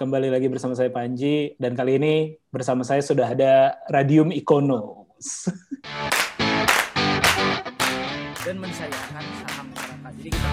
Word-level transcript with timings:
Kembali 0.00 0.32
lagi 0.32 0.48
bersama 0.48 0.72
saya 0.72 0.88
Panji 0.88 1.52
dan 1.60 1.76
kali 1.76 2.00
ini 2.00 2.32
bersama 2.48 2.80
saya 2.88 3.04
sudah 3.04 3.36
ada 3.36 3.76
Radium 3.84 4.32
Icono. 4.32 5.12
dan 8.48 8.56
mensayangkan 8.56 9.24
saham 9.44 9.68
masyarakat. 9.68 10.12
Jadi 10.16 10.28
kita 10.32 10.48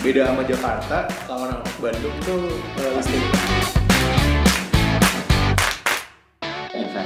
beda 0.00 0.22
sama 0.32 0.42
Jakarta 0.48 0.98
kalau 1.28 1.44
orang 1.44 1.60
Bandung 1.76 2.16
tuh 2.24 2.48
pasti 2.80 3.33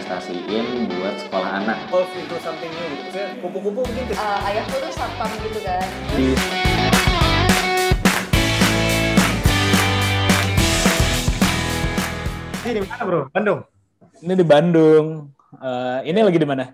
investasiin 0.08 0.88
buat 0.88 1.20
sekolah 1.20 1.50
anak 1.60 1.76
evolve 1.84 2.08
into 2.16 2.40
something 2.40 2.72
new 2.72 2.88
gitu. 2.96 3.20
Kupu-kupu 3.44 3.84
mungkin 3.84 4.04
ke- 4.08 4.16
Eh, 4.16 4.40
ayahku 4.48 4.76
tuh 4.80 4.92
satpam 4.96 5.28
gitu 5.44 5.60
kan 5.60 5.84
di 6.16 6.32
ini 12.64 12.70
di 12.72 12.82
mana 12.88 13.02
bro 13.04 13.20
Bandung 13.28 13.60
Ini 14.18 14.32
di 14.34 14.46
Bandung. 14.48 15.06
Eh, 15.60 15.98
ini 16.10 16.20
lagi 16.24 16.38
di 16.40 16.48
mana? 16.48 16.64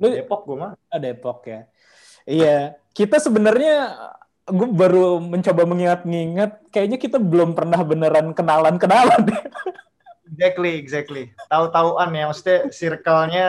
Lu 0.00 0.08
Depok 0.10 0.42
gue 0.48 0.56
mah 0.56 0.72
ah, 0.72 0.98
Depok 0.98 1.44
ya. 1.46 1.68
Iya, 2.26 2.56
kita 2.90 3.20
sebenarnya 3.20 3.92
gue 4.42 4.66
baru 4.66 5.22
mencoba 5.22 5.62
mengingat-ingat, 5.68 6.66
kayaknya 6.74 6.98
kita 6.98 7.22
belum 7.22 7.54
pernah 7.54 7.78
beneran 7.86 8.34
kenalan-kenalan. 8.34 9.22
exactly 10.28 10.72
exactly 10.78 11.24
tahu-tahuan 11.48 12.10
ya 12.12 12.24
maksudnya 12.28 12.58
circle-nya 12.70 13.48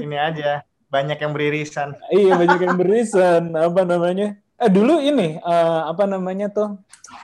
ini 0.00 0.16
aja 0.16 0.62
banyak 0.92 1.16
yang 1.16 1.32
beririsan 1.32 1.96
iya, 2.12 2.36
banyak 2.36 2.60
yang 2.68 2.76
berisan. 2.76 3.56
Apa 3.56 3.88
namanya? 3.88 4.36
Eh 4.60 4.68
dulu 4.68 5.00
ini 5.00 5.40
eh, 5.40 5.80
apa 5.88 6.04
namanya 6.04 6.52
tuh? 6.52 6.76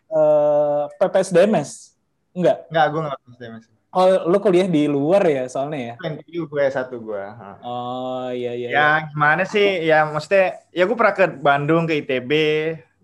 Eh, 0.09 0.83
PPSDMS. 0.97 1.93
Enggak. 2.33 2.71
nggak 2.71 2.87
gue 2.93 3.01
nggak 3.03 3.19
tahu 3.19 3.35
sih 3.35 3.49
mas 3.51 3.67
Oh, 3.89 4.05
lu 4.29 4.37
kuliah 4.37 4.69
di 4.69 4.85
luar 4.85 5.25
ya 5.25 5.49
soalnya 5.49 5.97
ya? 5.97 6.13
NTU 6.13 6.45
gue 6.45 6.65
satu 6.69 7.01
gue. 7.01 7.25
Oh, 7.65 8.29
iya 8.29 8.53
iya. 8.53 8.69
iya. 8.69 8.77
ya 8.77 8.89
gimana 9.09 9.43
sih 9.49 9.81
ya 9.81 10.05
maksudnya 10.05 10.61
ya 10.77 10.85
gue 10.85 10.93
pernah 10.93 11.15
ke 11.17 11.25
Bandung 11.41 11.89
ke 11.89 12.05
ITB 12.05 12.33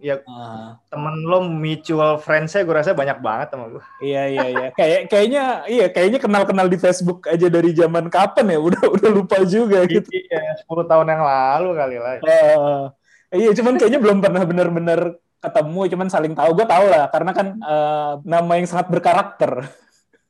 ya 0.02 0.20
Ah, 0.26 0.76
temen 0.90 1.22
lo 1.24 1.42
mutual 1.46 2.18
friends-nya 2.20 2.66
gue 2.66 2.74
rasa 2.74 2.92
banyak 2.92 3.18
banget 3.24 3.54
sama 3.54 3.72
gue 3.72 3.84
iya 4.04 4.26
iya 4.28 4.46
iya. 4.50 4.68
Kayak 4.74 5.00
kayaknya 5.08 5.44
iya 5.70 5.86
kayaknya 5.88 6.18
kenal-kenal 6.20 6.66
di 6.68 6.76
Facebook 6.76 7.24
aja 7.30 7.46
dari 7.48 7.70
zaman 7.72 8.10
kapan 8.12 8.52
ya? 8.52 8.58
Udah 8.60 8.82
udah 8.90 9.10
lupa 9.10 9.40
juga 9.46 9.86
gitu. 9.86 10.08
iya 10.12 10.58
10 10.60 10.90
tahun 10.90 11.06
yang 11.08 11.22
lalu 11.24 11.68
kali 11.78 11.96
lah 12.02 12.12
Eh, 12.20 12.84
iya, 13.42 13.50
cuman 13.50 13.74
kayaknya 13.74 13.98
belum 13.98 14.18
pernah 14.22 14.42
benar-benar 14.46 15.00
ketemu, 15.42 15.80
cuman 15.90 16.06
saling 16.06 16.34
tahu. 16.38 16.54
Gue 16.54 16.66
tahu 16.70 16.86
lah, 16.86 17.10
karena 17.10 17.30
kan 17.34 17.46
eh, 17.58 18.12
nama 18.22 18.52
yang 18.54 18.66
sangat 18.70 18.86
berkarakter. 18.94 19.66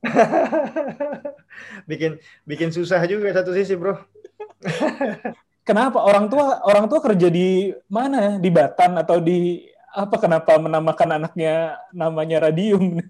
bikin 1.91 2.21
bikin 2.45 2.71
susah 2.75 3.01
juga 3.09 3.33
satu 3.33 3.57
sisi 3.57 3.73
bro 3.73 3.97
Kenapa 5.65 6.05
orang 6.05 6.29
tua 6.29 6.61
orang 6.63 6.85
tua 6.87 7.01
kerja 7.01 7.33
di 7.33 7.73
mana? 7.89 8.37
Di 8.37 8.53
Batan 8.53 9.01
atau 9.01 9.17
di 9.17 9.65
apa? 9.97 10.21
Kenapa 10.21 10.61
menamakan 10.61 11.17
anaknya 11.17 11.81
namanya 11.91 12.45
Radium? 12.49 13.01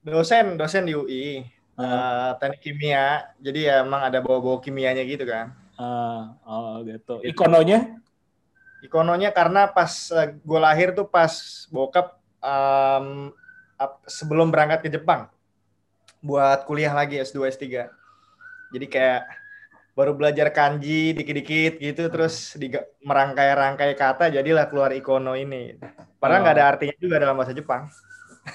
dosen 0.00 0.56
dosen 0.56 0.88
di 0.88 0.96
UI 0.96 1.44
eh, 1.76 2.30
teknik 2.40 2.60
kimia 2.64 3.28
jadi 3.36 3.60
ya 3.60 3.74
emang 3.84 4.00
ada 4.08 4.18
bawa-bawa 4.24 4.58
kimianya 4.58 5.04
gitu 5.04 5.28
kan 5.28 5.52
Ah, 5.76 6.36
oh 6.44 6.84
gitu. 6.84 7.20
Ikononya? 7.24 7.96
ikononya 8.80 9.28
karena 9.28 9.68
pas 9.68 9.92
gue 10.40 10.60
lahir 10.60 10.96
tuh 10.96 11.04
pas 11.04 11.28
bokap 11.68 12.16
em, 12.40 13.28
ap- 13.76 14.00
sebelum 14.08 14.48
berangkat 14.48 14.88
ke 14.88 14.88
Jepang 14.88 15.28
buat 16.20 16.64
kuliah 16.64 16.92
lagi 16.92 17.20
S2 17.20 17.48
S3 17.52 17.92
jadi 18.72 18.86
kayak 18.88 19.20
baru 20.00 20.16
belajar 20.16 20.48
kanji 20.48 21.12
dikit-dikit 21.12 21.76
gitu 21.76 22.08
terus 22.08 22.56
di 22.56 22.72
merangkai-rangkai 23.04 23.92
kata 23.92 24.32
jadilah 24.32 24.64
keluar 24.72 24.96
ikono 24.96 25.36
ini 25.36 25.76
padahal 26.16 26.40
nggak 26.40 26.56
ada 26.56 26.64
artinya 26.72 26.96
juga 26.96 27.20
dalam 27.20 27.36
bahasa 27.36 27.52
Jepang 27.52 27.92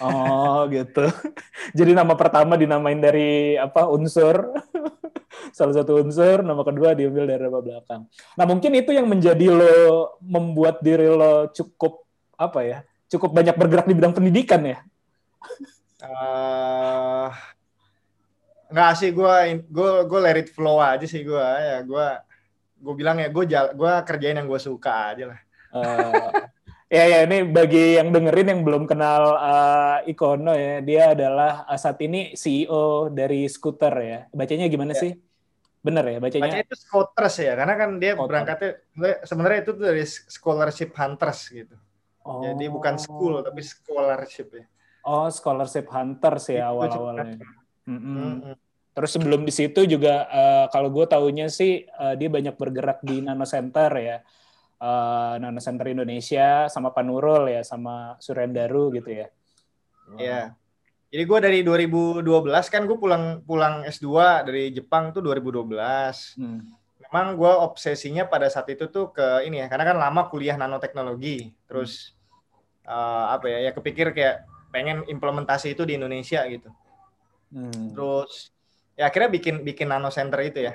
Oh 0.01 0.66
gitu. 0.67 1.06
Jadi 1.78 1.91
nama 1.95 2.13
pertama 2.17 2.57
dinamain 2.59 2.97
dari 3.00 3.56
apa 3.56 3.88
unsur, 3.88 4.51
salah 5.57 5.73
satu 5.78 6.01
unsur, 6.01 6.41
nama 6.41 6.61
kedua 6.66 6.97
diambil 6.97 7.29
dari 7.29 7.41
nama 7.45 7.62
belakang. 7.62 8.01
Nah 8.09 8.45
mungkin 8.50 8.72
itu 8.75 8.91
yang 8.91 9.07
menjadi 9.07 9.45
lo 9.53 10.17
membuat 10.19 10.81
diri 10.81 11.07
lo 11.07 11.47
cukup 11.53 12.03
apa 12.35 12.59
ya, 12.66 12.77
cukup 13.07 13.31
banyak 13.31 13.56
bergerak 13.56 13.85
di 13.88 13.95
bidang 13.95 14.13
pendidikan 14.16 14.62
ya. 14.66 14.79
eh 16.06 17.29
nggak 18.75 18.91
sih 19.00 19.16
gue 19.16 19.34
gue 19.63 19.91
gue 20.03 20.19
let 20.19 20.36
it 20.36 20.52
flow 20.52 20.84
aja 20.84 21.08
sih 21.08 21.24
gue 21.24 21.40
ya 21.40 21.80
gue 21.81 22.08
gue 22.75 22.94
bilang 22.94 23.16
ya 23.18 23.31
gue 23.31 23.44
gue 23.47 23.91
kerjain 24.03 24.36
yang 24.36 24.46
gue 24.46 24.59
suka 24.59 25.16
aja 25.16 25.31
lah 25.31 25.40
Eh, 25.75 26.47
ya 26.88 27.03
ya 27.03 27.19
ini 27.28 27.44
bagi 27.50 28.00
yang 28.00 28.16
dengerin 28.16 28.47
yang 28.47 28.62
belum 28.63 28.84
kenal 28.86 29.36
eh, 29.36 30.12
Ikono 30.12 30.53
ya, 30.53 30.80
dia 30.80 31.12
adalah 31.12 31.68
eh, 31.68 31.75
saat 31.75 32.00
ini 32.00 32.31
CEO 32.31 33.12
dari 33.12 33.44
Scooter 33.50 33.91
ya. 34.00 34.19
Bacanya 34.31 34.72
gimana 34.72 34.96
Ya. 34.96 35.02
sih? 35.03 35.12
Bener 35.84 36.06
ya 36.07 36.18
bacanya? 36.24 36.47
Baca 36.47 36.63
itu 36.63 36.75
Scooters 36.80 37.36
ya, 37.44 37.53
karena 37.59 37.74
kan 37.75 37.90
dia 38.00 38.16
Scooter. 38.16 38.30
berangkatnya 38.31 38.72
sebenarnya 39.22 39.59
itu 39.68 39.74
dari 39.75 40.03
scholarship 40.07 40.90
hunters 40.96 41.40
gitu. 41.52 41.75
Oh. 42.24 42.40
Jadi 42.40 42.66
bukan 42.72 42.96
school 42.96 43.44
tapi 43.44 43.62
scholarship 43.62 44.47
ya. 44.56 44.66
Oh, 45.03 45.28
scholarship 45.28 45.92
hunters 45.92 46.47
ya 46.50 46.72
awal-awalnya. 46.72 47.36
cepat. 47.36 47.56
Mm-mm. 47.86 48.16
Mm-mm. 48.16 48.56
Terus 48.95 49.11
sebelum 49.11 49.44
di 49.44 49.51
situ 49.51 49.83
juga 49.83 50.23
eh, 50.31 50.66
kalau 50.72 50.88
gue 50.88 51.03
taunya 51.03 51.51
sih 51.51 51.83
eh, 51.83 52.16
dia 52.16 52.31
banyak 52.31 52.56
bergerak 52.56 53.03
di 53.03 53.19
Nano 53.19 53.44
Center 53.44 53.91
ya. 54.00 54.23
Eh, 54.79 55.33
Nano 55.44 55.59
Center 55.59 55.91
Indonesia 55.91 56.72
sama 56.72 56.95
Panurul 56.95 57.51
ya 57.51 57.61
sama 57.67 58.16
Surendaru 58.23 58.95
gitu 58.95 59.11
ya. 59.11 59.28
Iya. 60.16 60.56
Jadi 61.11 61.23
gue 61.28 61.39
dari 61.44 61.59
2012 61.63 62.23
kan 62.72 62.88
gue 62.88 62.95
pulang 62.95 63.44
pulang 63.44 63.83
S2 63.83 64.07
dari 64.47 64.72
Jepang 64.72 65.12
tuh 65.12 65.19
2012. 65.19 65.75
Hmm. 66.39 66.63
Memang 67.12 67.35
gue 67.35 67.51
obsesinya 67.51 68.23
pada 68.31 68.47
saat 68.47 68.72
itu 68.72 68.88
tuh 68.88 69.12
ke 69.12 69.44
ini 69.44 69.59
ya, 69.59 69.67
karena 69.67 69.91
kan 69.91 69.97
lama 70.00 70.31
kuliah 70.31 70.56
nanoteknologi. 70.56 71.51
Terus 71.67 72.16
eh, 72.88 73.25
apa 73.27 73.44
ya, 73.51 73.59
ya 73.67 73.72
kepikir 73.75 74.16
kayak 74.16 74.47
pengen 74.72 75.03
implementasi 75.07 75.75
itu 75.75 75.83
di 75.83 76.00
Indonesia 76.00 76.44
gitu. 76.47 76.72
Hmm. 77.51 77.91
Terus 77.91 78.54
ya 78.95 79.11
akhirnya 79.11 79.29
bikin 79.29 79.61
bikin 79.61 79.91
nano 79.91 80.09
center 80.09 80.39
itu 80.41 80.63
ya. 80.63 80.73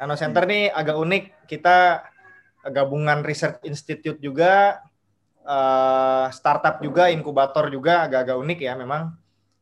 Nano 0.00 0.16
center 0.16 0.48
nih 0.48 0.72
agak 0.72 0.96
unik. 0.96 1.24
Kita 1.44 2.00
gabungan 2.72 3.20
research 3.24 3.60
institute 3.68 4.16
juga, 4.20 4.80
eh, 5.44 6.26
startup 6.32 6.80
juga, 6.80 7.12
inkubator 7.12 7.68
juga 7.68 8.08
agak-agak 8.08 8.36
unik 8.40 8.58
ya 8.64 8.72
memang. 8.76 9.12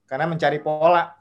Karena 0.07 0.25
mencari 0.31 0.59
pola 0.63 1.15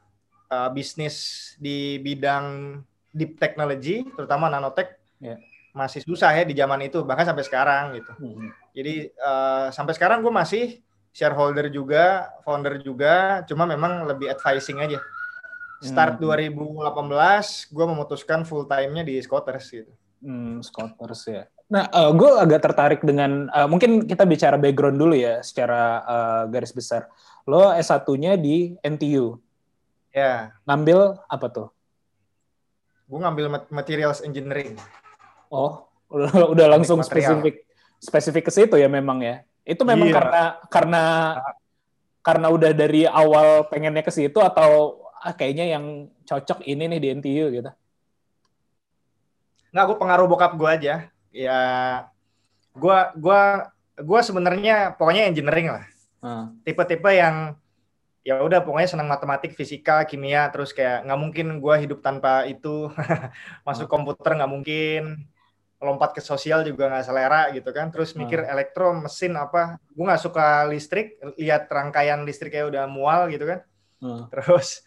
eh, 0.47 0.69
bisnis 0.71 1.17
di 1.59 1.99
bidang 1.99 2.79
deep 3.11 3.35
technology, 3.41 4.05
terutama 4.15 4.47
nanotech, 4.47 4.95
Ya. 5.17 5.33
masih 5.73 6.05
susah 6.05 6.29
ya 6.29 6.45
di 6.45 6.53
zaman 6.53 6.77
itu, 6.85 7.01
bahkan 7.01 7.25
sampai 7.25 7.41
sekarang 7.41 7.97
gitu. 7.97 8.13
Hmm. 8.21 8.53
Jadi 8.71 9.09
eh, 9.09 9.67
sampai 9.73 9.97
sekarang 9.97 10.21
gue 10.21 10.29
masih 10.29 10.79
shareholder 11.09 11.73
juga, 11.73 12.29
founder 12.45 12.77
juga, 12.85 13.41
cuma 13.49 13.65
memang 13.65 14.05
lebih 14.05 14.29
advising 14.29 14.77
aja. 14.77 15.01
Start 15.77 16.17
Hmm. 16.17 16.25
2018, 16.25 16.81
gue 17.67 17.85
memutuskan 17.85 18.41
full 18.41 18.65
time-nya 18.65 19.01
di 19.01 19.17
Scooters 19.17 19.65
gitu. 19.69 19.91
Hmm, 20.19 20.59
Scooters 20.59 21.21
ya. 21.23 21.43
Nah, 21.67 21.85
gue 22.09 22.29
agak 22.33 22.63
tertarik 22.63 23.01
dengan 23.01 23.45
eh, 23.47 23.67
mungkin 23.67 24.03
kita 24.03 24.23
bicara 24.23 24.55
background 24.55 24.95
dulu 24.95 25.13
ya 25.13 25.39
secara 25.41 25.81
eh, 26.01 26.43
garis 26.49 26.71
besar. 26.71 27.05
Lo 27.43 27.69
S1-nya 27.69 28.35
di 28.35 28.73
NTU. 28.79 29.37
Ya, 30.09 30.55
Ngambil 30.63 31.21
apa 31.25 31.47
tuh? 31.47 31.67
gue 33.07 33.15
ngambil 33.15 33.45
mat- 33.47 33.71
materials 33.71 34.19
engineering. 34.19 34.75
Oh, 35.47 35.87
udah, 36.11 36.67
langsung 36.67 36.99
material. 36.99 37.39
spesifik 37.39 37.55
spesifik 37.97 38.43
ke 38.43 38.51
situ 38.51 38.75
ya 38.75 38.91
memang 38.91 39.23
ya. 39.23 39.47
Itu 39.63 39.87
memang 39.87 40.11
Iya. 40.11 40.15
karena 40.19 40.41
karena 40.67 41.03
karena 42.19 42.47
udah 42.51 42.71
dari 42.75 43.07
awal 43.07 43.63
pengennya 43.71 44.03
ke 44.03 44.11
situ 44.11 44.35
atau 44.43 44.99
ah, 45.19 45.33
kayaknya 45.33 45.65
yang 45.77 45.85
cocok 46.23 46.65
ini 46.65 46.83
nih 46.87 46.99
di 46.99 47.07
NTU 47.13 47.45
gitu. 47.51 47.71
Nggak, 49.71 49.83
gue 49.87 49.97
pengaruh 49.99 50.27
bokap 50.27 50.53
gue 50.55 50.69
aja. 50.69 50.95
Ya, 51.29 51.59
gue 52.73 52.97
gua 53.19 53.69
gua 53.97 54.19
sebenarnya 54.21 54.95
pokoknya 54.95 55.27
engineering 55.29 55.69
lah. 55.69 55.85
Ah, 56.23 56.49
Tipe-tipe 56.65 57.11
yang 57.13 57.57
ya 58.25 58.41
udah 58.43 58.59
pokoknya 58.59 58.89
senang 58.97 59.07
matematik, 59.07 59.55
fisika, 59.55 60.03
kimia, 60.03 60.49
terus 60.51 60.73
kayak 60.75 61.05
nggak 61.05 61.19
mungkin 61.19 61.47
gue 61.61 61.75
hidup 61.83 61.99
tanpa 62.01 62.47
itu. 62.49 62.89
Masuk 63.67 63.87
komputer 63.87 64.37
nggak 64.37 64.51
mungkin. 64.51 65.03
lompat 65.77 66.17
ke 66.17 66.25
sosial 66.25 66.65
juga 66.65 66.89
nggak 66.89 67.05
selera 67.05 67.53
gitu 67.53 67.69
kan 67.69 67.93
terus 67.93 68.17
mikir 68.17 68.41
Hmm. 68.41 68.49
elektro 68.49 68.97
mesin 68.97 69.37
apa 69.37 69.77
gue 69.93 70.01
nggak 70.09 70.23
suka 70.25 70.65
listrik 70.65 71.21
lihat 71.37 71.69
rangkaian 71.69 72.25
listrik 72.25 72.49
kayak 72.49 72.73
udah 72.73 72.89
mual 72.89 73.29
gitu 73.29 73.45
kan 73.45 73.61
Hmm. 74.01 74.25
terus 74.33 74.81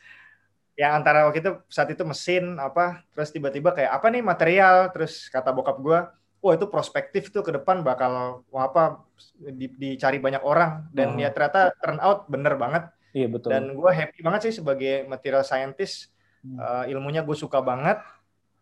ya 0.81 0.97
antara 0.97 1.29
waktu 1.29 1.45
itu 1.45 1.53
saat 1.69 1.93
itu 1.93 2.01
mesin 2.03 2.57
apa 2.57 3.05
terus 3.13 3.29
tiba-tiba 3.29 3.77
kayak 3.77 3.93
apa 3.93 4.07
nih 4.09 4.23
material 4.25 4.89
terus 4.89 5.29
kata 5.29 5.53
bokap 5.53 5.77
gue 5.77 5.99
wah 6.41 6.53
itu 6.57 6.65
prospektif 6.67 7.29
tuh 7.29 7.45
ke 7.45 7.53
depan 7.53 7.85
bakal 7.85 8.41
wah 8.49 8.65
apa 8.65 9.05
di- 9.53 9.77
dicari 9.77 10.17
banyak 10.17 10.41
orang 10.41 10.89
dan 10.89 11.13
Hmm. 11.13 11.21
ya 11.21 11.29
ternyata 11.29 11.77
turn 11.77 12.01
out 12.01 12.25
bener 12.27 12.57
banget 12.57 12.89
Iya 13.13 13.29
betul. 13.29 13.51
dan 13.53 13.63
gue 13.71 13.91
happy 13.91 14.19
banget 14.23 14.41
sih 14.49 14.55
sebagai 14.57 15.05
material 15.05 15.45
scientist 15.45 16.09
Hmm. 16.41 16.57
Eh, 16.57 16.97
ilmunya 16.97 17.21
gue 17.21 17.37
suka 17.37 17.61
banget 17.61 18.01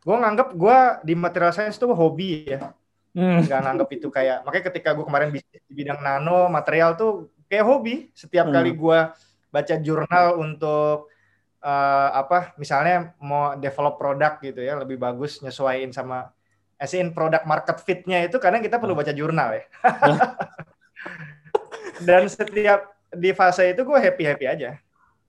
gue 0.03 0.11
nganggep 0.11 0.59
gue 0.59 0.79
di 1.07 1.15
material 1.15 1.55
science 1.55 1.79
tuh 1.79 1.95
hobi 1.95 2.51
ya 2.51 2.75
Hmm. 3.15 3.47
nggak 3.47 3.61
nganggep 3.63 3.89
itu 3.95 4.09
kayak 4.11 4.43
makanya 4.43 4.65
ketika 4.67 4.91
gue 4.91 5.07
kemarin 5.07 5.31
di 5.31 5.39
bidang 5.71 6.03
nano 6.03 6.51
material 6.51 6.99
tuh 6.99 7.31
kayak 7.47 7.63
hobi 7.63 8.11
setiap 8.11 8.51
Hmm. 8.51 8.55
kali 8.59 8.75
gue 8.75 8.99
baca 9.49 9.75
jurnal 9.79 10.27
untuk 10.37 11.07
eh, 11.63 12.11
apa 12.15 12.55
misalnya 12.57 13.15
mau 13.19 13.59
develop 13.59 13.99
produk 13.99 14.39
gitu 14.43 14.61
ya 14.63 14.79
lebih 14.79 14.99
bagus 14.99 15.43
nyesuaiin 15.43 15.91
sama 15.91 16.31
as 16.79 16.95
in 16.95 17.11
produk 17.11 17.43
market 17.43 17.83
fitnya 17.83 18.23
itu 18.23 18.39
kadang 18.39 18.63
kita 18.63 18.79
perlu 18.79 18.95
baca 18.95 19.11
jurnal 19.11 19.59
ya. 19.59 19.65
Dan 22.07 22.31
setiap 22.31 22.95
di 23.11 23.35
fase 23.35 23.75
itu 23.75 23.83
gue 23.83 23.99
happy 23.99 24.25
happy 24.25 24.47
aja. 24.47 24.79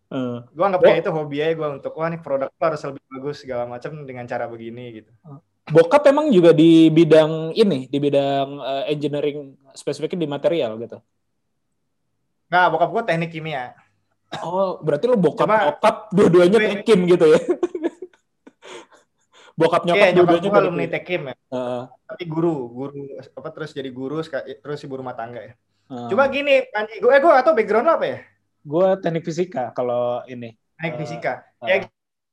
Hmm. 0.09 0.41
gue 0.41 0.65
anggap 0.65 0.81
kayak 0.81 1.05
itu 1.05 1.13
hobi 1.13 1.37
aja 1.37 1.53
gue 1.53 1.69
untuk 1.69 1.93
wah 1.93 2.09
nih 2.09 2.17
produk 2.17 2.49
tuh 2.49 2.65
harus 2.65 2.81
lebih 2.81 3.03
bagus 3.13 3.45
segala 3.45 3.69
macam 3.69 3.93
dengan 4.09 4.25
cara 4.25 4.49
begini 4.49 5.01
gitu. 5.01 5.11
Bokap 5.69 6.01
emang 6.09 6.33
juga 6.33 6.49
di 6.49 6.89
bidang 6.89 7.53
ini, 7.53 7.85
di 7.85 7.97
bidang 8.01 8.57
eh, 8.57 8.83
engineering 8.89 9.53
spesifiknya 9.77 10.25
di 10.25 10.29
material 10.29 10.77
gitu. 10.81 10.97
nah 12.49 12.65
bokap 12.65 12.89
gue 12.89 13.13
teknik 13.13 13.29
kimia 13.29 13.77
Oh, 14.39 14.77
berarti 14.79 15.05
lo 15.05 15.17
bokap 15.17 15.45
Cuma- 15.45 15.63
nyokap 15.67 15.95
dua-duanya 16.13 16.57
tekim 16.77 16.99
gitu 17.05 17.25
ya? 17.27 17.39
bokap 19.59 19.83
nyokap 19.83 19.99
Iya, 19.99 20.07
nyokap 20.13 20.27
dua-duanya 20.29 20.49
gue 20.49 20.61
alumni 20.61 20.85
tekim. 20.87 21.21
ya. 21.25 21.35
Heeh, 21.49 21.81
tapi 22.05 22.23
guru 22.25 22.55
guru 22.69 23.01
apa 23.17 23.49
terus 23.49 23.71
jadi 23.71 23.89
guru 23.89 24.21
terus 24.55 24.79
ibu 24.81 24.95
rumah 24.95 25.13
tangga 25.13 25.41
ya. 25.43 25.53
Heeh. 25.89 26.07
cuma 26.07 26.29
gini 26.29 26.69
Panji 26.69 27.01
gue 27.01 27.09
eh 27.09 27.17
gue 27.17 27.33
atau 27.33 27.51
background 27.51 27.85
lo 27.85 27.93
apa 27.97 28.05
ya? 28.05 28.19
Gue 28.61 28.87
teknik 29.01 29.25
fisika 29.25 29.73
kalau 29.73 30.21
ini. 30.25 30.53
teknik 30.77 30.93
Eh, 30.93 30.99
fisika. 30.99 31.33
ya 31.61 31.75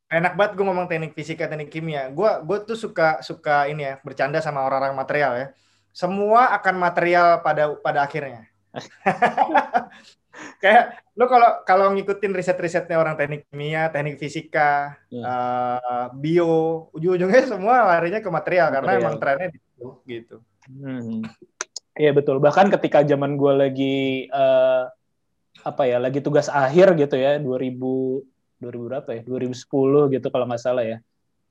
enak 0.07 0.37
banget 0.37 0.53
gue 0.55 0.65
ngomong 0.65 0.87
teknik 0.87 1.13
fisika 1.13 1.49
teknik 1.49 1.73
kimia. 1.73 2.13
Gue 2.13 2.31
gue 2.45 2.59
tuh 2.63 2.77
suka 2.77 3.19
suka 3.21 3.67
ini 3.67 3.83
ya 3.83 3.95
bercanda 4.01 4.39
sama 4.39 4.63
orang-orang 4.63 4.95
material 4.95 5.33
ya. 5.35 5.47
Semua 5.91 6.53
akan 6.53 6.77
material 6.77 7.41
pada 7.41 7.73
pada 7.75 8.05
akhirnya 8.05 8.45
kayak 10.63 11.01
lo 11.17 11.25
kalau 11.33 11.51
kalau 11.65 11.87
ngikutin 11.97 12.33
riset-risetnya 12.37 13.01
orang 13.01 13.17
teknik 13.17 13.49
kimia 13.49 13.89
teknik 13.89 14.21
fisika 14.21 15.01
eh, 15.09 16.07
bio 16.13 16.89
ujung-ujungnya 16.93 17.43
semua 17.49 17.89
larinya 17.97 18.21
ke 18.21 18.29
material, 18.29 18.69
karena 18.69 18.91
Material. 18.97 19.05
emang 19.09 19.17
trennya 19.17 19.49
di 19.53 19.59
situ 19.59 19.89
gitu 20.05 20.37
Hmm. 20.67 21.23
Iya 21.97 22.13
betul. 22.13 22.43
Bahkan 22.43 22.69
ketika 22.77 23.07
zaman 23.07 23.39
gue 23.41 23.53
lagi 23.55 24.27
eh, 24.29 24.83
apa 25.65 25.83
ya, 25.89 25.97
lagi 26.03 26.21
tugas 26.21 26.51
akhir 26.51 26.93
gitu 26.99 27.17
ya, 27.17 27.41
2000 27.41 28.27
2000 28.61 28.89
berapa 28.91 29.09
ya? 29.15 29.23
2010 29.25 30.13
gitu 30.13 30.27
kalau 30.29 30.45
nggak 30.51 30.63
salah 30.63 30.85
ya. 30.85 30.99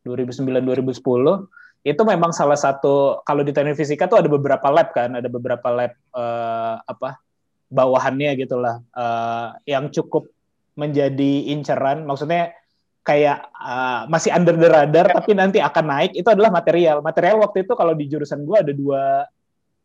2009 0.06 0.62
2010 0.62 1.50
itu 1.85 2.01
memang 2.01 2.33
salah 2.33 2.57
satu 2.57 3.21
kalau 3.21 3.45
di 3.45 3.53
teknik 3.53 3.77
fisika 3.77 4.09
tuh 4.09 4.17
ada 4.17 4.25
beberapa 4.25 4.65
lab 4.73 4.89
kan, 4.89 5.13
ada 5.13 5.29
beberapa 5.29 5.69
lab 5.69 5.93
eh, 5.93 6.75
apa 6.81 7.21
bawahannya 7.69 8.33
gitulah 8.41 8.81
eh, 8.89 9.49
yang 9.69 9.93
cukup 9.93 10.25
menjadi 10.73 11.53
inceran. 11.53 12.01
Maksudnya 12.09 12.57
kayak 13.05 13.53
eh, 13.53 14.01
masih 14.09 14.33
under 14.33 14.57
the 14.57 14.65
radar 14.65 15.13
tapi 15.13 15.37
nanti 15.37 15.61
akan 15.61 15.85
naik 15.85 16.11
itu 16.17 16.25
adalah 16.25 16.49
material. 16.49 17.05
Material 17.05 17.37
waktu 17.45 17.69
itu 17.69 17.77
kalau 17.77 17.93
di 17.93 18.09
jurusan 18.09 18.41
gue 18.41 18.57
ada 18.65 18.73
dua 18.73 19.29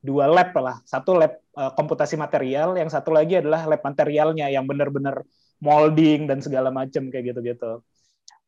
dua 0.00 0.24
lab 0.24 0.56
lah. 0.56 0.80
Satu 0.88 1.20
lab 1.20 1.36
eh, 1.36 1.72
komputasi 1.76 2.16
material, 2.16 2.80
yang 2.80 2.88
satu 2.88 3.12
lagi 3.12 3.44
adalah 3.44 3.68
lab 3.68 3.84
materialnya 3.84 4.48
yang 4.48 4.64
benar-benar 4.64 5.20
molding 5.60 6.24
dan 6.24 6.40
segala 6.40 6.72
macam 6.72 7.12
kayak 7.12 7.36
gitu-gitu. 7.36 7.84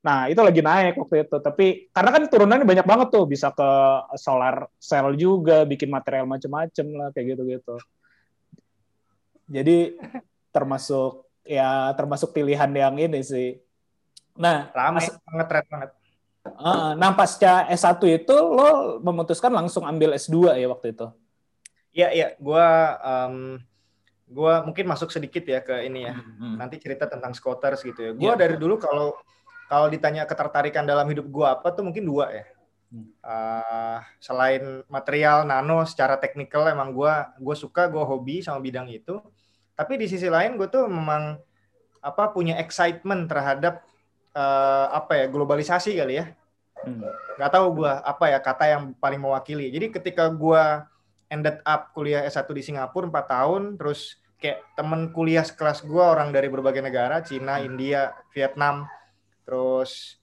Nah, 0.02 0.26
itu 0.26 0.42
lagi 0.42 0.58
naik 0.60 0.98
waktu 0.98 1.22
itu. 1.22 1.36
Tapi 1.38 1.66
karena 1.94 2.10
kan 2.10 2.22
turunannya 2.26 2.66
banyak 2.66 2.82
banget 2.82 3.08
tuh, 3.14 3.22
bisa 3.22 3.54
ke 3.54 3.70
solar 4.18 4.66
cell 4.76 5.14
juga, 5.14 5.62
bikin 5.62 5.86
material 5.88 6.26
macam-macam 6.26 6.86
lah 6.98 7.08
kayak 7.14 7.38
gitu-gitu. 7.38 7.78
Jadi 9.46 9.94
termasuk 10.50 11.26
ya 11.42 11.90
termasuk 11.94 12.30
pilihan 12.30 12.70
yang 12.70 12.98
ini 12.98 13.22
sih. 13.22 13.58
Nah, 14.34 14.70
Mas- 14.90 15.12
banget 15.22 15.46
tren 15.48 15.66
banget 15.68 15.90
Heeh. 16.42 16.98
nah 16.98 17.14
pasca 17.14 17.70
S1 17.70 18.02
itu 18.18 18.34
lo 18.34 18.98
memutuskan 18.98 19.54
langsung 19.54 19.86
ambil 19.86 20.10
S2 20.18 20.58
ya 20.58 20.66
waktu 20.66 20.90
itu. 20.90 21.06
iya 21.92 22.08
iya 22.10 22.28
gue 22.34 22.66
gua 24.26 24.64
mungkin 24.66 24.88
masuk 24.88 25.12
sedikit 25.12 25.44
ya 25.44 25.62
ke 25.62 25.86
ini 25.86 26.02
ya 26.02 26.18
Hmm. 26.18 26.56
nanti 26.58 26.80
cerita 26.80 27.06
tentang 27.06 27.30
scooters 27.30 27.84
gitu 27.84 28.00
ya 28.00 28.10
gue 28.10 28.26
Iya. 28.26 28.34
dari 28.34 28.56
dulu 28.58 28.74
kalau 28.74 29.14
kalau 29.72 29.88
ditanya 29.88 30.28
ketertarikan 30.28 30.84
dalam 30.84 31.08
hidup 31.08 31.32
gue 31.32 31.46
apa 31.48 31.72
tuh 31.72 31.88
mungkin 31.88 32.04
dua 32.04 32.28
ya. 32.28 32.44
Hmm. 32.92 33.08
Eh, 33.08 33.98
selain 34.20 34.84
material 34.84 35.48
nano 35.48 35.88
secara 35.88 36.20
teknikal 36.20 36.68
emang 36.68 36.92
gue 36.92 37.14
gue 37.40 37.56
suka 37.56 37.88
gue 37.88 38.04
hobi 38.04 38.44
sama 38.44 38.60
bidang 38.60 38.92
itu. 38.92 39.16
Tapi 39.72 39.96
di 39.96 40.04
sisi 40.12 40.28
lain 40.28 40.60
gue 40.60 40.68
tuh 40.68 40.84
memang 40.84 41.40
apa 42.04 42.28
punya 42.36 42.60
excitement 42.60 43.24
terhadap 43.32 43.80
eh, 44.36 44.86
apa 44.92 45.24
ya 45.24 45.26
globalisasi 45.32 45.96
kali 45.96 46.20
ya. 46.20 46.28
Hmm. 46.82 46.98
nggak 47.38 47.52
tahu 47.54 47.78
gue 47.78 47.92
apa 47.94 48.24
ya 48.28 48.38
kata 48.44 48.64
yang 48.68 48.82
paling 49.00 49.24
mewakili. 49.24 49.72
Jadi 49.72 49.88
ketika 49.88 50.28
gue 50.28 50.64
ended 51.32 51.64
up 51.64 51.96
kuliah 51.96 52.28
S1 52.28 52.44
di 52.52 52.60
Singapura 52.60 53.08
4 53.08 53.24
tahun 53.24 53.62
terus 53.80 54.20
kayak 54.36 54.60
temen 54.76 55.16
kuliah 55.16 55.40
sekelas 55.40 55.80
gue 55.80 56.02
orang 56.02 56.28
dari 56.28 56.52
berbagai 56.52 56.84
negara 56.84 57.24
Cina 57.24 57.64
India 57.64 58.12
Vietnam 58.36 58.84
terus 59.42 60.18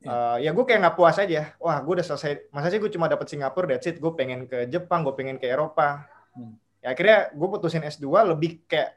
eh, 0.00 0.36
ya 0.44 0.50
gue 0.52 0.64
kayak 0.64 0.80
nggak 0.80 0.96
puas 0.96 1.16
aja 1.18 1.56
wah 1.58 1.78
gue 1.80 1.92
udah 1.98 2.06
selesai 2.06 2.48
masa 2.50 2.70
sih 2.70 2.78
gue 2.78 2.88
cuma 2.88 3.10
dapet 3.10 3.26
Singapura 3.26 3.66
that's 3.66 3.86
it 3.86 3.98
gue 3.98 4.12
pengen 4.14 4.46
ke 4.46 4.68
Jepang 4.68 5.02
gue 5.02 5.14
pengen 5.14 5.36
ke 5.36 5.48
Eropa 5.48 6.06
Hmm. 6.28 6.54
ya 6.78 6.94
akhirnya 6.94 7.34
gue 7.34 7.48
putusin 7.50 7.82
S2 7.82 8.06
lebih 8.30 8.62
kayak 8.70 8.94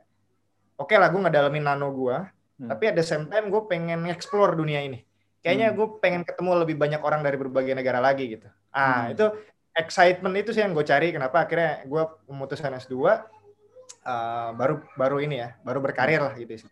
oke 0.78 0.94
lah 0.94 1.10
gue 1.10 1.22
ngedalamin 1.25 1.63
nano 1.66 1.90
gue 1.90 2.18
Hmm. 2.62 2.70
tapi 2.70 2.84
at 2.86 2.96
the 2.96 3.01
same 3.01 3.25
time 3.25 3.50
gue 3.50 3.62
pengen 3.66 4.06
explore 4.06 4.54
dunia 4.54 4.86
ini 4.86 5.01
kayaknya 5.42 5.74
Hmm. 5.74 5.78
gue 5.82 5.88
pengen 5.98 6.22
ketemu 6.22 6.51
lebih 6.62 6.78
banyak 6.78 7.01
orang 7.01 7.25
dari 7.25 7.42
berbagai 7.42 7.74
negara 7.74 7.98
lagi 7.98 8.30
gitu 8.30 8.46
ah 8.70 9.10
Hmm. 9.10 9.18
itu 9.18 9.25
excitement 9.74 10.36
itu 10.38 10.54
sih 10.54 10.62
yang 10.62 10.75
gue 10.75 10.86
cari 10.86 11.10
kenapa 11.10 11.50
akhirnya 11.50 11.82
gue 11.82 12.04
memutuskan 12.30 12.78
S2 12.78 12.94
eh, 13.01 14.50
baru 14.54 14.86
baru 14.94 15.18
ini 15.18 15.42
ya 15.42 15.50
baru 15.66 15.82
berkarir 15.82 16.22
lah 16.22 16.38
gitu 16.38 16.62
sih 16.62 16.70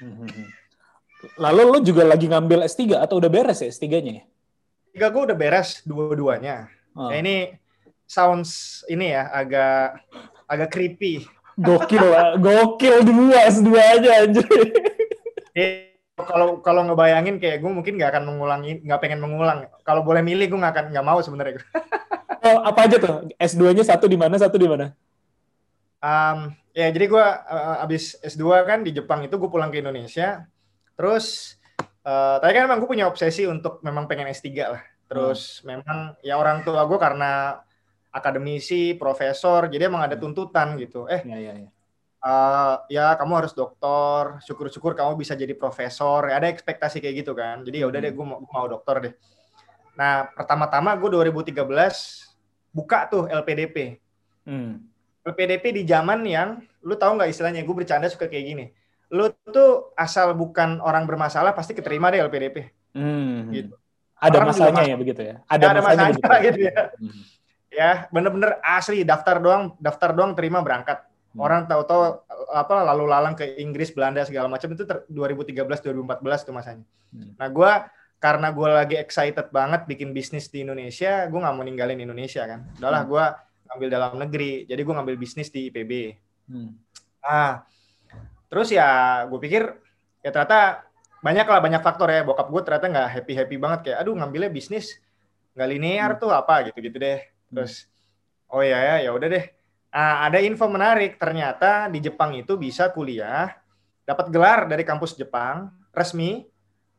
Hmm. 0.00 0.24
Lalu 1.34 1.62
lo 1.66 1.78
juga 1.82 2.06
lagi 2.06 2.30
ngambil 2.30 2.64
S3 2.70 3.02
atau 3.02 3.18
udah 3.18 3.30
beres 3.30 3.60
ya 3.62 3.68
S3-nya 3.68 4.22
ya? 4.22 4.24
tiga 4.96 5.12
gue 5.12 5.22
udah 5.28 5.36
beres 5.36 5.84
dua-duanya 5.84 6.72
Oh. 6.96 7.12
Ya, 7.12 7.20
ini 7.20 7.52
sounds 8.08 8.80
ini 8.88 9.12
ya 9.12 9.28
agak 9.28 10.00
agak 10.48 10.72
creepy 10.72 11.28
Gokil 11.60 12.04
lah, 12.04 12.36
gokil 12.40 13.04
dua 13.04 13.48
S2 13.48 13.68
aja 13.76 14.24
anjir. 14.24 14.44
Eh, 15.56 15.92
kalau 16.16 16.60
kalau 16.64 16.84
ngebayangin 16.84 17.36
kayak 17.36 17.64
gue 17.64 17.68
mungkin 17.72 17.96
nggak 18.00 18.12
akan 18.12 18.24
mengulangi 18.28 18.80
nggak 18.84 19.00
pengen 19.00 19.20
mengulang 19.20 19.68
kalau 19.84 20.04
boleh 20.04 20.24
milih 20.24 20.52
gue 20.52 20.60
nggak 20.60 20.72
akan 20.72 20.86
nggak 20.92 21.06
mau 21.08 21.20
sebenarnya 21.20 21.60
Oh, 22.48 22.60
apa 22.64 22.88
aja 22.88 22.96
tuh? 23.00 23.28
S2-nya 23.40 23.84
satu 23.88 24.04
di 24.04 24.20
mana, 24.20 24.36
satu 24.36 24.56
di 24.60 24.68
mana? 24.68 24.92
Um, 26.00 26.52
ya 26.76 26.92
jadi 26.92 27.08
gue 27.08 27.24
uh, 27.24 27.84
abis 27.84 28.20
S2 28.20 28.44
kan 28.64 28.80
di 28.84 28.92
Jepang 28.92 29.24
itu 29.24 29.36
gue 29.36 29.50
pulang 29.52 29.72
ke 29.72 29.80
Indonesia 29.80 30.44
terus 30.96 31.56
uh, 32.02 32.40
tadi 32.40 32.56
kan 32.56 32.64
memang 32.66 32.80
gue 32.80 32.88
punya 32.88 33.06
obsesi 33.06 33.44
untuk 33.44 33.84
memang 33.84 34.08
pengen 34.08 34.26
S3 34.32 34.48
lah. 34.66 34.82
Terus 35.06 35.62
memang 35.62 36.18
ya 36.24 36.34
orang 36.34 36.66
tua 36.66 36.82
gue 36.82 36.98
karena 36.98 37.62
akademisi 38.10 38.96
profesor 38.96 39.68
jadi 39.68 39.86
emang 39.86 40.08
ada 40.08 40.16
tuntutan 40.18 40.74
gitu. 40.80 41.06
Eh 41.06 41.22
Ya, 41.22 41.38
ya, 41.38 41.52
ya. 41.54 41.68
uh, 42.24 42.74
ya 42.90 43.06
kamu 43.14 43.44
harus 43.44 43.52
doktor 43.54 44.40
syukur-syukur 44.42 44.96
kamu 44.98 45.14
bisa 45.20 45.38
jadi 45.38 45.54
profesor. 45.54 46.26
Ada 46.26 46.50
ekspektasi 46.50 46.98
kayak 46.98 47.22
gitu 47.22 47.32
kan. 47.38 47.62
Jadi 47.62 47.84
ya 47.84 47.86
udah 47.86 48.00
deh 48.02 48.10
gue 48.10 48.24
mau, 48.26 48.40
gua 48.42 48.50
mau 48.50 48.66
dokter 48.66 48.96
deh. 48.98 49.14
Nah 49.94 50.26
pertama-tama 50.34 50.96
gue 50.98 51.08
2013 51.12 51.54
buka 52.74 53.06
tuh 53.08 53.28
LPDP 53.30 54.00
Hmm. 54.46 54.78
LPDP 55.26 55.74
di 55.74 55.82
zaman 55.82 56.22
yang 56.22 56.62
lu 56.86 56.94
tahu 56.94 57.18
nggak 57.18 57.34
istilahnya? 57.34 57.66
Gue 57.66 57.82
bercanda 57.82 58.06
suka 58.06 58.30
kayak 58.30 58.46
gini 58.46 58.66
lu 59.08 59.24
tuh 59.46 59.92
asal 59.94 60.32
bukan 60.32 60.78
orang 60.78 61.04
bermasalah 61.04 61.52
pasti 61.52 61.72
keterima 61.72 62.08
deh 62.08 62.20
LPDP 62.20 62.74
Hmm. 62.90 63.50
Gitu. 63.50 63.76
Ada 64.16 64.40
Orang 64.40 64.48
masanya 64.48 64.72
masuk. 64.74 64.88
ya 64.88 64.96
begitu 64.96 65.20
ya? 65.20 65.34
Ada, 65.44 65.64
ada 65.68 65.80
masanya 65.80 66.04
begitu. 66.10 66.42
gitu 66.42 66.60
ya 66.64 66.82
Hmm. 66.90 67.22
ya 67.68 67.90
bener-bener 68.08 68.50
asli 68.60 69.02
daftar 69.02 69.36
doang 69.36 69.76
daftar 69.76 70.10
doang 70.10 70.32
terima 70.32 70.58
berangkat 70.58 71.04
Hmm. 71.28 71.44
orang 71.44 71.60
tahu-tahu 71.64 72.24
apa 72.48 72.74
lalu 72.82 73.04
lalang 73.04 73.34
ke 73.34 73.44
Inggris 73.56 73.90
Belanda 73.90 74.24
segala 74.24 74.48
macam 74.48 74.66
itu 74.66 74.82
ter- 74.82 75.04
2013 75.06 75.84
2014 75.84 76.40
tuh 76.42 76.52
masanya 76.52 76.84
Hmm. 77.08 77.36
nah 77.36 77.46
gue 77.46 77.72
karena 78.16 78.48
gue 78.48 78.68
lagi 78.70 78.96
excited 78.96 79.46
banget 79.50 79.84
bikin 79.84 80.10
bisnis 80.10 80.48
di 80.48 80.64
Indonesia 80.64 81.28
gue 81.28 81.36
nggak 81.36 81.52
mau 81.52 81.60
ninggalin 81.60 82.00
Indonesia 82.00 82.42
kan 82.42 82.64
udahlah 82.74 83.04
Hmm. 83.04 83.10
gue 83.12 83.24
ngambil 83.68 83.88
dalam 83.92 84.12
negeri 84.16 84.64
jadi 84.64 84.80
gue 84.80 84.94
ngambil 84.96 85.16
bisnis 85.16 85.48
di 85.48 85.68
IPB 85.68 85.92
Hmm. 86.48 86.72
ah 87.20 87.60
terus 88.46 88.68
ya 88.70 89.22
gue 89.26 89.38
pikir 89.42 89.62
ya 90.22 90.30
ternyata 90.30 90.86
banyak 91.22 91.46
lah 91.46 91.60
banyak 91.62 91.82
faktor 91.82 92.08
ya. 92.12 92.22
Bokap 92.22 92.48
gue 92.50 92.62
ternyata 92.62 92.86
nggak 92.86 93.08
happy 93.18 93.32
happy 93.34 93.56
banget. 93.58 93.78
Kayak 93.90 93.98
aduh 94.06 94.14
ngambilnya 94.14 94.50
bisnis 94.52 94.98
nggak 95.56 95.68
linear 95.72 96.10
Hmm. 96.14 96.20
tuh 96.22 96.30
apa? 96.30 96.68
gitu 96.68 96.78
gitu 96.84 96.96
deh 97.00 97.20
terus 97.46 97.88
oh 98.50 98.60
ya 98.60 98.78
ya 98.78 98.96
ya 99.06 99.10
udah 99.10 99.28
deh. 99.30 99.44
Ah, 99.90 100.28
ada 100.28 100.38
info 100.44 100.68
menarik. 100.68 101.16
Ternyata 101.16 101.88
di 101.88 102.04
Jepang 102.04 102.36
itu 102.36 102.60
bisa 102.60 102.92
kuliah 102.92 103.48
dapat 104.04 104.28
gelar 104.28 104.68
dari 104.68 104.84
kampus 104.84 105.16
Jepang 105.16 105.72
resmi. 105.90 106.44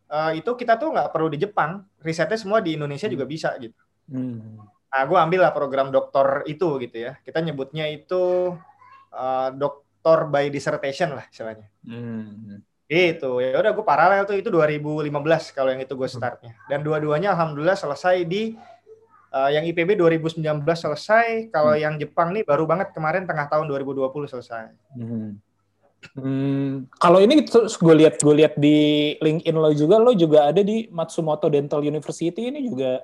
Eh, 0.07 0.31
itu 0.39 0.51
kita 0.55 0.79
tuh 0.79 0.95
nggak 0.95 1.13
perlu 1.13 1.29
di 1.29 1.37
Jepang. 1.37 1.85
Risetnya 2.01 2.39
semua 2.39 2.57
di 2.63 2.73
Indonesia 2.73 3.05
juga 3.05 3.27
bisa 3.29 3.53
gitu. 3.61 3.77
Hmm. 4.09 4.59
Nah, 4.87 5.03
gue 5.03 5.19
ambil 5.19 5.45
lah 5.45 5.53
program 5.53 5.91
doktor 5.93 6.47
itu 6.49 6.79
gitu 6.81 6.97
ya. 6.97 7.19
Kita 7.21 7.43
nyebutnya 7.43 7.85
itu 7.91 8.55
uh, 9.13 9.49
doktor 10.07 10.31
by 10.31 10.47
dissertation 10.47 11.11
lah 11.11 11.27
istilahnya. 11.27 11.67
Hmm. 11.83 12.63
Gitu. 12.87 13.31
Ya 13.43 13.59
udah 13.59 13.71
gue 13.75 13.83
paralel 13.83 14.23
tuh 14.23 14.39
itu 14.39 14.47
2015 14.47 15.11
kalau 15.51 15.75
yang 15.75 15.83
itu 15.83 15.91
gue 15.91 16.07
startnya. 16.07 16.55
Dan 16.71 16.87
dua-duanya 16.87 17.35
alhamdulillah 17.35 17.75
selesai 17.75 18.23
di 18.23 18.55
uh, 19.35 19.49
yang 19.51 19.67
IPB 19.67 19.99
2019 19.99 20.39
selesai, 20.63 21.51
kalau 21.51 21.75
Hmm. 21.75 21.83
yang 21.83 21.93
Jepang 21.99 22.31
nih 22.31 22.47
baru 22.47 22.63
banget 22.63 22.95
kemarin 22.95 23.27
tengah 23.27 23.51
tahun 23.51 23.67
2020 23.67 24.31
selesai. 24.31 24.71
Hmm. 24.95 25.43
Hmm, 26.13 26.87
kalau 27.01 27.19
ini 27.19 27.43
terus 27.43 27.75
gue 27.75 27.91
lihat 27.91 28.21
gue 28.21 28.35
lihat 28.37 28.53
di 28.55 29.17
LinkedIn 29.19 29.57
lo 29.57 29.73
juga 29.73 29.97
lo 29.97 30.13
juga 30.13 30.45
ada 30.47 30.61
di 30.61 30.87
Matsumoto 30.93 31.49
Dental 31.49 31.81
University 31.83 32.53
ini 32.53 32.69
juga 32.69 33.01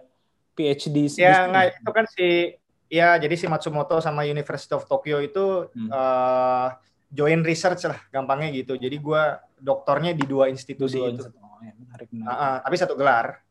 PhD 0.54 1.10
Ya 1.18 1.50
nggak 1.50 1.84
itu 1.84 1.92
kan 1.92 2.06
si 2.06 2.54
ya 2.94 3.18
jadi 3.18 3.34
si 3.34 3.50
Matsumoto 3.50 3.98
sama 3.98 4.22
University 4.30 4.78
of 4.78 4.86
Tokyo 4.86 5.18
itu 5.26 5.74
Hmm. 5.74 5.90
uh, 5.90 6.70
joint 7.14 7.46
research 7.46 7.86
lah 7.86 8.02
gampangnya 8.10 8.50
gitu. 8.50 8.74
Jadi 8.74 8.98
gue 8.98 9.22
doktornya 9.62 10.18
di 10.18 10.26
dua 10.26 10.50
institusi 10.50 10.98
Dua- 10.98 11.14
itu. 11.14 11.24
Oh, 11.38 11.62
ya, 11.62 11.74
menarik 11.78 12.10
menarik. 12.10 12.34
Ah, 12.34 12.42
ah, 12.42 12.56
tapi 12.66 12.76
satu 12.82 12.98
gelar. 12.98 13.46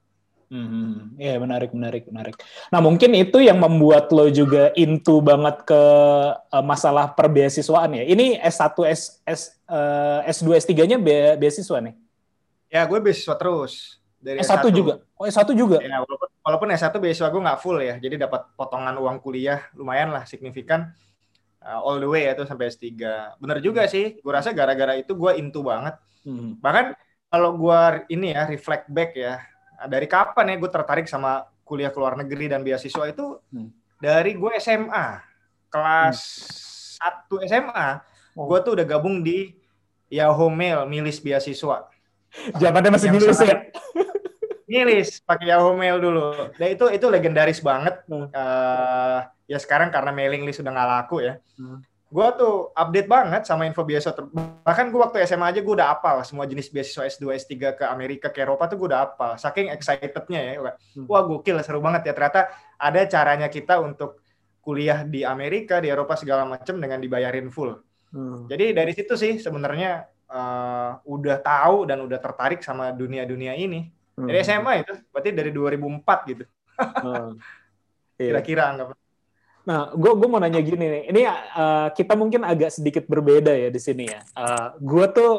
Hmm, 0.52 1.16
ya 1.16 1.40
menarik, 1.40 1.72
menarik, 1.72 2.04
menarik. 2.12 2.36
Nah 2.68 2.84
mungkin 2.84 3.16
itu 3.16 3.40
yang 3.40 3.56
membuat 3.56 4.12
lo 4.12 4.28
juga 4.28 4.68
into 4.76 5.24
banget 5.24 5.64
ke 5.64 5.82
eh, 6.36 6.60
masalah 6.60 7.08
perbeasiswaan 7.16 7.96
ya. 7.96 8.04
Ini 8.04 8.36
S1, 8.36 8.76
S, 8.84 9.24
S, 9.24 9.56
eh, 9.64 10.28
S2, 10.28 10.60
S3-nya 10.60 11.00
be 11.00 11.40
beasiswa 11.40 11.80
nih? 11.80 11.96
Ya 12.68 12.84
gue 12.84 12.98
beasiswa 13.00 13.32
terus 13.40 13.96
dari 14.20 14.44
S1, 14.44 14.68
juga? 14.68 15.00
Oh 15.16 15.24
S1 15.24 15.56
juga? 15.56 15.80
Ya, 15.80 16.04
walaupun, 16.04 16.28
walaupun 16.44 16.68
S1 16.76 16.92
beasiswa 17.00 17.32
gue 17.32 17.40
nggak 17.40 17.60
full 17.64 17.80
ya, 17.80 17.96
jadi 17.96 18.28
dapat 18.28 18.52
potongan 18.52 18.92
uang 19.00 19.24
kuliah 19.24 19.72
lumayan 19.72 20.12
lah 20.12 20.28
signifikan 20.28 20.92
uh, 21.62 21.80
all 21.82 21.98
the 21.98 22.06
way 22.06 22.26
ya 22.26 22.34
tuh 22.34 22.44
sampai 22.44 22.68
S3. 22.68 22.92
Bener 23.38 23.58
juga 23.62 23.86
sih, 23.86 24.18
gue 24.18 24.32
rasa 24.32 24.50
gara-gara 24.50 24.98
itu 24.98 25.14
gue 25.14 25.32
into 25.38 25.62
banget. 25.62 25.96
Hmm. 26.26 26.58
Bahkan 26.58 26.94
kalau 27.32 27.56
gue 27.56 27.80
ini 28.12 28.34
ya 28.34 28.44
reflect 28.46 28.86
back 28.92 29.16
ya, 29.16 29.40
dari 29.88 30.06
kapan 30.06 30.52
ya 30.52 30.54
gue 30.60 30.70
tertarik 30.70 31.06
sama 31.08 31.46
kuliah 31.64 31.88
ke 31.88 31.98
luar 31.98 32.18
negeri 32.18 32.52
dan 32.52 32.60
beasiswa 32.60 33.08
itu 33.08 33.40
Hmm. 33.50 33.72
dari 33.96 34.36
gue 34.36 34.52
SMA 34.60 35.22
kelas 35.72 36.18
1 37.00 37.40
SMA, 37.48 37.88
Oh. 38.36 38.48
gue 38.48 38.58
tuh 38.64 38.72
udah 38.76 38.86
gabung 38.86 39.20
di 39.20 39.56
Yahoo 40.12 40.52
Mail 40.52 40.84
milis 40.84 41.20
beasiswa. 41.20 41.88
Zamannya 42.60 42.92
masih 42.92 43.08
Yang 43.12 43.16
nulis 43.20 43.40
ya? 43.40 43.56
Nilis 44.68 45.10
pakai 45.20 45.52
Yahoo 45.52 45.76
Mail 45.76 46.00
dulu. 46.00 46.52
Dan 46.56 46.68
itu 46.72 46.88
itu 46.88 47.06
legendaris 47.12 47.60
banget. 47.60 48.00
Hmm. 48.08 48.28
Eh, 48.32 49.18
ya 49.52 49.60
sekarang 49.60 49.92
karena 49.92 50.16
mailing 50.16 50.48
list 50.48 50.64
sudah 50.64 50.72
nggak 50.72 50.88
laku 50.88 51.20
ya. 51.20 51.36
Hmm. 51.60 51.84
Gue 52.12 52.28
tuh 52.36 52.72
update 52.76 53.08
banget 53.08 53.42
sama 53.44 53.68
info 53.68 53.84
beasiswa. 53.84 54.12
ter- 54.16 54.28
Bahkan 54.64 54.88
gue 54.88 55.00
waktu 55.00 55.24
SMA 55.28 55.52
aja 55.52 55.60
gue 55.60 55.74
udah 55.76 55.92
apal 55.92 56.20
semua 56.24 56.44
jenis 56.48 56.68
beasiswa 56.72 57.08
S2, 57.08 57.36
S3 57.40 57.52
ke 57.76 57.84
Amerika, 57.88 58.28
ke 58.28 58.44
Eropa 58.44 58.68
tuh 58.68 58.76
gue 58.80 58.88
udah 58.92 59.00
apal. 59.12 59.36
Saking 59.36 59.68
excitednya 59.72 60.40
ya. 60.40 60.52
Hmm. 60.96 61.04
Wah 61.08 61.24
gokil 61.24 61.60
seru 61.60 61.84
banget 61.84 62.08
ya. 62.08 62.12
Ternyata 62.16 62.52
ada 62.80 63.00
caranya 63.08 63.48
kita 63.52 63.80
untuk 63.80 64.20
kuliah 64.60 65.04
di 65.04 65.24
Amerika, 65.24 65.80
di 65.80 65.88
Eropa 65.92 66.16
segala 66.16 66.44
macam 66.48 66.80
dengan 66.80 67.00
dibayarin 67.00 67.48
full. 67.52 67.76
Hmm. 68.12 68.44
Jadi 68.48 68.76
dari 68.76 68.92
situ 68.92 69.16
sih 69.16 69.40
sebenarnya 69.40 70.04
eh, 70.32 70.90
udah 71.04 71.36
tahu 71.40 71.88
dan 71.88 72.04
udah 72.04 72.20
tertarik 72.20 72.60
sama 72.60 72.92
dunia-dunia 72.92 73.56
ini. 73.56 73.88
Hmm. 74.16 74.28
Dari 74.28 74.44
SMA 74.44 74.84
itu, 74.84 74.92
berarti 75.08 75.30
dari 75.32 75.48
2004 75.48 76.28
gitu. 76.28 76.44
Hmm. 76.76 77.40
Kira-kira 78.20 78.68
anggap. 78.68 79.01
Nah, 79.62 79.94
gue 79.94 80.12
gue 80.18 80.28
mau 80.28 80.42
nanya 80.42 80.58
gini 80.58 80.82
nih. 80.82 81.02
Ini 81.14 81.22
uh, 81.28 81.88
kita 81.94 82.18
mungkin 82.18 82.42
agak 82.42 82.74
sedikit 82.74 83.06
berbeda 83.06 83.54
ya 83.54 83.68
di 83.70 83.78
sini 83.78 84.10
ya. 84.10 84.20
Uh, 84.34 84.68
gue 84.82 85.06
tuh 85.14 85.32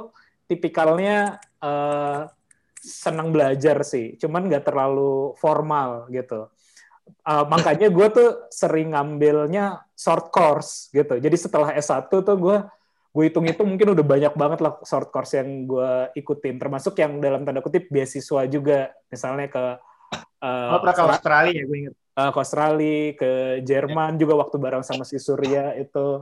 tipikalnya 0.48 1.44
uh, 1.60 2.32
senang 2.80 3.32
belajar 3.32 3.84
sih, 3.84 4.16
cuman 4.20 4.48
nggak 4.48 4.68
terlalu 4.68 5.36
formal 5.40 6.08
gitu. 6.12 6.48
Uh, 7.28 7.44
makanya 7.52 7.92
gue 7.92 8.08
tuh 8.12 8.30
sering 8.48 8.96
ngambilnya 8.96 9.84
short 9.96 10.32
course 10.32 10.88
gitu. 10.96 11.20
Jadi 11.20 11.36
setelah 11.36 11.76
S1 11.76 12.08
tuh 12.08 12.24
gue 12.24 12.58
gue 13.14 13.24
hitung-hitung 13.30 13.70
mungkin 13.70 13.94
udah 13.94 14.02
banyak 14.02 14.34
banget 14.34 14.60
lah 14.64 14.82
short 14.82 15.14
course 15.14 15.38
yang 15.38 15.70
gue 15.70 16.12
ikutin, 16.18 16.58
termasuk 16.58 16.98
yang 16.98 17.20
dalam 17.22 17.46
tanda 17.46 17.62
kutip 17.62 17.92
beasiswa 17.92 18.48
juga, 18.50 18.90
misalnya 19.12 19.48
ke 19.52 19.64
uh, 20.42 20.80
pernah 20.82 20.96
ke 20.96 21.04
Australia 21.12 21.54
ya, 21.54 21.64
gue 21.68 21.78
inget. 21.78 21.96
Uh, 22.18 22.30
ke 22.34 22.38
Australia, 22.40 23.14
ke 23.18 23.32
Jerman 23.66 24.18
juga 24.22 24.38
waktu 24.38 24.58
bareng 24.62 24.86
sama 24.86 25.04
si 25.06 25.18
Surya 25.18 25.74
itu. 25.78 26.22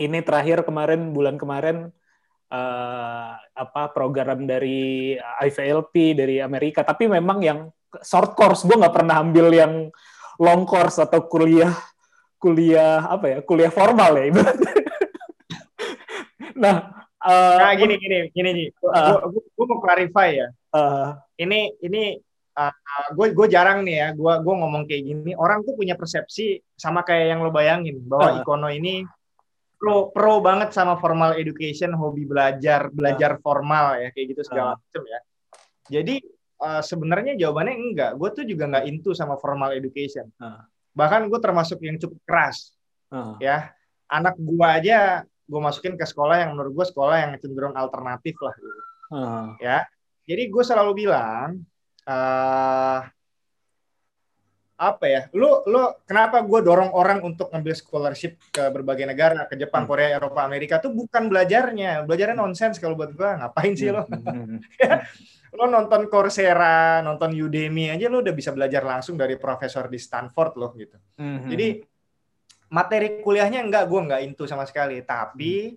Ini 0.00 0.24
terakhir 0.24 0.64
kemarin 0.64 1.12
bulan 1.12 1.36
kemarin 1.36 1.92
uh, 2.48 3.30
apa 3.36 3.92
program 3.92 4.48
dari 4.48 5.16
IVLP 5.20 6.16
dari 6.16 6.36
Amerika. 6.40 6.80
Tapi 6.80 7.08
memang 7.08 7.38
yang 7.44 7.68
short 8.00 8.32
course 8.32 8.64
gue 8.64 8.72
nggak 8.72 8.94
pernah 8.94 9.20
ambil 9.20 9.52
yang 9.52 9.72
long 10.40 10.64
course 10.64 10.96
atau 10.96 11.28
kuliah 11.28 11.76
kuliah 12.40 13.04
apa 13.06 13.26
ya 13.28 13.38
kuliah 13.44 13.70
formal 13.70 14.16
ya 14.16 14.24
ibaratnya. 14.32 14.72
nah, 16.62 16.76
uh, 17.20 17.58
Nah, 17.60 17.72
gini 17.76 17.94
gini 18.00 18.32
gini 18.32 18.50
nih. 18.50 18.68
Ah. 18.90 19.22
Gue 19.28 19.66
mau 19.68 19.78
clarify 19.78 20.40
ya. 20.40 20.48
uh, 20.74 21.20
Ini 21.36 21.78
ini 21.84 22.16
gue 23.16 23.26
gue 23.32 23.46
jarang 23.48 23.80
nih 23.82 23.96
ya. 23.96 24.08
Gue 24.12 24.34
gue 24.40 24.54
ngomong 24.54 24.84
kayak 24.84 25.02
gini. 25.02 25.32
Orang 25.32 25.64
tuh 25.64 25.72
punya 25.72 25.96
persepsi 25.96 26.60
sama 26.76 27.00
kayak 27.02 27.36
yang 27.36 27.40
lo 27.40 27.50
bayangin 27.50 28.00
bahwa 28.04 28.28
Ah. 28.28 28.38
Ikono 28.40 28.68
ini 28.68 29.04
pro 29.76 30.12
pro 30.14 30.38
banget 30.38 30.70
sama 30.70 30.94
formal 30.96 31.34
education, 31.34 31.90
hobi 31.96 32.22
belajar, 32.22 32.86
belajar 32.92 33.40
formal 33.40 33.98
ya 33.98 34.08
kayak 34.12 34.26
gitu 34.36 34.42
segala 34.46 34.74
Ah. 34.74 34.78
macam 34.78 35.02
ya. 35.08 35.20
Jadi 35.90 36.16
eh, 36.62 36.82
sebenarnya 36.84 37.34
jawabannya 37.34 37.74
enggak. 37.74 38.10
Gue 38.20 38.28
tuh 38.30 38.44
juga 38.44 38.70
nggak 38.70 38.84
into 38.86 39.10
sama 39.12 39.34
formal 39.36 39.72
education. 39.74 40.28
Ah. 40.38 40.68
Bahkan 40.92 41.26
gue 41.32 41.40
termasuk 41.40 41.80
yang 41.80 41.96
cukup 41.96 42.20
keras. 42.28 42.76
uh, 43.12 43.36
ya 43.36 43.68
anak 44.08 44.40
gua 44.40 44.80
aja 44.80 45.20
gue 45.44 45.60
masukin 45.60 46.00
ke 46.00 46.04
sekolah 46.08 46.44
yang 46.44 46.56
menurut 46.56 46.72
gue 46.72 46.86
sekolah 46.88 47.16
yang 47.20 47.32
cenderung 47.36 47.76
alternatif 47.76 48.40
lah 48.40 48.56
gitu. 48.56 48.80
uh, 49.12 49.52
ya 49.60 49.84
jadi 50.24 50.48
gue 50.48 50.64
selalu 50.64 51.04
bilang 51.04 51.60
eh 52.02 53.00
apa 54.82 55.06
ya? 55.06 55.22
Lu 55.30 55.62
lu 55.70 55.94
kenapa 56.02 56.42
gue 56.42 56.58
dorong 56.58 56.90
orang 56.90 57.22
untuk 57.22 57.54
ngambil 57.54 57.74
scholarship 57.78 58.42
ke 58.50 58.66
berbagai 58.74 59.06
negara 59.06 59.46
ke 59.46 59.54
Jepang 59.54 59.86
Hmm. 59.86 59.90
Korea 59.94 60.18
Eropa 60.18 60.42
Amerika 60.42 60.82
tuh 60.82 60.90
bukan 60.90 61.30
belajarnya. 61.30 62.02
Belajarnya 62.02 62.34
nonsens 62.34 62.82
kalau 62.82 62.98
buat 62.98 63.14
gue 63.14 63.28
ngapain 63.38 63.74
sih 63.78 63.94
lo? 63.94 64.02
Hmm, 64.12 64.58
lo 65.52 65.68
nonton 65.68 66.08
Coursera 66.08 67.04
nonton 67.04 67.36
Udemy 67.36 67.92
aja 67.92 68.08
lo 68.08 68.24
udah 68.24 68.32
bisa 68.32 68.50
belajar 68.56 68.82
langsung 68.82 69.20
dari 69.20 69.36
profesor 69.36 69.86
di 69.86 70.00
Stanford 70.00 70.52
loh 70.56 70.72
gitu. 70.74 70.96
Hmm, 71.20 71.46
jadi 71.46 71.84
materi 72.72 73.20
kuliahnya 73.20 73.60
enggak, 73.60 73.84
gue 73.84 74.00
enggak 74.00 74.20
into 74.24 74.48
sama 74.48 74.64
sekali. 74.64 75.04
Tapi 75.04 75.76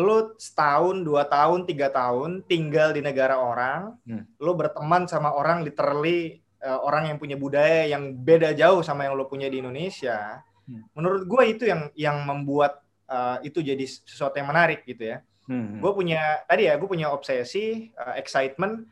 lu 0.00 0.32
setahun, 0.40 1.04
dua 1.04 1.28
tahun, 1.28 1.68
tiga 1.68 1.92
tahun 1.92 2.42
tinggal 2.48 2.96
di 2.96 3.04
negara 3.04 3.36
orang, 3.36 3.94
Hmm. 4.08 4.24
lu 4.40 4.52
berteman 4.56 5.04
sama 5.06 5.30
orang 5.36 5.60
literally 5.62 6.40
eh, 6.60 6.78
orang 6.84 7.08
yang 7.08 7.16
punya 7.16 7.40
budaya 7.40 7.88
yang 7.88 8.12
beda 8.12 8.52
jauh 8.52 8.84
sama 8.84 9.08
yang 9.08 9.16
lu 9.16 9.24
punya 9.24 9.48
di 9.48 9.64
Indonesia. 9.64 10.44
Hmm. 10.68 10.84
Menurut 10.92 11.24
gue 11.24 11.42
itu 11.48 11.64
yang 11.64 11.88
yang 11.96 12.16
membuat 12.24 12.80
eh, 13.08 13.48
itu 13.48 13.64
jadi 13.64 13.80
sesuatu 13.84 14.36
yang 14.36 14.48
menarik 14.52 14.84
gitu 14.86 15.02
ya. 15.02 15.24
hmm, 15.48 15.80
Gue 15.82 15.92
punya 15.96 16.44
tadi 16.46 16.68
ya, 16.68 16.76
gue 16.78 16.86
punya 16.86 17.10
obsesi, 17.10 17.90
eh, 17.90 18.14
excitement, 18.20 18.84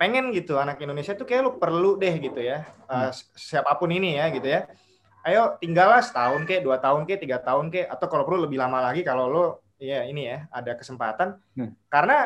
pengen 0.00 0.30
gitu 0.32 0.56
anak 0.56 0.80
Indonesia 0.80 1.12
tuh 1.12 1.26
kayak 1.28 1.42
lu 1.44 1.52
perlu 1.58 1.98
deh 2.00 2.14
gitu 2.20 2.40
ya, 2.40 2.64
Hmm. 2.88 3.10
siapa 3.34 3.74
pun 3.76 3.90
ini 3.90 4.16
ya 4.16 4.28
gitu 4.30 4.46
ya 4.46 4.70
ayo 5.26 5.58
tinggallah 5.58 5.98
setahun 6.06 6.46
ke, 6.46 6.62
dua 6.62 6.78
tahun 6.78 7.02
ke, 7.02 7.18
tiga 7.18 7.42
tahun 7.42 7.66
ke, 7.74 7.90
atau 7.90 8.06
kalau 8.06 8.22
perlu 8.22 8.46
lebih 8.46 8.62
lama 8.62 8.78
lagi 8.78 9.02
kalau 9.02 9.26
lo 9.26 9.44
ya 9.76 10.04
ini 10.08 10.28
ya 10.28 10.48
ada 10.52 10.72
kesempatan. 10.76 11.36
Hmm. 11.56 11.72
Karena 11.88 12.24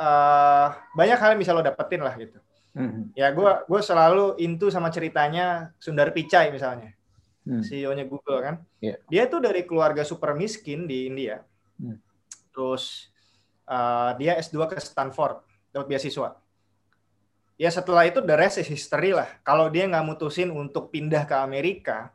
eh, 0.00 0.66
banyak 0.94 1.18
hal 1.18 1.32
yang 1.36 1.40
bisa 1.40 1.56
lo 1.56 1.64
dapetin 1.64 2.02
lah 2.02 2.14
gitu. 2.16 2.38
Hmm. 2.74 3.14
Ya 3.14 3.30
gue 3.30 3.52
gue 3.70 3.80
selalu 3.80 4.38
into 4.42 4.66
sama 4.68 4.90
ceritanya 4.90 5.70
Sundar 5.78 6.10
Pichai 6.10 6.50
misalnya, 6.50 6.94
Hmm. 7.44 7.60
CEO-nya 7.60 8.08
Google 8.08 8.40
kan. 8.40 8.54
Iya. 8.80 8.96
Dia 9.04 9.28
tuh 9.28 9.44
dari 9.44 9.68
keluarga 9.68 10.00
super 10.00 10.32
miskin 10.32 10.88
di 10.88 11.12
India. 11.12 11.44
Hmm. 11.76 12.00
Terus 12.56 13.12
eh, 13.68 14.10
dia 14.16 14.40
S2 14.40 14.64
ke 14.64 14.80
Stanford, 14.80 15.44
dapat 15.68 15.86
beasiswa. 15.92 16.40
Ya 17.54 17.70
setelah 17.70 18.02
itu 18.02 18.18
the 18.18 18.34
rest 18.34 18.58
is 18.58 18.66
history 18.66 19.14
lah. 19.14 19.30
Kalau 19.46 19.70
dia 19.70 19.86
nggak 19.86 20.02
mutusin 20.02 20.50
untuk 20.50 20.90
pindah 20.90 21.22
ke 21.22 21.36
Amerika. 21.38 22.10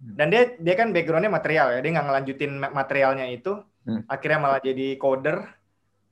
Dan 0.00 0.32
dia 0.32 0.56
dia 0.56 0.74
kan 0.74 0.90
backgroundnya 0.90 1.28
material 1.28 1.76
ya, 1.76 1.78
dia 1.84 1.90
nggak 1.92 2.06
ngelanjutin 2.08 2.52
ma- 2.56 2.72
materialnya 2.72 3.28
itu, 3.28 3.60
Hmm. 3.80 4.04
akhirnya 4.08 4.38
malah 4.40 4.60
jadi 4.60 4.96
coder, 4.96 5.44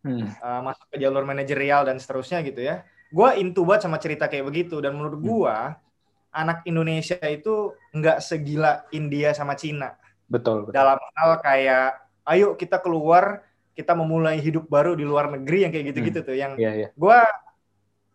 Hmm. 0.04 0.24
uh, 0.40 0.60
masuk 0.62 0.86
ke 0.92 0.96
jalur 1.00 1.24
manajerial 1.24 1.84
dan 1.84 1.96
seterusnya 1.96 2.44
gitu 2.44 2.62
ya. 2.62 2.84
Gua 3.08 3.32
into 3.34 3.64
banget 3.64 3.88
sama 3.88 3.96
cerita 3.96 4.28
kayak 4.28 4.44
begitu 4.46 4.78
dan 4.78 4.92
menurut 4.92 5.18
gua 5.18 5.80
anak 6.28 6.60
Indonesia 6.64 7.16
itu 7.24 7.72
nggak 7.96 8.20
segila 8.20 8.84
India 8.92 9.32
sama 9.32 9.56
Cina 9.56 9.96
Betul, 10.28 10.68
betul. 10.68 10.76
dalam 10.76 11.00
hal 11.00 11.30
kayak 11.40 11.88
ayo 12.28 12.52
kita 12.52 12.84
keluar 12.84 13.48
kita 13.72 13.96
memulai 13.96 14.36
hidup 14.36 14.68
baru 14.68 14.92
di 14.92 15.08
luar 15.08 15.32
negeri 15.32 15.64
yang 15.64 15.72
kayak 15.72 15.86
gitu-gitu 15.88 16.20
tuh 16.20 16.36
yang 16.36 16.52
Iya, 16.60 16.72
iya. 16.76 16.88
gua 16.92 17.24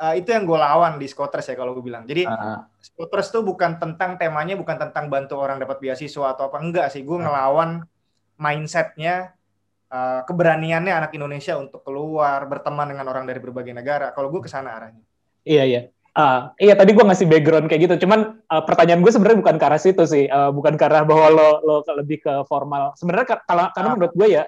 uh, 0.04 0.14
itu 0.14 0.36
yang 0.36 0.44
gue 0.44 0.60
lawan 0.60 1.00
di 1.00 1.08
Scotters 1.08 1.48
ya 1.48 1.56
kalau 1.56 1.72
gue 1.72 1.84
bilang. 1.88 2.04
Jadi 2.04 2.28
Ah, 2.28 2.36
ah. 2.36 2.60
Scotters 2.84 3.32
tuh 3.32 3.48
bukan 3.48 3.80
tentang 3.80 4.20
temanya 4.20 4.60
bukan 4.60 4.76
tentang 4.76 5.08
bantu 5.08 5.40
orang 5.40 5.64
dapat 5.64 5.80
beasiswa 5.80 6.36
atau 6.36 6.52
apa 6.52 6.60
enggak 6.60 6.92
sih. 6.92 7.08
Gue 7.08 7.24
ngelawan 7.24 7.88
mindsetnya 8.36 9.32
uh, 9.88 10.22
keberaniannya 10.28 10.92
anak 10.92 11.12
Indonesia 11.16 11.56
untuk 11.56 11.86
keluar 11.88 12.44
berteman 12.50 12.92
dengan 12.92 13.08
orang 13.08 13.24
dari 13.24 13.40
berbagai 13.40 13.72
negara. 13.72 14.12
Kalau 14.12 14.28
gue 14.28 14.44
ke 14.44 14.50
sana 14.52 14.76
arahnya. 14.76 15.04
Iya 15.48 15.64
iya. 15.64 15.82
Ah, 16.14 16.54
iya 16.62 16.78
tadi 16.78 16.94
gue 16.94 17.02
ngasih 17.02 17.26
background 17.26 17.66
kayak 17.66 17.90
gitu. 17.90 18.06
Cuman 18.06 18.38
ah, 18.46 18.62
pertanyaan 18.62 19.02
gue 19.02 19.10
sebenarnya 19.10 19.40
bukan 19.42 19.56
ke 19.58 19.66
arah 19.66 19.82
situ 19.82 20.04
sih. 20.06 20.30
Ah, 20.30 20.52
bukan 20.54 20.78
ke 20.78 20.84
arah 20.86 21.02
bahwa 21.08 21.26
lo 21.32 21.50
lo 21.66 21.76
lebih 21.98 22.22
ke 22.22 22.34
formal. 22.46 22.94
Sebenarnya 23.00 23.26
ka- 23.34 23.44
kalau 23.48 23.66
karena 23.74 23.90
Ah. 23.90 23.96
menurut 23.98 24.14
gue 24.14 24.28
ya 24.30 24.44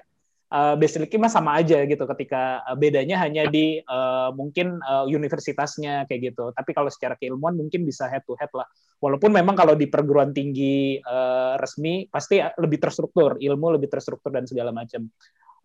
ah, 0.52 0.74
basically 0.78 1.08
mah 1.18 1.30
sama 1.32 1.58
aja 1.58 1.82
gitu. 1.86 2.04
Ketika 2.06 2.62
ah, 2.66 2.76
bedanya 2.76 3.22
hanya 3.22 3.46
di 3.48 3.80
ah, 3.86 4.30
mungkin 4.34 4.78
ah, 4.82 5.04
universitasnya 5.06 6.06
kayak 6.10 6.32
gitu. 6.32 6.50
Tapi 6.54 6.70
kalau 6.74 6.90
secara 6.92 7.14
keilmuan 7.18 7.54
mungkin 7.56 7.82
bisa 7.86 8.06
head 8.06 8.22
to 8.26 8.34
head 8.38 8.50
lah. 8.54 8.66
Walaupun 9.02 9.28
memang 9.30 9.54
kalau 9.58 9.76
di 9.76 9.86
perguruan 9.90 10.30
tinggi 10.30 11.00
ah, 11.02 11.58
resmi 11.58 12.06
pasti 12.10 12.38
lebih 12.40 12.78
terstruktur, 12.82 13.38
ilmu 13.40 13.76
lebih 13.78 13.90
terstruktur 13.90 14.30
dan 14.34 14.44
segala 14.46 14.70
macam. 14.70 15.08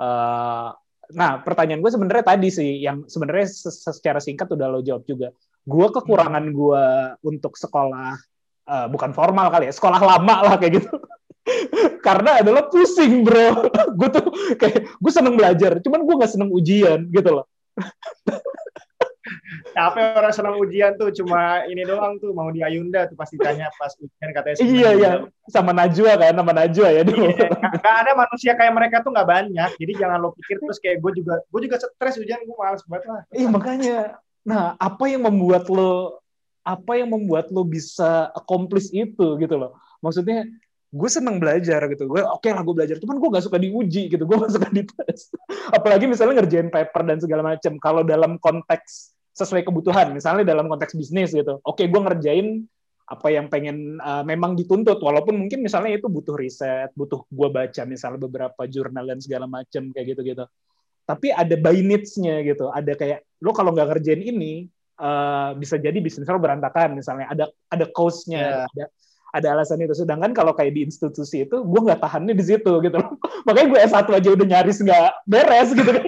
Ah, 0.02 0.74
Nah, 1.12 1.44
pertanyaan 1.44 1.84
gue 1.84 1.92
sebenarnya 1.92 2.24
tadi 2.24 2.48
sih, 2.48 2.80
yang 2.80 3.04
sebenarnya 3.04 3.48
se- 3.52 3.92
secara 3.92 4.24
singkat 4.24 4.48
udah 4.48 4.68
lo 4.72 4.80
jawab 4.80 5.04
juga. 5.04 5.36
Gue 5.68 5.88
kekurangan 5.92 6.46
gue 6.56 6.84
untuk 7.28 7.60
sekolah, 7.60 8.16
eh, 8.68 8.88
bukan 8.88 9.12
formal 9.12 9.52
kali 9.52 9.68
ya, 9.68 9.74
sekolah 9.76 10.00
lama 10.00 10.36
lah 10.48 10.56
kayak 10.56 10.82
gitu. 10.82 10.88
Karena 12.06 12.42
adalah 12.42 12.70
pusing 12.70 13.26
bro. 13.26 13.68
gue 14.00 14.10
tuh 14.14 14.26
kayak, 14.58 14.98
gue 14.98 15.12
seneng 15.12 15.36
belajar, 15.38 15.82
cuman 15.82 16.02
gue 16.06 16.16
gak 16.22 16.32
seneng 16.32 16.50
ujian 16.54 17.08
gitu 17.10 17.30
loh. 17.42 17.46
Capek 19.72 20.18
orang 20.18 20.34
senang 20.36 20.56
ujian 20.60 20.98
tuh 21.00 21.14
cuma 21.16 21.64
ini 21.70 21.86
doang 21.88 22.20
tuh 22.20 22.36
mau 22.36 22.52
di 22.52 22.60
Ayunda 22.66 23.08
tuh 23.08 23.16
pasti 23.16 23.40
tanya 23.40 23.72
pas 23.80 23.94
ujian 23.96 24.30
katanya. 24.36 24.58
Iya, 24.60 24.90
iya. 24.98 25.12
Sama 25.48 25.72
Najwa 25.72 26.20
kan, 26.20 26.36
sama 26.36 26.52
Najwa 26.52 26.88
ya 26.92 27.02
dulu. 27.06 27.32
Iya, 27.32 27.48
nggak 27.48 27.74
nggak 27.80 27.96
ada 28.04 28.12
manusia 28.18 28.52
kayak 28.58 28.74
mereka 28.76 28.96
tuh 29.06 29.16
nggak 29.16 29.30
banyak. 29.30 29.70
Jadi 29.78 29.94
jangan 29.96 30.18
lo 30.20 30.36
pikir 30.36 30.60
terus 30.60 30.82
kayak 30.82 31.00
gue 31.00 31.24
juga 31.24 31.40
gue 31.48 31.62
juga 31.64 31.76
stres 31.80 32.20
ujian 32.20 32.44
gue 32.44 32.58
males 32.58 32.84
banget 32.84 33.04
lah. 33.08 33.24
Iya 33.32 33.48
makanya. 33.48 33.98
Nah, 34.42 34.76
apa 34.76 35.06
yang 35.08 35.24
membuat 35.24 35.70
lo 35.72 36.20
apa 36.62 36.98
yang 36.98 37.10
membuat 37.14 37.50
lo 37.54 37.64
bisa 37.64 38.34
accomplish 38.36 38.90
itu 38.92 39.38
gitu 39.40 39.56
loh. 39.56 39.78
Maksudnya 40.02 40.50
gue 40.92 41.10
seneng 41.10 41.40
belajar 41.40 41.88
gitu. 41.88 42.04
Gue 42.06 42.22
oke 42.22 42.48
lah 42.52 42.62
gue 42.62 42.76
belajar, 42.76 42.96
cuman 43.00 43.16
gue 43.18 43.30
gak 43.32 43.46
suka 43.48 43.58
diuji 43.58 44.12
gitu. 44.12 44.24
Gue 44.28 44.38
gak 44.44 44.54
suka 44.54 44.68
dites. 44.70 45.32
Apalagi 45.72 46.06
misalnya 46.06 46.44
ngerjain 46.44 46.68
paper 46.68 47.02
dan 47.08 47.18
segala 47.24 47.42
macam. 47.56 47.74
Kalau 47.80 48.02
dalam 48.04 48.36
konteks 48.38 49.16
sesuai 49.32 49.64
kebutuhan, 49.64 50.12
misalnya 50.12 50.44
dalam 50.44 50.68
konteks 50.68 50.94
bisnis 50.94 51.32
gitu. 51.32 51.64
Oke, 51.64 51.88
gue 51.88 52.02
ngerjain 52.04 52.68
apa 53.12 53.28
yang 53.28 53.52
pengen 53.52 54.00
uh, 54.00 54.24
memang 54.24 54.56
dituntut 54.56 55.04
walaupun 55.04 55.36
mungkin 55.36 55.60
misalnya 55.60 56.00
itu 56.00 56.08
butuh 56.08 56.36
riset, 56.36 56.96
butuh 56.96 57.28
gue 57.28 57.50
baca 57.52 57.84
misalnya 57.84 58.24
beberapa 58.24 58.64
jurnal 58.72 59.04
dan 59.04 59.20
segala 59.20 59.52
macam 59.52 59.92
kayak 59.92 60.16
gitu-gitu 60.16 60.48
tapi 61.12 61.28
ada 61.34 61.56
by 61.60 61.76
needs-nya 61.84 62.40
gitu. 62.46 62.72
Ada 62.72 62.96
kayak 62.96 63.20
lo 63.44 63.52
kalau 63.52 63.76
nggak 63.76 63.88
ngerjain 63.92 64.22
ini 64.22 64.72
uh, 65.02 65.52
bisa 65.60 65.76
jadi 65.76 65.98
bisnis 66.00 66.30
lo 66.30 66.40
berantakan 66.40 66.96
misalnya. 66.96 67.28
Ada 67.28 67.46
ada 67.68 67.86
cause-nya, 67.92 68.40
Yeah. 68.42 68.68
ada 68.72 68.86
ada 69.32 69.48
alasan 69.56 69.80
itu. 69.80 69.96
Sedangkan 69.96 70.36
kalau 70.36 70.52
kayak 70.52 70.76
di 70.76 70.88
institusi 70.88 71.48
itu, 71.48 71.64
gue 71.64 71.82
nggak 71.82 72.04
tahannya 72.04 72.36
di 72.36 72.44
situ 72.44 72.72
gitu. 72.84 73.00
Makanya 73.48 73.68
gue 73.72 73.80
S1 73.88 74.08
aja 74.12 74.30
udah 74.36 74.48
nyaris 74.48 74.78
nggak 74.84 75.10
beres 75.26 75.70
gitu 75.72 75.92
kan. 75.92 76.08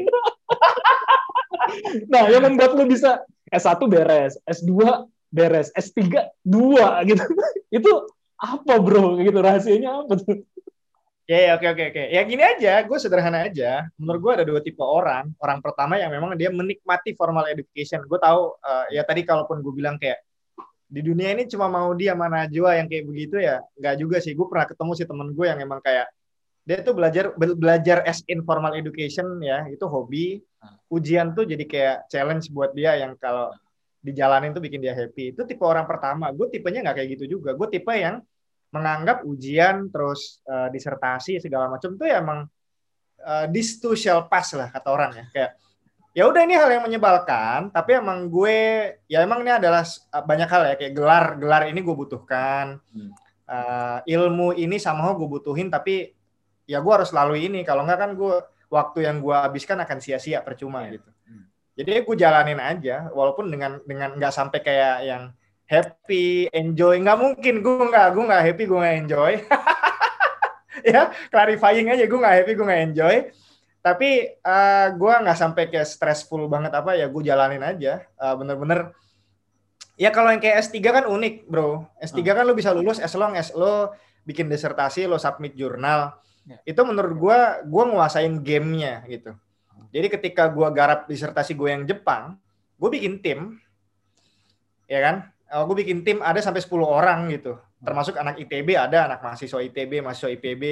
nah, 2.12 2.24
yang 2.28 2.44
membuat 2.44 2.76
lo 2.76 2.84
bisa 2.86 3.24
S1 3.50 3.80
beres, 3.88 4.36
S2 4.44 5.08
beres, 5.34 5.74
S3 5.74 6.30
dua 6.46 7.02
gitu. 7.08 7.24
itu 7.82 7.92
apa 8.38 8.74
bro? 8.78 9.18
Gitu 9.18 9.40
rahasianya 9.40 10.06
apa 10.06 10.14
tuh? 10.20 10.44
Ya, 11.24 11.40
ya, 11.40 11.52
oke, 11.56 11.68
oke, 11.72 11.84
oke. 11.96 12.04
Ya 12.12 12.22
gini 12.28 12.44
aja, 12.44 12.84
gue 12.84 12.98
sederhana 13.00 13.48
aja. 13.48 13.88
Menurut 13.96 14.20
gue 14.20 14.32
ada 14.36 14.46
dua 14.46 14.60
tipe 14.60 14.84
orang. 14.84 15.32
Orang 15.40 15.64
pertama 15.64 15.96
yang 15.96 16.12
memang 16.12 16.36
dia 16.36 16.52
menikmati 16.52 17.16
formal 17.16 17.48
education. 17.48 18.04
Gue 18.12 18.20
tahu, 18.20 18.60
eh, 18.60 19.00
ya 19.00 19.08
tadi 19.08 19.24
kalaupun 19.24 19.64
gue 19.64 19.72
bilang 19.72 19.96
kayak 19.96 20.20
di 20.94 21.02
dunia 21.02 21.34
ini 21.34 21.50
cuma 21.50 21.66
mau 21.66 21.90
dia 21.98 22.14
mana 22.14 22.46
Najwa 22.46 22.78
yang 22.78 22.86
kayak 22.86 23.06
begitu 23.10 23.42
ya, 23.42 23.66
nggak 23.82 23.96
juga 23.98 24.22
sih. 24.22 24.38
Gue 24.38 24.46
pernah 24.46 24.70
ketemu 24.70 24.92
sih 24.94 25.08
temen 25.10 25.34
gue 25.34 25.46
yang 25.50 25.58
emang 25.58 25.82
kayak 25.82 26.06
dia 26.64 26.86
tuh 26.86 26.94
belajar 26.94 27.34
be- 27.34 27.58
belajar 27.58 28.06
as 28.06 28.22
informal 28.30 28.78
education 28.78 29.26
ya, 29.42 29.66
itu 29.74 29.82
hobi. 29.90 30.46
Ujian 30.94 31.34
tuh 31.34 31.50
jadi 31.50 31.66
kayak 31.66 31.98
challenge 32.14 32.54
buat 32.54 32.78
dia 32.78 32.94
yang 33.02 33.18
kalau 33.18 33.50
dijalanin 34.06 34.54
tuh 34.54 34.62
bikin 34.62 34.86
dia 34.86 34.94
happy. 34.94 35.34
Itu 35.34 35.50
tipe 35.50 35.66
orang 35.66 35.90
pertama. 35.90 36.30
Gue 36.30 36.54
tipenya 36.54 36.86
nggak 36.86 37.02
kayak 37.02 37.10
gitu 37.18 37.26
juga. 37.42 37.58
Gue 37.58 37.74
tipe 37.74 37.90
yang 37.98 38.22
menganggap 38.70 39.26
ujian 39.26 39.90
terus 39.90 40.46
eh, 40.46 40.70
disertasi 40.70 41.42
segala 41.42 41.74
macam 41.74 41.98
tuh 41.98 42.06
ya 42.06 42.22
emang 42.22 42.46
eh, 43.18 43.46
this 43.50 43.82
too 43.82 43.98
shall 43.98 44.30
pass 44.30 44.54
lah 44.54 44.70
kata 44.70 44.90
orang 44.94 45.12
ya 45.14 45.26
kayak 45.34 45.52
ya 46.14 46.30
udah 46.30 46.42
ini 46.46 46.54
hal 46.54 46.70
yang 46.70 46.86
menyebalkan 46.86 47.74
tapi 47.74 47.98
emang 47.98 48.30
gue 48.30 48.58
ya 49.10 49.26
emang 49.26 49.42
ini 49.42 49.58
adalah 49.58 49.82
banyak 50.14 50.46
hal 50.46 50.62
ya 50.70 50.76
kayak 50.78 50.94
gelar 50.94 51.26
gelar 51.38 51.64
ini 51.68 51.80
gue 51.82 51.96
butuhkan 51.98 52.78
Hmm. 52.94 53.12
Eh, 53.44 54.16
ilmu 54.16 54.56
ini 54.56 54.80
sama 54.80 55.12
gue 55.14 55.28
butuhin 55.28 55.68
tapi 55.68 56.16
ya 56.64 56.80
gue 56.80 56.94
harus 56.96 57.12
lalui 57.12 57.52
ini 57.52 57.68
kalau 57.68 57.84
nggak 57.84 58.00
kan 58.00 58.12
gue 58.16 58.40
waktu 58.72 59.04
yang 59.04 59.20
gue 59.20 59.36
habiskan 59.36 59.84
akan 59.84 60.00
sia-sia 60.00 60.40
percuma 60.40 60.88
Iya. 60.88 60.96
gitu 60.96 61.10
Hmm. 61.28 61.46
jadi 61.76 62.08
gue 62.08 62.16
jalanin 62.16 62.62
aja 62.64 63.12
walaupun 63.12 63.52
dengan 63.52 63.84
dengan 63.84 64.16
nggak 64.16 64.32
sampai 64.32 64.64
kayak 64.64 64.98
yang 65.04 65.24
happy, 65.64 66.52
enjoy. 66.52 67.00
Nggak 67.02 67.18
mungkin, 67.18 67.64
gue 67.64 67.86
nggak, 67.90 68.08
gue 68.14 68.24
nggak 68.30 68.44
happy, 68.46 68.64
gue 68.68 68.78
nggak 68.78 68.98
enjoy. 69.08 69.34
ya, 70.94 71.02
clarifying 71.32 71.90
aja, 71.90 72.04
gue 72.06 72.20
nggak 72.20 72.36
happy, 72.44 72.52
gue 72.54 72.66
nggak 72.68 72.84
enjoy. 72.92 73.16
Tapi 73.84 74.40
eh, 74.40 74.88
gue 74.96 75.14
nggak 75.14 75.36
sampai 75.36 75.68
kayak 75.68 75.84
stressful 75.84 76.48
banget 76.48 76.72
apa 76.72 76.96
ya, 76.96 77.12
gue 77.12 77.22
jalanin 77.22 77.60
aja. 77.60 78.00
Eh, 78.00 78.36
Bener-bener. 78.40 78.96
Ya 80.00 80.10
kalau 80.10 80.32
yang 80.32 80.40
kayak 80.42 80.64
S3 80.64 80.80
kan 80.82 81.06
unik, 81.06 81.52
bro. 81.52 81.86
S3 82.00 82.24
kan 82.24 82.48
lo 82.48 82.56
bisa 82.56 82.72
lulus 82.74 82.98
as 82.98 83.14
long 83.14 83.36
as 83.36 83.52
lo 83.54 83.92
bikin 84.24 84.48
disertasi, 84.48 85.06
lo 85.06 85.20
submit 85.20 85.54
jurnal. 85.54 86.16
Ya. 86.48 86.58
Itu 86.64 86.88
menurut 86.88 87.14
gue, 87.20 87.40
gue 87.68 87.84
nguasain 87.92 88.34
gamenya 88.42 89.04
gitu. 89.06 89.36
Jadi 89.94 90.08
ketika 90.10 90.50
gue 90.50 90.66
garap 90.74 91.06
disertasi 91.06 91.54
gue 91.54 91.70
yang 91.70 91.84
Jepang, 91.86 92.40
gue 92.82 92.90
bikin 92.90 93.22
tim, 93.22 93.62
ya 94.90 95.00
kan? 95.04 95.16
Oh, 95.54 95.70
gue 95.70 95.86
bikin 95.86 96.02
tim 96.02 96.18
ada 96.26 96.42
sampai 96.42 96.66
10 96.66 96.74
orang 96.82 97.30
gitu. 97.30 97.62
Termasuk 97.84 98.18
anak 98.18 98.42
ITB 98.42 98.74
ada, 98.74 99.06
anak 99.06 99.22
mahasiswa 99.22 99.60
ITB, 99.62 100.02
mahasiswa 100.02 100.34
IPB, 100.34 100.64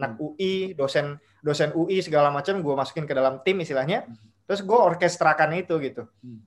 anak 0.00 0.16
UI, 0.16 0.72
dosen 0.72 1.20
dosen 1.40 1.72
UI 1.72 2.04
segala 2.04 2.28
macam 2.28 2.60
gue 2.60 2.74
masukin 2.76 3.04
ke 3.08 3.12
dalam 3.16 3.40
tim 3.44 3.60
istilahnya. 3.60 4.06
Terus 4.44 4.60
gue 4.64 4.78
orkestrakan 4.78 5.56
itu 5.56 5.76
gitu. 5.80 6.06
Hmm. 6.24 6.40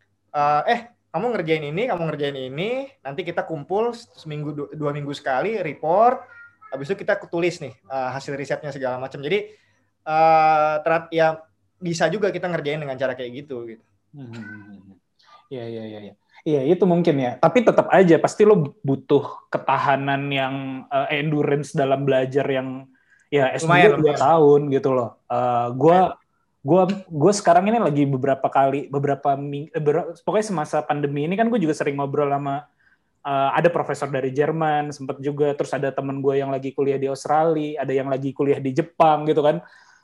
Eh, 0.70 0.90
kamu 1.14 1.26
ngerjain 1.38 1.64
ini, 1.70 1.86
kamu 1.86 2.10
ngerjain 2.10 2.38
ini, 2.38 2.90
nanti 3.06 3.22
kita 3.22 3.46
kumpul 3.46 3.94
seminggu 3.94 4.50
du- 4.54 4.72
dua 4.74 4.92
minggu 4.92 5.14
sekali 5.14 5.62
report. 5.62 6.26
Habis 6.74 6.90
itu 6.90 7.06
kita 7.06 7.22
tulis 7.30 7.62
nih 7.62 7.74
eh, 7.74 8.10
hasil 8.14 8.34
risetnya 8.34 8.74
segala 8.74 8.98
macam. 8.98 9.22
Jadi 9.22 9.62
eh 10.04 10.76
terat 10.84 11.08
ya 11.16 11.40
bisa 11.80 12.12
juga 12.12 12.28
kita 12.28 12.52
ngerjain 12.52 12.84
dengan 12.84 13.00
cara 13.00 13.16
kayak 13.16 13.32
gitu 13.46 13.64
gitu. 13.68 13.84
Hmm. 14.12 15.00
Iya 15.48 15.66
iya 15.70 15.84
iya. 15.86 16.00
iya. 16.12 16.14
Iya, 16.44 16.76
itu 16.76 16.84
mungkin 16.84 17.16
ya. 17.24 17.40
Tapi 17.40 17.64
tetap 17.64 17.88
aja 17.88 18.20
pasti 18.20 18.44
lo 18.44 18.76
butuh 18.84 19.48
ketahanan 19.48 20.28
yang 20.28 20.84
uh, 20.92 21.08
endurance 21.08 21.72
dalam 21.72 22.04
belajar 22.04 22.44
yang 22.52 22.84
ya 23.34 23.50
S2 23.58 23.66
Lumayan, 23.66 23.90
dua 23.90 23.98
lumayan. 23.98 24.20
tahun 24.22 24.62
gitu 24.70 24.90
loh. 24.94 25.10
Uh, 25.26 25.68
gua 25.74 26.00
gua 26.62 26.84
gue 26.88 27.34
sekarang 27.34 27.66
ini 27.68 27.82
lagi 27.82 28.06
beberapa 28.06 28.46
kali 28.48 28.88
beberapa 28.94 29.34
ming, 29.34 29.74
eh, 29.74 29.82
ber- 29.82 30.14
pokoknya 30.22 30.46
semasa 30.54 30.78
pandemi 30.86 31.26
ini 31.26 31.34
kan 31.36 31.50
gue 31.50 31.58
juga 31.58 31.74
sering 31.76 31.98
ngobrol 31.98 32.32
sama 32.32 32.70
uh, 33.26 33.50
ada 33.52 33.68
profesor 33.68 34.08
dari 34.08 34.32
Jerman 34.32 34.94
sempat 34.96 35.20
juga 35.20 35.52
terus 35.58 35.76
ada 35.76 35.92
teman 35.92 36.24
gue 36.24 36.40
yang 36.40 36.54
lagi 36.54 36.72
kuliah 36.72 36.96
di 36.96 37.12
Australia 37.12 37.84
ada 37.84 37.92
yang 37.92 38.08
lagi 38.08 38.32
kuliah 38.32 38.62
di 38.62 38.72
Jepang 38.72 39.26
gitu 39.28 39.42
kan 39.42 39.60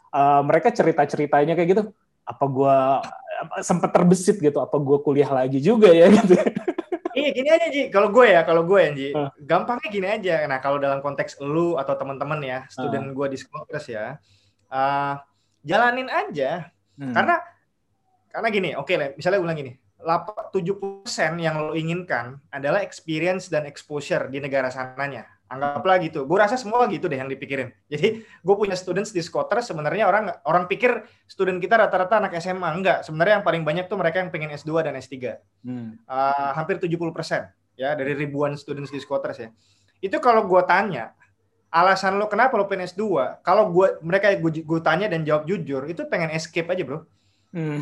Uh, 0.10 0.42
mereka 0.42 0.74
cerita 0.74 1.06
ceritanya 1.06 1.54
kayak 1.54 1.70
gitu 1.70 1.84
apa 2.26 2.46
gue 2.50 2.78
sempat 3.62 3.94
terbesit 3.94 4.42
gitu 4.42 4.58
apa 4.58 4.74
gue 4.82 4.98
kuliah 5.06 5.30
lagi 5.30 5.62
juga 5.62 5.94
ya 5.94 6.10
gitu 6.18 6.34
Iya 7.20 7.30
gini 7.36 7.50
aja 7.52 7.68
Ji, 7.68 7.84
kalau 7.92 8.10
gue 8.10 8.26
ya, 8.32 8.42
kalau 8.44 8.64
gue 8.64 8.80
ya 8.80 8.92
Ji, 8.96 9.08
Ah. 9.12 9.30
gampangnya 9.40 9.90
gini 9.92 10.08
aja. 10.08 10.36
Nah 10.48 10.60
kalau 10.60 10.80
dalam 10.80 11.00
konteks 11.00 11.38
lu 11.44 11.76
atau 11.76 11.94
teman-teman 11.94 12.40
ya, 12.42 12.60
student 12.68 13.12
gue 13.12 13.28
di 13.28 13.38
Scholars 13.38 13.86
ya, 13.86 14.16
uh, 14.68 15.14
jalanin 15.62 16.08
aja. 16.08 16.72
Hmm. 16.96 17.12
Karena 17.12 17.36
karena 18.30 18.48
gini, 18.50 18.70
oke 18.74 18.94
lah, 18.96 19.10
misalnya 19.14 19.38
gue 19.42 19.46
bilang 19.46 19.60
gini, 19.60 19.74
lap- 20.00 20.52
70% 20.54 21.36
yang 21.38 21.56
lo 21.60 21.74
inginkan 21.74 22.40
adalah 22.50 22.80
experience 22.80 23.50
dan 23.50 23.66
exposure 23.66 24.30
di 24.30 24.40
negara 24.40 24.70
sananya. 24.70 25.26
Anggaplah 25.50 25.98
gitu. 26.00 26.30
Gue 26.30 26.38
rasa 26.38 26.56
semua 26.56 26.86
gitu 26.88 27.10
deh 27.10 27.18
yang 27.18 27.26
dipikirin. 27.26 27.74
Jadi 27.90 28.22
gue 28.22 28.56
punya 28.56 28.78
students 28.78 29.10
di 29.10 29.20
Scotland 29.26 29.66
sebenarnya 29.66 30.06
orang 30.06 30.30
orang 30.46 30.70
pikir 30.70 31.04
student 31.26 31.58
kita 31.58 31.76
rata-rata 31.76 32.22
anak 32.22 32.38
SMA. 32.38 32.70
Enggak, 32.70 33.02
sebenarnya 33.02 33.42
yang 33.42 33.46
paling 33.46 33.64
banyak 33.66 33.86
tuh 33.90 33.98
mereka 33.98 34.22
yang 34.22 34.30
pengen 34.30 34.54
S2 34.54 34.86
dan 34.86 34.94
S3. 34.94 35.42
Hmm. 35.66 35.98
Uh, 36.06 36.52
hampir 36.54 36.78
70% 36.78 36.94
ya 37.74 37.98
dari 37.98 38.14
ribuan 38.14 38.54
students 38.54 38.94
di 38.94 39.02
Scotland 39.02 39.38
ya. 39.42 39.50
Itu 40.00 40.22
kalau 40.22 40.46
gue 40.46 40.62
tanya, 40.70 41.18
alasan 41.74 42.22
lo 42.22 42.30
kenapa 42.30 42.54
lo 42.56 42.70
pengen 42.70 42.86
S2? 42.86 43.42
Kalau 43.42 43.74
gue 43.74 43.98
mereka 44.06 44.32
gue, 44.38 44.62
gue 44.62 44.80
tanya 44.86 45.10
dan 45.10 45.26
jawab 45.26 45.50
jujur, 45.50 45.90
itu 45.90 46.06
pengen 46.08 46.30
escape 46.32 46.70
aja, 46.70 46.86
Bro 46.86 47.10
Hmm. 47.50 47.82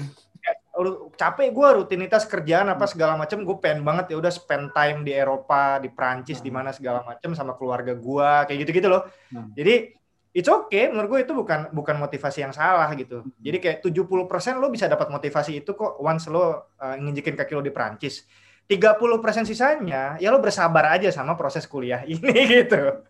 Capek 1.18 1.50
gue 1.50 1.68
rutinitas 1.82 2.30
kerjaan 2.30 2.70
apa 2.70 2.86
segala 2.86 3.18
macam 3.18 3.42
gue 3.42 3.58
pengen 3.58 3.82
banget 3.82 4.14
ya 4.14 4.18
udah 4.22 4.30
spend 4.30 4.72
time 4.76 5.02
di 5.02 5.16
Eropa 5.16 5.82
di 5.82 5.90
Prancis 5.90 6.40
di 6.44 6.54
mana 6.54 6.70
segala 6.70 7.02
macam 7.02 7.34
sama 7.34 7.58
keluarga 7.58 7.98
gue 7.98 8.30
kayak 8.50 8.60
gitu 8.66 8.72
gitu 8.84 8.88
loh. 8.92 9.04
Hmm. 9.34 9.52
jadi 9.58 9.98
it's 10.38 10.46
okay 10.46 10.94
menurut 10.94 11.10
gue 11.10 11.20
itu 11.26 11.34
bukan 11.34 11.74
bukan 11.74 11.98
motivasi 11.98 12.46
yang 12.46 12.54
salah 12.54 12.86
gitu. 12.94 13.26
Jadi 13.42 13.58
kayak 13.58 13.78
70% 13.82 14.62
lo 14.62 14.70
bisa 14.70 14.86
dapat 14.86 15.10
motivasi 15.10 15.66
itu 15.66 15.74
kok 15.74 15.98
once 15.98 16.30
lo 16.30 16.70
uh, 16.78 16.96
nginjekin 17.02 17.34
kaki 17.34 17.58
lo 17.58 17.66
di 17.66 17.74
Prancis. 17.74 18.22
30% 18.68 19.48
sisanya 19.48 20.20
ya 20.20 20.28
lo 20.28 20.44
bersabar 20.44 20.92
aja 20.92 21.08
sama 21.08 21.40
proses 21.40 21.66
kuliah 21.66 22.06
ini 22.14 22.38
gitu. 22.46 23.02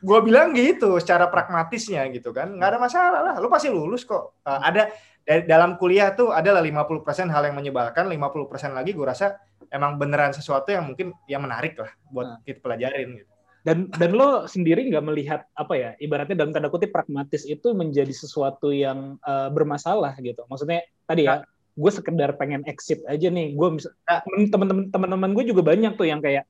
Gue 0.00 0.18
bilang 0.24 0.56
gitu 0.56 0.96
secara 0.96 1.28
pragmatisnya 1.28 2.08
gitu 2.08 2.32
kan. 2.32 2.56
Nggak 2.56 2.68
ada 2.72 2.78
masalah 2.80 3.20
lah 3.20 3.34
lo 3.36 3.52
pasti 3.52 3.68
lulus 3.68 4.08
kok. 4.08 4.40
Uh, 4.48 4.60
ada 4.64 4.88
dalam 5.24 5.80
kuliah 5.80 6.12
tuh 6.12 6.36
adalah 6.36 6.60
50% 6.60 7.32
hal 7.32 7.42
yang 7.48 7.56
menyebalkan, 7.56 8.04
50% 8.08 8.76
lagi 8.76 8.92
gue 8.92 9.06
rasa 9.08 9.40
emang 9.74 9.98
beneran 9.98 10.30
sesuatu 10.30 10.70
yang 10.70 10.86
mungkin 10.86 11.10
yang 11.26 11.42
menarik 11.42 11.74
lah 11.74 11.90
buat 12.14 12.26
Nah. 12.30 12.38
kita 12.46 12.62
pelajarin 12.62 13.08
gitu. 13.18 13.30
dan 13.64 13.88
dan 13.96 14.12
lo 14.12 14.44
sendiri 14.44 14.84
nggak 14.92 15.04
melihat 15.08 15.40
apa 15.56 15.74
ya 15.74 15.90
ibaratnya 15.98 16.36
dalam 16.36 16.52
tanda 16.52 16.68
kutip 16.68 16.92
pragmatis 16.92 17.48
itu 17.48 17.72
menjadi 17.72 18.12
sesuatu 18.12 18.70
yang 18.70 19.16
uh, 19.24 19.48
bermasalah 19.48 20.14
gitu 20.20 20.44
maksudnya 20.46 20.84
tadi 21.08 21.24
ya 21.24 21.42
gue 21.74 21.90
sekedar 21.90 22.36
pengen 22.38 22.62
exit 22.68 23.02
aja 23.08 23.26
nih 23.32 23.56
gue 23.56 23.68
Nah. 23.80 24.20
temen-temen 24.22 24.92
teman-teman 24.92 25.30
gue 25.32 25.44
juga 25.48 25.64
banyak 25.64 25.96
tuh 25.96 26.06
yang 26.06 26.20
kayak 26.20 26.44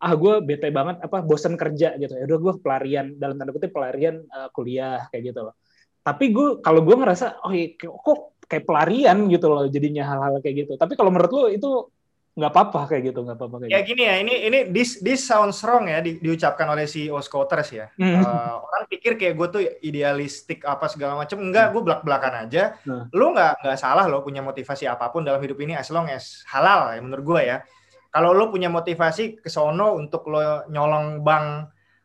ah 0.00 0.12
gue 0.16 0.40
bete 0.44 0.68
banget 0.72 1.00
apa 1.00 1.24
bosan 1.24 1.56
kerja 1.56 1.96
gitu 1.96 2.12
ya 2.12 2.24
udah 2.28 2.38
gue 2.38 2.52
pelarian 2.60 3.16
dalam 3.16 3.40
tanda 3.40 3.52
kutip 3.56 3.72
pelarian 3.72 4.20
uh, 4.28 4.48
kuliah 4.52 5.08
kayak 5.12 5.32
gitu 5.32 5.48
loh 5.48 5.56
tapi 6.00 6.32
gue 6.32 6.64
kalau 6.64 6.80
gue 6.80 6.96
ngerasa 6.96 7.44
oh 7.44 7.52
iya, 7.52 7.76
kok 7.76 8.40
kayak 8.48 8.64
pelarian 8.66 9.28
gitu 9.28 9.46
loh 9.46 9.68
jadinya 9.68 10.02
hal-hal 10.10 10.40
kayak 10.42 10.66
gitu 10.66 10.72
tapi 10.74 10.98
kalau 10.98 11.12
menurut 11.12 11.30
lo 11.30 11.44
itu 11.46 11.70
nggak 12.30 12.52
apa-apa 12.56 12.80
kayak 12.88 13.10
gitu 13.10 13.26
nggak 13.26 13.36
apa-apa 13.36 13.56
kayak 13.60 13.70
Ya 13.74 13.78
gitu. 13.82 13.88
gini 13.90 14.02
ya, 14.06 14.14
ini 14.22 14.34
ini 14.46 14.58
this 14.70 15.02
this 15.02 15.20
sounds 15.26 15.58
wrong 15.66 15.90
ya 15.90 15.98
di- 15.98 16.22
diucapkan 16.22 16.62
oleh 16.70 16.86
CEO 16.86 17.18
Scotters 17.20 17.68
ya. 17.74 17.86
Hmm. 17.98 18.22
Eh, 18.22 18.54
orang 18.54 18.84
pikir 18.86 19.18
kayak 19.18 19.34
gue 19.34 19.48
tuh 19.50 19.62
idealistik 19.82 20.62
apa 20.62 20.86
segala 20.86 21.18
macam. 21.18 21.42
Enggak, 21.42 21.74
gue 21.74 21.82
belak-belakan 21.82 22.46
aja. 22.46 22.78
Hmm. 22.86 23.10
Lu 23.10 23.34
nggak 23.34 23.66
nggak 23.66 23.78
salah 23.82 24.06
lo 24.06 24.22
punya 24.22 24.46
motivasi 24.46 24.86
apa 24.86 25.10
pun 25.10 25.26
dalam 25.26 25.42
hidup 25.42 25.58
ini 25.58 25.74
as 25.74 25.90
long 25.90 26.06
as 26.06 26.46
halal 26.48 26.94
ya 26.94 27.02
menurut 27.02 27.24
gue 27.26 27.40
ya. 27.50 27.58
Kalau 28.14 28.30
lo 28.30 28.46
punya 28.48 28.70
motivasi 28.70 29.42
ke 29.42 29.50
sono 29.50 29.98
untuk 29.98 30.22
lo 30.30 30.64
nyolong 30.70 31.20
bank 31.26 31.46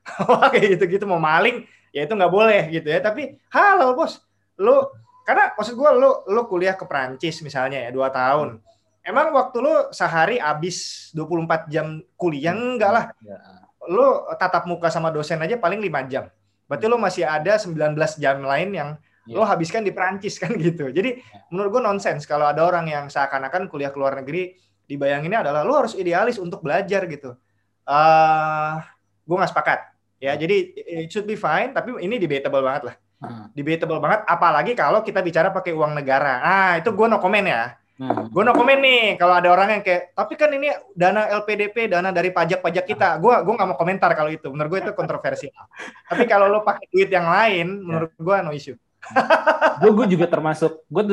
kayak 0.52 0.78
gitu-gitu 0.78 1.06
mau 1.06 1.22
maling, 1.22 1.64
ya 1.96 2.04
itu 2.04 2.12
nggak 2.12 2.34
boleh 2.34 2.68
gitu 2.70 2.92
ya. 2.92 3.00
Tapi 3.00 3.40
halal 3.48 3.96
bos, 3.96 4.20
lo 4.60 4.92
karena 5.24 5.56
maksud 5.56 5.74
gue 5.74 5.90
lo 5.96 6.28
lo 6.28 6.42
kuliah 6.46 6.76
ke 6.76 6.84
Prancis 6.84 7.40
misalnya 7.40 7.88
ya 7.88 7.90
dua 7.96 8.12
tahun. 8.12 8.60
Emang 9.00 9.32
waktu 9.32 9.58
lo 9.62 9.76
sehari 9.94 10.42
habis 10.42 11.08
24 11.14 11.70
jam 11.72 12.02
kuliah 12.18 12.52
enggak 12.52 12.92
lah 12.92 13.06
Ya. 13.22 13.38
lo 13.86 14.26
tatap 14.36 14.66
muka 14.66 14.90
sama 14.90 15.14
dosen 15.14 15.38
aja 15.40 15.56
paling 15.56 15.78
5 15.80 16.10
jam. 16.12 16.26
Berarti 16.66 16.86
lo 16.90 16.98
masih 16.98 17.22
ada 17.24 17.54
19 17.56 17.94
jam 18.18 18.42
lain 18.42 18.70
yang 18.74 18.90
lo 19.30 19.46
habiskan 19.46 19.86
di 19.86 19.94
Perancis 19.94 20.36
kan 20.42 20.52
gitu. 20.58 20.90
Jadi 20.90 21.22
menurut 21.50 21.78
gue 21.78 21.82
nonsens 21.86 22.26
kalau 22.26 22.50
ada 22.50 22.66
orang 22.66 22.86
yang 22.90 23.06
seakan-akan 23.08 23.70
kuliah 23.70 23.94
ke 23.94 23.98
luar 23.98 24.20
negeri 24.20 24.58
dibayanginnya 24.86 25.46
adalah 25.46 25.62
lo 25.66 25.74
harus 25.78 25.94
idealis 25.94 26.38
untuk 26.38 26.62
belajar 26.62 27.06
gitu. 27.06 27.38
eh 27.86 28.74
gue 29.22 29.36
nggak 29.38 29.52
sepakat. 29.54 29.80
Ya, 30.20 30.34
jadi 30.40 30.72
it 30.76 31.12
should 31.12 31.28
be 31.28 31.36
fine, 31.36 31.76
tapi 31.76 31.96
ini 32.00 32.16
debatable 32.16 32.64
banget 32.64 32.94
lah. 32.94 32.96
Ah. 33.20 33.48
Debatable 33.52 34.00
banget, 34.00 34.22
apalagi 34.28 34.72
kalau 34.76 35.04
kita 35.04 35.20
bicara 35.20 35.52
pakai 35.52 35.76
uang 35.76 35.96
negara. 35.96 36.40
Ah, 36.44 36.72
itu 36.80 36.92
gue 36.92 37.08
no 37.08 37.20
comment 37.20 37.46
ya. 37.46 37.76
Nah, 37.96 38.28
Gue 38.28 38.44
no 38.44 38.52
comment 38.52 38.76
nih 38.76 39.16
kalau 39.16 39.40
ada 39.40 39.48
orang 39.48 39.80
yang 39.80 39.84
kayak, 39.84 40.12
tapi 40.12 40.36
kan 40.36 40.52
ini 40.52 40.68
dana 40.92 41.32
LPDP, 41.32 41.88
dana 41.88 42.12
dari 42.12 42.28
pajak-pajak 42.28 42.84
kita. 42.84 43.08
Gue 43.24 43.32
gua 43.40 43.54
nggak 43.56 43.70
mau 43.72 43.80
komentar 43.80 44.12
kalau 44.20 44.28
itu. 44.28 44.52
Menurut 44.52 44.70
gue 44.76 44.80
itu 44.84 44.92
kontroversial. 44.92 45.64
tapi 46.12 46.28
kalau 46.28 46.52
lo 46.52 46.60
pakai 46.68 46.92
duit 46.92 47.08
yang 47.08 47.28
lain, 47.32 47.68
menurut 47.88 48.12
gue 48.20 48.36
no 48.44 48.52
issue. 48.52 48.76
gue 49.86 49.92
gue 49.94 50.18
juga 50.18 50.26
termasuk 50.26 50.82
gue 50.90 51.04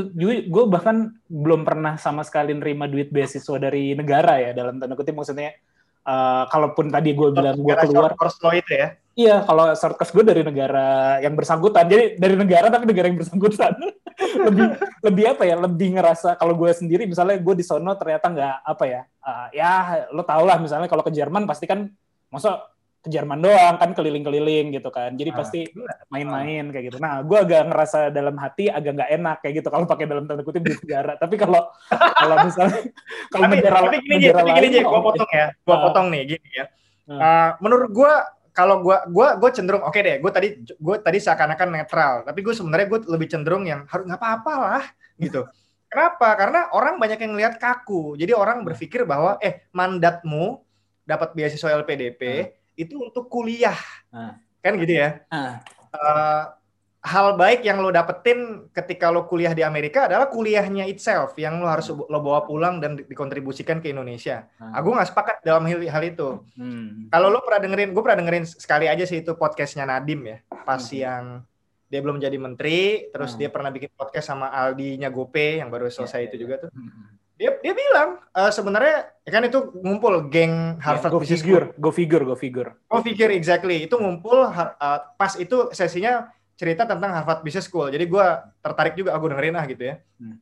gue 0.49 0.65
bahkan 0.65 1.13
belum 1.29 1.61
pernah 1.63 2.01
sama 2.01 2.25
sekali 2.25 2.57
nerima 2.57 2.89
duit 2.89 3.13
beasiswa 3.13 3.61
dari 3.61 3.93
negara 3.93 4.41
ya 4.41 4.51
dalam 4.57 4.81
tanda 4.81 4.97
kutip 4.97 5.13
maksudnya 5.13 5.53
eh, 6.07 6.45
kalaupun 6.51 6.91
tadi 6.91 7.15
gue 7.15 7.29
bilang 7.35 7.57
gue 7.59 7.75
keluar 7.87 8.13
course 8.19 8.39
lo 8.43 8.51
itu 8.55 8.73
ya. 8.75 8.89
iya 9.13 9.45
kalau 9.45 9.77
course 9.77 10.09
gue 10.09 10.25
dari 10.25 10.43
negara 10.43 11.21
yang 11.21 11.37
bersangkutan. 11.37 11.85
Jadi 11.85 12.17
dari 12.17 12.35
negara 12.35 12.73
tapi 12.73 12.89
negara 12.89 13.07
yang 13.13 13.21
bersangkutan. 13.21 13.77
Lebih 14.47 14.67
lebih 15.03 15.25
apa 15.35 15.43
ya? 15.45 15.57
Lebih 15.61 15.99
ngerasa 15.99 16.37
kalau 16.41 16.57
gue 16.57 16.71
sendiri 16.73 17.05
misalnya 17.05 17.37
gue 17.37 17.55
di 17.57 17.65
sono 17.65 17.93
ternyata 17.97 18.33
nggak 18.33 18.57
apa 18.65 18.85
ya? 18.89 19.01
Eh, 19.05 19.47
ya 19.61 19.73
lo 20.15 20.25
tau 20.25 20.45
lah 20.49 20.57
misalnya 20.57 20.89
kalau 20.89 21.05
ke 21.05 21.13
Jerman 21.13 21.45
pasti 21.45 21.69
kan 21.69 21.91
masa 22.33 22.65
ke 23.03 23.11
Jerman 23.11 23.43
doang 23.43 23.83
kan 23.83 23.91
keliling-keliling 23.93 24.79
gitu 24.79 24.87
kan 24.89 25.19
jadi 25.19 25.35
Ah. 25.35 25.43
pasti 25.43 25.67
main-main 26.07 26.71
kayak 26.71 26.85
gitu. 26.87 26.99
Nah, 27.03 27.19
gue 27.27 27.35
agak 27.35 27.67
ngerasa 27.67 28.15
dalam 28.15 28.39
hati 28.39 28.71
agak 28.71 28.95
nggak 28.95 29.11
enak 29.11 29.37
kayak 29.43 29.55
gitu 29.59 29.69
kalau 29.75 29.91
pakai 29.91 30.07
dalam 30.07 30.25
tanda 30.25 30.47
kutip 30.47 30.63
di 30.63 30.71
negara. 30.71 31.19
Tapi 31.19 31.35
kalau 31.35 31.67
kalau 31.91 32.37
misalnya 32.47 32.79
kalau 33.35 33.45
Tapi, 33.51 33.55
negara 33.59 33.77
tapi 33.83 33.97
gini, 33.99 34.15
negara 34.23 34.39
tapi 34.39 34.51
gini, 34.55 34.69
lain, 34.79 34.87
gue 34.87 35.01
potong 35.03 35.31
ya. 35.35 35.47
Gue 35.51 35.75
Ah. 35.75 35.81
potong 35.83 36.07
nih, 36.15 36.23
gini 36.31 36.49
ya. 36.55 36.65
Eh, 37.03 37.51
menurut 37.59 37.91
gue, 37.91 38.13
kalau 38.55 38.77
gue 38.87 38.97
gue 39.11 39.29
gue 39.43 39.51
cenderung 39.51 39.83
oke 39.83 39.97
deh 39.97 40.21
gue 40.21 40.29
tadi 40.31 40.49
gue 40.61 40.97
tadi 41.01 41.19
seakan-akan 41.25 41.69
netral 41.73 42.21
tapi 42.21 42.45
gue 42.45 42.53
sebenarnya 42.53 42.85
gue 42.85 43.01
lebih 43.09 43.25
cenderung 43.33 43.65
yang 43.65 43.89
harus 43.89 44.05
nggak 44.05 44.21
apa-apa 44.21 44.55
lah 44.61 44.85
gitu 45.17 45.49
kenapa 45.91 46.37
karena 46.37 46.61
orang 46.77 47.01
banyak 47.01 47.17
yang 47.17 47.33
lihat 47.33 47.57
kaku 47.57 48.13
jadi 48.21 48.37
orang 48.37 48.61
berpikir 48.61 49.09
bahwa 49.09 49.41
eh 49.41 49.65
mandatmu 49.73 50.61
dapat 51.01 51.33
beasiswa 51.33 51.81
LPDP 51.81 52.53
itu 52.75 52.97
untuk 52.99 53.27
kuliah 53.27 53.77
Ah. 54.09 54.37
kan 54.59 54.75
gitu 54.77 54.95
ya 54.95 55.23
Ah. 55.29 55.61
Eh, 55.93 56.43
hal 57.03 57.35
baik 57.35 57.61
yang 57.61 57.83
lo 57.83 57.91
dapetin 57.91 58.71
ketika 58.71 59.11
lo 59.11 59.27
kuliah 59.27 59.51
di 59.51 59.61
Amerika 59.61 60.07
adalah 60.07 60.31
kuliahnya 60.31 60.87
itself 60.87 61.35
yang 61.35 61.59
lo 61.59 61.67
harus 61.67 61.91
lo 61.91 62.19
bawa 62.19 62.43
pulang 62.43 62.79
dan 62.79 62.95
di- 62.95 63.05
dikontribusikan 63.05 63.83
ke 63.83 63.91
Indonesia. 63.91 64.47
Ah. 64.57 64.79
Aku 64.79 64.95
nggak 64.95 65.11
sepakat 65.11 65.37
dalam 65.43 65.67
hal, 65.67 65.83
hal 65.83 66.03
itu. 66.03 66.47
Hmm. 66.55 67.11
Kalau 67.11 67.29
lo 67.29 67.43
pernah 67.43 67.61
dengerin, 67.61 67.91
gue 67.91 68.01
pernah 68.01 68.19
dengerin 68.19 68.45
sekali 68.47 68.87
aja 68.87 69.03
sih 69.03 69.21
itu 69.21 69.35
podcastnya 69.35 69.83
Nadim 69.83 70.23
ya, 70.25 70.39
pas 70.63 70.79
Hmm. 70.81 70.95
yang 70.97 71.25
dia 71.91 72.01
belum 72.01 72.17
jadi 72.17 72.39
menteri, 72.39 72.81
terus 73.11 73.35
Hmm. 73.35 73.41
dia 73.43 73.51
pernah 73.51 73.69
bikin 73.69 73.93
podcast 73.93 74.31
sama 74.31 74.49
Aldi-nya 74.49 75.11
Gope 75.11 75.61
yang 75.61 75.69
baru 75.69 75.91
selesai 75.91 76.23
Iya, 76.23 76.27
itu 76.31 76.37
iya. 76.39 76.43
juga 76.47 76.55
tuh. 76.63 76.71
Hmm. 76.71 77.19
Dia 77.43 77.59
dia 77.59 77.75
bilang 77.75 78.23
eh, 78.23 78.51
sebenarnya 78.55 79.11
ya 79.27 79.31
kan 79.35 79.43
itu 79.43 79.59
ngumpul 79.83 80.31
geng 80.31 80.79
Harvard 80.79 81.11
go 81.11 81.19
Business 81.19 81.43
figure, 81.43 81.75
School. 81.75 81.83
go 81.83 81.91
figure, 81.91 82.23
go 82.23 82.37
figure. 82.39 82.71
Go 82.87 83.03
figure 83.03 83.35
exactly. 83.35 83.83
Itu 83.83 83.99
ngumpul 83.99 84.47
eh, 84.47 84.99
pas 85.19 85.35
itu 85.35 85.75
sesinya 85.75 86.31
cerita 86.55 86.87
tentang 86.87 87.11
Harvard 87.11 87.43
Business 87.43 87.67
School. 87.67 87.91
Jadi 87.91 88.07
gue 88.07 88.27
tertarik 88.63 88.95
juga 88.95 89.19
aku 89.19 89.35
dengerin 89.35 89.59
ah 89.59 89.67
gitu 89.67 89.83
ya. 89.83 89.99
Hmm. 90.23 90.39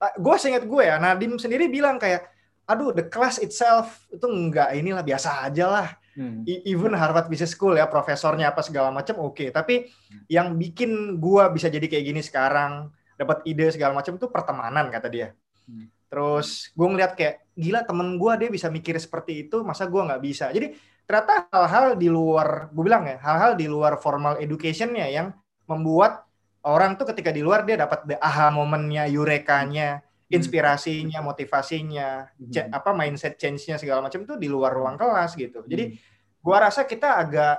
gue 0.00 0.36
seingat 0.40 0.64
gue 0.64 0.80
ya, 0.80 0.96
Nadim 0.96 1.36
sendiri 1.36 1.68
bilang 1.68 2.00
kayak 2.00 2.24
aduh 2.64 2.94
the 2.94 3.04
class 3.10 3.36
itself 3.42 4.06
itu 4.08 4.24
nggak 4.24 4.72
inilah 4.78 5.02
biasa 5.02 5.44
aja 5.44 5.66
lah. 5.66 5.88
Hmm. 6.16 6.46
E- 6.48 6.62
Even 6.70 6.94
Harvard 6.96 7.26
Business 7.28 7.52
School 7.52 7.76
ya 7.76 7.84
profesornya 7.84 8.48
apa 8.54 8.62
segala 8.64 8.88
macam 8.94 9.20
oke, 9.20 9.50
tapi 9.52 9.90
yang 10.30 10.56
bikin 10.56 11.18
gua 11.20 11.52
bisa 11.52 11.68
jadi 11.68 11.84
kayak 11.84 12.04
gini 12.06 12.22
sekarang, 12.24 12.88
dapat 13.18 13.44
ide 13.44 13.68
segala 13.74 13.92
macam 13.92 14.16
itu 14.16 14.24
pertemanan 14.30 14.88
kata 14.88 15.08
dia. 15.12 15.28
Hmm. 15.68 15.90
Terus 16.10 16.74
gue 16.74 16.88
ngeliat 16.90 17.14
kayak 17.14 17.46
gila 17.54 17.86
temen 17.86 18.18
gua 18.18 18.34
dia 18.34 18.50
bisa 18.50 18.66
mikir 18.66 18.98
seperti 18.98 19.46
itu, 19.46 19.62
masa 19.62 19.86
gua 19.86 20.10
nggak 20.10 20.22
bisa. 20.26 20.50
Jadi 20.50 20.74
ternyata 21.06 21.46
hal-hal 21.54 21.94
di 21.94 22.10
luar, 22.10 22.66
gue 22.74 22.82
bilang 22.82 23.06
ya, 23.06 23.22
hal-hal 23.22 23.54
di 23.54 23.70
luar 23.70 23.98
formal 24.02 24.38
educationnya 24.42 25.06
yang 25.06 25.30
membuat 25.70 26.26
orang 26.66 26.98
tuh 26.98 27.14
ketika 27.14 27.30
di 27.30 27.46
luar 27.46 27.62
dia 27.62 27.78
dapat 27.78 28.10
the 28.10 28.16
aha 28.18 28.50
momennya, 28.50 29.06
yurekanya, 29.06 30.02
inspirasinya, 30.26 31.22
motivasinya, 31.22 32.26
Hmm. 32.38 32.74
apa 32.74 32.90
mindset 32.94 33.38
change-nya 33.38 33.78
segala 33.78 34.02
macam 34.02 34.22
tuh 34.26 34.34
di 34.38 34.50
luar 34.50 34.74
ruang 34.74 34.98
kelas 34.98 35.38
gitu. 35.38 35.62
Jadi 35.66 35.94
gua 36.42 36.66
rasa 36.70 36.82
kita 36.86 37.22
agak 37.22 37.58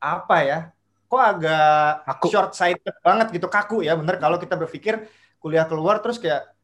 apa 0.00 0.36
ya? 0.44 0.58
Kok 1.06 1.22
agak 1.22 2.04
short 2.26 2.52
sighted 2.52 2.96
banget 3.00 3.30
gitu, 3.32 3.46
kaku 3.46 3.86
ya, 3.86 3.94
bener 3.94 4.18
kalau 4.18 4.36
kita 4.36 4.58
berpikir 4.58 5.06
kuliah 5.38 5.64
keluar 5.68 6.02
terus 6.02 6.18
kayak 6.18 6.55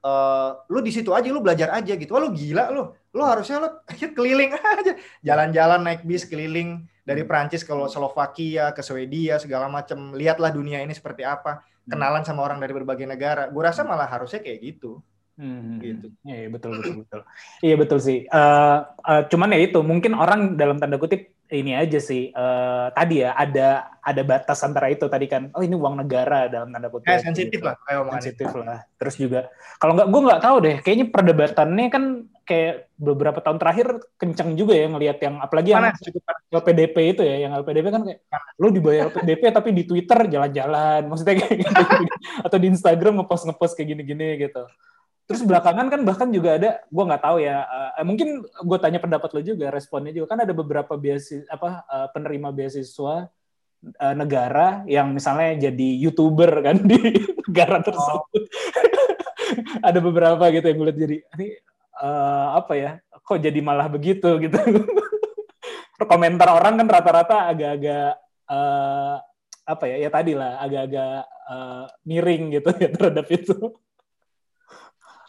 eh 0.00 0.50
lu 0.72 0.78
di 0.80 0.92
situ 0.92 1.12
aja 1.12 1.28
lu 1.28 1.44
belajar 1.44 1.70
aja 1.76 1.92
gitu. 1.94 2.10
Wah, 2.16 2.22
lu 2.24 2.30
gila 2.32 2.72
lu. 2.72 2.90
Lu 3.12 3.22
harusnya 3.26 3.60
lu 3.60 3.68
keliling 4.16 4.56
aja, 4.56 4.92
jalan-jalan 5.20 5.80
naik 5.84 6.02
bis 6.08 6.24
keliling 6.24 6.88
dari 7.04 7.26
Prancis 7.26 7.66
ke 7.66 7.72
Slovakia, 7.90 8.70
ke 8.72 8.80
Swedia 8.80 9.36
segala 9.36 9.68
macam. 9.68 10.16
Lihatlah 10.16 10.50
dunia 10.54 10.80
ini 10.80 10.94
seperti 10.94 11.26
apa. 11.26 11.62
Kenalan 11.90 12.22
sama 12.22 12.46
orang 12.46 12.62
dari 12.62 12.70
berbagai 12.70 13.02
negara. 13.02 13.50
Gue 13.50 13.66
rasa 13.66 13.82
malah 13.82 14.06
harusnya 14.06 14.38
kayak 14.38 14.58
gitu. 14.62 15.02
Hmm, 15.40 15.80
Gitu. 15.80 16.12
Iya 16.20 16.36
iya, 16.44 16.48
betul 16.52 16.76
betul 16.76 16.94
betul. 17.00 17.20
Iya 17.64 17.74
betul 17.80 17.98
sih. 18.04 18.18
Eh, 18.28 18.78
eh, 18.84 19.22
cuman 19.32 19.56
ya 19.56 19.60
itu 19.64 19.80
mungkin 19.80 20.12
orang 20.12 20.60
dalam 20.60 20.76
tanda 20.76 21.00
kutip 21.00 21.32
ini 21.50 21.74
aja 21.74 21.98
sih. 21.98 22.30
eh, 22.30 22.86
tadi 22.94 23.26
ya 23.26 23.34
ada 23.34 23.90
ada 24.00 24.22
batas 24.24 24.58
antara 24.62 24.88
itu 24.88 25.06
tadi 25.10 25.26
kan. 25.26 25.50
Oh 25.54 25.62
ini 25.62 25.74
uang 25.74 26.00
negara 26.00 26.46
dalam 26.46 26.70
tanda 26.70 26.88
kutip. 26.88 27.10
Eh, 27.10 27.20
sensitif 27.20 27.58
gitu. 27.60 27.66
lah 27.66 27.76
kayak. 27.82 28.10
Sensitif 28.18 28.48
lah. 28.54 28.80
Terus 28.96 29.14
juga 29.18 29.40
kalau 29.82 29.98
nggak 29.98 30.08
gue 30.08 30.20
nggak 30.30 30.42
tahu 30.42 30.56
deh. 30.62 30.76
Kayaknya 30.80 31.06
perdebatannya 31.10 31.86
kan 31.90 32.04
kayak 32.50 32.90
beberapa 32.98 33.38
tahun 33.38 33.62
terakhir 33.62 33.86
kencang 34.18 34.58
juga 34.58 34.74
ya 34.74 34.90
ngelihat 34.90 35.18
yang 35.22 35.38
apalagi 35.38 35.70
yang 35.70 35.86
Panas, 35.86 36.02
cukup. 36.02 36.22
LPDP 36.50 36.96
itu 37.14 37.22
ya, 37.22 37.46
yang 37.46 37.52
LPDP 37.62 37.86
kan 37.94 38.02
kayak 38.02 38.20
lu 38.58 38.74
dibayar 38.74 39.06
LPDP 39.06 39.42
tapi 39.62 39.70
di 39.70 39.86
Twitter 39.86 40.18
jalan-jalan, 40.26 41.06
maksudnya 41.06 41.38
kayak 41.38 41.56
gitu, 41.62 41.82
atau 42.46 42.58
di 42.58 42.66
Instagram 42.74 43.22
ngepost 43.22 43.46
ngepost 43.46 43.78
kayak 43.78 43.94
gini-gini 43.94 44.34
gitu. 44.42 44.66
Terus 45.30 45.46
belakangan 45.46 45.86
kan 45.86 46.02
bahkan 46.02 46.26
juga 46.34 46.58
ada, 46.58 46.82
gua 46.90 47.06
nggak 47.06 47.22
tahu 47.22 47.38
ya, 47.38 47.62
eh, 47.94 48.02
mungkin 48.02 48.42
gue 48.42 48.78
tanya 48.82 48.98
pendapat 48.98 49.30
lo 49.30 49.40
juga, 49.46 49.70
responnya 49.70 50.10
juga 50.10 50.34
kan 50.34 50.42
ada 50.42 50.50
beberapa 50.50 50.98
beasiswa 50.98 51.46
apa 51.46 51.86
eh, 51.86 52.08
penerima 52.10 52.50
beasiswa 52.50 53.30
eh, 53.78 54.14
negara 54.18 54.82
yang 54.90 55.14
misalnya 55.14 55.70
jadi 55.70 55.88
youtuber 56.02 56.50
kan 56.66 56.82
di 56.90 56.98
negara 57.46 57.78
tersebut. 57.78 58.42
ada 59.86 59.98
beberapa 60.02 60.42
gitu 60.50 60.66
yang 60.66 60.78
gue 60.82 60.88
lihat 60.90 60.98
jadi 60.98 61.16
ini 61.38 61.48
eh, 62.02 62.48
apa 62.58 62.72
ya, 62.74 62.90
kok 63.22 63.38
jadi 63.38 63.60
malah 63.62 63.86
begitu 63.86 64.34
gitu. 64.42 64.58
komentar 66.10 66.50
orang 66.50 66.74
kan 66.74 66.90
rata-rata 66.90 67.54
agak-agak 67.54 68.18
eh, 68.50 69.14
apa 69.62 69.84
ya 69.86 69.96
ya 70.02 70.10
tadi 70.10 70.34
lah 70.34 70.58
agak-agak 70.58 71.22
eh, 71.54 71.84
miring 72.02 72.42
gitu 72.58 72.70
ya 72.82 72.90
terhadap 72.90 73.30
itu. 73.30 73.78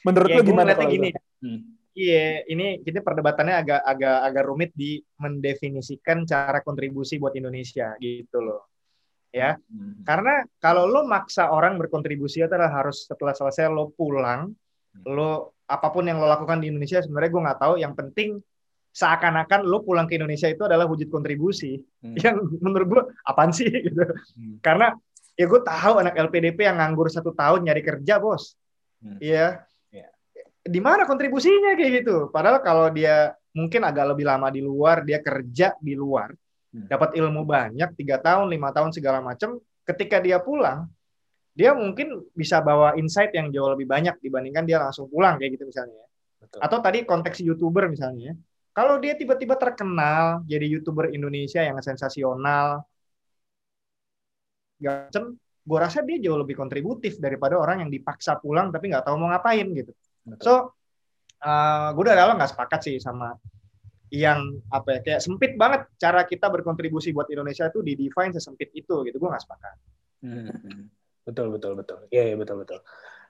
Menurut 0.02 0.30
Ya, 0.30 0.38
lu 0.40 0.44
gimana 0.48 0.74
kalau 0.74 0.90
gini. 0.90 1.10
Hmm. 1.42 1.78
Iya, 1.92 2.48
ini 2.48 2.80
kita 2.88 3.04
perdebatannya 3.04 3.56
agak 3.62 3.82
agak 3.84 4.18
agak 4.24 4.44
rumit 4.48 4.72
di 4.72 5.04
mendefinisikan 5.20 6.24
cara 6.24 6.64
kontribusi 6.64 7.20
buat 7.20 7.36
Indonesia 7.36 7.94
gitu 8.00 8.40
loh. 8.40 8.72
Ya, 9.32 9.56
Hmm. 9.72 10.04
karena 10.04 10.44
kalau 10.60 10.88
lo 10.88 11.08
maksa 11.08 11.52
orang 11.52 11.80
berkontribusi 11.80 12.44
adalah 12.44 12.68
harus 12.68 13.08
setelah 13.08 13.32
selesai 13.32 13.72
lo 13.72 13.92
pulang, 13.96 14.52
lo 15.08 15.56
apa 15.68 15.88
pun 15.88 16.04
yang 16.04 16.20
lo 16.20 16.28
lakukan 16.28 16.60
di 16.60 16.68
Indonesia 16.68 17.00
sebenarnya 17.00 17.32
gue 17.32 17.42
nggak 17.48 17.60
tahu. 17.60 17.74
Yang 17.80 17.94
penting 17.96 18.30
seakan-akan 18.92 19.64
lo 19.64 19.88
pulang 19.88 20.04
ke 20.04 20.20
Indonesia 20.20 20.52
itu 20.52 20.68
adalah 20.68 20.84
wujud 20.84 21.08
kontribusi. 21.08 21.80
Hmm. 22.04 22.16
Yang 22.20 22.36
menurut 22.60 22.88
gue 22.92 23.04
apaan 23.24 23.56
sih 23.56 23.72
gitu. 23.88 24.04
Hmm. 24.04 24.60
Karena 24.60 24.92
ya 25.40 25.46
gue 25.48 25.62
tahu 25.64 25.94
anak 26.04 26.16
LPDP 26.20 26.68
yang 26.68 26.80
nganggur 26.80 27.08
satu 27.08 27.32
tahun 27.32 27.64
nyari 27.68 27.84
kerja 27.84 28.20
bos. 28.20 28.60
Hmm. 29.00 29.16
Iya. 29.24 29.64
Di 30.62 30.78
mana 30.78 31.10
kontribusinya 31.10 31.74
kayak 31.74 31.92
gitu? 32.06 32.30
Padahal 32.30 32.62
kalau 32.62 32.88
dia 32.94 33.34
mungkin 33.52 33.82
agak 33.82 34.16
lebih 34.16 34.26
lama 34.30 34.48
di 34.54 34.62
luar, 34.62 35.02
dia 35.02 35.20
kerja 35.20 35.74
di 35.82 35.94
luar, 35.98 36.32
Hmm. 36.72 36.88
dapat 36.88 37.20
ilmu 37.20 37.44
banyak 37.44 38.00
tiga 38.00 38.16
tahun, 38.24 38.48
lima 38.48 38.72
tahun 38.72 38.96
segala 38.96 39.20
macam. 39.20 39.60
Ketika 39.84 40.24
dia 40.24 40.40
pulang, 40.40 40.88
dia 41.52 41.76
mungkin 41.76 42.24
bisa 42.32 42.64
bawa 42.64 42.96
insight 42.96 43.36
yang 43.36 43.52
jauh 43.52 43.76
lebih 43.76 43.90
banyak 43.90 44.16
dibandingkan 44.24 44.64
dia 44.64 44.80
langsung 44.80 45.12
pulang 45.12 45.36
kayak 45.36 45.60
gitu 45.60 45.68
misalnya. 45.68 46.00
ya. 46.00 46.08
Betul. 46.42 46.60
Atau 46.64 46.78
tadi 46.80 47.00
konteks 47.04 47.44
youtuber 47.44 47.92
misalnya. 47.92 48.32
ya. 48.32 48.34
Kalau 48.72 49.04
dia 49.04 49.20
tiba-tiba 49.20 49.60
terkenal 49.60 50.48
jadi 50.48 50.64
youtuber 50.64 51.12
Indonesia 51.12 51.60
yang 51.60 51.76
sensasional, 51.84 52.88
macam, 54.80 55.24
gue 55.38 55.78
rasa 55.78 56.00
dia 56.02 56.18
jauh 56.24 56.40
lebih 56.40 56.56
kontributif 56.58 57.20
daripada 57.20 57.60
orang 57.60 57.86
yang 57.86 57.92
dipaksa 57.92 58.40
pulang 58.40 58.74
tapi 58.74 58.90
nggak 58.90 59.06
tahu 59.06 59.16
mau 59.20 59.30
ngapain 59.30 59.68
gitu. 59.76 59.92
So, 60.42 60.78
gue 61.96 62.02
udah 62.06 62.16
awal 62.18 62.38
nggak 62.38 62.52
sepakat 62.54 62.80
sih 62.86 62.96
sama 63.02 63.34
yang 64.12 64.60
apa 64.68 65.00
ya 65.00 65.00
kayak 65.00 65.22
sempit 65.24 65.56
banget 65.56 65.88
cara 65.96 66.28
kita 66.28 66.52
berkontribusi 66.52 67.16
buat 67.16 67.32
Indonesia 67.32 67.72
itu 67.72 67.80
di 67.80 67.96
define 67.96 68.36
sesempit 68.36 68.70
itu 68.76 69.08
gitu 69.08 69.16
gue 69.16 69.30
nggak 69.32 69.44
sepakat. 69.48 69.76
Hmm. 70.22 70.92
Betul 71.24 71.56
betul 71.56 71.80
betul. 71.80 72.06
Iya 72.12 72.34
iya 72.34 72.36
betul 72.36 72.62
betul. 72.62 72.80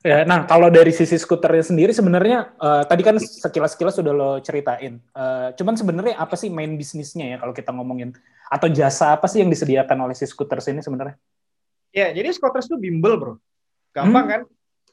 Ya, 0.02 0.26
nah 0.26 0.50
kalau 0.50 0.74
dari 0.74 0.90
sisi 0.90 1.14
skuternya 1.14 1.62
sendiri 1.62 1.94
sebenarnya 1.94 2.58
eh, 2.58 2.84
tadi 2.90 3.06
kan 3.06 3.22
sekilas-sekilas 3.22 4.02
sudah 4.02 4.10
lo 4.10 4.32
ceritain. 4.42 4.98
Eh, 4.98 5.48
cuman 5.54 5.78
sebenarnya 5.78 6.18
apa 6.18 6.34
sih 6.34 6.50
main 6.50 6.74
bisnisnya 6.74 7.36
ya 7.36 7.38
kalau 7.38 7.54
kita 7.54 7.70
ngomongin 7.70 8.10
atau 8.50 8.66
jasa 8.66 9.14
apa 9.14 9.30
sih 9.30 9.46
yang 9.46 9.54
disediakan 9.54 10.10
oleh 10.10 10.18
si 10.18 10.26
skuter 10.26 10.58
ini 10.74 10.82
sebenarnya? 10.82 11.16
Ya 11.94 12.10
jadi 12.10 12.34
scooters 12.34 12.66
tuh 12.72 12.82
bimbel 12.82 13.20
bro, 13.22 13.34
gampang 13.94 14.26
Hmm. 14.26 14.34
kan? 14.34 14.42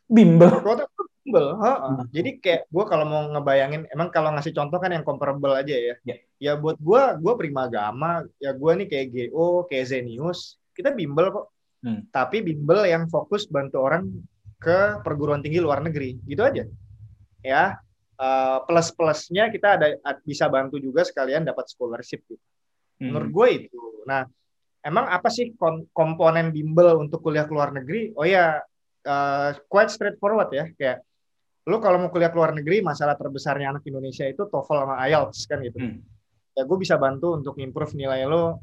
Bimbel. 0.05 0.51
Scooters 0.61 0.93
bimbel. 1.29 1.47
heeh. 1.61 1.79
Hmm. 1.85 2.05
Jadi 2.09 2.31
kayak 2.41 2.63
gue 2.73 2.85
kalau 2.89 3.05
mau 3.05 3.23
ngebayangin, 3.37 3.85
emang 3.93 4.09
kalau 4.09 4.33
ngasih 4.33 4.57
contoh 4.57 4.81
kan 4.81 4.91
yang 4.97 5.05
comparable 5.05 5.53
aja 5.53 5.77
ya. 5.77 5.95
Ya. 6.09 6.17
Ya 6.41 6.53
buat 6.57 6.81
gue, 6.81 7.03
gue 7.21 7.33
Prima 7.37 7.69
Gama, 7.69 8.25
ya 8.41 8.57
gue 8.57 8.73
nih 8.81 8.89
kayak 8.89 9.07
GO, 9.13 9.69
kayak 9.69 9.93
Zenius, 9.93 10.57
kita 10.73 10.97
bimbel 10.97 11.29
kok. 11.29 11.47
Hmm. 11.85 12.09
Tapi 12.09 12.43
bimbel 12.43 12.89
yang 12.89 13.07
fokus 13.07 13.45
bantu 13.47 13.85
orang 13.85 14.09
ke 14.59 14.99
perguruan 15.07 15.45
tinggi 15.45 15.63
luar 15.63 15.85
negeri, 15.85 16.19
gitu 16.27 16.43
aja. 16.43 16.67
Ya, 17.45 17.79
eh, 18.19 18.59
plus-plusnya 18.67 19.51
kita 19.55 19.79
ada 19.79 19.87
bisa 20.27 20.51
bantu 20.51 20.83
juga 20.83 21.07
sekalian 21.07 21.47
dapat 21.47 21.71
scholarship. 21.71 22.25
Gitu. 22.27 22.43
Hmm. 22.99 23.15
Menurut 23.15 23.31
gue 23.31 23.49
itu. 23.63 23.83
Nah, 24.07 24.27
emang 24.83 25.07
apa 25.07 25.31
sih 25.31 25.55
komponen 25.95 26.51
bimbel 26.51 26.99
untuk 26.99 27.23
kuliah 27.23 27.47
ke 27.47 27.55
luar 27.55 27.71
negeri? 27.71 28.11
Oh 28.19 28.27
ya, 28.27 28.59
eh, 29.07 29.51
quite 29.71 29.91
straightforward 29.91 30.51
ya. 30.51 30.67
Kayak 30.75 31.07
lu 31.69 31.77
kalau 31.85 32.01
mau 32.01 32.09
kuliah 32.09 32.33
ke 32.33 32.37
luar 32.41 32.57
negeri, 32.57 32.81
masalah 32.81 33.13
terbesarnya 33.13 33.77
anak 33.77 33.85
Indonesia 33.85 34.25
itu 34.25 34.49
TOEFL 34.49 34.89
sama 34.89 34.97
IELTS 35.05 35.39
kan 35.45 35.61
gitu. 35.61 35.77
Hmm. 35.77 36.01
Ya 36.57 36.65
gue 36.65 36.79
bisa 36.81 36.97
bantu 36.97 37.37
untuk 37.37 37.61
improve 37.61 37.93
nilai 37.93 38.25
lo 38.25 38.59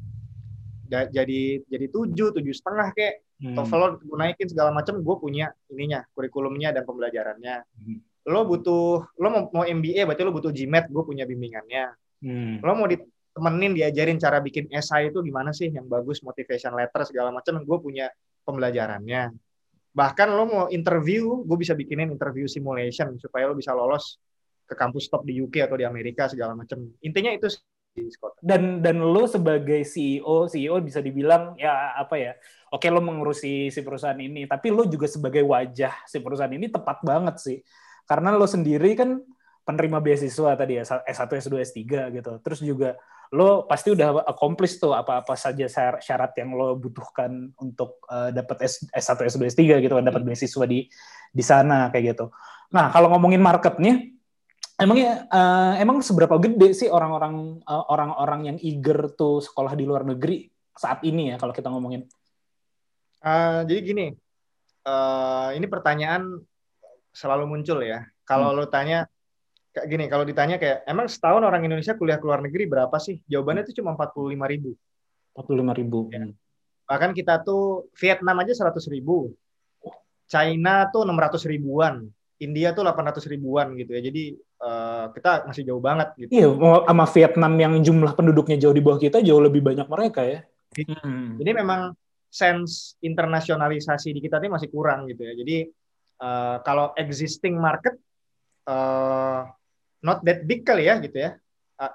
jadi 0.90 1.62
jadi 1.66 1.86
tujuh, 1.90 2.34
tujuh 2.34 2.54
setengah 2.54 2.90
kayak 2.92 3.22
Hmm. 3.36 3.52
TOEFL 3.52 3.78
lo 3.78 3.88
gue 4.00 4.16
naikin 4.16 4.48
segala 4.48 4.72
macam. 4.72 4.96
Gue 5.04 5.16
punya 5.20 5.52
ininya, 5.68 6.00
kurikulumnya 6.16 6.72
dan 6.72 6.88
pembelajarannya. 6.88 7.68
Hmm. 7.68 8.00
Lo 8.26 8.48
butuh, 8.48 9.04
lo 9.20 9.28
mau, 9.28 9.42
mau 9.52 9.64
MBA 9.68 10.08
berarti 10.08 10.24
lo 10.24 10.32
butuh 10.32 10.50
GMAT, 10.50 10.88
gue 10.88 11.02
punya 11.04 11.28
bimbingannya 11.28 11.92
Hmm. 12.24 12.64
lo 12.64 12.72
mau 12.72 12.88
ditemenin 12.88 13.76
diajarin 13.76 14.16
cara 14.16 14.40
bikin 14.40 14.72
esai 14.72 15.12
itu 15.12 15.20
gimana 15.20 15.52
sih 15.52 15.68
yang 15.68 15.84
bagus 15.84 16.24
motivation 16.24 16.72
letter 16.72 17.04
segala 17.04 17.28
macam 17.28 17.60
gue 17.60 17.78
punya 17.78 18.08
pembelajarannya 18.48 19.36
bahkan 19.96 20.28
lo 20.28 20.44
mau 20.44 20.64
interview 20.68 21.40
gue 21.48 21.56
bisa 21.56 21.72
bikinin 21.72 22.12
interview 22.12 22.44
simulation 22.44 23.16
supaya 23.16 23.48
lo 23.48 23.56
bisa 23.56 23.72
lolos 23.72 24.20
ke 24.68 24.76
kampus 24.76 25.08
top 25.08 25.24
di 25.24 25.40
UK 25.40 25.64
atau 25.64 25.80
di 25.80 25.88
Amerika 25.88 26.28
segala 26.28 26.52
macam 26.52 26.84
intinya 27.00 27.32
itu 27.32 27.48
Scott. 28.12 28.36
Dan 28.44 28.84
dan 28.84 29.00
lo 29.00 29.24
sebagai 29.24 29.80
CEO 29.88 30.52
CEO 30.52 30.76
bisa 30.84 31.00
dibilang 31.00 31.56
ya 31.56 31.96
apa 31.96 32.20
ya 32.20 32.32
oke 32.68 32.84
lo 32.92 33.00
mengurusi 33.00 33.72
si 33.72 33.80
perusahaan 33.80 34.20
ini 34.20 34.44
tapi 34.44 34.68
lo 34.68 34.84
juga 34.84 35.08
sebagai 35.08 35.40
wajah 35.40 36.04
si 36.04 36.20
perusahaan 36.20 36.52
ini 36.52 36.68
tepat 36.68 37.00
banget 37.00 37.36
sih. 37.40 37.58
Karena 38.04 38.36
lo 38.36 38.44
sendiri 38.44 38.92
kan 38.92 39.16
penerima 39.64 39.98
beasiswa 40.04 40.54
tadi 40.54 40.78
ya 40.78 40.84
S1 40.84 41.30
S2 41.40 41.54
S3 41.64 41.80
gitu. 42.12 42.32
Terus 42.44 42.60
juga 42.60 43.00
lo 43.36 43.68
pasti 43.68 43.92
udah 43.92 44.24
accomplish 44.24 44.80
tuh 44.80 44.96
apa-apa 44.96 45.36
saja 45.36 45.68
syar- 45.68 46.00
syarat 46.00 46.32
yang 46.40 46.56
lo 46.56 46.80
butuhkan 46.80 47.52
untuk 47.60 48.00
uh, 48.08 48.32
dapat 48.32 48.64
S, 48.64 48.88
S1 48.88 49.28
S2 49.28 49.52
S3 49.52 49.84
gitu 49.84 49.94
kan 49.94 50.04
dapat 50.08 50.24
beasiswa 50.24 50.64
di 50.64 50.88
di 51.30 51.44
sana 51.44 51.92
kayak 51.92 52.16
gitu 52.16 52.32
nah 52.72 52.88
kalau 52.88 53.12
ngomongin 53.12 53.44
marketnya 53.44 54.16
Emangnya 54.76 55.24
eh, 55.32 55.72
emang 55.80 56.04
seberapa 56.04 56.36
gede 56.36 56.76
sih 56.76 56.88
orang-orang 56.92 57.64
eh, 57.64 57.84
orang-orang 57.88 58.40
yang 58.52 58.58
eager 58.60 59.08
tuh 59.16 59.40
sekolah 59.40 59.72
di 59.72 59.88
luar 59.88 60.04
negeri 60.04 60.44
saat 60.76 61.00
ini 61.00 61.32
ya 61.32 61.40
kalau 61.40 61.56
kita 61.56 61.72
ngomongin? 61.72 62.04
Eh, 63.24 63.60
jadi 63.64 63.80
gini, 63.80 64.06
eh, 64.84 65.48
ini 65.56 65.64
pertanyaan 65.64 66.28
selalu 67.08 67.48
muncul 67.48 67.80
ya. 67.80 68.04
Kalau 68.28 68.52
lo 68.52 68.68
tanya 68.68 69.08
kayak 69.76 69.92
gini, 69.92 70.04
kalau 70.08 70.24
ditanya 70.24 70.56
kayak 70.56 70.88
emang 70.88 71.04
setahun 71.04 71.44
orang 71.44 71.60
Indonesia 71.68 71.92
kuliah 71.92 72.16
ke 72.16 72.24
luar 72.24 72.40
negeri 72.40 72.64
berapa 72.64 72.96
sih? 72.96 73.20
Jawabannya 73.28 73.68
itu 73.68 73.84
cuma 73.84 73.92
45 73.92 74.32
ribu. 74.48 74.72
45 75.36 75.76
ribu. 75.76 76.00
Ya. 76.08 76.32
Bahkan 76.88 77.12
kita 77.12 77.44
tuh 77.44 77.92
Vietnam 78.00 78.40
aja 78.40 78.56
100 78.56 78.72
ribu. 78.88 79.36
China 80.24 80.88
tuh 80.88 81.04
600 81.04 81.44
ribuan. 81.44 82.08
India 82.40 82.72
tuh 82.72 82.88
800 82.88 83.20
ribuan 83.28 83.76
gitu 83.76 83.92
ya. 83.92 84.00
Jadi 84.00 84.32
eh, 84.40 85.04
kita 85.12 85.44
masih 85.44 85.62
jauh 85.68 85.82
banget 85.84 86.08
gitu. 86.16 86.30
Iya, 86.32 86.48
sama 86.88 87.04
Vietnam 87.12 87.52
yang 87.60 87.74
jumlah 87.84 88.12
penduduknya 88.16 88.56
jauh 88.56 88.72
di 88.72 88.80
bawah 88.80 88.96
kita 88.96 89.20
jauh 89.20 89.44
lebih 89.44 89.60
banyak 89.60 89.84
mereka 89.92 90.24
ya. 90.24 90.40
Hmm. 90.72 91.36
Jadi 91.36 91.50
memang 91.52 91.92
sense 92.32 92.96
internasionalisasi 93.04 94.12
di 94.12 94.20
kita 94.24 94.40
ini 94.40 94.56
masih 94.56 94.72
kurang 94.72 95.04
gitu 95.04 95.20
ya. 95.20 95.36
Jadi 95.36 95.68
eh, 96.24 96.56
kalau 96.64 96.96
existing 96.96 97.60
market 97.60 97.92
eh, 98.68 99.40
not 100.06 100.22
that 100.22 100.46
big 100.46 100.62
kali 100.62 100.86
ya 100.86 101.02
gitu 101.02 101.18
ya. 101.18 101.34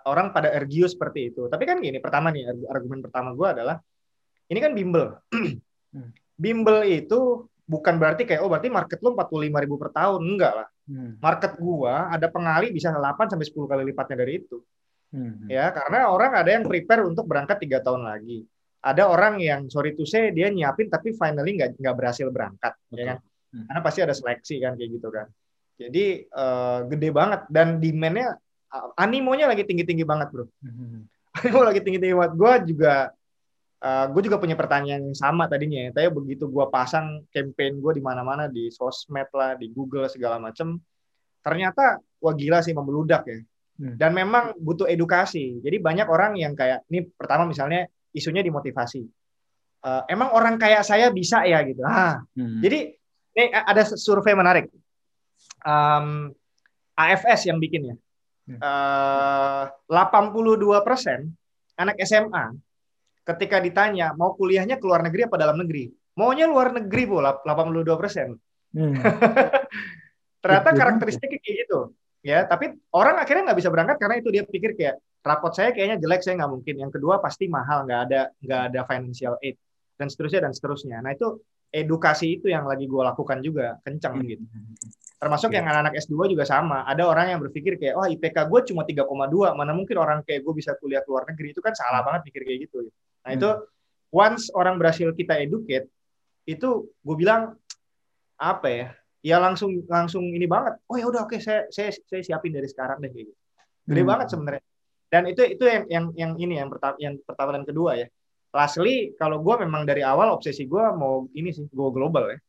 Orang 0.06 0.36
pada 0.36 0.52
argue 0.52 0.86
seperti 0.86 1.32
itu. 1.32 1.48
Tapi 1.48 1.64
kan 1.64 1.80
gini, 1.80 1.98
pertama 2.04 2.30
nih 2.30 2.52
arg- 2.52 2.70
argumen 2.70 3.00
pertama 3.02 3.32
gue 3.32 3.48
adalah 3.48 3.80
ini 4.52 4.60
kan 4.60 4.76
bimbel. 4.76 5.16
Hmm. 5.92 6.08
bimbel 6.40 6.88
itu 6.88 7.52
bukan 7.68 8.00
berarti 8.00 8.24
kayak 8.24 8.40
oh 8.40 8.48
berarti 8.48 8.72
market 8.72 9.04
lu 9.04 9.12
45 9.12 9.60
ribu 9.60 9.76
per 9.76 9.92
tahun 9.92 10.24
enggak 10.24 10.54
lah. 10.56 10.68
Hmm. 10.88 11.20
Market 11.20 11.60
gua 11.60 12.08
ada 12.08 12.32
pengali 12.32 12.72
bisa 12.72 12.96
8 12.96 13.28
sampai 13.28 13.44
10 13.44 13.68
kali 13.68 13.84
lipatnya 13.92 14.24
dari 14.24 14.40
itu. 14.40 14.64
Hmm. 15.12 15.52
ya 15.52 15.68
karena 15.76 16.08
orang 16.08 16.32
ada 16.32 16.56
yang 16.56 16.64
prepare 16.64 17.04
untuk 17.04 17.28
berangkat 17.28 17.60
tiga 17.60 17.84
tahun 17.84 18.08
lagi 18.08 18.48
ada 18.80 19.12
orang 19.12 19.44
yang 19.44 19.68
sorry 19.68 19.92
to 19.92 20.08
say 20.08 20.32
dia 20.32 20.48
nyiapin 20.48 20.88
tapi 20.88 21.12
finally 21.12 21.60
nggak 21.60 21.76
nggak 21.76 21.96
berhasil 22.00 22.32
berangkat 22.32 22.74
Betul. 22.88 22.96
ya 22.96 23.04
kan 23.12 23.18
karena 23.52 23.82
pasti 23.84 24.00
ada 24.00 24.16
seleksi 24.16 24.64
kan 24.64 24.80
kayak 24.80 24.90
gitu 24.96 25.12
kan 25.12 25.28
jadi 25.82 26.06
eh, 26.26 26.80
gede 26.92 27.10
banget 27.10 27.42
dan 27.50 27.82
demandnya 27.82 28.38
eh, 28.70 28.88
animonya 28.98 29.50
lagi 29.50 29.64
tinggi 29.64 29.84
tinggi 29.84 30.06
banget 30.06 30.30
bro 30.30 30.46
Hmm. 30.62 31.08
animo 31.38 31.62
lagi 31.64 31.80
tinggi 31.82 31.98
tinggi 31.98 32.16
banget 32.16 32.34
gue 32.36 32.54
juga 32.76 32.94
gue 33.82 34.22
juga 34.22 34.38
punya 34.38 34.54
pertanyaan 34.54 35.10
yang 35.10 35.18
sama 35.18 35.50
tadinya 35.50 35.90
ya 35.90 35.90
tapi 35.90 36.14
begitu 36.14 36.46
gue 36.46 36.66
pasang 36.70 37.26
campaign 37.34 37.82
gue 37.82 37.98
di 37.98 38.04
mana 38.06 38.22
mana 38.22 38.46
di 38.46 38.70
sosmed 38.70 39.26
lah 39.34 39.58
di 39.58 39.74
Google 39.74 40.06
segala 40.06 40.38
macem 40.38 40.78
ternyata 41.42 41.98
wah 42.22 42.34
gila 42.38 42.62
sih 42.62 42.78
membeludak 42.78 43.26
ya 43.26 43.40
Hmm. 43.82 43.98
dan 43.98 44.14
memang 44.14 44.54
butuh 44.62 44.86
edukasi. 44.86 45.58
Jadi 45.58 45.82
banyak 45.82 46.06
orang 46.06 46.38
yang 46.38 46.54
kayak 46.54 46.86
ini 46.94 47.02
pertama 47.18 47.50
misalnya 47.50 47.90
isunya 48.14 48.46
dimotivasi. 48.46 49.02
Eh, 49.82 50.02
emang 50.06 50.38
orang 50.38 50.62
kayak 50.62 50.86
saya 50.86 51.10
bisa 51.10 51.42
ya 51.50 51.66
gitu. 51.66 51.82
Ah, 51.82 52.22
Hmm. 52.38 52.62
jadi 52.62 52.94
ini 53.34 53.46
ada 53.50 53.82
survei 53.82 54.38
menarik. 54.38 54.70
Em, 55.62 56.34
AFS 56.98 57.42
yang 57.50 57.58
bikin 57.62 57.94
ya. 57.94 57.96
Hmm. 58.50 58.58
Eh, 58.58 59.64
82% 59.88 61.30
anak 61.78 61.96
SMA 62.04 62.58
ketika 63.22 63.62
ditanya 63.62 64.18
mau 64.18 64.34
kuliahnya 64.34 64.82
ke 64.82 64.86
luar 64.86 65.06
negeri 65.06 65.30
apa 65.30 65.38
dalam 65.38 65.62
negeri, 65.62 65.94
maunya 66.18 66.50
luar 66.50 66.74
negeri 66.74 67.04
bu, 67.06 67.22
82%. 67.22 68.34
Hmm. 68.74 68.96
Ternyata 70.42 70.70
Betul. 70.74 70.80
karakteristiknya 70.82 71.40
kayak 71.40 71.58
gitu. 71.66 71.80
Ya, 72.22 72.46
tapi 72.46 72.78
orang 72.94 73.18
akhirnya 73.18 73.50
nggak 73.50 73.60
bisa 73.62 73.70
berangkat 73.74 73.98
karena 73.98 74.16
itu 74.22 74.30
dia 74.30 74.44
pikir 74.46 74.78
kayak 74.78 75.02
rapot 75.26 75.54
saya 75.54 75.74
kayaknya 75.74 76.02
jelek, 76.02 76.22
saya 76.22 76.38
nggak 76.38 76.52
mungkin. 76.54 76.76
Yang 76.82 76.92
kedua 76.98 77.22
pasti 77.22 77.46
mahal, 77.50 77.86
nggak 77.86 78.02
ada 78.10 78.22
nggak 78.42 78.62
ada 78.74 78.82
financial 78.90 79.38
aid 79.42 79.58
dan 79.98 80.10
seterusnya 80.10 80.50
dan 80.50 80.54
seterusnya. 80.54 80.98
Nah 81.02 81.14
itu 81.14 81.42
edukasi 81.72 82.42
itu 82.42 82.50
yang 82.50 82.66
lagi 82.66 82.86
gue 82.86 83.02
lakukan 83.02 83.40
juga 83.42 83.78
kencang 83.86 84.22
gitu. 84.26 84.44
Termasuk 85.22 85.54
Iya. 85.54 85.62
yang 85.62 85.66
anak-anak 85.70 85.94
S2 86.02 86.34
juga 86.34 86.50
sama. 86.50 86.82
Ada 86.90 87.06
orang 87.06 87.26
yang 87.30 87.40
berpikir 87.46 87.78
kayak, 87.78 87.94
wah 87.94 88.10
IPK 88.10 88.50
gue 88.50 88.60
cuma 88.74 88.82
3,2, 88.82 89.54
mana 89.54 89.70
mungkin 89.70 90.02
orang 90.02 90.26
kayak 90.26 90.42
gue 90.42 90.54
bisa 90.58 90.74
kuliah 90.82 91.06
ke 91.06 91.10
luar 91.14 91.30
negeri. 91.30 91.54
Itu 91.54 91.62
kan 91.62 91.78
salah 91.78 92.02
banget 92.02 92.26
pikir 92.34 92.42
kayak 92.42 92.60
gitu. 92.66 92.90
Nah 93.22 93.32
itu 93.38 93.50
once 94.10 94.50
orang 94.58 94.82
berhasil 94.82 95.14
kita 95.14 95.38
educate, 95.38 95.86
itu 96.50 96.90
gue 96.90 97.16
bilang 97.16 97.54
apa 98.36 98.68
ya? 98.74 98.88
Ya 99.22 99.38
langsung 99.38 99.86
langsung 99.86 100.26
ini 100.26 100.50
banget. 100.50 100.82
Oh 100.90 100.98
ya 100.98 101.06
udah 101.06 101.30
oke 101.30 101.38
saya 101.38 101.70
saya 101.70 101.94
saya 101.94 102.26
siapin 102.26 102.50
dari 102.50 102.66
sekarang 102.66 102.98
deh 103.06 103.14
kayak 103.14 103.30
gitu. 103.30 103.38
Gede 103.86 104.02
Hmm. 104.02 104.10
banget 104.10 104.28
sebenarnya. 104.34 104.64
Dan 105.12 105.24
itu 105.30 105.42
itu 105.46 105.64
yang 105.70 105.86
yang 105.86 106.06
yang 106.18 106.32
ini 106.42 106.54
yang 106.58 106.70
pertama 106.74 106.98
yang 106.98 107.14
pertama 107.22 107.54
dan 107.54 107.64
kedua 107.70 107.94
ya. 107.94 108.10
Lastly 108.50 109.14
kalau 109.22 109.38
gue 109.46 109.56
memang 109.62 109.86
dari 109.86 110.02
awal 110.02 110.34
obsesi 110.34 110.66
gue 110.66 110.82
mau 110.98 111.30
ini 111.38 111.54
sih 111.54 111.70
go 111.70 111.94
global 111.94 112.34
ya. 112.34 112.42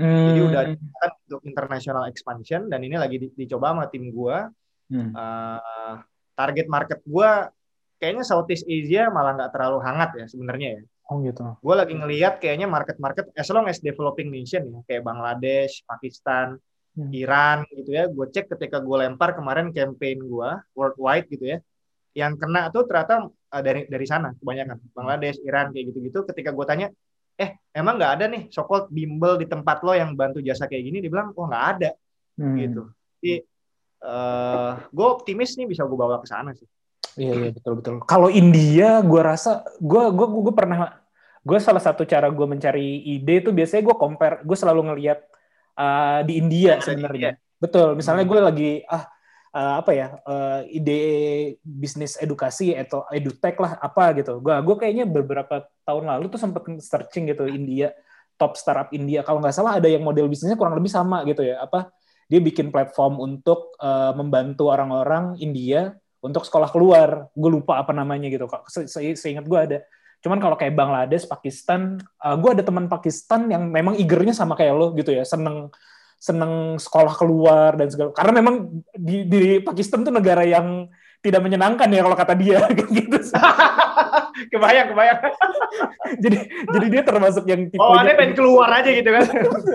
Hmm. 0.00 0.26
Jadi 0.32 0.40
udah 0.40 0.62
kan 0.96 1.10
untuk 1.28 1.40
international 1.44 2.04
expansion 2.08 2.72
dan 2.72 2.80
ini 2.80 2.96
lagi 2.96 3.20
di- 3.20 3.34
dicoba 3.36 3.76
sama 3.76 3.84
tim 3.92 4.08
gua. 4.08 4.48
Hmm. 4.88 5.12
Eh, 5.12 5.94
target 6.32 6.66
market 6.72 7.04
gua 7.04 7.52
kayaknya 8.00 8.24
Southeast 8.24 8.64
Asia 8.64 9.12
malah 9.12 9.36
nggak 9.36 9.52
terlalu 9.52 9.78
hangat 9.84 10.10
ya 10.16 10.26
sebenarnya 10.26 10.80
ya. 10.80 10.82
Oh 11.10 11.18
gitu. 11.26 11.42
Gue 11.58 11.74
lagi 11.74 11.90
ngelihat 11.90 12.38
kayaknya 12.38 12.70
market-market 12.70 13.34
as 13.34 13.50
long 13.50 13.66
as 13.66 13.82
developing 13.82 14.30
nation 14.30 14.62
ya 14.70 14.80
kayak 14.86 15.02
Bangladesh, 15.04 15.82
Pakistan, 15.84 16.56
Hmm. 16.90 17.10
Iran 17.14 17.62
gitu 17.70 17.90
ya. 17.94 18.10
Gue 18.10 18.26
cek 18.34 18.50
ketika 18.50 18.82
gue 18.82 18.96
lempar 18.98 19.34
kemarin 19.38 19.70
campaign 19.70 20.26
gua 20.26 20.58
worldwide 20.74 21.26
gitu 21.30 21.54
ya. 21.54 21.58
Yang 22.14 22.42
kena 22.42 22.70
tuh 22.74 22.82
ternyata 22.86 23.30
eh, 23.30 23.62
dari 23.62 23.80
dari 23.86 24.06
sana 24.06 24.34
kebanyakan 24.34 24.78
Bangladesh, 24.90 25.38
Iran 25.46 25.70
kayak 25.70 25.94
gitu-gitu. 25.94 26.18
Ketika 26.26 26.50
gue 26.50 26.66
tanya, 26.66 26.86
eh 27.40 27.56
emang 27.72 27.96
nggak 27.96 28.12
ada 28.20 28.24
nih 28.28 28.42
so-called 28.52 28.92
bimbel 28.92 29.40
di 29.40 29.48
tempat 29.48 29.80
lo 29.80 29.96
yang 29.96 30.12
bantu 30.12 30.44
jasa 30.44 30.68
kayak 30.68 30.84
gini? 30.84 31.00
Dia 31.00 31.08
bilang, 31.08 31.32
oh 31.32 31.48
nggak 31.48 31.66
ada 31.76 31.90
Hmm. 32.40 32.56
gitu. 32.56 32.82
Jadi 33.20 33.34
eh 34.00 34.72
gue 34.88 35.06
optimis 35.06 35.60
nih 35.60 35.68
bisa 35.68 35.84
gue 35.84 35.98
bawa 35.98 36.24
ke 36.24 36.28
sana 36.28 36.56
sih. 36.56 36.64
Iya 37.20 37.32
iya 37.36 37.48
betul 37.52 37.72
betul. 37.82 37.94
Kalau 38.08 38.32
India, 38.32 39.04
gue 39.04 39.20
rasa 39.20 39.60
gue 39.76 40.02
gue 40.08 40.26
gue 40.48 40.54
pernah 40.56 40.96
gue 41.44 41.58
salah 41.60 41.82
satu 41.84 42.08
cara 42.08 42.32
gue 42.32 42.46
mencari 42.48 43.04
ide 43.16 43.44
itu 43.44 43.52
biasanya 43.52 43.82
gue 43.84 43.96
compare, 43.96 44.36
gue 44.40 44.56
selalu 44.56 44.92
ngelihat 44.92 45.20
uh, 45.76 46.20
di 46.24 46.40
India 46.40 46.80
sebenarnya. 46.80 47.36
Betul. 47.60 47.92
Misalnya 47.98 48.24
Hmm. 48.24 48.32
gue 48.32 48.40
lagi 48.40 48.70
ah 48.88 49.04
uh, 49.52 49.74
apa 49.84 49.90
ya 49.92 50.08
uh, 50.24 50.60
ide 50.64 51.00
bisnis 51.60 52.16
edukasi 52.16 52.72
atau 52.72 53.04
edutech 53.12 53.58
lah 53.60 53.76
apa 53.84 54.16
gitu. 54.16 54.40
Gue 54.40 54.54
gue 54.64 54.76
kayaknya 54.80 55.04
beberapa 55.04 55.68
tahun 55.90 56.06
lalu 56.06 56.30
tuh 56.30 56.38
sempat 56.38 56.62
searching 56.78 57.26
gitu 57.34 57.50
India 57.50 57.90
top 58.40 58.56
startup 58.56 58.88
India. 58.96 59.20
Kalau 59.20 59.44
nggak 59.44 59.52
salah 59.52 59.76
ada 59.76 59.84
yang 59.84 60.00
model 60.00 60.24
bisnisnya 60.24 60.56
kurang 60.56 60.80
lebih 60.80 60.88
sama 60.88 61.20
gitu 61.28 61.44
ya. 61.44 61.60
Apa 61.60 61.92
dia 62.24 62.40
bikin 62.40 62.72
platform 62.72 63.20
untuk 63.20 63.76
uh, 63.76 64.16
membantu 64.16 64.72
orang-orang 64.72 65.36
India 65.44 65.92
untuk 66.24 66.48
sekolah 66.48 66.72
keluar. 66.72 67.28
Gue 67.36 67.52
lupa 67.52 67.76
apa 67.76 67.92
namanya 67.92 68.32
gitu. 68.32 68.48
Se 68.72 68.88
se 68.88 69.04
seingat 69.20 69.44
gue 69.44 69.60
ada. 69.60 69.78
Cuman 70.24 70.40
kalau 70.40 70.56
kayak 70.56 70.72
Bangladesh, 70.72 71.28
Pakistan, 71.28 72.00
uh, 72.24 72.36
gue 72.40 72.50
ada 72.56 72.64
teman 72.64 72.88
Pakistan 72.88 73.44
yang 73.52 73.68
memang 73.68 74.00
eagernya 74.00 74.32
sama 74.32 74.56
kayak 74.56 74.72
lo 74.72 74.92
gitu 74.96 75.12
ya, 75.12 75.24
seneng 75.24 75.68
seneng 76.20 76.76
sekolah 76.76 77.16
keluar 77.16 77.76
dan 77.76 77.88
segala. 77.88 78.12
Karena 78.12 78.32
memang 78.40 78.84
di, 78.92 79.24
di 79.24 79.40
Pakistan 79.64 80.04
tuh 80.04 80.12
negara 80.12 80.44
yang 80.44 80.88
tidak 81.24 81.40
menyenangkan 81.40 81.88
ya 81.88 82.00
kalau 82.04 82.16
kata 82.16 82.34
dia 82.36 82.64
gitu. 82.96 83.16
kebayang, 84.50 84.86
kebayang. 84.92 85.18
jadi 86.24 86.38
jadi 86.70 86.86
dia 86.88 87.02
termasuk 87.04 87.44
yang 87.46 87.68
tipe 87.68 87.80
Oh, 87.80 87.94
aneh 87.96 88.14
pengen 88.14 88.34
keluar 88.34 88.68
aja 88.70 88.90
gitu 88.90 89.10
kan. 89.10 89.24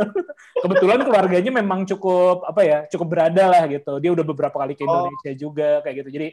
kebetulan 0.66 1.00
keluarganya 1.06 1.52
memang 1.62 1.86
cukup 1.86 2.48
apa 2.48 2.62
ya 2.64 2.78
cukup 2.90 3.08
berada 3.12 3.44
lah 3.52 3.64
gitu 3.70 4.00
dia 4.02 4.12
udah 4.16 4.26
beberapa 4.26 4.56
kali 4.56 4.74
ke 4.74 4.84
Oh. 4.86 5.08
Indonesia 5.10 5.32
juga 5.36 5.70
kayak 5.84 5.96
gitu 6.06 6.10
jadi 6.16 6.28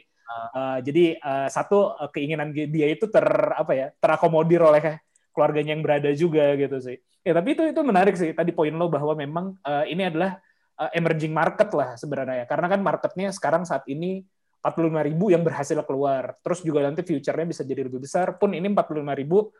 uh, 0.55 0.77
jadi 0.81 1.05
uh, 1.19 1.47
satu 1.49 1.93
uh, 1.97 2.09
keinginan 2.09 2.53
dia 2.53 2.87
itu 2.89 3.05
ter 3.09 3.25
apa 3.53 3.71
ya 3.75 3.87
terakomodir 3.99 4.61
oleh 4.63 5.01
keluarganya 5.33 5.73
yang 5.75 5.83
berada 5.83 6.09
juga 6.13 6.53
gitu 6.55 6.77
sih 6.79 6.97
ya 7.25 7.33
tapi 7.33 7.57
itu 7.57 7.63
itu 7.73 7.81
menarik 7.81 8.15
sih 8.15 8.31
tadi 8.31 8.53
poin 8.53 8.73
lo 8.73 8.87
bahwa 8.87 9.13
memang 9.17 9.45
uh, 9.65 9.83
ini 9.89 10.07
adalah 10.07 10.37
uh, 10.77 10.89
emerging 10.93 11.33
market 11.33 11.69
lah 11.73 11.97
sebenarnya 11.97 12.45
karena 12.45 12.67
kan 12.69 12.79
marketnya 12.81 13.29
sekarang 13.33 13.63
saat 13.65 13.83
ini 13.89 14.23
45 14.63 15.07
ribu 15.11 15.27
yang 15.27 15.43
berhasil 15.43 15.75
keluar. 15.83 16.39
Terus 16.39 16.63
juga 16.63 16.79
nanti 16.87 17.03
future-nya 17.03 17.43
bisa 17.43 17.67
jadi 17.67 17.83
lebih 17.83 17.99
besar. 17.99 18.39
Pun 18.39 18.55
ini 18.55 18.63
45 18.71 19.11
ribu 19.19 19.51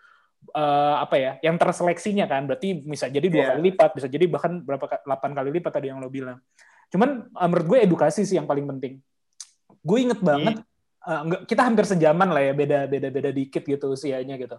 eh, 0.55 0.95
apa 0.99 1.15
ya 1.19 1.31
yang 1.43 1.59
terseleksinya 1.59 2.23
kan. 2.23 2.47
Berarti 2.47 2.87
bisa 2.87 3.11
jadi 3.11 3.27
dua 3.27 3.43
Iya. 3.43 3.49
kali 3.51 3.61
lipat 3.71 3.89
bisa 3.99 4.07
jadi 4.07 4.25
bahkan 4.31 4.63
berapa 4.63 4.85
ka- 4.87 5.03
8 5.03 5.35
kali 5.35 5.49
lipat 5.59 5.71
tadi 5.75 5.91
yang 5.91 5.99
lo 5.99 6.07
bilang. 6.07 6.39
Cuman 6.87 7.27
eh, 7.27 7.47
menurut 7.51 7.67
gue 7.67 7.79
edukasi 7.83 8.23
sih 8.23 8.39
yang 8.39 8.47
paling 8.47 8.63
penting. 8.63 9.03
Gue 9.83 10.07
inget 10.07 10.23
banget 10.23 10.63
eh, 11.03 11.21
nggak- 11.27 11.43
kita 11.51 11.61
hampir 11.67 11.83
sejaman 11.83 12.31
lah 12.31 12.39
ya 12.39 12.53
beda 12.55 12.79
beda 12.87 13.07
beda 13.11 13.29
dikit 13.35 13.67
gitu 13.67 13.91
usianya 13.91 14.39
gitu. 14.39 14.55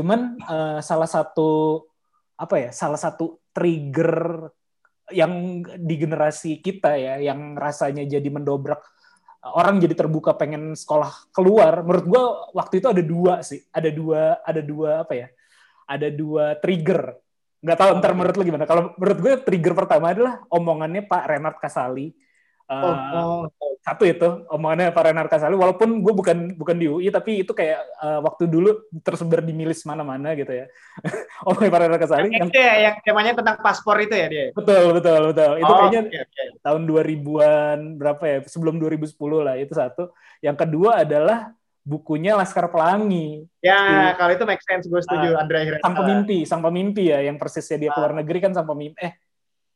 Cuman 0.00 0.40
eh, 0.40 0.78
salah 0.80 1.08
satu 1.08 1.84
apa 2.32 2.56
ya 2.56 2.70
salah 2.72 2.96
satu 2.96 3.44
trigger 3.52 4.48
yang 5.12 5.60
di 5.76 5.94
generasi 6.00 6.64
kita 6.64 6.96
ya, 6.96 7.20
yang 7.20 7.52
rasanya 7.52 8.08
jadi 8.08 8.24
mendobrak 8.32 8.80
orang 9.42 9.82
jadi 9.82 9.94
terbuka 9.98 10.38
pengen 10.38 10.78
sekolah 10.78 11.34
keluar. 11.34 11.82
Menurut 11.82 12.06
gue 12.06 12.22
waktu 12.54 12.74
itu 12.78 12.86
ada 12.86 13.02
dua 13.02 13.34
sih, 13.42 13.58
ada 13.74 13.90
dua, 13.90 14.38
ada 14.46 14.62
dua 14.62 14.90
apa 15.02 15.14
ya? 15.18 15.28
Ada 15.90 16.08
dua 16.14 16.54
trigger. 16.62 17.18
Nggak 17.62 17.78
tahu 17.78 17.90
ntar 17.98 18.12
menurut 18.14 18.34
lu 18.38 18.44
gimana. 18.46 18.64
Kalau 18.66 18.94
menurut 18.94 19.18
gue 19.18 19.32
trigger 19.42 19.74
pertama 19.74 20.14
adalah 20.14 20.42
omongannya 20.46 21.02
Pak 21.06 21.24
Renard 21.26 21.58
Kasali. 21.58 22.14
Uh, 22.72 22.84
Oh, 23.12 23.40
oh, 23.52 23.72
satu 23.78 24.02
itu 24.02 24.24
omongannya 24.46 24.88
Pak 24.88 25.04
Renard 25.04 25.26
Kasali 25.26 25.52
walaupun 25.52 26.00
gue 26.00 26.12
bukan 26.12 26.36
bukan 26.54 26.76
di 26.76 26.86
UI 26.86 27.10
tapi 27.10 27.42
itu 27.42 27.50
kayak 27.50 27.82
uh, 27.98 28.20
waktu 28.20 28.46
dulu 28.46 28.70
tersebar 28.98 29.40
di 29.40 29.50
milis 29.50 29.82
mana-mana 29.82 30.32
gitu 30.32 30.54
ya 30.54 30.70
omongan 31.46 31.68
Pak 31.68 31.80
Renard 31.80 32.00
Kasali 32.00 32.26
yang 32.28 32.32
yang 32.32 32.48
itu 32.48 32.58
ya, 32.58 32.74
yang 32.80 32.94
temanya 33.02 33.32
tentang 33.34 33.56
paspor 33.58 33.98
itu 33.98 34.14
ya 34.14 34.26
dia. 34.26 34.46
betul 34.52 34.94
betul 34.94 35.20
betul 35.28 35.52
itu 35.58 35.66
Oh, 35.66 35.76
kayaknya 35.76 36.00
oke, 36.04 36.18
oke. 36.22 36.42
tahun 36.60 36.80
2000-an 36.86 37.78
berapa 37.96 38.22
ya 38.24 38.38
sebelum 38.46 38.78
2010 38.78 39.12
lah 39.42 39.54
itu 39.56 39.72
satu 39.72 40.02
yang 40.38 40.54
kedua 40.54 41.02
adalah 41.02 41.50
bukunya 41.82 42.32
Laskar 42.32 42.70
Pelangi 42.70 43.42
Ya, 43.58 43.78
kalau 44.14 44.34
itu 44.34 44.42
make 44.42 44.58
sense, 44.58 44.86
gue 44.86 44.98
setuju. 44.98 45.34
Ah, 45.34 45.42
Andrea 45.42 45.62
Hirata. 45.62 45.82
sang 45.82 45.94
pemimpi 45.94 46.38
sang 46.42 46.58
pemimpi 46.60 47.10
ya 47.10 47.22
yang 47.22 47.34
persisnya 47.34 47.78
dia 47.78 47.90
keluar 47.90 48.10
negeri 48.12 48.38
kan 48.38 48.50
sang 48.50 48.66
pemimpi 48.66 48.98
eh 49.00 49.21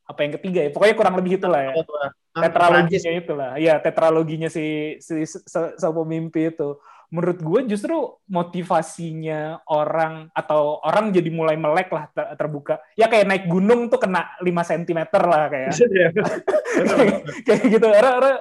apa 0.06 0.18
yang 0.22 0.32
ketiga 0.38 0.60
ya? 0.62 0.70
Pokoknya 0.70 0.94
kurang 0.94 1.14
lebih 1.18 1.36
itulah 1.36 1.60
ya. 1.60 1.72
Tuh. 1.76 2.10
tetraloginya 2.36 3.00
Prancis. 3.00 3.22
itulah. 3.24 3.50
Ya 3.56 3.74
tetraloginya 3.80 4.48
si 4.48 4.66
si 5.00 5.24
sang 5.26 5.94
pemimpi 5.94 6.52
itu. 6.52 6.78
Menurut 7.06 7.38
gue 7.38 7.60
justru 7.70 7.94
motivasinya 8.26 9.62
orang 9.64 10.26
atau 10.34 10.82
orang 10.82 11.14
jadi 11.14 11.30
mulai 11.30 11.54
melek 11.54 11.88
lah 11.88 12.10
ter- 12.10 12.34
terbuka. 12.34 12.82
Ya 12.92 13.06
kayak 13.06 13.26
naik 13.26 13.44
gunung 13.46 13.86
tuh 13.86 13.98
kena 13.98 14.34
5 14.42 14.50
cm 14.62 15.00
lah 15.22 15.42
kayak. 15.48 15.70
Kayak 17.46 17.62
gitu. 17.72 17.86
Orang, 17.88 18.36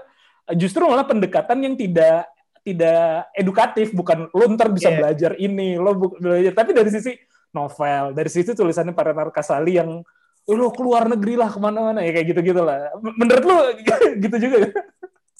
justru 0.57 0.83
malah 0.85 1.07
pendekatan 1.07 1.57
yang 1.61 1.75
tidak 1.77 2.25
tidak 2.61 3.29
edukatif. 3.37 3.93
Bukan 3.93 4.27
lo 4.33 4.45
ntar 4.57 4.73
bisa 4.73 4.89
Iya. 4.91 4.97
belajar 4.97 5.31
ini 5.37 5.77
lo 5.77 5.93
belajar. 5.95 6.53
Tapi 6.53 6.71
dari 6.73 6.89
sisi 6.91 7.13
novel 7.55 8.11
dari 8.11 8.27
sisi 8.27 8.51
tulisannya 8.51 8.91
para 8.91 9.15
Kasali 9.31 9.79
yang 9.79 10.03
"Eh, 10.03 10.03
lo 10.45 10.69
keluar 10.69 11.09
negeri 11.09 11.33
lah 11.33 11.49
ke 11.49 11.57
mana-mana 11.57 12.05
ya 12.05 12.13
kayak 12.13 12.27
gitu 12.29 12.53
gitu 12.53 12.61
lah 12.61 12.93
menurut 13.01 13.43
lo 13.43 13.57
gitu 14.23 14.37
juga 14.37 14.57
kan? 14.69 14.71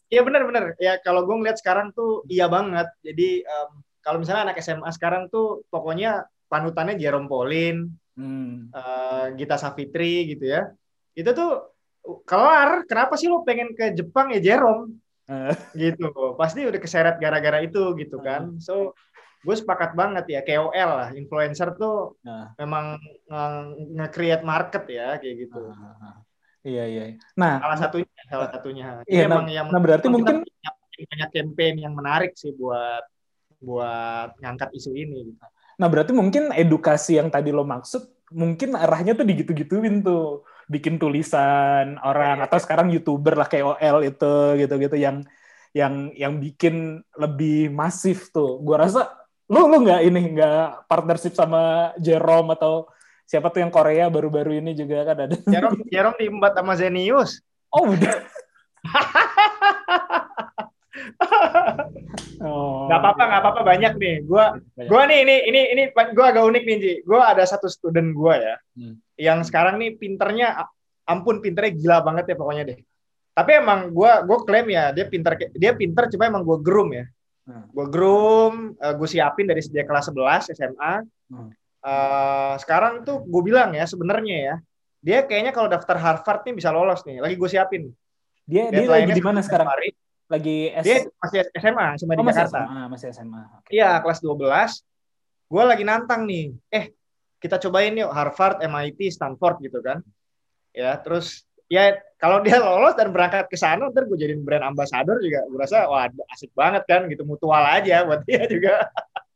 Iya 0.06 0.22
benar-benar. 0.22 0.78
Ya 0.78 1.02
kalau 1.02 1.26
gue 1.26 1.34
ngeliat 1.34 1.58
sekarang 1.58 1.90
tuh 1.94 2.22
iya 2.30 2.46
banget. 2.46 2.86
Jadi 3.02 3.42
em, 3.42 3.70
kalau 4.06 4.22
misalnya 4.22 4.50
anak 4.54 4.62
SMA 4.62 4.90
sekarang 4.94 5.34
tuh 5.34 5.66
pokoknya 5.74 6.30
panutannya 6.46 6.96
Jerome 6.98 7.26
Pauline, 7.30 7.90
Hmm. 8.16 8.72
eh, 8.72 9.36
Gita 9.36 9.60
Savitri 9.60 10.30
gitu 10.32 10.48
ya. 10.48 10.72
Itu 11.18 11.36
tuh 11.36 11.74
kelar. 12.24 12.88
Kenapa 12.88 13.20
sih 13.20 13.28
lo 13.28 13.44
pengen 13.44 13.76
ke 13.76 13.92
Jepang 13.92 14.32
ya 14.32 14.40
Jerome? 14.40 14.96
Eh. 15.26 15.58
gitu. 15.74 16.38
Pasti 16.38 16.64
udah 16.70 16.78
keseret 16.78 17.18
gara-gara 17.18 17.58
itu 17.66 17.98
gitu 17.98 18.22
kan. 18.22 18.62
So 18.62 18.94
gue 19.46 19.56
sepakat 19.56 19.94
banget 19.94 20.26
ya 20.26 20.42
KOL 20.42 20.90
lah, 20.98 21.10
influencer 21.14 21.78
tuh 21.78 22.18
Nah. 22.26 22.58
memang 22.58 22.98
nge- 23.30 23.94
nge-create 24.02 24.42
market 24.42 24.84
ya 24.90 25.22
kayak 25.22 25.36
gitu. 25.46 25.62
Iya 26.66 26.84
iya. 26.90 27.04
Nah, 27.38 27.62
Salah 27.62 27.78
satunya, 27.78 28.22
salah 28.26 28.50
satunya. 28.50 28.86
Iya, 29.06 29.30
Ini 29.30 29.30
emang 29.30 29.46
yang 29.54 29.70
nah 29.70 29.78
berarti 29.78 30.10
mungkin 30.10 30.42
punya 30.42 30.72
banyak 31.14 31.30
campaign 31.30 31.76
yang 31.78 31.94
menarik 31.94 32.34
sih 32.34 32.50
buat 32.58 33.06
buat 33.62 34.34
ngangkat 34.42 34.74
isu 34.74 34.92
ini. 34.98 35.30
gitu. 35.30 35.46
Nah, 35.78 35.88
berarti 35.92 36.12
mungkin 36.16 36.50
edukasi 36.56 37.22
yang 37.22 37.30
tadi 37.30 37.52
lo 37.54 37.68
maksud, 37.68 38.32
mungkin 38.32 38.74
arahnya 38.74 39.14
tuh 39.14 39.28
digitu-gituin 39.28 40.02
tuh. 40.02 40.42
Bikin 40.66 40.98
tulisan 40.98 42.02
orang, 42.02 42.42
atau 42.42 42.58
sekarang 42.58 42.90
YouTuber 42.90 43.38
lah, 43.38 43.46
KOL 43.46 44.02
itu, 44.02 44.34
gitu-gitu, 44.58 44.98
yang 44.98 45.22
yang 45.78 46.10
yang 46.18 46.34
bikin 46.42 47.06
lebih 47.20 47.70
masif 47.70 48.34
tuh. 48.34 48.58
Gua 48.66 48.82
rasa, 48.88 49.06
lu 49.46 49.70
lu 49.70 49.78
nggak 49.86 50.02
ini, 50.10 50.34
nggak 50.34 50.90
partnership 50.90 51.38
sama 51.38 51.94
Jerome 52.02 52.58
atau 52.58 52.90
siapa 53.26 53.50
tuh 53.50 53.66
yang 53.66 53.74
Korea 53.74 54.06
baru-baru 54.10 54.54
ini 54.62 54.74
juga 54.78 55.06
kan 55.06 55.18
ada. 55.26 55.36
Jerome, 55.50 55.82
Jerome 55.90 56.18
diembat 56.18 56.54
sama 56.58 56.76
Zenius. 56.78 57.42
Oh, 57.74 57.92
udah. 57.92 58.16
oh, 62.46 62.88
Gak 62.88 63.00
apa-apa, 63.02 63.24
gak 63.26 63.42
apa-apa 63.42 63.62
banyak 63.66 63.94
nih. 63.98 64.22
Gua 64.24 64.62
gua 64.88 65.02
nih 65.10 65.26
ini 65.26 65.36
ini 65.50 65.62
ini 65.74 65.84
gua 66.14 66.26
agak 66.32 66.46
unik 66.46 66.64
nih 66.64 66.78
Ji. 66.80 66.94
Gua 67.04 67.34
ada 67.34 67.44
satu 67.44 67.68
student 67.68 68.14
gua 68.14 68.38
ya. 68.38 68.56
Hmm. 68.78 68.96
Yang 69.18 69.52
sekarang 69.52 69.82
nih 69.82 69.98
pinternya 69.98 70.70
ampun 71.06 71.42
pinternya 71.42 71.74
gila 71.74 71.98
banget 72.06 72.34
ya 72.34 72.36
pokoknya 72.38 72.64
deh. 72.74 72.80
Tapi 73.36 73.52
emang 73.60 73.92
gua 73.92 74.24
gua 74.24 74.46
klaim 74.46 74.70
ya 74.72 74.96
dia 74.96 75.06
pinter 75.10 75.36
dia 75.54 75.76
pinter 75.76 76.08
cuma 76.14 76.30
emang 76.30 76.46
gua 76.46 76.62
groom 76.62 76.94
ya. 76.94 77.06
Hmm. 77.46 77.70
Gua 77.70 77.86
groom, 77.88 78.74
eh, 78.78 78.94
gua 78.98 79.08
siapin 79.08 79.46
dari 79.46 79.62
sejak 79.62 79.86
kelas 79.86 80.10
11 80.10 80.50
SMA. 80.54 80.94
Hmm. 81.30 81.50
Eh, 81.86 82.54
sekarang 82.66 83.06
tuh 83.06 83.22
gue 83.30 83.42
bilang 83.46 83.70
ya 83.78 83.86
sebenarnya 83.86 84.38
ya 84.42 84.56
dia 85.06 85.22
kayaknya 85.22 85.54
kalau 85.54 85.70
daftar 85.70 86.02
Harvard 86.02 86.42
nih 86.50 86.58
bisa 86.58 86.74
lolos 86.74 87.06
nih. 87.06 87.22
Lagi 87.22 87.38
gue 87.38 87.50
siapin. 87.50 87.94
Dia 88.50 88.74
dia 88.74 88.90
lagi 88.90 89.14
di 89.14 89.22
mana 89.22 89.46
sekarang? 89.46 89.70
Februari. 89.70 89.94
Lagi 90.26 90.74
S 90.74 90.82
Dia 90.82 90.98
masih 91.22 91.38
SMA, 91.62 91.88
SMA 92.02 92.14
Oh, 92.18 92.18
di 92.18 92.26
masih 92.26 92.42
Jakarta. 92.42 92.62
SMA, 92.66 92.82
masih 92.90 93.08
SMA. 93.14 93.42
Iya, 93.70 94.02
kelas 94.02 94.20
12. 94.26 94.82
Gue 95.46 95.62
lagi 95.62 95.84
nantang 95.86 96.26
nih. 96.26 96.58
Eh, 96.74 96.90
kita 97.38 97.62
cobain 97.62 97.94
yuk 97.94 98.10
Harvard, 98.10 98.66
MIT, 98.66 99.14
Stanford 99.14 99.62
gitu 99.62 99.78
kan. 99.86 100.02
Ya, 100.74 100.98
terus 100.98 101.46
ya 101.66 101.98
kalau 102.16 102.42
dia 102.42 102.58
lolos 102.58 102.96
dan 102.98 103.10
berangkat 103.12 103.46
ke 103.50 103.58
sana 103.58 103.90
ntar 103.92 104.08
gue 104.08 104.18
jadiin 104.18 104.42
brand 104.42 104.66
ambassador 104.66 105.20
juga 105.22 105.46
gue 105.46 105.60
rasa 105.60 105.86
wah 105.90 106.10
asik 106.34 106.54
banget 106.54 106.84
kan 106.90 107.06
gitu. 107.12 107.26
Mutual 107.28 107.62
aja 107.62 108.06
buat 108.08 108.22
dia 108.26 108.46
juga. 108.50 108.90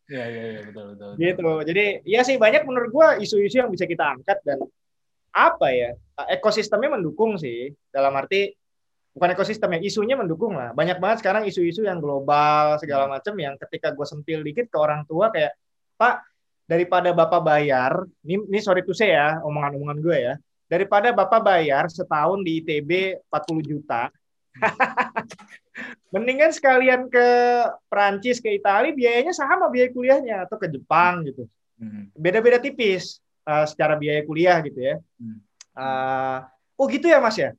Iya, 0.10 0.26
iya, 0.26 0.44
iya, 0.58 0.62
betul, 0.66 0.86
betul. 0.98 1.10
betul. 1.14 1.22
gitu. 1.22 1.52
Jadi 1.70 1.86
ya 2.02 2.22
sih 2.26 2.42
banyak 2.42 2.66
menurut 2.66 2.90
gue 2.90 3.08
isu-isu 3.30 3.62
yang 3.62 3.70
bisa 3.70 3.86
kita 3.86 4.18
angkat 4.18 4.42
dan 4.42 4.58
apa 5.30 5.70
ya 5.70 5.94
ekosistemnya 6.34 6.98
mendukung 6.98 7.38
sih. 7.38 7.70
Dalam 7.94 8.18
arti 8.18 8.50
bukan 9.14 9.38
ekosistem 9.38 9.78
ya 9.78 9.80
isunya 9.86 10.18
mendukung 10.18 10.58
lah. 10.58 10.74
Banyak 10.74 10.98
banget 10.98 11.22
sekarang 11.22 11.46
isu-isu 11.46 11.86
yang 11.86 12.02
global 12.02 12.82
segala 12.82 13.06
macam 13.06 13.38
yang 13.38 13.54
ketika 13.70 13.94
gue 13.94 14.06
sentil 14.10 14.42
dikit 14.42 14.74
ke 14.74 14.78
orang 14.82 15.06
tua 15.06 15.30
kayak 15.30 15.54
pak 16.00 16.26
daripada 16.70 17.14
bapak 17.14 17.42
bayar 17.42 18.06
ini, 18.26 18.46
ini 18.46 18.60
sorry 18.62 18.86
to 18.86 18.94
say 18.94 19.14
ya 19.14 19.42
omongan-omongan 19.42 19.98
gue 20.00 20.18
ya 20.18 20.34
daripada 20.70 21.09
bapak 21.09 21.41
bayar 21.41 21.89
setahun 21.89 22.45
di 22.45 22.61
ITB 22.61 23.20
40 23.28 23.65
juta 23.65 24.13
mendingan 26.13 26.53
sekalian 26.53 27.09
ke 27.09 27.28
Prancis 27.89 28.38
ke 28.38 28.53
Italia 28.53 28.93
biayanya 28.93 29.34
sama 29.34 29.67
biaya 29.67 29.89
kuliahnya 29.89 30.45
atau 30.45 30.61
ke 30.61 30.70
Jepang 30.70 31.26
gitu 31.26 31.49
Hmm. 31.80 32.11
beda-beda 32.11 32.59
tipis 32.59 33.24
uh, 33.47 33.63
secara 33.63 33.95
biaya 33.95 34.28
kuliah 34.28 34.59
gitu 34.67 34.84
ya. 34.84 34.99
Uh, 35.80 36.43
oh 36.76 36.91
gitu 36.91 37.07
ya 37.07 37.24
mas 37.24 37.39
ya? 37.39 37.55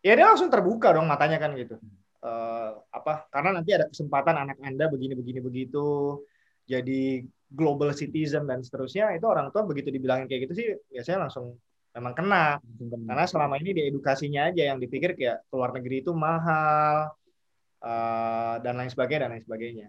Ya 0.00 0.16
dia 0.16 0.24
langsung 0.24 0.48
terbuka 0.48 0.96
dong 0.96 1.04
matanya 1.04 1.36
kan 1.36 1.52
gitu. 1.52 1.76
Uh, 2.24 2.80
apa? 2.88 3.28
Karena 3.28 3.60
nanti 3.60 3.76
ada 3.76 3.84
kesempatan 3.92 4.40
anak 4.40 4.56
anda 4.64 4.88
begini 4.88 5.12
begini 5.12 5.40
begitu 5.44 6.16
jadi 6.64 7.24
global 7.48 7.92
citizen 7.92 8.48
dan 8.48 8.64
seterusnya 8.64 9.12
itu 9.16 9.24
orang 9.28 9.52
tua 9.52 9.68
begitu 9.68 9.92
dibilangin 9.92 10.28
kayak 10.28 10.48
gitu 10.48 10.54
sih 10.56 10.66
biasanya 10.92 11.28
langsung 11.28 11.56
memang 11.98 12.14
kena 12.14 12.62
karena 12.78 13.24
selama 13.26 13.58
ini 13.58 13.70
di 13.74 13.82
edukasinya 13.90 14.48
aja 14.48 14.70
yang 14.70 14.78
dipikir 14.78 15.18
kayak 15.18 15.44
keluar 15.50 15.74
negeri 15.74 16.06
itu 16.06 16.14
mahal 16.14 17.12
uh, 17.82 18.54
dan 18.62 18.74
lain 18.78 18.90
sebagainya 18.90 19.26
dan 19.26 19.30
lain 19.34 19.44
sebagainya. 19.44 19.88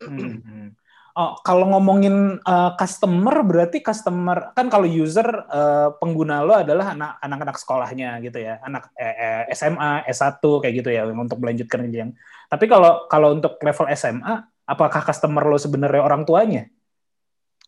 Hmm, 0.00 0.40
hmm. 0.40 0.68
Oh, 1.10 1.36
kalau 1.42 1.66
ngomongin 1.74 2.38
uh, 2.46 2.72
customer 2.78 3.42
berarti 3.42 3.82
customer 3.82 4.54
kan 4.54 4.70
kalau 4.70 4.86
user 4.86 5.26
uh, 5.26 5.90
pengguna 5.98 6.46
lo 6.46 6.54
adalah 6.54 6.94
anak 6.94 7.18
anak-anak 7.18 7.56
sekolahnya 7.58 8.22
gitu 8.22 8.38
ya, 8.38 8.62
anak 8.62 8.94
eh, 8.94 9.44
eh, 9.50 9.52
SMA, 9.52 10.06
S1 10.06 10.38
kayak 10.38 10.74
gitu 10.80 10.88
ya 10.94 11.02
untuk 11.10 11.42
melanjutkan 11.42 11.82
jenjang. 11.90 12.14
Tapi 12.46 12.64
kalau 12.70 13.10
kalau 13.10 13.34
untuk 13.34 13.58
level 13.58 13.90
SMA, 13.98 14.34
apakah 14.70 15.02
customer 15.02 15.42
lo 15.50 15.58
sebenarnya 15.58 15.98
orang 15.98 16.22
tuanya? 16.22 16.70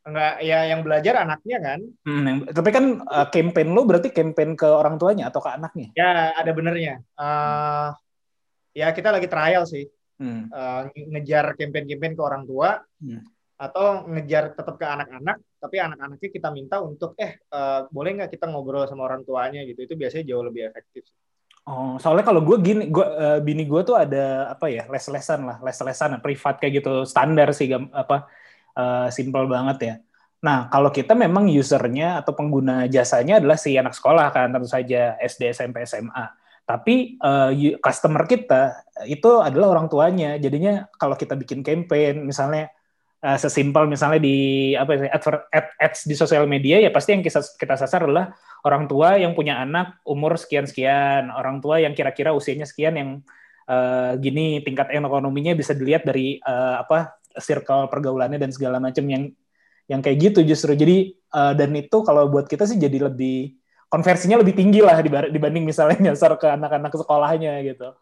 Enggak 0.02 0.42
ya 0.42 0.66
yang 0.66 0.82
belajar 0.82 1.22
anaknya 1.22 1.58
kan 1.62 1.80
Hmm, 2.02 2.50
tapi 2.50 2.74
kan 2.74 2.84
uh, 3.06 3.26
campaign 3.30 3.70
lo 3.70 3.86
berarti 3.86 4.10
campaign 4.10 4.58
ke 4.58 4.66
orang 4.66 4.98
tuanya 4.98 5.30
atau 5.30 5.38
ke 5.38 5.50
anaknya? 5.54 5.94
Ya, 5.94 6.34
ada 6.34 6.50
benernya. 6.50 6.98
Eh, 6.98 7.88
ya 8.74 8.90
kita 8.90 9.14
lagi 9.14 9.30
trial 9.30 9.62
sih, 9.62 9.86
Hmm. 10.18 10.50
Eh, 10.50 10.82
ngejar 11.10 11.54
campaign-campaign 11.54 12.14
ke 12.18 12.22
orang 12.22 12.42
tua, 12.46 12.82
Hmm. 12.98 13.22
atau 13.58 14.06
ngejar 14.10 14.58
tetap 14.58 14.74
ke 14.74 14.86
anak-anak, 14.86 15.38
tapi 15.62 15.76
anak-anaknya 15.78 16.30
kita 16.34 16.48
minta 16.50 16.82
untuk 16.82 17.14
eh 17.14 17.38
eh, 17.38 17.80
boleh 17.86 18.10
nggak 18.18 18.30
kita 18.34 18.50
ngobrol 18.50 18.86
sama 18.90 19.06
orang 19.06 19.22
tuanya 19.22 19.62
gitu. 19.62 19.86
Itu 19.86 19.94
biasanya 19.94 20.26
jauh 20.26 20.42
lebih 20.42 20.66
efektif. 20.66 21.06
Oh, 21.62 21.94
soalnya 22.02 22.26
kalau 22.26 22.42
gue 22.42 22.58
gini, 22.58 22.90
gue 22.90 23.06
eh, 23.06 23.38
bini 23.38 23.70
gue 23.70 23.86
tuh 23.86 23.94
ada 23.94 24.50
apa 24.50 24.66
ya 24.66 24.82
les-lesan 24.90 25.46
lah, 25.46 25.62
les-lesan 25.62 26.18
privat 26.18 26.58
kayak 26.58 26.82
gitu, 26.82 27.06
standar 27.06 27.54
sih, 27.54 27.70
gam- 27.70 27.94
apa 27.94 28.26
eh, 28.78 29.08
simple 29.12 29.44
banget 29.50 29.78
ya. 29.82 29.94
Nah, 30.42 30.66
kalau 30.66 30.90
kita 30.90 31.14
memang 31.14 31.46
usernya 31.46 32.18
atau 32.18 32.34
pengguna 32.34 32.90
jasanya 32.90 33.38
adalah 33.38 33.54
si 33.54 33.78
anak 33.78 33.94
sekolah 33.94 34.34
kan, 34.34 34.50
tentu 34.50 34.66
saja 34.66 35.14
SD, 35.22 35.54
SMP, 35.54 35.86
SMA. 35.86 36.34
Tapi 36.66 37.14
uh, 37.22 37.54
customer 37.78 38.26
kita 38.26 38.74
itu 39.06 39.38
adalah 39.38 39.78
orang 39.78 39.86
tuanya. 39.86 40.34
Jadinya 40.42 40.90
kalau 40.98 41.14
kita 41.14 41.38
bikin 41.38 41.62
campaign, 41.62 42.26
misalnya 42.26 42.74
uh, 43.22 43.38
sesimpel 43.38 43.86
misalnya 43.86 44.18
di 44.18 44.72
apa 44.74 44.98
ya, 44.98 45.14
adver, 45.14 45.46
ad, 45.54 45.66
ads 45.78 46.10
di 46.10 46.14
sosial 46.18 46.50
media, 46.50 46.82
ya 46.82 46.90
pasti 46.90 47.14
yang 47.14 47.22
kita, 47.22 47.38
kita 47.54 47.78
sasar 47.78 48.10
adalah 48.10 48.34
orang 48.66 48.90
tua 48.90 49.22
yang 49.22 49.38
punya 49.38 49.62
anak 49.62 50.02
umur 50.02 50.34
sekian 50.34 50.66
sekian, 50.66 51.30
orang 51.30 51.62
tua 51.62 51.78
yang 51.78 51.94
kira-kira 51.94 52.34
usianya 52.34 52.66
sekian 52.66 52.94
yang 52.98 53.10
uh, 53.70 54.18
gini 54.18 54.58
tingkat 54.66 54.90
ekonominya 54.90 55.54
bisa 55.54 55.70
dilihat 55.70 56.02
dari 56.02 56.42
uh, 56.42 56.82
apa 56.82 57.21
circle 57.40 57.88
pergaulannya 57.88 58.36
dan 58.36 58.50
segala 58.50 58.82
macam 58.82 59.04
yang 59.08 59.32
yang 59.90 60.00
kayak 60.00 60.32
gitu 60.32 60.40
justru. 60.46 60.72
Jadi 60.76 61.16
uh, 61.34 61.52
dan 61.56 61.72
itu 61.74 62.00
kalau 62.04 62.28
buat 62.30 62.46
kita 62.46 62.68
sih 62.68 62.78
jadi 62.78 63.10
lebih 63.10 63.56
konversinya 63.92 64.40
lebih 64.40 64.56
tinggi 64.56 64.80
lah 64.80 65.04
dibanding 65.04 65.68
misalnya 65.68 66.00
nyasar 66.10 66.32
ke 66.40 66.48
anak-anak 66.48 66.92
sekolahnya 66.96 67.60
gitu. 67.66 67.92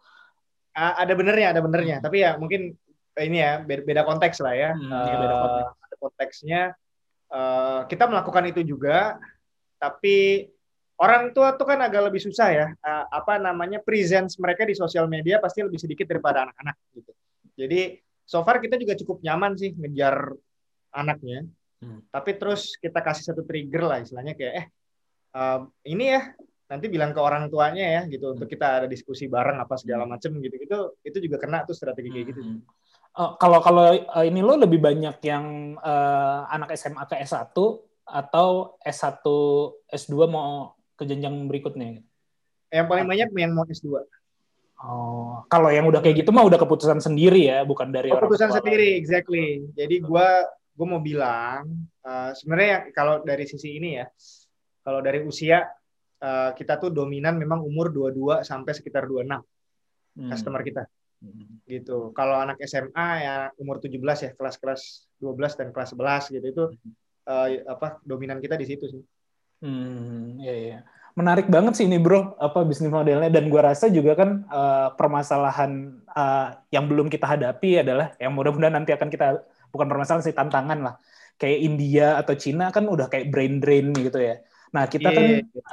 Ada 0.71 1.11
benernya 1.19 1.51
ada 1.51 1.59
benernya. 1.59 1.99
Tapi 1.99 2.23
ya 2.23 2.39
mungkin 2.39 2.71
ini 3.19 3.43
ya 3.43 3.59
beda, 3.59 4.07
konteks 4.07 4.39
lah 4.39 4.55
ya, 4.55 4.71
hmm, 4.71 4.87
uh, 4.87 5.19
beda 5.19 5.35
konteks. 5.35 5.67
ada 5.83 5.95
konteksnya. 5.99 6.61
Uh, 7.27 7.79
kita 7.91 8.07
melakukan 8.07 8.43
itu 8.47 8.63
juga. 8.63 9.19
Tapi 9.75 10.47
orang 10.95 11.35
tua 11.35 11.57
tuh 11.59 11.67
kan 11.67 11.83
agak 11.83 12.07
lebih 12.07 12.23
susah 12.23 12.49
ya. 12.55 12.67
Uh, 12.79 13.05
apa 13.11 13.35
namanya 13.35 13.83
presence 13.83 14.39
mereka 14.39 14.63
di 14.63 14.79
sosial 14.79 15.11
media 15.11 15.43
pasti 15.43 15.59
lebih 15.59 15.75
sedikit 15.75 16.07
daripada 16.07 16.47
anak-anak 16.47 16.75
gitu. 16.95 17.11
Jadi 17.59 17.99
so 18.31 18.39
far 18.47 18.63
kita 18.63 18.79
juga 18.79 18.95
cukup 18.95 19.19
nyaman 19.19 19.59
sih 19.59 19.75
ngejar 19.75 20.31
anaknya 20.95 21.51
Hmm. 21.81 21.99
Tapi 22.13 22.37
terus 22.37 22.77
kita 22.77 23.01
kasih 23.01 23.33
satu 23.33 23.41
trigger 23.41 23.83
lah 23.89 23.97
istilahnya 24.05 24.37
kayak 24.37 24.53
eh 24.53 24.65
uh, 25.33 25.65
ini 25.89 26.13
ya 26.13 26.21
nanti 26.69 26.87
bilang 26.87 27.11
ke 27.11 27.19
orang 27.19 27.49
tuanya 27.49 27.83
ya 27.99 28.01
gitu 28.07 28.31
hmm. 28.31 28.33
untuk 28.37 28.47
kita 28.47 28.85
ada 28.85 28.87
diskusi 28.87 29.27
bareng 29.27 29.59
apa 29.59 29.75
segala 29.75 30.05
hmm. 30.05 30.11
macem 30.13 30.31
gitu 30.39 30.55
gitu 30.61 30.77
itu 31.01 31.17
juga 31.25 31.41
kena 31.41 31.65
tuh 31.65 31.73
strategi 31.73 32.13
kayak 32.13 32.25
gitu. 32.31 32.41
Hmm. 32.45 32.61
Uh, 33.17 33.33
kalau 33.41 33.59
kalau 33.65 33.91
uh, 33.91 34.23
ini 34.23 34.39
lo 34.45 34.55
lebih 34.61 34.77
banyak 34.77 35.19
yang 35.25 35.75
uh, 35.81 36.47
anak 36.53 36.77
SMA 36.77 37.01
ke 37.09 37.17
S1 37.25 37.51
atau 38.05 38.77
S1 38.85 39.25
S2 39.89 40.13
mau 40.29 40.77
ke 40.95 41.03
jenjang 41.09 41.49
berikutnya? 41.49 41.99
Yang 42.71 42.87
paling 42.87 43.09
banyak 43.09 43.27
yang 43.35 43.51
mau 43.57 43.65
S2. 43.65 44.05
Oh, 44.81 45.45
kalau 45.45 45.69
yang 45.69 45.85
udah 45.85 46.01
kayak 46.01 46.25
gitu 46.25 46.33
mah 46.33 46.41
udah 46.41 46.57
keputusan 46.57 46.97
sendiri 46.97 47.45
ya, 47.53 47.61
bukan 47.61 47.93
dari 47.93 48.09
keputusan 48.09 48.49
orang 48.49 48.57
sendiri, 48.65 48.97
exactly. 48.97 49.61
Jadi 49.77 50.01
gua 50.01 50.41
gue 50.71 50.87
mau 50.87 50.97
bilang 51.03 51.67
uh, 52.01 52.31
sebenarnya 52.33 52.89
kalau 52.95 53.21
dari 53.21 53.45
sisi 53.45 53.77
ini 53.77 54.01
ya 54.01 54.07
kalau 54.81 55.03
dari 55.03 55.21
usia 55.21 55.61
uh, 56.23 56.55
kita 56.55 56.79
tuh 56.81 56.89
dominan 56.89 57.37
memang 57.37 57.61
umur 57.61 57.91
22 57.93 58.41
sampai 58.41 58.71
sekitar 58.73 59.05
26 59.05 59.29
hmm. 59.29 60.29
customer 60.31 60.61
kita 60.63 60.83
hmm. 61.21 61.67
gitu 61.67 62.15
kalau 62.15 62.39
anak 62.39 62.57
SMA 62.65 63.07
ya 63.21 63.35
umur 63.59 63.77
17 63.77 63.99
ya 63.99 64.31
kelas-kelas 64.33 65.11
12 65.21 65.59
dan 65.59 65.67
kelas 65.69 65.93
11 65.93 66.35
gitu 66.39 66.45
itu 66.49 66.63
uh, 67.29 67.47
apa 67.67 67.99
dominan 68.01 68.39
kita 68.39 68.55
di 68.55 68.65
situ 68.65 68.85
sih 68.89 69.03
hmm 69.61 70.41
ya 70.41 70.55
ya 70.55 70.79
menarik 71.11 71.51
banget 71.51 71.75
sih 71.77 71.85
ini 71.85 71.99
bro 71.99 72.35
apa 72.39 72.63
bisnis 72.63 72.91
modelnya. 72.91 73.27
Dan 73.27 73.51
gue 73.51 73.61
rasa 73.61 73.91
juga 73.91 74.15
kan 74.15 74.47
uh, 74.47 74.95
permasalahan 74.95 76.01
uh, 76.11 76.55
yang 76.71 76.87
belum 76.87 77.11
kita 77.11 77.27
hadapi 77.27 77.83
adalah 77.83 78.15
yang 78.17 78.31
mudah-mudahan 78.31 78.75
nanti 78.79 78.95
akan 78.95 79.11
kita 79.11 79.43
bukan 79.71 79.87
permasalahan 79.87 80.23
sih 80.23 80.35
tantangan 80.35 80.79
lah. 80.79 80.95
Kayak 81.35 81.59
India 81.63 82.07
atau 82.21 82.33
Cina 82.37 82.69
kan 82.69 82.85
udah 82.85 83.09
kayak 83.09 83.33
brain 83.33 83.59
drain 83.59 83.91
gitu 83.97 84.21
ya. 84.21 84.39
Nah 84.71 84.87
kita 84.87 85.09
yeah. 85.11 85.15
kan 85.15 85.25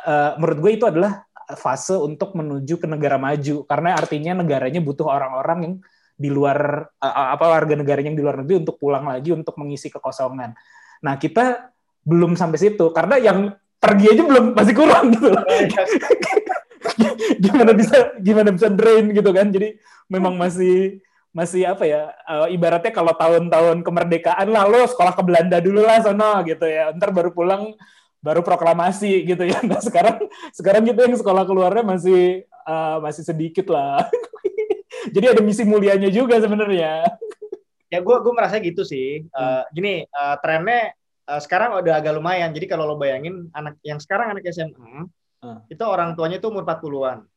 uh, 0.07 0.31
menurut 0.43 0.59
gue 0.59 0.73
itu 0.81 0.85
adalah 0.89 1.23
fase 1.57 1.97
untuk 1.97 2.35
menuju 2.35 2.81
ke 2.81 2.87
negara 2.91 3.17
maju. 3.17 3.65
Karena 3.65 3.95
artinya 3.95 4.33
negaranya 4.43 4.81
butuh 4.83 5.07
orang-orang 5.07 5.59
yang 5.65 5.75
di 6.19 6.35
luar 6.35 6.91
uh, 6.99 7.29
apa 7.31 7.47
warga 7.47 7.79
negaranya 7.79 8.11
yang 8.11 8.19
di 8.19 8.25
luar 8.27 8.43
negeri 8.43 8.67
untuk 8.67 8.77
pulang 8.77 9.07
lagi 9.07 9.31
untuk 9.31 9.55
mengisi 9.55 9.87
kekosongan. 9.87 10.51
Nah 11.07 11.15
kita 11.15 11.71
belum 12.03 12.35
sampai 12.35 12.59
situ. 12.59 12.91
Karena 12.91 13.23
yang 13.23 13.55
pergi 13.79 14.07
aja 14.15 14.23
belum 14.27 14.45
masih 14.55 14.75
kurang 14.75 15.15
gitu 15.15 15.31
loh. 15.31 15.45
gimana 17.45 17.73
bisa 17.75 17.97
gimana 18.19 18.51
bisa 18.51 18.69
drain 18.71 19.11
gitu 19.15 19.31
kan? 19.31 19.49
Jadi 19.51 19.79
memang 20.11 20.35
masih 20.35 21.03
masih 21.31 21.71
apa 21.71 21.85
ya 21.87 22.11
uh, 22.27 22.49
ibaratnya 22.51 22.91
kalau 22.91 23.15
tahun-tahun 23.15 23.85
kemerdekaan 23.87 24.49
lah 24.49 24.65
lo 24.67 24.89
sekolah 24.89 25.15
ke 25.15 25.23
Belanda 25.23 25.63
dulu 25.63 25.87
lah 25.87 26.03
sono 26.03 26.43
gitu 26.43 26.67
ya. 26.67 26.91
Ntar 26.95 27.15
baru 27.15 27.31
pulang 27.31 27.75
baru 28.19 28.43
proklamasi 28.43 29.23
gitu 29.25 29.47
ya. 29.47 29.63
Nah 29.63 29.79
sekarang 29.79 30.27
sekarang 30.51 30.83
gitu 30.87 30.99
yang 30.99 31.15
sekolah 31.15 31.47
keluarnya 31.47 31.87
masih 31.87 32.45
uh, 32.67 32.99
masih 32.99 33.23
sedikit 33.23 33.71
lah. 33.71 34.03
Jadi 35.15 35.27
ada 35.31 35.41
misi 35.41 35.63
mulianya 35.63 36.11
juga 36.11 36.43
sebenarnya. 36.43 37.07
Ya 37.89 37.99
gue 38.03 38.17
gue 38.21 38.33
merasa 38.35 38.59
gitu 38.59 38.83
sih. 38.83 39.25
Uh, 39.31 39.63
gini 39.71 40.05
uh, 40.11 40.37
trennya 40.43 40.98
uh, 41.29 41.41
sekarang 41.45 41.77
udah 41.77 41.95
agak 42.01 42.17
lumayan 42.17 42.51
jadi 42.57 42.67
kalau 42.67 42.89
lo 42.89 42.97
bayangin 42.97 43.53
anak 43.53 43.77
yang 43.85 44.01
sekarang 44.01 44.33
anak 44.33 44.49
SMA 44.49 45.07
uh. 45.45 45.59
itu 45.69 45.85
orang 45.85 46.17
tuanya 46.17 46.41
tuh 46.41 46.49
umur 46.51 46.65
40-an 46.65 47.29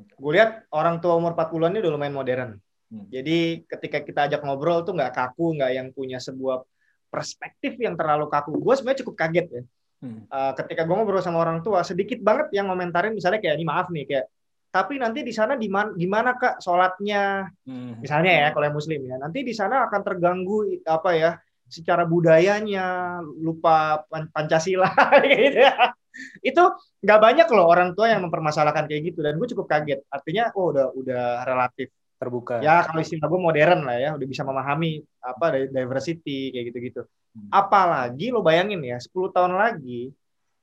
gue 0.00 0.32
lihat 0.34 0.66
orang 0.74 0.98
tua 0.98 1.14
umur 1.14 1.32
40-an 1.38 1.70
ini 1.72 1.80
udah 1.80 1.92
lumayan 1.94 2.16
modern 2.16 2.50
Hmm. 2.90 3.06
Jadi 3.06 3.62
ketika 3.70 4.02
kita 4.02 4.20
ajak 4.26 4.42
ngobrol 4.42 4.82
tuh 4.82 4.98
nggak 4.98 5.14
kaku, 5.14 5.54
nggak 5.56 5.70
yang 5.78 5.88
punya 5.94 6.18
sebuah 6.18 6.66
perspektif 7.06 7.78
yang 7.78 7.94
terlalu 7.94 8.26
kaku. 8.26 8.58
Gue 8.58 8.74
sebenarnya 8.74 9.00
cukup 9.06 9.14
kaget 9.14 9.46
ya. 9.46 9.62
Hmm. 10.00 10.26
Uh, 10.26 10.52
ketika 10.58 10.82
gue 10.82 10.94
ngobrol 10.94 11.22
sama 11.22 11.38
orang 11.38 11.62
tua, 11.62 11.86
sedikit 11.86 12.18
banget 12.18 12.50
yang 12.58 12.66
komentarin 12.66 13.14
misalnya 13.14 13.38
kayak 13.38 13.56
ini 13.56 13.66
maaf 13.66 13.88
nih 13.94 14.04
kayak 14.06 14.26
tapi 14.70 15.02
nanti 15.02 15.26
di 15.26 15.34
sana 15.34 15.58
di 15.58 16.06
mana 16.06 16.38
kak 16.38 16.62
sholatnya 16.62 17.42
hmm. 17.66 18.06
misalnya 18.06 18.46
ya 18.46 18.48
kalau 18.54 18.70
yang 18.70 18.78
muslim 18.78 19.02
ya 19.02 19.18
nanti 19.18 19.42
di 19.42 19.50
sana 19.50 19.90
akan 19.90 20.00
terganggu 20.06 20.78
apa 20.86 21.10
ya 21.18 21.30
secara 21.70 22.02
budayanya 22.04 23.18
lupa 23.38 24.02
pancasila 24.34 24.90
gitu 25.24 25.62
ya 25.62 25.94
itu 26.42 26.62
nggak 27.06 27.20
banyak 27.22 27.48
loh 27.54 27.70
orang 27.70 27.94
tua 27.94 28.10
yang 28.10 28.26
mempermasalahkan 28.26 28.90
kayak 28.90 29.14
gitu 29.14 29.22
dan 29.22 29.38
gue 29.38 29.48
cukup 29.54 29.70
kaget 29.70 30.02
artinya 30.10 30.50
oh 30.58 30.74
udah 30.74 30.86
udah 30.92 31.46
relatif 31.46 31.94
terbuka. 32.20 32.60
Ya 32.60 32.84
kalau 32.84 33.00
istilah 33.00 33.24
gue 33.32 33.40
modern 33.40 33.80
lah 33.88 33.96
ya, 33.96 34.10
udah 34.12 34.26
bisa 34.28 34.44
memahami 34.44 35.00
apa 35.24 35.72
diversity 35.72 36.52
kayak 36.52 36.64
gitu-gitu. 36.68 37.02
Hmm. 37.32 37.48
Apalagi 37.48 38.28
lo 38.28 38.44
bayangin 38.44 38.84
ya, 38.84 39.00
10 39.00 39.32
tahun 39.32 39.56
lagi 39.56 40.12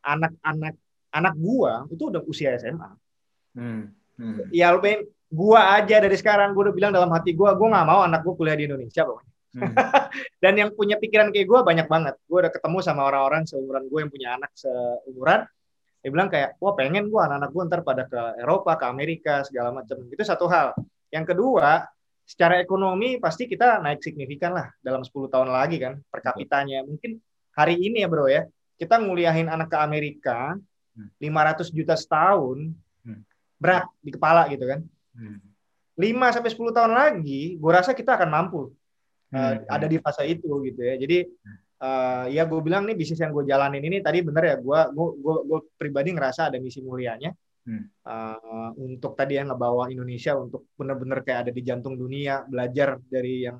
anak-anak 0.05 0.77
anak 1.09 1.33
gua 1.33 1.89
itu 1.89 2.13
udah 2.13 2.21
usia 2.29 2.53
SMA. 2.61 2.89
Hmm. 3.57 3.89
Hmm. 4.21 4.37
Ya 4.53 4.69
lo 4.69 4.77
bayangin, 4.77 5.09
gua 5.33 5.81
aja 5.81 5.97
dari 5.97 6.13
sekarang 6.13 6.53
gua 6.53 6.69
udah 6.69 6.75
bilang 6.77 6.93
dalam 6.93 7.09
hati 7.09 7.33
gua, 7.33 7.57
gua 7.57 7.73
nggak 7.73 7.87
mau 7.89 8.05
anak 8.05 8.21
gua 8.21 8.33
kuliah 8.37 8.53
di 8.53 8.69
Indonesia 8.69 9.01
pokoknya. 9.01 9.33
Hmm. 9.57 9.73
Dan 10.43 10.53
yang 10.53 10.69
punya 10.77 11.01
pikiran 11.01 11.33
kayak 11.33 11.47
gua 11.49 11.65
banyak 11.65 11.89
banget. 11.89 12.15
Gua 12.29 12.45
udah 12.45 12.53
ketemu 12.53 12.77
sama 12.85 13.09
orang-orang 13.09 13.49
seumuran 13.49 13.89
gua 13.89 13.99
yang 14.05 14.11
punya 14.13 14.29
anak 14.37 14.53
seumuran. 14.53 15.49
Dia 16.05 16.09
bilang 16.13 16.29
kayak, 16.29 16.61
wah 16.61 16.77
pengen 16.77 17.09
gua 17.09 17.25
anak-anak 17.25 17.49
gua 17.49 17.63
ntar 17.65 17.81
pada 17.81 18.03
ke 18.05 18.21
Eropa, 18.37 18.77
ke 18.77 18.85
Amerika, 18.85 19.41
segala 19.41 19.73
macam. 19.73 19.97
Itu 20.07 20.21
satu 20.21 20.45
hal. 20.45 20.77
Yang 21.09 21.33
kedua, 21.33 21.89
secara 22.27 22.61
ekonomi 22.61 23.17
pasti 23.17 23.49
kita 23.49 23.81
naik 23.81 24.03
signifikan 24.03 24.51
lah 24.51 24.67
dalam 24.83 25.01
10 25.01 25.31
tahun 25.31 25.49
lagi 25.49 25.81
kan 25.81 25.97
per 26.11 26.19
kapitanya. 26.21 26.83
Mungkin 26.83 27.17
hari 27.55 27.79
ini 27.81 28.03
ya 28.03 28.07
bro 28.11 28.29
ya, 28.29 28.45
kita 28.77 29.01
nguliahin 29.01 29.49
anak 29.49 29.73
ke 29.73 29.77
Amerika 29.79 30.59
500 30.93 31.17
hmm. 31.17 31.73
juta 31.73 31.95
setahun 31.97 32.75
hmm. 33.07 33.21
berat 33.57 33.87
di 34.03 34.11
kepala 34.13 34.45
gitu 34.51 34.67
kan. 34.67 34.83
5 35.17 35.97
hmm. 35.97 36.21
sampai 36.29 36.51
10 36.53 36.77
tahun 36.77 36.91
lagi, 36.93 37.57
gue 37.57 37.71
rasa 37.71 37.97
kita 37.97 38.19
akan 38.19 38.29
mampu 38.29 38.75
uh, 39.33 39.53
ada 39.67 39.85
di 39.89 39.97
fase 39.99 40.23
itu 40.27 40.61
gitu 40.63 40.81
ya. 40.83 40.95
Jadi 40.95 41.27
uh, 41.83 42.25
ya 42.31 42.43
gue 42.45 42.59
bilang 42.63 42.87
nih 42.87 42.95
bisnis 42.95 43.19
yang 43.19 43.33
gue 43.33 43.43
jalanin 43.47 43.83
ini 43.83 43.99
tadi 43.99 44.23
bener 44.23 44.43
ya, 44.43 44.55
gue 44.61 44.79
gue 44.93 45.59
pribadi 45.75 46.13
ngerasa 46.13 46.53
ada 46.53 46.57
misi 46.61 46.79
mulianya 46.83 47.33
hmm. 47.67 47.83
uh, 48.07 48.69
untuk 48.79 49.13
tadi 49.19 49.35
yang 49.35 49.51
ngebawa 49.51 49.91
Indonesia 49.91 50.33
untuk 50.39 50.71
benar-benar 50.79 51.21
kayak 51.21 51.39
ada 51.47 51.51
di 51.51 51.61
jantung 51.61 51.99
dunia 51.99 52.47
belajar 52.47 52.97
dari 53.03 53.43
yang 53.43 53.59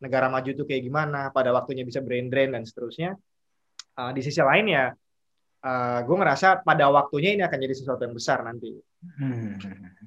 negara 0.00 0.26
maju 0.32 0.50
itu 0.50 0.64
kayak 0.64 0.82
gimana 0.84 1.30
pada 1.30 1.52
waktunya 1.52 1.84
bisa 1.84 2.00
brain 2.00 2.28
drain 2.32 2.52
dan 2.52 2.64
seterusnya 2.64 3.14
uh, 4.00 4.10
di 4.12 4.20
sisi 4.24 4.40
lain 4.40 4.66
ya 4.68 4.90
uh, 5.64 5.98
gue 6.04 6.16
ngerasa 6.20 6.60
pada 6.60 6.92
waktunya 6.92 7.34
ini 7.34 7.42
akan 7.42 7.58
jadi 7.58 7.74
sesuatu 7.74 8.04
yang 8.04 8.12
besar 8.12 8.44
nanti. 8.44 8.76
Hmm. 9.16 9.56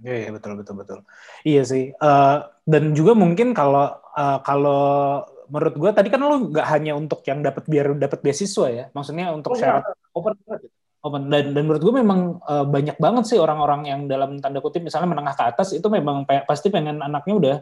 Iya, 0.06 0.30
yeah, 0.30 0.32
betul 0.32 0.54
betul 0.62 0.76
betul. 0.78 1.00
Iya 1.42 1.62
sih 1.66 1.90
uh, 1.98 2.46
dan 2.64 2.94
juga 2.94 3.18
mungkin 3.18 3.58
kalau 3.58 3.98
uh, 4.14 4.40
kalau 4.46 5.26
menurut 5.50 5.76
gue 5.76 5.92
tadi 5.96 6.08
kan 6.14 6.22
lo 6.22 6.54
nggak 6.54 6.68
hanya 6.70 6.94
untuk 6.94 7.24
yang 7.26 7.40
dapat 7.42 7.64
biar 7.66 7.96
dapat 7.96 8.20
beasiswa 8.20 8.68
ya 8.68 8.86
maksudnya 8.92 9.32
untuk 9.32 9.56
oh, 9.56 9.60
syarat 9.60 9.96
open 10.12 10.36
banget 10.44 10.68
open 11.00 11.32
dan 11.32 11.56
dan 11.56 11.64
menurut 11.64 11.84
gue 11.88 11.96
memang 12.04 12.20
uh, 12.44 12.68
banyak 12.68 13.00
banget 13.00 13.24
sih 13.32 13.40
orang-orang 13.40 13.88
yang 13.88 14.12
dalam 14.12 14.44
tanda 14.44 14.60
kutip 14.60 14.84
misalnya 14.84 15.08
menengah 15.08 15.40
ke 15.40 15.44
atas 15.48 15.72
itu 15.72 15.88
memang 15.88 16.28
pe 16.28 16.44
pasti 16.44 16.68
pengen 16.68 17.00
anaknya 17.00 17.34
udah 17.40 17.58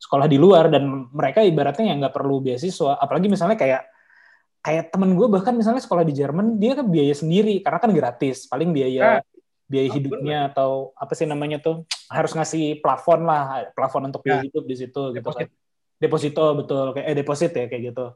sekolah 0.00 0.26
di 0.26 0.40
luar 0.40 0.72
dan 0.72 1.12
mereka 1.12 1.44
ibaratnya 1.44 1.92
yang 1.92 2.00
nggak 2.00 2.16
perlu 2.16 2.40
beasiswa. 2.40 2.96
Apalagi 2.96 3.28
misalnya 3.28 3.60
kayak 3.60 3.84
kayak 4.60 4.92
temen 4.92 5.16
gue 5.16 5.26
bahkan 5.28 5.56
misalnya 5.56 5.80
sekolah 5.80 6.04
di 6.04 6.12
Jerman 6.12 6.60
dia 6.60 6.76
kan 6.76 6.86
biaya 6.88 7.14
sendiri 7.16 7.60
karena 7.64 7.78
kan 7.80 7.90
gratis. 7.92 8.44
Paling 8.46 8.70
biaya 8.72 9.24
biaya 9.70 9.88
Oh, 9.88 9.94
hidupnya 9.94 10.38
atau 10.50 10.70
apa 10.98 11.14
sih 11.14 11.30
namanya 11.30 11.62
tuh 11.62 11.86
harus 12.10 12.34
ngasih 12.34 12.82
plafon 12.82 13.22
lah 13.22 13.70
plafon 13.70 14.10
untuk 14.10 14.26
biaya 14.26 14.42
Ya. 14.42 14.50
hidup 14.50 14.64
di 14.66 14.74
situ 14.74 15.02
gitu 15.14 15.22
Deposit. 15.22 15.46
kan 15.46 15.48
deposito 16.00 16.44
betul. 16.58 16.86
Kayak 16.96 17.06
eh 17.06 17.16
deposit 17.16 17.52
ya 17.54 17.64
kayak 17.70 17.82
gitu. 17.94 18.06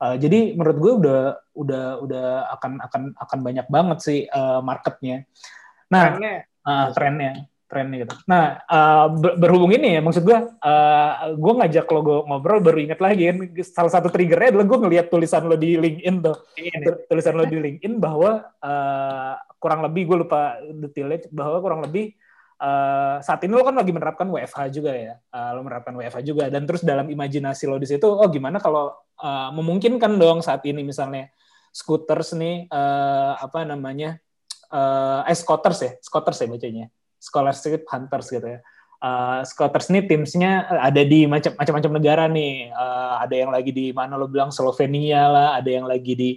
Uh, 0.00 0.16
jadi 0.16 0.56
menurut 0.56 0.76
gue 0.80 0.92
udah 1.04 1.20
udah 1.52 1.84
udah 2.00 2.26
akan 2.56 2.80
akan 2.88 3.02
akan 3.20 3.38
banyak 3.44 3.66
banget 3.68 3.98
sih 4.00 4.18
uh, 4.30 4.64
marketnya. 4.64 5.28
Nah 5.92 6.14
Trennya 6.16 6.34
Ah, 6.60 6.92
trennya 6.92 7.49
trennya 7.70 8.02
gitu. 8.02 8.14
Nah, 8.26 8.58
uh, 8.66 9.06
ber- 9.14 9.38
berhubung 9.38 9.70
ini 9.70 9.94
ya, 9.94 10.00
maksud 10.02 10.26
gue, 10.26 10.38
uh, 10.58 11.12
gue 11.38 11.52
ngajak 11.62 11.86
lo 11.86 12.00
go- 12.02 12.24
ngobrol 12.26 12.58
baru 12.58 12.82
inget 12.82 12.98
lagi 12.98 13.30
kan, 13.30 13.38
salah 13.62 13.92
satu 13.94 14.10
triggernya 14.10 14.58
adalah 14.58 14.66
gue 14.66 14.78
ngeliat 14.82 15.06
tulisan 15.06 15.46
lo 15.46 15.54
di 15.54 15.78
LinkedIn 15.78 16.16
tuh, 16.18 16.36
ini. 16.58 16.82
Tu- 16.82 17.00
tulisan 17.06 17.38
lo 17.38 17.46
di 17.46 17.56
LinkedIn 17.62 18.02
bahwa 18.02 18.42
uh, 18.58 19.34
kurang 19.62 19.86
lebih 19.86 20.10
gue 20.10 20.26
lupa 20.26 20.58
detailnya, 20.58 21.30
bahwa 21.30 21.62
kurang 21.62 21.80
lebih 21.86 22.18
uh, 22.58 23.22
saat 23.22 23.40
ini 23.46 23.54
lo 23.54 23.62
kan 23.62 23.78
lagi 23.78 23.94
menerapkan 23.94 24.26
WFH 24.26 24.60
juga 24.74 24.92
ya, 24.92 25.14
uh, 25.30 25.50
lo 25.54 25.62
menerapkan 25.62 25.94
WFH 25.94 26.20
juga, 26.26 26.44
dan 26.50 26.66
terus 26.66 26.82
dalam 26.82 27.06
imajinasi 27.06 27.70
lo 27.70 27.78
di 27.78 27.86
situ, 27.86 28.10
oh 28.10 28.26
gimana 28.26 28.58
kalau 28.58 28.90
uh, 29.22 29.50
memungkinkan 29.54 30.18
dong 30.18 30.42
saat 30.42 30.66
ini 30.66 30.82
misalnya 30.82 31.30
scooters 31.70 32.34
nih, 32.34 32.66
uh, 32.66 33.38
apa 33.38 33.62
namanya, 33.62 34.18
uh, 34.74 35.22
eh 35.22 35.36
scooters 35.38 35.78
ya, 35.80 35.92
scooters 36.02 36.42
ya 36.42 36.48
bacanya, 36.50 36.86
scholarship 37.20 37.84
hunters 37.86 38.32
gitu 38.32 38.58
ya. 38.58 38.60
Uh, 39.00 39.40
Scotters 39.48 39.88
nih 39.88 40.04
timsnya 40.04 40.68
ada 40.68 41.00
di 41.00 41.24
macam 41.24 41.56
macam 41.56 41.92
negara 41.92 42.28
nih. 42.28 42.68
Uh, 42.72 43.16
ada 43.20 43.34
yang 43.36 43.48
lagi 43.48 43.72
di 43.72 43.92
mana 43.96 44.16
lo 44.20 44.28
bilang 44.28 44.52
Slovenia 44.52 45.24
lah, 45.28 45.48
ada 45.56 45.68
yang 45.72 45.88
lagi 45.88 46.12
di 46.12 46.30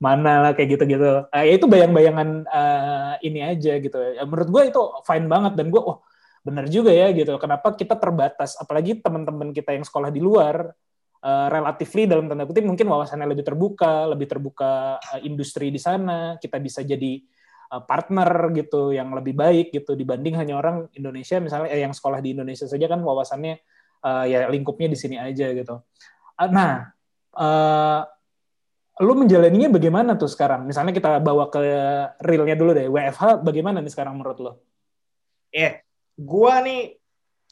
mana 0.00 0.48
lah 0.48 0.52
kayak 0.56 0.80
gitu-gitu. 0.80 1.28
Uh, 1.28 1.44
ya 1.44 1.52
itu 1.56 1.64
bayang-bayangan 1.68 2.44
uh, 2.48 3.14
ini 3.24 3.40
aja 3.40 3.76
gitu. 3.80 3.96
Ya, 3.96 4.24
menurut 4.28 4.48
gue 4.48 4.62
itu 4.68 4.80
fine 5.04 5.28
banget 5.28 5.52
dan 5.60 5.72
gue 5.72 5.80
oh 5.80 6.04
bener 6.40 6.68
juga 6.68 6.92
ya 6.92 7.12
gitu. 7.12 7.36
Kenapa 7.40 7.72
kita 7.76 7.96
terbatas? 7.96 8.56
Apalagi 8.56 9.00
teman-teman 9.00 9.52
kita 9.56 9.76
yang 9.76 9.84
sekolah 9.84 10.12
di 10.12 10.20
luar 10.20 10.72
uh, 11.24 11.48
relatively 11.48 12.04
dalam 12.04 12.28
tanda 12.28 12.44
kutip 12.44 12.68
mungkin 12.68 12.84
wawasannya 12.84 13.28
lebih 13.32 13.48
terbuka, 13.48 14.08
lebih 14.12 14.28
terbuka 14.28 15.00
uh, 15.00 15.20
industri 15.24 15.72
di 15.72 15.80
sana. 15.80 16.36
Kita 16.36 16.60
bisa 16.60 16.84
jadi 16.84 17.20
partner 17.70 18.50
gitu 18.50 18.90
yang 18.90 19.14
lebih 19.14 19.38
baik 19.38 19.70
gitu 19.70 19.94
dibanding 19.94 20.34
hanya 20.34 20.58
orang 20.58 20.90
Indonesia 20.98 21.38
misalnya 21.38 21.70
eh, 21.70 21.86
yang 21.86 21.94
sekolah 21.94 22.18
di 22.18 22.34
Indonesia 22.34 22.66
saja 22.66 22.90
kan 22.90 22.98
wawasannya 22.98 23.62
uh, 24.02 24.24
ya 24.26 24.48
lingkupnya 24.50 24.90
di 24.90 24.98
sini 24.98 25.16
aja 25.20 25.52
gitu. 25.54 25.78
Uh, 26.34 26.50
nah, 26.50 26.90
uh, 27.36 28.00
lu 29.00 29.16
menjalaninya 29.16 29.72
bagaimana 29.72 30.16
tuh 30.16 30.28
sekarang? 30.28 30.66
Misalnya 30.68 30.92
kita 30.92 31.20
bawa 31.22 31.48
ke 31.48 31.60
realnya 32.20 32.56
dulu 32.56 32.70
deh. 32.76 32.88
WFH 32.88 33.44
bagaimana 33.44 33.80
nih 33.80 33.92
sekarang 33.92 34.18
menurut 34.18 34.38
lo? 34.40 34.52
Eh, 35.54 35.84
gua 36.18 36.60
nih 36.60 37.00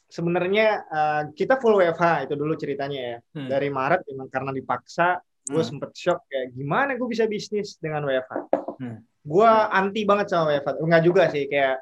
sebenarnya 0.09 0.67
uh, 0.89 1.23
kita 1.33 1.61
full 1.61 1.77
WFH 1.77 2.29
itu 2.29 2.33
dulu 2.33 2.53
ceritanya 2.57 2.99
ya. 2.99 3.17
Hmm. 3.37 3.49
Dari 3.49 3.69
Maret 3.69 4.09
memang 4.09 4.27
karena 4.29 4.51
dipaksa, 4.53 5.21
gue 5.49 5.61
Hmm. 5.61 5.69
sempet 5.77 5.91
shock 5.97 6.25
kayak 6.29 6.53
gimana 6.53 6.97
gue 6.97 7.07
bisa 7.09 7.25
bisnis 7.29 7.77
dengan 7.77 8.05
WFH. 8.05 8.33
Hmm. 8.81 9.01
Gue 9.29 9.45
anti 9.49 10.01
banget 10.09 10.33
sama 10.33 10.49
WFH. 10.49 10.81
Enggak 10.81 11.01
juga 11.05 11.23
sih 11.29 11.45
kayak 11.45 11.75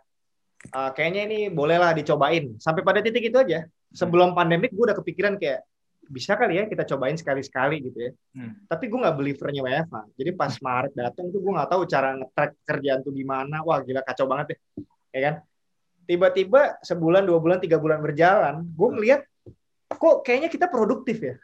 uh, 0.75 0.91
kayaknya 0.91 1.21
ini 1.31 1.39
bolehlah 1.47 1.95
dicobain. 1.95 2.59
Sampai 2.59 2.83
pada 2.83 2.99
titik 2.99 3.31
itu 3.31 3.39
aja. 3.39 3.63
Sebelum 3.95 4.35
pandemik 4.35 4.75
gue 4.75 4.83
udah 4.83 4.97
kepikiran 4.99 5.39
kayak 5.39 5.63
bisa 6.07 6.39
kali 6.39 6.55
ya 6.55 6.63
kita 6.71 6.87
cobain 6.87 7.15
sekali-sekali 7.15 7.83
gitu 7.83 7.99
ya. 7.99 8.11
Hmm. 8.35 8.59
Tapi 8.67 8.91
gue 8.91 8.99
nggak 8.99 9.15
believernya 9.15 9.61
WFH. 9.63 9.95
Jadi 10.19 10.31
pas 10.35 10.53
Maret 10.59 10.93
datang 10.95 11.31
tuh 11.31 11.39
gue 11.39 11.51
nggak 11.55 11.69
tahu 11.71 11.81
cara 11.87 12.09
nge-track 12.19 12.51
kerjaan 12.67 12.99
tuh 13.03 13.13
gimana. 13.15 13.63
Wah 13.63 13.79
gila 13.79 14.03
kacau 14.03 14.27
banget 14.27 14.55
deh. 14.55 14.59
Ya 15.15 15.21
kan? 15.31 15.35
Tiba-tiba 16.07 16.79
sebulan, 16.87 17.27
dua 17.27 17.39
bulan, 17.43 17.59
tiga 17.59 17.75
bulan 17.75 17.99
berjalan, 17.99 18.63
gue 18.63 18.89
ngeliat 18.95 19.21
kok 19.91 20.23
kayaknya 20.23 20.47
kita 20.47 20.71
produktif 20.71 21.19
ya. 21.19 21.35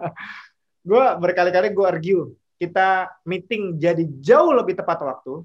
gue 0.88 1.04
berkali-kali 1.20 1.68
gue 1.70 1.86
argue 1.86 2.22
kita 2.62 3.10
meeting 3.26 3.74
jadi 3.82 4.06
jauh 4.22 4.54
lebih 4.54 4.78
tepat 4.78 5.02
waktu. 5.02 5.42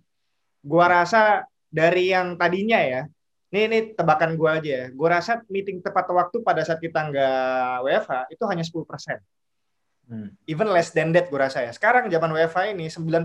Gue 0.62 0.86
rasa 0.86 1.50
dari 1.74 2.14
yang 2.14 2.38
tadinya 2.38 2.78
ya, 2.78 3.10
ini 3.50 3.60
ini 3.66 3.80
tebakan 3.98 4.38
gue 4.38 4.50
aja 4.50 4.70
ya. 4.70 4.86
Gue 4.94 5.10
rasa 5.10 5.42
meeting 5.50 5.82
tepat 5.82 6.06
waktu 6.14 6.46
pada 6.46 6.62
saat 6.62 6.78
kita 6.78 7.10
nggak 7.10 7.76
WFH 7.90 8.14
itu 8.30 8.44
hanya 8.46 8.62
10%. 8.62 9.18
Hmm. 10.08 10.32
Even 10.48 10.72
less 10.72 10.94
than 10.94 11.12
that 11.12 11.28
gue 11.28 11.40
rasa 11.40 11.66
ya. 11.66 11.72
Sekarang 11.74 12.08
zaman 12.08 12.32
WFH 12.32 12.78
ini 12.78 12.86
90% 12.88 13.18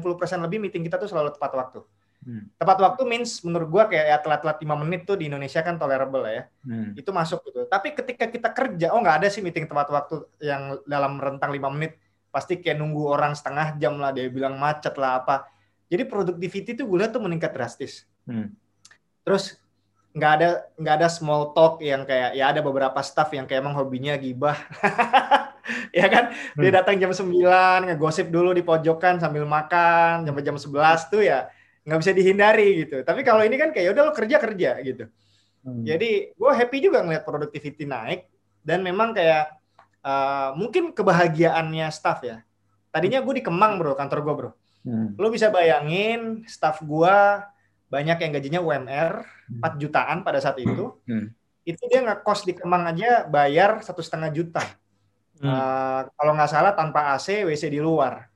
lebih 0.46 0.58
meeting 0.58 0.82
kita 0.82 0.96
tuh 0.96 1.12
selalu 1.12 1.36
tepat 1.36 1.52
waktu. 1.54 1.80
Hmm. 2.22 2.46
Tepat 2.54 2.78
waktu 2.78 3.02
means 3.02 3.42
menurut 3.42 3.66
gue 3.70 3.84
kayak 3.94 4.06
ya 4.06 4.18
telat-telat 4.22 4.58
5 4.62 4.82
menit 4.86 5.02
tuh 5.06 5.18
di 5.18 5.26
Indonesia 5.26 5.58
kan 5.62 5.74
tolerable 5.78 6.22
lah 6.22 6.32
ya. 6.34 6.44
Hmm. 6.66 6.94
Itu 6.94 7.10
masuk 7.10 7.42
gitu. 7.50 7.66
Tapi 7.66 7.94
ketika 7.94 8.30
kita 8.30 8.48
kerja, 8.54 8.94
oh 8.94 9.02
nggak 9.02 9.22
ada 9.22 9.28
sih 9.30 9.42
meeting 9.42 9.66
tepat 9.66 9.90
waktu 9.90 10.26
yang 10.42 10.78
dalam 10.86 11.18
rentang 11.18 11.50
5 11.50 11.74
menit. 11.74 11.98
Pasti 12.32 12.58
kayak 12.58 12.80
nunggu 12.80 13.04
orang 13.06 13.36
setengah 13.36 13.76
jam 13.76 14.00
lah, 14.00 14.10
dia 14.10 14.26
bilang 14.32 14.56
macet 14.56 14.96
lah 14.96 15.20
apa. 15.20 15.44
Jadi 15.92 16.08
productivity 16.08 16.72
tuh 16.72 16.88
gue 16.88 17.04
lihat 17.04 17.12
tuh 17.12 17.20
meningkat 17.20 17.52
drastis. 17.52 18.08
Hmm. 18.24 18.56
Terus 19.22 19.60
nggak 20.12 20.32
ada 20.40 20.48
nggak 20.76 20.94
ada 21.00 21.08
small 21.08 21.52
talk 21.56 21.80
yang 21.80 22.04
kayak 22.04 22.36
ya 22.36 22.52
ada 22.52 22.60
beberapa 22.60 23.00
staff 23.00 23.32
yang 23.32 23.44
kayak 23.44 23.60
emang 23.60 23.76
hobinya 23.76 24.16
gibah. 24.16 24.56
ya 25.92 26.06
kan? 26.08 26.32
Dia 26.56 26.68
Hmm. 26.72 26.76
datang 26.80 26.96
jam 26.96 27.12
9, 27.12 27.92
ngegosip 27.92 28.32
dulu 28.32 28.56
di 28.56 28.64
pojokan 28.64 29.20
sambil 29.20 29.44
makan 29.44 30.24
sampai 30.24 30.42
jam 30.42 30.56
11 30.56 31.12
tuh 31.12 31.22
ya 31.22 31.48
nggak 31.84 31.98
bisa 32.00 32.12
dihindari 32.16 32.86
gitu. 32.86 33.04
Tapi 33.04 33.20
kalau 33.20 33.44
ini 33.44 33.60
kan 33.60 33.68
kayak 33.74 33.84
"Ya 33.88 33.92
udah 33.92 34.02
lo 34.08 34.12
kerja 34.16 34.36
kerja 34.40 34.70
gitu. 34.80 35.04
Hmm. 35.62 35.84
Jadi 35.84 36.32
gue 36.34 36.50
happy 36.56 36.78
juga 36.82 37.04
ngeliat 37.04 37.22
productivity 37.22 37.84
naik 37.86 38.26
dan 38.64 38.80
memang 38.82 39.12
kayak 39.12 39.61
uh, 40.02 40.50
mungkin 40.58 40.92
kebahagiaannya 40.92 41.88
staff 41.94 42.20
ya. 42.26 42.42
Tadinya 42.92 43.24
gue 43.24 43.40
di 43.40 43.44
Kemang 43.44 43.80
bro, 43.80 43.96
kantor 43.96 44.18
gue 44.20 44.34
bro. 44.36 44.50
Hmm. 44.82 45.14
Lo 45.16 45.30
bisa 45.30 45.48
bayangin 45.48 46.44
staff 46.44 46.82
gue 46.82 47.16
banyak 47.88 48.18
yang 48.18 48.30
gajinya 48.34 48.60
UMR 48.60 49.12
4 49.62 49.82
jutaan 49.82 50.26
pada 50.26 50.42
saat 50.42 50.58
itu. 50.60 50.98
Hmm. 51.08 51.32
Itu 51.62 51.86
dia 51.88 52.02
ngekos 52.02 52.44
di 52.44 52.52
Kemang 52.58 52.90
aja 52.90 53.24
bayar 53.24 53.80
satu 53.80 54.02
setengah 54.04 54.28
juta. 54.34 54.64
Hmm. 55.40 55.48
Uh, 55.48 56.00
kalau 56.14 56.32
nggak 56.36 56.50
salah 56.50 56.72
tanpa 56.76 57.16
AC, 57.16 57.46
WC 57.46 57.72
di 57.72 57.80
luar. 57.80 58.28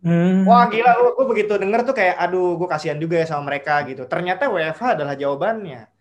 Hmm. 0.00 0.48
Wah 0.48 0.64
gila, 0.72 1.12
gue 1.12 1.26
begitu 1.28 1.60
denger 1.60 1.84
tuh 1.84 1.92
kayak, 1.92 2.16
aduh 2.16 2.56
gue 2.56 2.68
kasihan 2.68 2.96
juga 2.96 3.20
ya 3.20 3.26
sama 3.28 3.52
mereka 3.52 3.84
gitu. 3.84 4.08
Ternyata 4.08 4.48
WFH 4.48 4.96
adalah 4.96 5.14
jawabannya. 5.14 5.99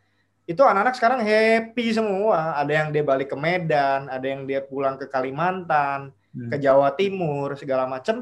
Itu 0.49 0.65
anak-anak 0.65 0.97
sekarang 0.97 1.21
happy 1.21 1.93
semua. 1.93 2.57
Ada 2.57 2.73
yang 2.73 2.87
dia 2.89 3.05
balik 3.05 3.29
ke 3.29 3.37
Medan, 3.37 4.09
ada 4.09 4.25
yang 4.25 4.49
dia 4.49 4.65
pulang 4.65 4.97
ke 4.97 5.05
Kalimantan, 5.05 6.09
Hmm. 6.29 6.49
ke 6.49 6.57
Jawa 6.61 6.93
Timur, 6.93 7.57
segala 7.57 7.89
macem. 7.89 8.21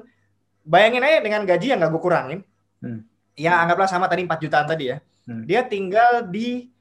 Bayangin 0.64 1.04
aja 1.04 1.20
dengan 1.24 1.42
gaji 1.48 1.68
yang 1.72 1.80
gak 1.80 1.92
gue 1.92 2.04
kurangin. 2.04 2.40
Hmm. 2.84 3.04
Ya 3.36 3.60
anggaplah 3.60 3.88
sama 3.88 4.08
tadi 4.12 4.24
4 4.28 4.44
jutaan 4.44 4.68
tadi 4.68 4.96
ya. 4.96 4.98
Hmm. 5.28 5.44
Dia 5.44 5.64
tinggal 5.64 6.28
di 6.28 6.72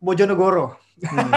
Bojonegoro. 0.00 0.76
Hmm. 1.00 1.32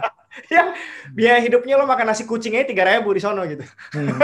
yang 0.54 0.72
biaya 1.12 1.42
hidupnya 1.42 1.74
lo 1.74 1.84
makan 1.84 2.14
nasi 2.14 2.22
kucing 2.22 2.54
aja 2.54 2.70
tiga 2.70 2.86
ribu 2.86 3.12
di 3.12 3.20
sono 3.20 3.44
gitu. 3.48 3.64
Hmm. 3.96 4.16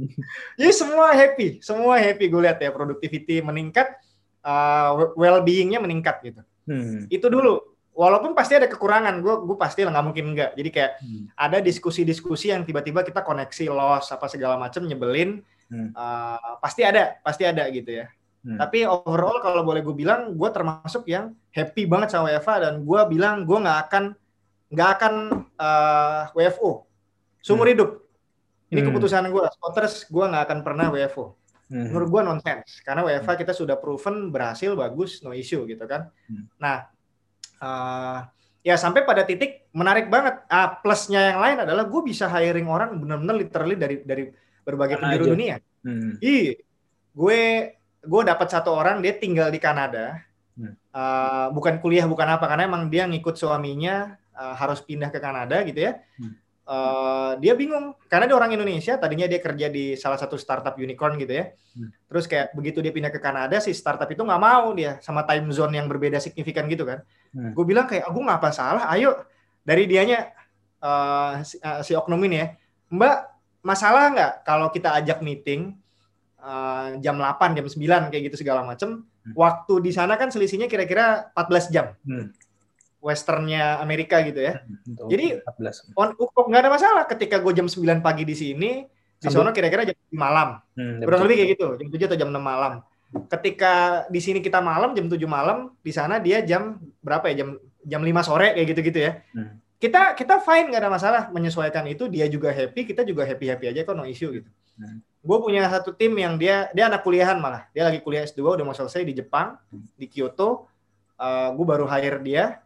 Jadi 0.60 0.72
semua 0.72 1.12
happy, 1.12 1.60
semua 1.64 1.96
happy 2.00 2.28
gue 2.28 2.40
lihat 2.44 2.60
ya 2.60 2.70
productivity 2.72 3.40
meningkat, 3.40 3.88
uh, 4.44 5.12
well-beingnya 5.16 5.80
meningkat 5.80 6.20
gitu. 6.24 6.40
Hmm. 6.68 7.08
Itu 7.08 7.32
dulu. 7.32 7.60
Walaupun 7.98 8.30
pasti 8.30 8.54
ada 8.54 8.70
kekurangan, 8.70 9.18
gue 9.18 9.34
gue 9.42 9.56
pasti 9.58 9.82
lah 9.82 9.90
nggak 9.90 10.06
mungkin 10.06 10.24
enggak. 10.30 10.50
Jadi 10.54 10.70
kayak 10.70 10.92
Hmm. 11.02 11.26
ada 11.34 11.58
diskusi-diskusi 11.58 12.54
yang 12.54 12.62
tiba-tiba 12.62 13.02
kita 13.02 13.26
koneksi 13.26 13.74
loss 13.74 14.14
apa 14.14 14.30
segala 14.30 14.54
macam 14.54 14.86
nyebelin, 14.86 15.42
Hmm. 15.66 15.90
uh, 15.98 16.62
pasti 16.62 16.86
ada, 16.86 17.18
pasti 17.26 17.42
ada 17.42 17.66
gitu 17.74 17.90
ya. 17.90 18.06
Hmm. 18.46 18.54
Tapi 18.54 18.86
overall 18.86 19.42
kalau 19.42 19.66
boleh 19.66 19.82
gue 19.82 19.98
bilang, 19.98 20.30
gue 20.38 20.50
termasuk 20.54 21.10
yang 21.10 21.34
happy 21.50 21.90
banget 21.90 22.14
sama 22.14 22.30
WFA 22.30 22.70
dan 22.70 22.74
gue 22.86 23.00
bilang 23.10 23.42
gue 23.42 23.58
nggak 23.58 23.78
akan 23.90 24.04
nggak 24.70 24.90
akan 24.94 25.14
uh, 25.58 26.22
WFO 26.38 26.86
seumur 27.42 27.66
hidup. 27.66 27.98
Ini 28.70 28.78
Hmm. 28.78 28.94
keputusan 28.94 29.26
gue. 29.26 29.42
Spotters 29.58 30.06
gue 30.06 30.22
nggak 30.22 30.44
akan 30.46 30.58
pernah 30.62 30.86
WFO. 30.94 31.34
Hmm. 31.66 31.90
Menurut 31.90 32.08
gue 32.14 32.22
nonsense. 32.22 32.78
Karena 32.80 33.02
WFA 33.02 33.34
kita 33.34 33.50
sudah 33.50 33.74
proven 33.74 34.30
berhasil, 34.30 34.70
bagus, 34.78 35.18
no 35.20 35.34
issue 35.34 35.66
gitu 35.66 35.82
kan. 35.84 36.06
Hmm. 36.30 36.46
Nah, 36.62 36.86
uh, 37.62 38.18
ya 38.66 38.74
sampai 38.74 39.06
pada 39.06 39.22
titik 39.22 39.70
menarik 39.72 40.10
banget. 40.10 40.42
Ah, 40.50 40.78
plusnya 40.78 41.34
yang 41.34 41.40
lain 41.40 41.58
adalah 41.64 41.84
gue 41.86 42.02
bisa 42.02 42.26
hiring 42.26 42.68
orang 42.68 42.98
benar-benar 42.98 43.36
literally 43.38 43.76
dari 43.78 43.96
dari 44.02 44.24
berbagai 44.66 44.98
Mana 44.98 45.02
penjuru 45.14 45.24
aja. 45.24 45.32
dunia. 45.32 45.56
Hmm. 45.86 46.12
Ih, 46.20 46.58
gue 47.14 47.40
gue 47.98 48.22
dapat 48.24 48.48
satu 48.50 48.70
orang 48.74 49.00
dia 49.02 49.14
tinggal 49.16 49.48
di 49.50 49.60
Kanada, 49.62 50.28
Hmm. 50.58 50.74
Uh, 50.90 51.54
bukan 51.54 51.78
kuliah 51.78 52.02
bukan 52.10 52.34
apa 52.34 52.50
karena 52.50 52.66
emang 52.66 52.90
dia 52.90 53.06
ngikut 53.06 53.38
suaminya 53.38 54.18
uh, 54.34 54.58
harus 54.58 54.82
pindah 54.82 55.06
ke 55.06 55.22
Kanada 55.22 55.62
gitu 55.62 55.86
ya. 55.86 56.02
Hmm. 56.18 56.34
Eh, 56.68 57.32
dia 57.40 57.56
bingung 57.56 57.96
karena 58.06 58.28
dia 58.28 58.36
orang 58.36 58.52
Indonesia 58.52 58.94
tadinya 58.94 59.24
dia 59.24 59.40
kerja 59.40 59.66
di 59.66 59.96
salah 59.96 60.20
satu 60.20 60.36
startup 60.36 60.76
unicorn 60.76 61.16
gitu 61.16 61.32
ya 61.32 61.48
Hmm. 61.72 61.88
terus 62.10 62.26
kayak 62.26 62.52
begitu 62.52 62.82
dia 62.82 62.90
pindah 62.90 63.08
ke 63.08 63.16
Kanada 63.18 63.56
si 63.58 63.70
startup 63.70 64.06
itu 64.06 64.18
nggak 64.18 64.42
mau 64.42 64.74
dia 64.74 64.98
sama 64.98 65.22
time 65.22 65.48
zone 65.48 65.78
yang 65.78 65.86
berbeda 65.86 66.18
signifikan 66.18 66.66
gitu 66.66 66.84
kan 66.84 67.00
Hmm. 67.32 67.52
gue 67.56 67.64
bilang 67.64 67.86
kayak 67.86 68.04
aku 68.04 68.18
nggak 68.18 68.38
apa 68.38 68.50
salah 68.50 68.84
ayo 68.90 69.16
dari 69.62 69.84
dianya 69.84 70.28
eh, 70.78 71.32
si, 71.42 71.56
eh, 71.56 71.80
si 71.82 71.92
oknum 71.92 72.20
ini 72.22 72.36
ya 72.36 72.46
Mbak 72.88 73.16
masalah 73.62 74.04
nggak 74.10 74.32
kalau 74.42 74.68
kita 74.68 74.92
ajak 74.94 75.20
meeting 75.20 75.72
eh, 76.38 76.86
jam 76.98 77.16
8 77.16 77.52
jam 77.52 77.64
9 77.64 77.78
kayak 78.08 78.22
gitu 78.28 78.36
segala 78.38 78.60
macem 78.62 79.02
Hmm. 79.22 79.34
waktu 79.36 79.74
di 79.82 79.92
sana 79.92 80.16
kan 80.16 80.28
selisihnya 80.28 80.66
kira-kira 80.66 81.28
14 81.32 81.68
jam 81.68 81.92
Hmm. 82.02 82.32
Westernnya 82.98 83.78
Amerika 83.78 84.18
gitu 84.26 84.42
ya. 84.42 84.62
Untuk 84.86 85.06
Jadi, 85.06 85.38
14. 85.38 85.94
on 85.94 86.08
kok 86.18 86.46
nggak 86.50 86.62
ada 86.66 86.70
masalah 86.70 87.02
ketika 87.06 87.38
gue 87.38 87.52
jam 87.54 87.70
9 87.70 88.02
pagi 88.02 88.26
di 88.26 88.34
sini 88.34 88.70
di 89.18 89.28
sono 89.30 89.50
kira-kira 89.50 89.86
jam 89.86 89.94
7 89.94 90.14
malam. 90.14 90.48
Hmm, 90.78 91.02
kurang 91.02 91.22
betul. 91.22 91.26
lebih 91.26 91.36
kayak 91.42 91.50
gitu 91.54 91.66
jam 91.78 91.88
7 91.90 92.08
atau 92.10 92.18
jam 92.18 92.30
6 92.30 92.38
malam. 92.38 92.72
Ketika 93.08 93.72
di 94.12 94.20
sini 94.20 94.38
kita 94.44 94.60
malam 94.60 94.92
jam 94.94 95.06
7 95.06 95.18
malam 95.26 95.74
di 95.80 95.92
sana 95.94 96.18
dia 96.22 96.42
jam 96.42 96.78
berapa 97.02 97.26
ya? 97.30 97.46
Jam 97.46 97.48
jam 97.86 98.00
5 98.02 98.28
sore 98.28 98.54
kayak 98.54 98.66
gitu-gitu 98.74 98.98
ya. 98.98 99.12
Hmm. 99.34 99.58
kita 99.78 100.18
kita 100.18 100.42
fine 100.42 100.74
nggak 100.74 100.82
ada 100.82 100.90
masalah 100.90 101.22
menyesuaikan 101.30 101.86
itu. 101.86 102.10
Dia 102.10 102.26
juga 102.26 102.50
happy 102.50 102.82
kita 102.82 103.06
juga 103.06 103.22
happy 103.22 103.46
happy 103.46 103.66
aja 103.70 103.86
kok 103.86 103.94
no 103.94 104.06
issue 104.06 104.42
gitu. 104.42 104.50
Hmm. 104.78 105.02
gue 105.18 105.38
punya 105.42 105.66
satu 105.66 105.90
tim 105.90 106.14
yang 106.14 106.38
dia 106.38 106.70
dia 106.74 106.86
anak 106.86 107.02
kuliahan 107.02 107.38
malah. 107.38 107.66
Dia 107.74 107.90
lagi 107.90 107.98
kuliah 108.02 108.22
S2 108.26 108.58
udah 108.58 108.64
mau 108.66 108.74
selesai 108.74 109.02
di 109.06 109.14
Jepang 109.14 109.58
di 109.70 110.06
Kyoto. 110.10 110.66
Gue 111.54 111.66
baru 111.66 111.90
hire 111.90 112.22
dia 112.22 112.62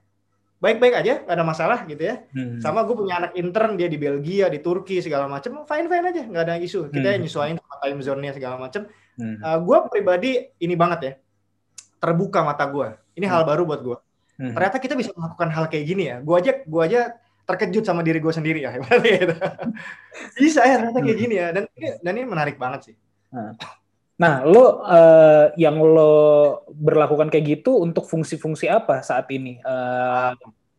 baik-baik 0.63 0.95
aja 0.95 1.27
nggak 1.27 1.35
ada 1.35 1.43
masalah 1.43 1.79
gitu 1.85 1.99
ya. 2.01 2.23
Hmm. 2.31 2.63
sama 2.63 2.87
gue 2.87 2.95
punya 2.95 3.19
anak 3.19 3.33
intern 3.35 3.75
dia 3.75 3.91
di 3.91 3.99
Belgia 3.99 4.47
di 4.47 4.63
Turki 4.63 5.03
segala 5.03 5.27
macam 5.27 5.67
fine 5.67 5.91
fine 5.91 6.07
aja 6.07 6.23
nggak 6.23 6.43
ada 6.47 6.55
isu. 6.57 6.87
Kita 6.89 7.09
Hmm. 7.11 7.21
nyesuaiin 7.21 7.59
sama 7.59 7.75
time 7.83 7.99
zone-nya 8.01 8.33
segala 8.33 8.57
macam 8.57 8.87
Hmm. 9.13 9.37
gue 9.43 9.79
pribadi 9.91 10.31
ini 10.57 10.73
banget 10.73 11.01
ya 11.03 11.13
terbuka 11.99 12.41
mata 12.41 12.65
gue 12.65 12.89
ini 13.13 13.27
hal 13.27 13.43
baru 13.43 13.67
buat 13.67 13.83
gue 13.83 13.99
Hmm. 14.41 14.57
ternyata 14.57 14.79
kita 14.79 14.95
bisa 14.95 15.11
melakukan 15.13 15.51
hal 15.51 15.67
kayak 15.69 15.85
gini 15.85 16.09
ya. 16.09 16.17
Gue 16.23 16.39
aja 16.41 16.53
gue 16.65 16.83
aja 16.83 17.01
terkejut 17.43 17.83
sama 17.83 18.01
diri 18.01 18.23
gue 18.23 18.31
sendiri 18.33 18.63
ya 18.63 18.71
gitu. 18.79 19.35
bisa 20.41 20.63
ya 20.63 20.79
ternyata 20.79 21.03
kayak 21.03 21.19
gini 21.19 21.35
ya. 21.37 21.51
Dan 21.51 21.67
ini, 21.75 21.89
dan 21.99 22.13
ini 22.17 22.25
menarik 22.25 22.57
banget 22.57 22.81
sih 22.87 22.95
Nah, 24.23 24.47
lo 24.47 24.87
eh, 24.87 25.47
yang 25.59 25.83
lo 25.83 26.15
berlakukan 26.71 27.27
kayak 27.27 27.59
gitu 27.59 27.83
untuk 27.83 28.07
fungsi-fungsi 28.07 28.71
apa 28.71 29.03
saat 29.03 29.27
ini? 29.35 29.59
Eh, 29.59 30.31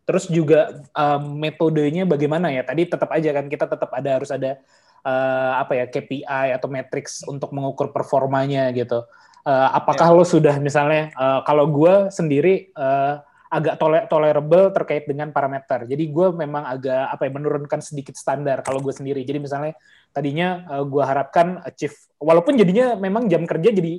terus 0.07 0.31
juga 0.31 0.71
eh, 0.79 1.19
metodenya 1.19 2.07
bagaimana 2.07 2.55
ya? 2.55 2.63
Tadi 2.63 2.87
tetap 2.87 3.11
aja 3.11 3.35
kan 3.35 3.51
kita 3.51 3.67
tetap 3.67 3.91
ada 3.91 4.09
harus 4.15 4.31
ada 4.31 4.63
eh, 5.03 5.53
apa 5.59 5.75
ya 5.75 5.85
KPI 5.91 6.55
atau 6.55 6.71
matrix 6.71 7.27
untuk 7.27 7.51
mengukur 7.51 7.91
performanya 7.91 8.71
gitu. 8.71 9.03
Eh, 9.43 9.69
apakah 9.75 10.15
lo 10.15 10.23
sudah 10.23 10.55
misalnya 10.63 11.11
eh, 11.11 11.39
kalau 11.43 11.67
gue 11.67 12.07
sendiri 12.15 12.71
eh, 12.71 13.15
agak 13.53 13.77
tole- 13.77 14.07
tolerable 14.09 14.73
terkait 14.73 15.05
dengan 15.05 15.29
parameter. 15.29 15.85
Jadi 15.85 16.09
gue 16.09 16.27
memang 16.33 16.65
agak 16.65 17.13
apa 17.13 17.29
ya 17.29 17.31
menurunkan 17.37 17.79
sedikit 17.85 18.17
standar 18.17 18.65
kalau 18.65 18.81
gue 18.81 18.89
sendiri. 18.89 19.21
Jadi 19.21 19.37
misalnya 19.37 19.77
tadinya 20.09 20.81
gue 20.81 21.03
harapkan 21.05 21.61
achieve 21.61 21.93
walaupun 22.17 22.57
jadinya 22.57 22.97
memang 22.97 23.29
jam 23.29 23.45
kerja 23.45 23.69
jadi 23.69 23.93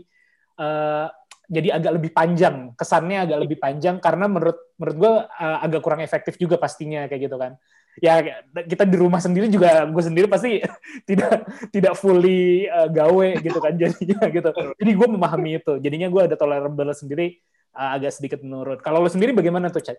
eh, 0.59 1.07
jadi 1.45 1.69
agak 1.77 1.93
lebih 2.01 2.11
panjang. 2.11 2.73
Kesannya 2.75 3.19
agak 3.29 3.39
lebih 3.45 3.59
panjang 3.61 4.01
karena 4.01 4.27
menurut 4.27 4.59
menurut 4.81 4.97
gue 4.97 5.13
eh, 5.29 5.59
agak 5.63 5.81
kurang 5.85 6.01
efektif 6.01 6.35
juga 6.41 6.57
pastinya 6.57 7.07
kayak 7.07 7.23
gitu 7.31 7.37
kan. 7.37 7.55
Ya 8.03 8.19
kita 8.51 8.83
di 8.91 8.99
rumah 8.99 9.23
sendiri 9.23 9.47
juga 9.47 9.87
gue 9.87 10.03
sendiri 10.03 10.27
pasti 10.27 10.59
tidak 11.09 11.47
tidak 11.71 11.95
fully 11.95 12.67
eh, 12.67 12.89
gawe 12.91 13.29
gitu 13.39 13.59
kan 13.61 13.73
jadinya 13.77 14.25
gitu. 14.33 14.49
Jadi 14.81 14.91
gue 14.91 15.09
memahami 15.09 15.51
itu. 15.63 15.73
Jadinya 15.79 16.09
gue 16.09 16.23
ada 16.33 16.37
tolerable 16.39 16.91
sendiri 16.97 17.39
eh, 17.39 17.64
agak 17.75 18.15
sedikit 18.15 18.41
menurun 18.41 18.79
kalau 18.79 19.03
lo 19.03 19.11
sendiri 19.11 19.35
bagaimana 19.35 19.69
tuh 19.69 19.83
Ca? 19.83 19.93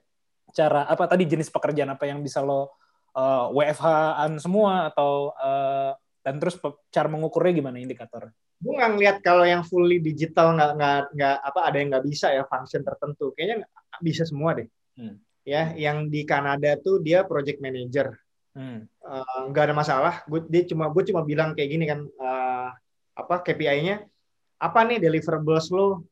cara 0.56 0.88
apa 0.88 1.04
tadi 1.12 1.28
jenis 1.28 1.52
pekerjaan 1.52 1.92
apa 1.92 2.08
yang 2.08 2.24
bisa 2.24 2.40
lo 2.40 2.72
eh, 3.12 3.46
WFH-an 3.52 4.40
semua 4.40 4.90
atau 4.90 5.36
eh, 5.36 5.92
dan 6.26 6.42
terus 6.42 6.58
cara 6.90 7.06
mengukurnya 7.06 7.54
gimana 7.54 7.78
indikator? 7.78 8.34
gue 8.56 8.72
nggak 8.72 8.92
ngeliat 8.98 9.18
kalau 9.20 9.44
yang 9.46 9.62
fully 9.68 10.00
digital 10.00 10.56
nggak 10.56 10.72
nggak 10.80 11.00
nggak 11.14 11.36
apa 11.44 11.60
ada 11.60 11.76
yang 11.78 11.88
nggak 11.92 12.06
bisa 12.08 12.32
ya 12.32 12.48
function 12.48 12.82
tertentu 12.82 13.36
kayaknya 13.36 13.68
bisa 14.00 14.24
semua 14.26 14.56
deh 14.56 14.66
Hmm. 14.96 15.20
ya 15.44 15.76
yang 15.76 16.08
di 16.08 16.24
Kanada 16.24 16.80
tuh 16.80 17.04
dia 17.04 17.28
project 17.28 17.60
manager 17.60 18.16
Hmm. 18.56 18.88
Eh, 18.88 19.40
nggak 19.52 19.64
ada 19.68 19.76
masalah 19.76 20.24
gue 20.24 20.40
dia 20.48 20.64
cuma 20.72 20.88
gue 20.88 21.04
cuma 21.04 21.20
bilang 21.28 21.52
kayak 21.52 21.70
gini 21.76 21.84
kan 21.84 22.08
eh, 22.08 22.70
apa 23.12 23.44
KPI-nya 23.44 24.08
apa 24.56 24.80
nih 24.88 25.04
deliverables 25.04 25.68
lo 25.76 26.08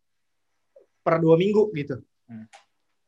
per 1.04 1.20
dua 1.20 1.36
minggu 1.36 1.70
gitu. 1.76 2.00
Hmm. 2.32 2.48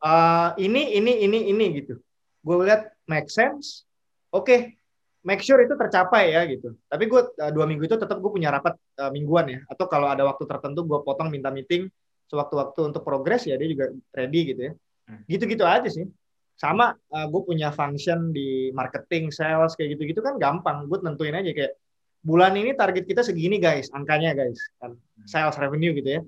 Eh, 0.05 0.49
ini 0.61 1.01
ini 1.01 1.25
ini 1.25 1.39
ini 1.49 1.65
gitu. 1.81 1.97
Gue 2.45 2.55
lihat 2.67 2.93
make 3.09 3.31
sense. 3.31 3.87
Oke 4.29 4.77
make 5.25 5.41
sure 5.41 5.57
itu 5.65 5.73
tercapai 5.73 6.37
ya 6.37 6.45
gitu. 6.45 6.77
Tapi 6.85 7.09
gue 7.09 7.21
eh, 7.41 7.51
dua 7.55 7.65
minggu 7.65 7.89
itu 7.89 7.97
tetap 7.97 8.21
gue 8.21 8.29
punya 8.29 8.53
rapat 8.53 8.77
eh, 8.77 9.11
mingguan 9.15 9.49
ya. 9.49 9.59
Atau 9.65 9.89
kalau 9.89 10.05
ada 10.05 10.21
waktu 10.21 10.45
tertentu 10.45 10.85
gue 10.85 10.99
potong 11.01 11.33
minta 11.33 11.49
meeting 11.49 11.89
sewaktu-waktu 12.29 12.93
untuk 12.93 13.01
progres 13.05 13.45
ya 13.49 13.57
dia 13.57 13.69
juga 13.69 13.89
ready 14.13 14.53
gitu 14.53 14.61
ya. 14.69 14.73
Hmm. 15.05 15.21
gitu-gitu 15.29 15.65
aja 15.65 15.89
sih. 15.89 16.05
Sama 16.55 16.95
gue 17.11 17.41
punya 17.43 17.67
function 17.69 18.31
di 18.31 18.71
marketing 18.71 19.27
sales 19.27 19.75
kayak 19.75 19.97
gitu-gitu 19.97 20.21
kan 20.21 20.37
gampang. 20.37 20.85
Gue 20.85 21.01
tentuin 21.01 21.35
aja 21.35 21.51
kayak 21.51 21.73
bulan 22.25 22.57
ini 22.57 22.73
target 22.73 23.05
kita 23.05 23.21
segini 23.21 23.57
guys 23.57 23.89
angkanya 23.93 24.33
guys 24.37 24.57
kan. 24.81 24.97
Sales 25.29 25.57
revenue 25.57 25.93
gitu 25.97 26.09
ya 26.17 26.21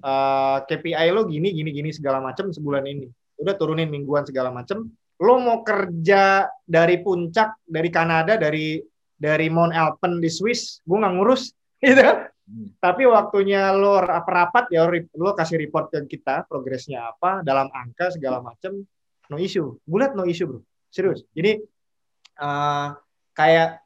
Eh, 0.00 0.58
KPI 0.68 1.08
lo 1.12 1.24
gini 1.26 1.52
gini 1.52 1.70
gini 1.72 1.90
segala 1.92 2.20
macam 2.20 2.52
sebulan 2.52 2.84
ini. 2.86 3.08
Udah 3.40 3.54
turunin 3.56 3.88
mingguan 3.88 4.24
segala 4.24 4.52
macam 4.52 4.88
lo 5.16 5.34
mau 5.40 5.64
kerja 5.64 6.44
dari 6.60 7.00
puncak 7.00 7.64
dari 7.64 7.88
Kanada 7.88 8.36
dari 8.36 8.76
dari 9.16 9.48
Mount 9.48 9.72
Alpen 9.72 10.20
di 10.20 10.28
Swiss 10.28 10.84
gue 10.84 10.92
nggak 10.92 11.14
ngurus 11.16 11.56
gitu 11.84 12.04
Hmm. 12.46 12.70
tapi 12.78 13.02
waktunya 13.10 13.74
lo 13.74 13.98
rapat 13.98 14.70
ya 14.70 14.86
lo, 14.86 15.34
kasih 15.34 15.58
report 15.58 15.90
ke 15.90 16.06
kita 16.06 16.46
progresnya 16.46 17.10
apa 17.10 17.42
dalam 17.42 17.66
angka 17.74 18.14
segala 18.14 18.38
macam 18.38 18.86
no 19.26 19.36
issue. 19.42 19.74
Gue 19.82 19.98
liat 19.98 20.14
no 20.14 20.22
issue 20.22 20.46
bro. 20.46 20.62
Serius. 20.86 21.26
Jadi 21.34 21.58
eh, 22.38 22.88
kayak 23.34 23.82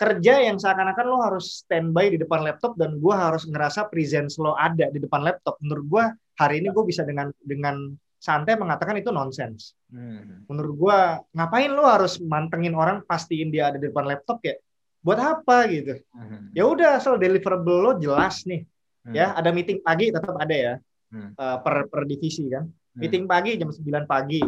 kerja 0.00 0.40
yang 0.40 0.56
seakan-akan 0.56 1.04
lo 1.04 1.20
harus 1.20 1.60
standby 1.60 2.08
di 2.08 2.16
depan 2.16 2.40
laptop 2.40 2.72
dan 2.80 2.96
gue 2.96 3.12
harus 3.12 3.44
ngerasa 3.44 3.92
presence 3.92 4.40
lo 4.40 4.56
ada 4.56 4.88
di 4.88 4.96
depan 4.96 5.20
laptop 5.20 5.60
menurut 5.60 5.84
gue 5.84 6.04
hari 6.40 6.64
ini 6.64 6.72
gue 6.72 6.84
bisa 6.88 7.04
dengan 7.04 7.28
dengan 7.36 7.92
santai 8.16 8.56
mengatakan 8.56 8.96
itu 8.96 9.12
nonsense 9.12 9.76
Hmm. 9.92 10.46
menurut 10.48 10.74
gue 10.78 10.98
ngapain 11.34 11.68
lo 11.68 11.84
harus 11.84 12.16
mantengin 12.22 12.72
orang 12.72 13.04
pastiin 13.04 13.50
dia 13.50 13.68
ada 13.68 13.76
di 13.76 13.90
depan 13.90 14.06
laptop 14.06 14.40
kayak 14.40 14.64
buat 15.02 15.20
apa 15.20 15.68
gitu 15.68 16.00
Hmm. 16.16 16.48
ya 16.56 16.64
udah 16.64 16.96
asal 16.96 17.20
deliverable 17.20 17.78
lo 17.84 17.92
jelas 18.00 18.48
nih 18.48 18.64
Hmm. 19.04 19.12
ya 19.12 19.36
ada 19.36 19.52
meeting 19.52 19.84
pagi 19.84 20.08
tetap 20.08 20.32
ada 20.32 20.56
ya 20.56 20.74
Hmm. 21.12 21.36
eh, 21.36 21.56
per 21.60 21.92
per 21.92 22.08
divisi 22.08 22.48
kan 22.48 22.64
Hmm. 22.64 23.00
meeting 23.04 23.28
pagi 23.28 23.60
jam 23.60 23.68
9 23.68 24.08
pagi 24.08 24.40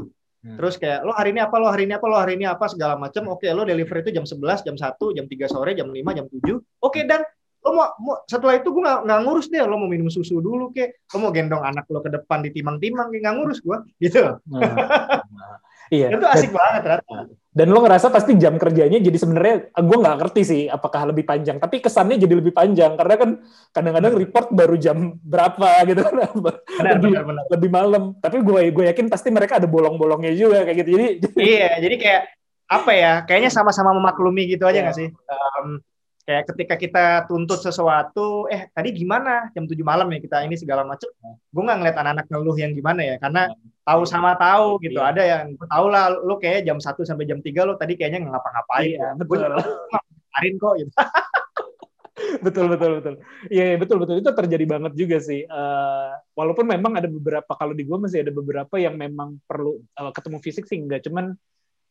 Hmm. 0.43 0.59
terus 0.59 0.75
kayak 0.75 1.07
lo 1.07 1.15
hari 1.15 1.31
ini 1.31 1.39
apa 1.39 1.55
lo 1.55 1.71
hari 1.71 1.87
ini 1.87 1.95
apa 1.95 2.07
lo 2.11 2.19
hari 2.19 2.35
ini 2.35 2.51
apa 2.51 2.67
segala 2.67 2.99
macam 2.99 3.31
oke 3.31 3.47
lo 3.55 3.63
deliver 3.63 4.03
itu 4.03 4.11
jam 4.11 4.27
11 4.27 4.67
jam 4.67 4.75
1 4.75 4.99
jam 5.15 5.27
3 5.31 5.47
sore 5.47 5.71
jam 5.79 5.87
5 5.87 6.19
jam 6.19 6.27
7 6.27 6.83
oke 6.83 7.01
dan 7.07 7.23
lo 7.63 7.71
mau, 7.79 7.89
mau 8.03 8.17
setelah 8.27 8.59
itu 8.59 8.75
gue 8.75 8.83
nggak 8.83 9.21
ngurus 9.23 9.47
deh 9.47 9.63
lo 9.63 9.79
mau 9.79 9.87
minum 9.87 10.11
susu 10.11 10.43
dulu 10.43 10.75
kek. 10.75 11.07
Lo 11.15 11.23
mau 11.23 11.31
gendong 11.31 11.63
anak 11.63 11.87
lo 11.95 12.03
ke 12.03 12.11
depan 12.11 12.43
ditimang-timang 12.43 13.15
kayak 13.15 13.23
nggak 13.23 13.35
ngurus 13.39 13.63
gue 13.63 13.79
gitu. 14.03 14.35
Nah, 14.51 14.61
nah. 14.67 15.62
Iya. 15.89 16.07
itu 16.13 16.27
asik 16.29 16.51
banget 16.53 16.81
ternyata 16.85 17.33
Dan 17.53 17.69
lo 17.69 17.85
ngerasa 17.85 18.09
pasti 18.09 18.33
jam 18.41 18.57
kerjanya 18.57 18.97
jadi 18.97 19.13
sebenarnya 19.13 19.77
gue 19.77 19.97
nggak 20.01 20.17
ngerti 20.25 20.41
sih 20.41 20.63
apakah 20.73 21.13
lebih 21.13 21.29
panjang, 21.29 21.61
tapi 21.61 21.85
kesannya 21.85 22.17
jadi 22.17 22.41
lebih 22.41 22.57
panjang 22.57 22.97
karena 22.97 23.15
kan 23.21 23.31
kadang-kadang 23.77 24.17
report 24.17 24.47
baru 24.57 24.77
jam 24.81 25.21
berapa 25.21 25.69
gitu 25.93 26.01
kan, 26.01 26.33
benar 26.33 26.97
lebih, 26.97 27.13
benar 27.13 27.25
benar 27.29 27.45
lebih 27.53 27.69
malam. 27.69 28.03
Tapi 28.17 28.41
gue 28.41 28.61
gue 28.73 28.85
yakin 28.89 29.13
pasti 29.13 29.29
mereka 29.29 29.61
ada 29.61 29.69
bolong-bolongnya 29.69 30.33
juga 30.33 30.65
kayak 30.65 30.77
gitu. 30.81 30.91
Jadi 30.97 31.07
iya 31.37 31.77
jadi 31.77 31.97
kayak 32.01 32.23
apa 32.73 32.91
ya 32.97 33.13
kayaknya 33.29 33.51
sama-sama 33.53 33.93
memaklumi 33.93 34.49
gitu 34.49 34.65
aja 34.65 34.81
Iya. 34.81 34.85
nggak 34.89 34.97
sih 34.97 35.09
Em, 35.13 35.69
kayak 36.23 36.45
ketika 36.55 36.75
kita 36.79 37.05
tuntut 37.27 37.59
sesuatu 37.59 38.47
eh 38.47 38.71
tadi 38.71 38.95
gimana 38.95 39.51
jam 39.51 39.67
7 39.67 39.75
malam 39.83 40.07
ya 40.15 40.23
kita 40.23 40.47
ini 40.47 40.55
segala 40.55 40.87
macam 40.87 41.11
gue 41.27 41.63
nggak 41.67 41.79
ngeliat 41.83 41.97
anak-anak 41.99 42.27
ngeluh 42.31 42.57
yang 42.57 42.73
gimana 42.79 43.01
ya 43.03 43.15
karena 43.19 43.51
tahu 43.83 44.03
sama 44.07 44.39
tahu 44.39 44.79
gitu 44.87 45.03
Iya. 45.03 45.11
ada 45.11 45.23
yang 45.27 45.45
gue 45.59 45.67
tahu 45.67 45.87
lah 45.91 46.15
lo 46.15 46.39
kayak 46.39 46.63
jam 46.63 46.79
1 46.79 47.03
sampai 47.03 47.27
jam 47.27 47.43
3 47.43 47.67
lo 47.67 47.75
tadi 47.75 47.99
kayaknya 47.99 48.23
nggak 48.23 48.33
ngapa-ngapain 48.39 48.87
Iya, 48.95 49.07
gue 49.19 49.25
betul. 49.27 49.51
ngapain 49.51 50.55
kok 50.63 50.75
gitu 50.79 50.93
betul 52.45 52.67
betul 52.71 52.91
betul. 53.03 53.15
Iya 53.51 53.65
iya, 53.75 53.77
betul 53.81 53.97
betul 53.99 54.17
itu 54.23 54.31
terjadi 54.31 54.65
banget 54.69 54.93
juga 54.95 55.17
sih. 55.19 55.43
Eh, 55.43 56.11
walaupun 56.39 56.65
memang 56.69 56.93
ada 56.97 57.09
beberapa 57.11 57.53
kalau 57.57 57.75
di 57.75 57.83
gue 57.83 57.99
masih 57.99 58.23
ada 58.25 58.33
beberapa 58.33 58.75
yang 58.79 58.95
memang 58.97 59.43
perlu 59.49 59.81
eh, 59.81 60.13
ketemu 60.15 60.39
fisik 60.41 60.65
sih 60.71 60.79
enggak, 60.81 61.03
cuman 61.07 61.35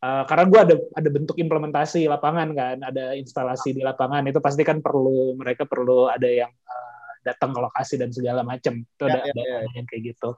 Uh, 0.02 0.26
karena 0.26 0.46
gue 0.50 0.60
ada 0.66 0.76
ada 0.98 1.10
bentuk 1.14 1.38
implementasi 1.38 2.10
lapangan 2.10 2.50
kan, 2.58 2.78
ada 2.82 3.14
instalasi 3.14 3.78
di 3.78 3.86
lapangan 3.86 4.26
itu 4.26 4.42
pasti 4.42 4.66
kan 4.66 4.82
perlu 4.82 5.38
mereka 5.38 5.70
perlu 5.70 6.10
ada 6.10 6.26
yang 6.26 6.50
uh, 6.50 7.12
datang 7.22 7.54
ke 7.54 7.60
lokasi 7.62 8.02
dan 8.02 8.10
segala 8.10 8.42
macam 8.42 8.82
itu 8.82 9.04
Ya, 9.06 9.14
ada, 9.14 9.20
ya, 9.22 9.30
ada 9.30 9.42
ya. 9.46 9.58
ada 9.62 9.76
yang 9.78 9.86
kayak 9.86 10.04
gitu. 10.18 10.34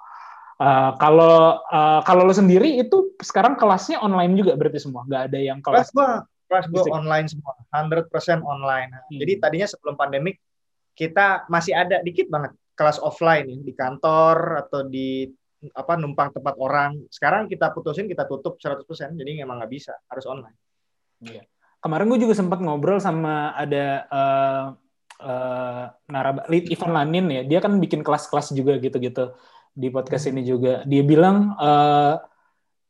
Uh, 0.60 0.92
kalau 1.00 1.64
uh, 1.72 2.04
kalau 2.04 2.28
lo 2.28 2.36
sendiri 2.36 2.76
itu 2.76 3.16
sekarang 3.24 3.56
kelasnya 3.56 4.04
online 4.04 4.36
juga 4.36 4.60
berarti 4.60 4.84
semua, 4.84 5.08
nggak 5.08 5.32
ada 5.32 5.40
yang 5.40 5.60
Kelas 5.64 5.90
kelas 5.90 5.96
gua 5.96 6.10
kelas 6.52 6.66
Fisik. 6.70 6.92
online 6.94 7.28
semua, 7.32 7.54
100% 7.74 8.44
online. 8.46 8.90
Hmm. 8.94 9.18
Jadi 9.18 9.34
tadinya 9.42 9.68
sebelum 9.68 9.96
pandemik 9.98 10.38
kita 10.94 11.50
masih 11.50 11.74
ada 11.74 12.04
dikit 12.06 12.30
banget 12.30 12.54
kelas 12.78 13.02
offline 13.02 13.50
ya, 13.50 13.58
di 13.64 13.74
kantor 13.74 14.68
atau 14.68 14.86
di 14.86 15.26
apa 15.72 15.96
numpang 15.96 16.36
tempat 16.36 16.60
orang. 16.60 17.08
Sekarang 17.08 17.48
kita 17.48 17.72
putusin 17.72 18.12
kita 18.12 18.28
tutup 18.28 18.60
100%. 18.60 18.84
Jadi 19.16 19.40
emang 19.40 19.64
nggak 19.64 19.72
bisa, 19.72 19.96
harus 20.12 20.28
online. 20.28 20.58
kemarin 21.84 22.08
gue 22.08 22.20
juga 22.24 22.36
sempat 22.36 22.64
ngobrol 22.64 23.00
sama 23.04 23.52
ada 23.60 24.08
uh, 24.08 24.66
uh, 25.20 25.86
naraba 26.08 26.48
lead 26.48 26.72
Ivan 26.72 26.96
Lanin 26.96 27.28
ya 27.28 27.42
dia 27.44 27.60
kan 27.60 27.76
bikin 27.80 28.04
kelas-kelas 28.04 28.56
juga 28.56 28.80
gitu-gitu 28.80 29.36
di 29.76 29.92
podcast 29.92 30.32
ini 30.32 30.48
juga 30.48 30.88
dia 30.88 31.04
bilang 31.04 31.56
uh, 31.60 32.16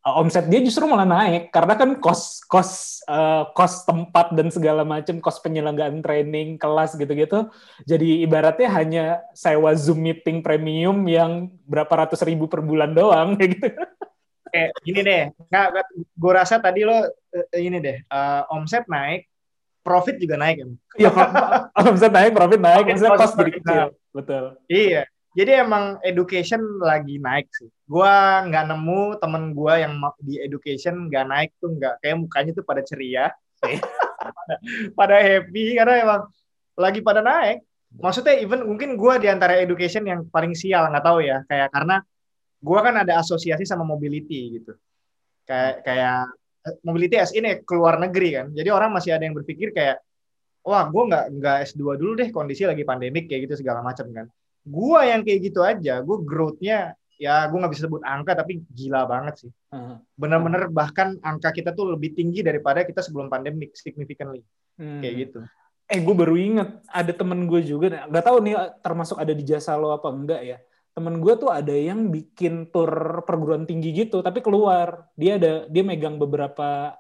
omset 0.04 0.52
dia 0.52 0.60
justru 0.60 0.84
malah 0.84 1.08
naik. 1.08 1.50
Karena 1.50 1.80
kan 1.80 1.96
kos 1.98 2.44
kos 2.44 3.02
uh, 3.08 3.48
kos 3.56 3.88
tempat 3.88 4.36
dan 4.36 4.52
segala 4.52 4.84
macam 4.84 5.24
kos 5.24 5.40
penyelenggaraan 5.40 6.04
training 6.04 6.60
kelas 6.60 7.00
gitu-gitu. 7.00 7.48
Jadi 7.88 8.28
ibaratnya 8.28 8.70
hanya 8.76 9.06
sewa 9.32 9.72
zoom 9.80 10.04
meeting 10.04 10.44
premium 10.44 11.08
yang 11.08 11.48
berapa 11.64 12.06
ratus 12.06 12.20
ribu 12.28 12.52
per 12.52 12.60
bulan 12.60 12.92
doang 12.92 13.40
kayak 13.40 13.52
gitu. 13.56 13.68
Kayak 14.54 14.72
gini 14.86 15.02
deh, 15.02 15.24
nggak, 15.50 15.68
gue 16.14 16.30
rasa 16.30 16.62
tadi 16.62 16.86
lo 16.86 16.94
eh, 17.34 17.58
ini 17.58 17.82
deh, 17.82 18.06
eh, 18.06 18.42
omset 18.54 18.86
naik, 18.86 19.26
profit 19.82 20.22
juga 20.22 20.38
naik 20.38 20.62
ya. 20.62 21.10
ya 21.10 21.12
omset 21.90 22.14
naik 22.14 22.38
profit 22.38 22.62
naik. 22.62 22.86
Maksudnya 22.86 23.18
profit 23.18 23.26
kos 23.34 23.40
jadi 23.40 23.52
kecil. 23.58 23.88
betul. 24.14 24.44
Iya. 24.70 25.04
Jadi 25.34 25.52
emang 25.58 25.98
education 26.06 26.62
lagi 26.78 27.18
naik 27.18 27.50
sih. 27.50 27.70
Gua 27.90 28.46
nggak 28.46 28.66
nemu 28.70 29.18
temen 29.18 29.44
gua 29.58 29.82
yang 29.82 29.98
di 30.22 30.38
education 30.38 31.10
nggak 31.10 31.26
naik 31.26 31.50
tuh 31.58 31.74
nggak 31.74 32.06
kayak 32.06 32.18
mukanya 32.22 32.52
tuh 32.54 32.62
pada 32.62 32.86
ceria, 32.86 33.34
pada, 35.00 35.16
happy 35.18 35.74
karena 35.74 35.94
emang 36.06 36.22
lagi 36.78 37.02
pada 37.02 37.26
naik. 37.26 37.66
Maksudnya 37.98 38.38
even 38.38 38.62
mungkin 38.70 38.94
gua 38.94 39.18
di 39.18 39.26
antara 39.26 39.58
education 39.58 40.06
yang 40.06 40.30
paling 40.30 40.54
sial 40.54 40.86
nggak 40.90 41.06
tahu 41.06 41.26
ya 41.26 41.42
kayak 41.50 41.74
karena 41.74 42.06
gua 42.62 42.80
kan 42.86 42.96
ada 43.02 43.18
asosiasi 43.18 43.66
sama 43.66 43.82
mobility 43.82 44.62
gitu. 44.62 44.78
Kayak 45.50 45.82
kayak 45.82 46.18
eh, 46.70 46.76
mobility 46.86 47.18
as 47.18 47.34
ini 47.34 47.66
keluar 47.66 47.98
negeri 47.98 48.30
kan. 48.38 48.48
Jadi 48.54 48.70
orang 48.70 48.94
masih 48.94 49.18
ada 49.18 49.26
yang 49.26 49.34
berpikir 49.34 49.74
kayak 49.74 49.98
wah 50.64 50.88
gue 50.88 51.04
nggak 51.12 51.26
nggak 51.38 51.58
S2 51.76 52.00
dulu 52.00 52.12
deh 52.16 52.32
kondisi 52.32 52.64
lagi 52.64 52.88
pandemik 52.88 53.28
kayak 53.28 53.52
gitu 53.52 53.60
segala 53.60 53.84
macam 53.84 54.08
kan 54.16 54.32
gua 54.64 55.06
yang 55.08 55.22
kayak 55.28 55.40
gitu 55.52 55.60
aja, 55.62 56.00
gue 56.00 56.18
growth-nya 56.24 56.96
ya 57.22 57.48
gue 57.48 57.56
nggak 57.56 57.72
bisa 57.72 57.88
sebut 57.88 58.04
angka 58.04 58.36
tapi 58.36 58.66
gila 58.68 59.08
banget 59.08 59.48
sih. 59.48 59.52
Heeh. 59.72 59.96
Bener-bener 60.18 60.68
bahkan 60.74 61.16
angka 61.24 61.56
kita 61.56 61.72
tuh 61.72 61.96
lebih 61.96 62.18
tinggi 62.18 62.44
daripada 62.44 62.84
kita 62.84 63.00
sebelum 63.00 63.32
pandemik 63.32 63.76
significantly 63.78 64.44
Hmm. 64.74 65.06
kayak 65.06 65.30
gitu. 65.30 65.40
Eh, 65.86 66.02
gue 66.02 66.16
baru 66.18 66.34
inget 66.34 66.82
ada 66.90 67.14
temen 67.14 67.46
gue 67.46 67.62
juga, 67.62 68.10
nggak 68.10 68.26
tahu 68.26 68.38
nih 68.42 68.56
termasuk 68.82 69.22
ada 69.22 69.30
di 69.36 69.46
jasa 69.46 69.78
lo 69.78 69.94
apa 69.94 70.10
enggak 70.10 70.42
ya. 70.42 70.58
Temen 70.94 71.22
gue 71.22 71.34
tuh 71.38 71.54
ada 71.54 71.74
yang 71.74 72.10
bikin 72.10 72.74
tur 72.74 73.22
perguruan 73.26 73.70
tinggi 73.70 73.94
gitu, 73.94 74.26
tapi 74.26 74.42
keluar. 74.42 75.10
Dia 75.14 75.38
ada, 75.38 75.54
dia 75.70 75.84
megang 75.86 76.18
beberapa 76.18 76.98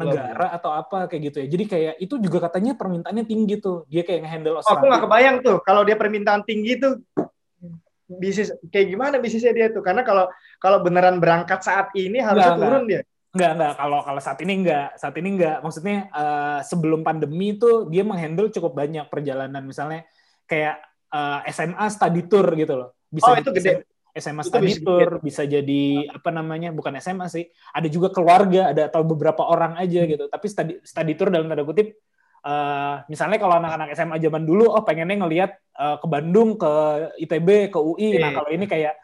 negara 0.00 0.46
atau 0.56 0.70
apa 0.72 1.04
kayak 1.06 1.22
gitu 1.28 1.36
ya. 1.44 1.46
Jadi 1.52 1.64
kayak 1.68 1.94
itu 2.00 2.14
juga 2.16 2.38
katanya 2.48 2.72
permintaannya 2.74 3.24
tinggi 3.28 3.60
tuh. 3.60 3.84
Dia 3.92 4.02
kayak 4.02 4.24
ngehandle 4.24 4.56
Oh, 4.56 4.64
aku 4.64 4.84
nggak 4.88 5.04
Australia. 5.04 5.04
kebayang 5.04 5.36
tuh 5.44 5.56
kalau 5.60 5.82
dia 5.84 5.96
permintaan 6.00 6.42
tinggi 6.48 6.80
tuh 6.80 6.92
bisnis 8.10 8.50
kayak 8.74 8.86
gimana 8.90 9.22
bisnisnya 9.22 9.54
dia 9.54 9.66
tuh 9.70 9.86
karena 9.86 10.02
kalau 10.02 10.26
kalau 10.58 10.82
beneran 10.82 11.22
berangkat 11.22 11.62
saat 11.62 11.94
ini 11.94 12.18
harusnya 12.18 12.58
Nggak, 12.58 12.66
turun 12.66 12.84
dia. 12.90 13.02
Enggak, 13.30 13.50
enggak. 13.54 13.72
Kalau 13.78 13.98
kalau 14.02 14.20
saat 14.20 14.38
ini 14.42 14.52
enggak. 14.58 14.88
Saat 14.98 15.14
ini 15.22 15.28
enggak. 15.38 15.56
Maksudnya 15.62 15.96
eh, 16.10 16.58
sebelum 16.66 17.06
pandemi 17.06 17.54
itu 17.54 17.86
dia 17.86 18.02
menghandle 18.02 18.50
cukup 18.50 18.74
banyak 18.74 19.06
perjalanan. 19.06 19.62
Misalnya 19.62 20.02
kayak 20.50 20.82
eh, 21.14 21.38
SMA 21.54 21.86
study 21.86 22.26
tour 22.26 22.50
gitu 22.58 22.74
loh. 22.74 22.90
Bisa 23.06 23.30
Oh, 23.30 23.38
itu 23.38 23.50
gede. 23.54 23.86
SMA 24.14 24.42
Itu 24.42 24.50
study 24.50 24.66
bisa 24.66 24.82
tour, 24.82 25.10
bisa 25.22 25.42
jadi 25.46 25.84
apa 26.10 26.30
namanya? 26.34 26.74
Bukan 26.74 26.94
SMA 26.98 27.26
sih. 27.30 27.46
Ada 27.70 27.86
juga 27.86 28.10
keluarga, 28.10 28.74
ada 28.74 28.90
atau 28.90 29.06
beberapa 29.06 29.46
orang 29.46 29.78
aja 29.78 30.02
gitu. 30.06 30.26
Tapi 30.26 30.46
study 30.50 30.74
study 30.82 31.12
tour 31.14 31.30
dalam 31.30 31.46
tanda 31.46 31.62
kutip 31.62 31.94
eh, 32.40 32.94
misalnya 33.12 33.38
kalau 33.38 33.60
anak-anak 33.60 33.92
SMA 33.92 34.16
zaman 34.18 34.42
dulu 34.48 34.72
oh 34.72 34.82
pengennya 34.82 35.16
ngelihat 35.22 35.50
eh, 35.56 35.96
ke 36.00 36.06
Bandung, 36.08 36.56
ke 36.58 36.72
ITB, 37.22 37.70
ke 37.70 37.78
UI. 37.78 38.18
Nah, 38.18 38.30
Iya. 38.32 38.36
kalau 38.36 38.50
ini 38.50 38.64
kayak 38.66 38.94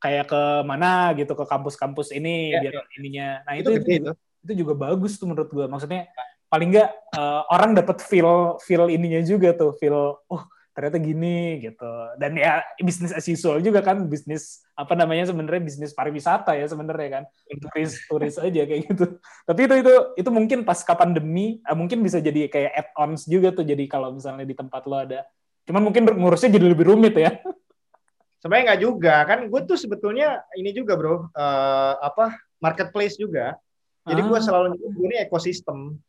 kayak 0.00 0.24
ke 0.32 0.42
mana 0.64 1.12
gitu 1.12 1.32
ke 1.36 1.44
kampus-kampus 1.44 2.16
ini 2.16 2.56
Iya, 2.56 2.60
biar 2.72 2.74
ininya. 2.96 3.28
Nah, 3.44 3.52
Itu 3.60 3.76
itu, 3.76 4.00
itu, 4.00 4.12
itu 4.48 4.52
juga 4.64 4.72
bagus 4.76 5.20
tuh 5.20 5.28
menurut 5.28 5.52
gua. 5.52 5.68
Maksudnya 5.68 6.08
paling 6.50 6.68
nggak 6.74 6.90
eh, 7.16 7.42
orang 7.48 7.70
dapat 7.78 8.02
feel 8.02 8.58
feel 8.64 8.90
ininya 8.90 9.20
juga 9.22 9.54
tuh, 9.54 9.72
feel 9.78 10.20
oh 10.28 10.42
ternyata 10.80 10.96
gini 10.96 11.60
gitu. 11.60 11.92
Dan 12.16 12.40
ya 12.40 12.64
bisnis 12.80 13.12
as 13.12 13.28
usual 13.28 13.60
juga 13.60 13.84
kan 13.84 14.08
bisnis 14.08 14.64
apa 14.72 14.96
namanya 14.96 15.28
sebenarnya 15.28 15.60
bisnis 15.60 15.92
pariwisata 15.92 16.56
ya 16.56 16.64
sebenarnya 16.64 17.20
kan. 17.20 17.24
Turis 17.52 18.00
turis 18.08 18.34
aja 18.40 18.64
kayak 18.64 18.88
gitu. 18.88 19.20
Tapi 19.48 19.60
itu 19.68 19.74
itu 19.84 19.94
itu 20.16 20.30
mungkin 20.32 20.64
pas 20.64 20.80
pandemi 20.96 21.60
eh, 21.60 21.76
mungkin 21.76 22.00
bisa 22.00 22.16
jadi 22.24 22.48
kayak 22.48 22.72
add-ons 22.72 23.28
juga 23.28 23.52
tuh 23.52 23.68
jadi 23.68 23.84
kalau 23.84 24.16
misalnya 24.16 24.48
di 24.48 24.56
tempat 24.56 24.88
lo 24.88 24.96
ada. 24.96 25.28
Cuman 25.68 25.84
mungkin 25.84 26.08
ngurusnya 26.08 26.48
jadi 26.56 26.72
lebih 26.72 26.88
rumit 26.88 27.12
ya. 27.12 27.36
Sebenarnya 28.40 28.72
nggak 28.72 28.80
juga 28.80 29.14
kan 29.28 29.44
gue 29.52 29.60
tuh 29.68 29.76
sebetulnya 29.76 30.40
ini 30.56 30.72
juga 30.72 30.96
bro 30.96 31.28
eh, 31.28 31.94
apa 32.00 32.40
marketplace 32.56 33.20
juga. 33.20 33.60
Jadi 34.08 34.20
gue 34.24 34.38
Ah. 34.38 34.40
selalu 34.40 34.80
ini 34.96 35.20
ekosistem. 35.20 36.00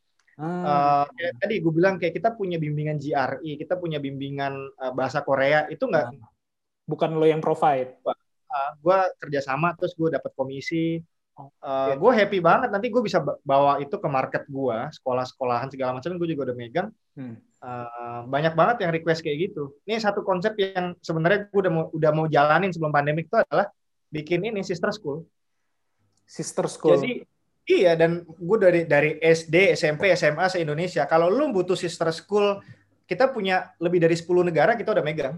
Ah. 0.42 1.06
Eh, 1.06 1.06
kayak 1.14 1.34
tadi 1.38 1.56
gue 1.62 1.74
bilang 1.74 1.96
kayak 2.02 2.18
kita 2.18 2.34
punya 2.34 2.58
bimbingan 2.58 2.98
GRE, 2.98 3.52
kita 3.62 3.78
punya 3.78 4.02
bimbingan 4.02 4.54
eh, 4.74 4.94
bahasa 4.98 5.22
Korea 5.22 5.70
itu 5.70 5.86
nggak 5.86 6.18
bukan 6.90 7.14
lo 7.14 7.26
yang 7.30 7.40
provide. 7.40 8.02
gue 8.84 8.98
kerjasama 9.22 9.78
terus 9.80 9.96
gue 9.96 10.12
dapat 10.12 10.34
komisi. 10.36 11.00
Oh, 11.40 11.48
Eh, 11.64 11.96
gue 11.96 12.12
happy 12.12 12.44
banget 12.44 12.68
nanti 12.68 12.92
gue 12.92 13.00
bisa 13.00 13.24
ba- 13.24 13.40
bawa 13.48 13.80
itu 13.80 13.96
ke 13.96 14.10
market 14.12 14.44
gue, 14.52 14.78
sekolah-sekolahan 15.00 15.72
segala 15.72 15.96
macam 15.96 16.20
gue 16.20 16.28
juga 16.28 16.52
udah 16.52 16.58
megang. 16.60 16.90
Hmm. 17.16 17.40
Eh, 17.40 18.20
banyak 18.28 18.52
banget 18.52 18.84
yang 18.84 18.92
request 18.92 19.24
kayak 19.24 19.54
gitu. 19.54 19.78
Ini 19.88 20.04
satu 20.04 20.26
konsep 20.28 20.58
yang 20.60 20.98
sebenarnya 21.00 21.48
gue 21.48 21.60
udah 21.64 21.72
mau 21.72 21.86
udah 21.96 22.12
mau 22.12 22.26
jalanin 22.28 22.74
sebelum 22.76 22.92
pandemik 22.92 23.32
itu 23.32 23.38
adalah 23.40 23.72
bikin 24.12 24.44
ini 24.44 24.60
sister 24.66 24.92
school. 24.92 25.24
Sister 26.28 26.68
school. 26.68 27.00
Jadi 27.00 27.24
iya 27.66 27.94
dan 27.94 28.26
gue 28.26 28.58
dari 28.58 28.82
dari 28.86 29.12
SD, 29.22 29.76
SMP, 29.78 30.12
SMA 30.14 30.46
se 30.50 30.58
Indonesia. 30.62 31.06
Kalau 31.06 31.30
lu 31.30 31.50
butuh 31.54 31.78
sister 31.78 32.10
school, 32.14 32.62
kita 33.06 33.30
punya 33.30 33.76
lebih 33.82 34.00
dari 34.02 34.16
10 34.16 34.48
negara 34.48 34.78
kita 34.80 34.96
udah 34.96 35.06
megang. 35.06 35.36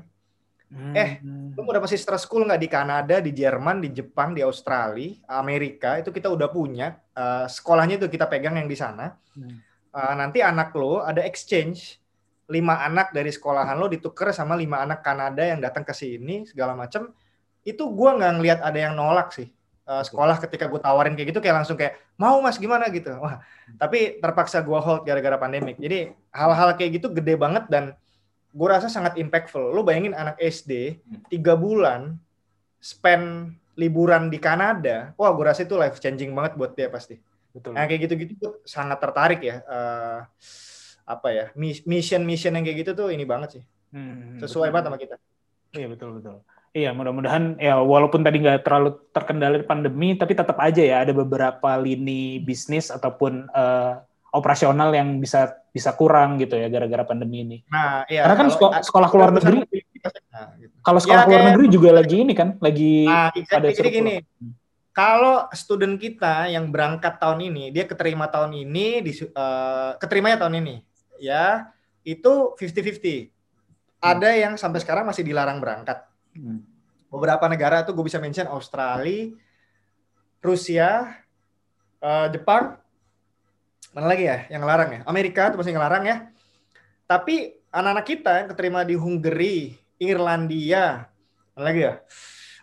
Hmm. 0.73 0.93
eh, 0.97 1.21
Lu 1.53 1.61
mau 1.61 1.73
dapat 1.73 1.93
sister 1.93 2.17
school 2.17 2.49
nggak 2.49 2.61
di 2.61 2.69
Kanada, 2.69 3.21
di 3.21 3.29
Jerman, 3.29 3.77
di 3.77 3.93
Jepang, 3.93 4.33
di 4.33 4.41
Australia, 4.41 5.13
Amerika 5.29 6.01
itu 6.01 6.09
kita 6.09 6.33
udah 6.33 6.49
punya. 6.49 6.97
Eh, 7.13 7.45
sekolahnya 7.45 8.01
itu 8.01 8.09
kita 8.09 8.25
pegang 8.25 8.57
yang 8.57 8.65
di 8.65 8.77
sana. 8.77 9.13
Hmm. 9.37 9.61
Eh, 9.93 10.13
nanti 10.17 10.41
anak 10.41 10.73
lo 10.73 11.05
ada 11.05 11.21
exchange 11.21 12.01
lima 12.49 12.81
anak 12.81 13.13
dari 13.13 13.29
sekolahan 13.29 13.77
lo 13.77 13.87
ditukar 13.87 14.33
sama 14.33 14.57
lima 14.57 14.81
anak 14.81 15.05
Kanada 15.05 15.45
yang 15.45 15.61
datang 15.63 15.85
ke 15.85 15.93
sini 15.95 16.43
segala 16.43 16.75
macam 16.75 17.13
itu 17.63 17.83
gua 17.93 18.19
nggak 18.19 18.33
ngelihat 18.35 18.59
ada 18.59 18.79
yang 18.89 18.93
nolak 18.97 19.31
sih 19.31 19.47
Eh, 19.83 20.03
sekolah 20.07 20.39
ketika 20.39 20.71
gue 20.71 20.79
tawarin 20.79 21.11
kayak 21.11 21.35
gitu 21.35 21.43
kayak 21.43 21.59
langsung 21.59 21.75
kayak 21.75 21.99
mau 22.15 22.39
mas 22.39 22.55
gimana 22.55 22.87
gitu 22.87 23.19
wah 23.19 23.43
tapi 23.75 24.15
terpaksa 24.23 24.63
gua 24.63 24.79
hold 24.79 25.03
gara-gara 25.03 25.35
pandemik 25.35 25.75
jadi 25.75 26.15
hal-hal 26.31 26.71
kayak 26.79 27.03
gitu 27.03 27.11
gede 27.11 27.35
banget 27.35 27.67
dan 27.67 27.91
gue 28.55 28.67
rasa 28.71 28.87
sangat 28.87 29.19
impactful 29.19 29.75
lo 29.75 29.83
bayangin 29.83 30.15
anak 30.15 30.39
SD 30.39 31.03
tiga 31.27 31.59
bulan 31.59 32.15
spend 32.79 33.59
liburan 33.75 34.31
di 34.31 34.39
Kanada 34.39 35.11
wah 35.19 35.35
gue 35.35 35.51
rasa 35.51 35.67
itu 35.67 35.75
life 35.75 35.99
changing 35.99 36.31
banget 36.31 36.55
buat 36.55 36.71
dia 36.79 36.87
pasti 36.87 37.19
Betul. 37.53 37.77
Nah 37.77 37.85
kayak 37.85 38.09
gitu-gitu 38.09 38.33
tuh 38.39 38.53
sangat 38.65 38.97
tertarik 38.97 39.45
ya. 39.45 39.61
eh, 39.61 40.19
apa 41.03 41.27
ya 41.29 41.45
mission-mission 41.85 42.55
yang 42.55 42.65
kayak 42.65 42.87
gitu 42.87 42.91
tuh 42.97 43.07
ini 43.13 43.27
banget 43.29 43.59
sih. 43.59 43.63
Hmm, 43.93 44.39
Sesuai 44.41 44.71
betul. 44.71 44.73
banget 44.73 44.85
sama 44.89 44.97
kita. 44.97 45.15
Iya 45.77 45.87
betul 45.91 46.09
betul. 46.17 46.41
Iya 46.73 46.89
mudah-mudahan 46.89 47.61
ya 47.61 47.77
walaupun 47.85 48.25
tadi 48.25 48.41
nggak 48.41 48.65
terlalu 48.65 48.97
terkendali 49.13 49.61
pandemi, 49.61 50.17
tapi 50.17 50.33
tetap 50.33 50.57
aja 50.57 50.81
ya 50.81 51.05
ada 51.05 51.13
beberapa 51.13 51.69
lini 51.77 52.41
bisnis 52.41 52.89
ataupun 52.89 53.45
eh, 53.45 53.93
operasional 54.33 54.89
yang 54.89 55.21
bisa 55.21 55.53
bisa 55.69 55.93
kurang 55.93 56.41
gitu 56.41 56.57
ya 56.57 56.65
gara-gara 56.73 57.05
pandemi 57.05 57.45
ini. 57.45 57.57
Nah, 57.69 58.09
iya. 58.09 58.25
Karena 58.25 58.35
kan 58.35 58.47
kalau- 58.49 58.53
sekolah, 58.57 58.77
sekolah 58.81 59.07
kalau 59.13 59.25
negeri, 59.37 59.59
Nah, 60.33 60.49
gitu. 60.57 60.73
kalau 60.81 60.99
sekolah 60.99 61.23
Ya, 61.23 61.29
kayak- 61.29 61.45
negeri 61.53 61.65
juga 61.69 61.89
lagi 61.93 62.15
ini 62.25 62.33
kan, 62.33 62.57
lagi 62.57 63.05
Nah, 63.05 63.29
ada 63.29 63.67
jadi 63.69 63.89
gini. 63.93 64.15
kalau 64.89 65.45
student 65.53 66.01
kita 66.01 66.49
yang 66.49 66.73
berangkat 66.73 67.21
tahun 67.21 67.53
ini, 67.53 67.69
dia 67.69 67.85
keterima 67.85 68.25
tahun 68.25 68.49
ini, 68.49 69.05
di, 69.05 69.13
eh, 69.13 69.91
keterimanya 70.01 70.41
tahun 70.41 70.57
ini, 70.57 70.75
ya 71.21 71.69
itu 72.01 72.57
50-50. 72.57 73.29
Ada 74.01 74.33
yang 74.33 74.57
sampai 74.57 74.81
sekarang 74.81 75.05
masih 75.05 75.21
dilarang 75.21 75.61
berangkat. 75.61 76.01
Hmm. 76.33 76.61
Beberapa 77.09 77.45
negara 77.45 77.85
tuh 77.85 77.93
gue 77.93 78.05
bisa 78.09 78.17
mention 78.17 78.49
Australia, 78.49 79.33
Rusia, 80.41 81.13
eh, 82.01 82.27
Jepang, 82.33 82.77
mana 83.93 84.07
lagi 84.09 84.25
ya 84.25 84.49
yang 84.49 84.65
larang 84.65 84.89
ya? 84.89 85.01
Amerika 85.05 85.53
tuh 85.53 85.61
masih 85.61 85.77
ngelarang 85.77 86.03
ya. 86.09 86.17
Tapi 87.05 87.61
anak-anak 87.69 88.05
kita 88.05 88.31
yang 88.41 88.47
keterima 88.49 88.81
di 88.81 88.95
Hungary, 88.97 89.77
Irlandia, 90.01 91.05
mana 91.53 91.63
lagi 91.63 91.81
ya? 91.85 91.93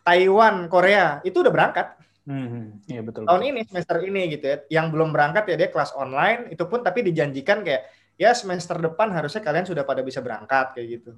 Taiwan, 0.03 0.67
Korea, 0.67 1.23
itu 1.23 1.39
udah 1.39 1.53
berangkat 1.55 2.01
Hmm, 2.31 2.79
iya 2.87 3.03
betul. 3.03 3.27
tahun 3.27 3.43
ini 3.43 3.61
semester 3.67 3.97
ini 4.07 4.23
gitu 4.31 4.45
ya. 4.47 4.57
Yang 4.69 4.87
belum 4.93 5.11
berangkat 5.11 5.51
ya 5.51 5.57
dia 5.57 5.69
kelas 5.73 5.97
online 5.99 6.55
itu 6.55 6.63
pun 6.69 6.85
tapi 6.85 7.03
dijanjikan 7.03 7.67
kayak 7.67 7.91
ya 8.21 8.31
semester 8.37 8.77
depan 8.79 9.11
harusnya 9.11 9.43
kalian 9.43 9.67
sudah 9.67 9.83
pada 9.83 10.05
bisa 10.07 10.23
berangkat 10.23 10.79
kayak 10.79 10.87
gitu. 11.01 11.11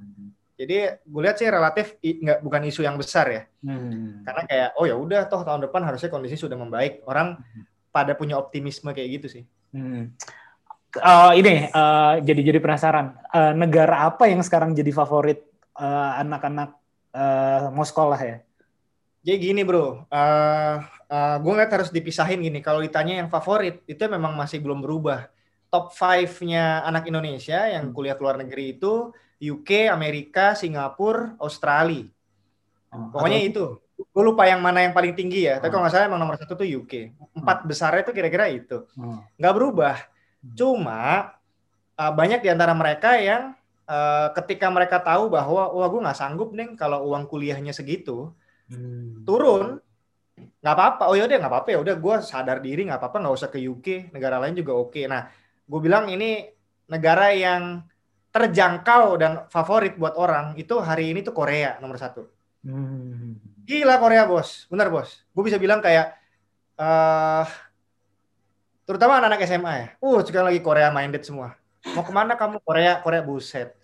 Jadi 0.53 0.77
gue 1.03 1.21
lihat 1.25 1.37
sih 1.41 1.49
relatif 1.49 1.97
nggak 1.99 2.45
bukan 2.45 2.63
isu 2.69 2.85
yang 2.85 3.01
besar 3.01 3.27
ya. 3.33 3.43
Hmm. 3.65 4.23
Karena 4.23 4.43
kayak 4.45 4.69
oh 4.77 4.85
ya 4.85 4.95
udah 4.95 5.27
toh 5.27 5.43
tahun 5.43 5.67
depan 5.69 5.83
harusnya 5.89 6.13
kondisi 6.13 6.37
sudah 6.37 6.55
membaik. 6.61 7.03
Orang 7.09 7.41
pada 7.93 8.13
punya 8.17 8.37
optimisme 8.37 8.93
kayak 8.93 9.09
gitu 9.21 9.27
sih. 9.41 9.45
Hmm. 9.73 10.13
Eh, 10.93 11.33
ini 11.41 11.73
eh, 11.73 12.15
jadi 12.21 12.41
jadi 12.53 12.59
penasaran 12.61 13.17
Eh, 13.33 13.57
negara 13.57 14.13
apa 14.13 14.29
yang 14.29 14.45
sekarang 14.45 14.77
jadi 14.77 14.93
favorit 14.93 15.41
anak-anak 16.21 16.77
eh, 17.17 17.73
mau 17.73 17.81
sekolah 17.81 18.21
ya? 18.21 18.37
Jadi 19.25 19.39
gini 19.41 19.63
bro, 19.65 20.05
eh 20.11 20.77
gue 21.41 21.53
ngeliat 21.55 21.73
harus 21.73 21.89
dipisahin 21.95 22.45
gini. 22.45 22.61
Kalau 22.61 22.83
ditanya 22.83 23.25
yang 23.25 23.33
favorit, 23.33 23.81
itu 23.89 24.03
memang 24.05 24.37
masih 24.37 24.61
belum 24.61 24.85
berubah. 24.85 25.33
Top 25.73 25.95
5-nya 25.97 26.85
anak 26.85 27.09
Indonesia 27.09 27.71
yang 27.73 27.95
kuliah 27.97 28.19
ke 28.19 28.21
luar 28.21 28.37
negeri 28.37 28.77
itu 28.77 29.15
UK, 29.43 29.91
Amerika, 29.91 30.55
Singapura, 30.55 31.35
Australia. 31.43 32.07
Pokoknya 33.11 33.41
itu. 33.43 33.83
Gue 33.99 34.23
lupa 34.23 34.47
yang 34.47 34.63
mana 34.63 34.87
yang 34.87 34.95
paling 34.95 35.19
tinggi 35.19 35.51
ya. 35.51 35.59
Tapi 35.59 35.75
kalau 35.75 35.83
nggak 35.83 35.95
salah 35.95 36.07
emang 36.07 36.23
nomor 36.23 36.39
satu 36.39 36.55
tuh 36.55 36.69
UK. 36.69 37.11
Empat 37.35 37.67
besarnya 37.67 38.07
itu 38.07 38.15
kira-kira 38.15 38.47
itu. 38.47 38.87
Hmm. 38.95 39.27
Nggak 39.37 39.55
berubah. 39.59 39.97
Cuma 40.55 41.35
uh, 41.99 42.13
banyak 42.15 42.41
di 42.45 42.49
antara 42.55 42.71
mereka 42.73 43.19
yang 43.19 43.59
uh, 43.91 44.31
ketika 44.39 44.71
mereka 44.71 45.03
tahu 45.03 45.27
bahwa 45.27 45.75
wah 45.75 45.89
gue 45.91 46.01
nggak 46.03 46.19
sanggup 46.19 46.55
nih 46.55 46.79
kalau 46.79 47.11
uang 47.11 47.27
kuliahnya 47.27 47.75
segitu 47.75 48.31
Hmm. 48.73 49.21
turun 49.29 49.77
nggak 50.33 50.75
apa-apa 50.75 51.13
oh 51.13 51.15
yaudah 51.19 51.37
nggak 51.37 51.53
apa-apa 51.53 51.69
ya 51.77 51.79
udah 51.85 51.95
gue 51.99 52.15
sadar 52.25 52.65
diri 52.65 52.89
nggak 52.89 52.97
apa-apa 52.97 53.17
nggak 53.21 53.37
usah 53.37 53.49
ke 53.53 53.61
UK 53.61 54.15
negara 54.17 54.41
lain 54.41 54.57
juga 54.57 54.73
oke 54.81 55.05
nah 55.05 55.29
gue 55.69 55.81
bilang 55.83 56.09
ini 56.09 56.49
negara 56.89 57.37
yang 57.37 57.85
terjangkau 58.33 59.21
dan 59.21 59.45
favorit 59.53 59.95
buat 60.01 60.17
orang 60.17 60.57
itu 60.57 60.81
hari 60.81 61.13
ini 61.13 61.21
tuh 61.21 61.37
Korea 61.37 61.77
nomor 61.79 62.01
satu 62.01 62.25
Hmm. 62.63 63.43
Gila 63.67 63.99
Korea 63.99 64.23
bos, 64.23 64.71
bener 64.71 64.87
bos. 64.87 65.27
Gue 65.35 65.51
bisa 65.51 65.59
bilang 65.59 65.83
kayak, 65.83 66.15
eh 66.79 67.47
terutama 68.87 69.19
anak-anak 69.19 69.43
SMA 69.47 69.73
ya. 69.75 69.87
Uh, 69.99 70.23
sekarang 70.23 70.51
lagi 70.51 70.63
Korea 70.63 70.95
minded 70.95 71.23
semua. 71.27 71.59
Mau 71.95 72.07
ke 72.07 72.13
mana 72.15 72.39
kamu 72.39 72.63
Korea? 72.63 73.03
Korea 73.03 73.23
buset. 73.23 73.75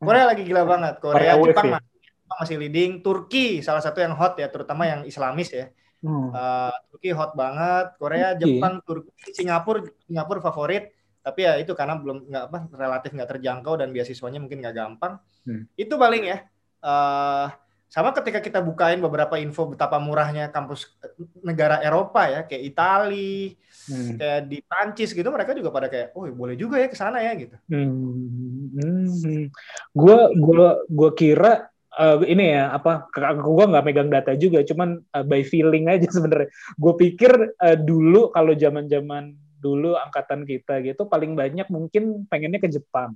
Korea 0.00 0.24
lagi 0.28 0.48
gila 0.48 0.64
banget. 0.64 0.96
Korea, 1.00 1.36
Korea 1.36 1.52
Jepang 1.52 1.66
ya? 1.68 1.72
masih, 1.76 1.98
Jepang 2.00 2.38
masih 2.40 2.56
leading. 2.56 2.92
Turki 3.04 3.46
salah 3.60 3.84
satu 3.84 4.00
yang 4.00 4.16
hot 4.16 4.40
ya, 4.40 4.48
terutama 4.48 4.88
yang 4.88 5.04
Islamis 5.04 5.52
ya. 5.52 5.68
Hmm. 6.00 6.32
Eh, 6.32 6.76
Turki 6.88 7.10
hot 7.12 7.36
banget. 7.36 7.96
Korea, 8.00 8.32
Turki. 8.32 8.40
Jepang, 8.56 8.74
Turki, 8.82 9.10
Singapura, 9.36 9.80
Singapura 10.08 10.40
favorit. 10.40 10.92
Tapi 11.22 11.40
ya 11.46 11.54
itu 11.62 11.72
karena 11.78 11.94
belum 11.96 12.26
nggak 12.26 12.44
apa 12.50 12.58
relatif 12.74 13.10
nggak 13.14 13.30
terjangkau 13.38 13.78
dan 13.78 13.94
beasiswanya 13.94 14.42
mungkin 14.42 14.58
nggak 14.60 14.76
gampang. 14.76 15.22
Hmm. 15.46 15.70
Itu 15.78 15.94
paling 15.94 16.22
ya. 16.26 16.38
Eh 16.82 17.48
sama 17.92 18.08
ketika 18.16 18.40
kita 18.40 18.64
bukain 18.64 19.04
beberapa 19.04 19.36
info 19.36 19.68
betapa 19.68 20.00
murahnya 20.00 20.48
kampus 20.48 20.96
eh, 21.04 21.12
negara 21.44 21.76
Eropa 21.84 22.24
ya, 22.24 22.40
kayak 22.48 22.62
Itali, 22.72 23.54
Hmm. 23.82 24.14
kayak 24.14 24.40
di 24.46 24.58
Prancis 24.62 25.10
gitu, 25.10 25.26
mereka 25.26 25.58
juga 25.58 25.74
pada 25.74 25.90
kayak, 25.90 26.14
oh 26.14 26.30
boleh 26.30 26.54
juga 26.54 26.78
ya 26.78 26.86
ke 26.86 26.94
sana 26.94 27.18
ya 27.18 27.34
gitu. 27.34 27.58
Hmm. 27.66 28.70
Hmm. 28.78 29.50
Gua 29.90 30.30
gua 30.38 30.80
gua 30.86 31.10
kira 31.12 31.66
eh, 31.98 32.16
ini 32.30 32.56
ya 32.56 32.72
apa 32.72 33.10
gua 33.42 33.68
nggak 33.68 33.84
megang 33.84 34.08
data 34.08 34.32
juga 34.38 34.62
cuman 34.64 35.02
eh, 35.02 35.24
by 35.26 35.42
feeling 35.44 35.90
aja 35.90 36.08
sebenarnya 36.14 36.48
gue 36.78 36.94
pikir 36.96 37.32
eh, 37.58 37.76
dulu 37.76 38.30
kalau 38.32 38.54
zaman 38.54 38.86
zaman 38.88 39.34
dulu 39.62 39.94
angkatan 39.94 40.42
kita 40.42 40.82
gitu 40.82 41.06
paling 41.06 41.38
banyak 41.38 41.70
mungkin 41.70 42.26
pengennya 42.26 42.58
ke 42.58 42.66
Jepang. 42.66 43.14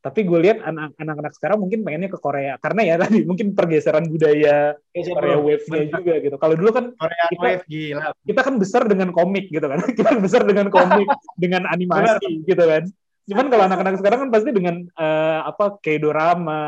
Tapi 0.00 0.24
gue 0.24 0.38
lihat 0.40 0.64
anak- 0.64 0.96
anak-anak 0.96 1.36
sekarang 1.36 1.60
mungkin 1.60 1.84
pengennya 1.84 2.08
ke 2.08 2.16
Korea. 2.16 2.56
Karena 2.56 2.80
ya 2.88 2.94
tadi 3.04 3.20
mungkin 3.26 3.52
pergeseran 3.52 4.08
budaya 4.08 4.72
Korea 4.96 5.36
wave-nya 5.36 5.92
juga 5.92 6.14
gitu. 6.24 6.36
Kalau 6.40 6.54
dulu 6.56 6.70
kan 6.72 6.84
Korea 6.96 7.24
Kita- 7.28 7.42
Wave 7.44 7.64
gila. 7.68 8.02
kita 8.24 8.40
kan 8.40 8.54
besar 8.56 8.82
dengan 8.88 9.12
komik 9.12 9.52
gitu 9.52 9.66
kan. 9.68 9.76
Kita 9.98 10.16
besar 10.16 10.48
dengan 10.48 10.72
komik 10.72 11.04
dengan 11.42 11.68
animasi 11.68 12.46
gitu 12.48 12.64
kan. 12.64 12.88
Cuman 13.28 13.46
kalau 13.52 13.68
anak-anak 13.68 14.00
sekarang 14.00 14.18
kan 14.26 14.30
pasti 14.32 14.50
dengan 14.56 14.76
eh, 14.88 15.40
apa 15.44 15.76
K-drama 15.84 16.62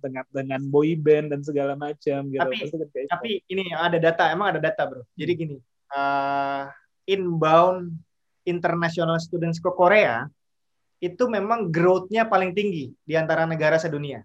dengan 0.00 0.24
dengan 0.32 0.60
boy 0.66 0.96
band 0.96 1.30
dan 1.36 1.44
segala 1.44 1.76
macam 1.76 2.24
gitu. 2.32 2.40
Tapi- 2.40 2.72
kan 2.72 2.88
kayak 2.88 3.08
Tapi 3.12 3.30
ini 3.52 3.68
ada 3.68 3.98
data, 4.00 4.32
emang 4.32 4.56
ada 4.56 4.60
data 4.64 4.82
bro. 4.88 5.04
Jadi 5.12 5.32
gini, 5.36 5.56
eh, 5.92 6.62
inbound 7.04 8.07
international 8.48 9.20
students 9.20 9.60
ke 9.60 9.68
Korea 9.70 10.24
itu 10.98 11.30
memang 11.30 11.70
growth-nya 11.70 12.26
paling 12.26 12.56
tinggi 12.56 12.90
di 13.04 13.14
antara 13.14 13.46
negara 13.46 13.78
sedunia. 13.78 14.24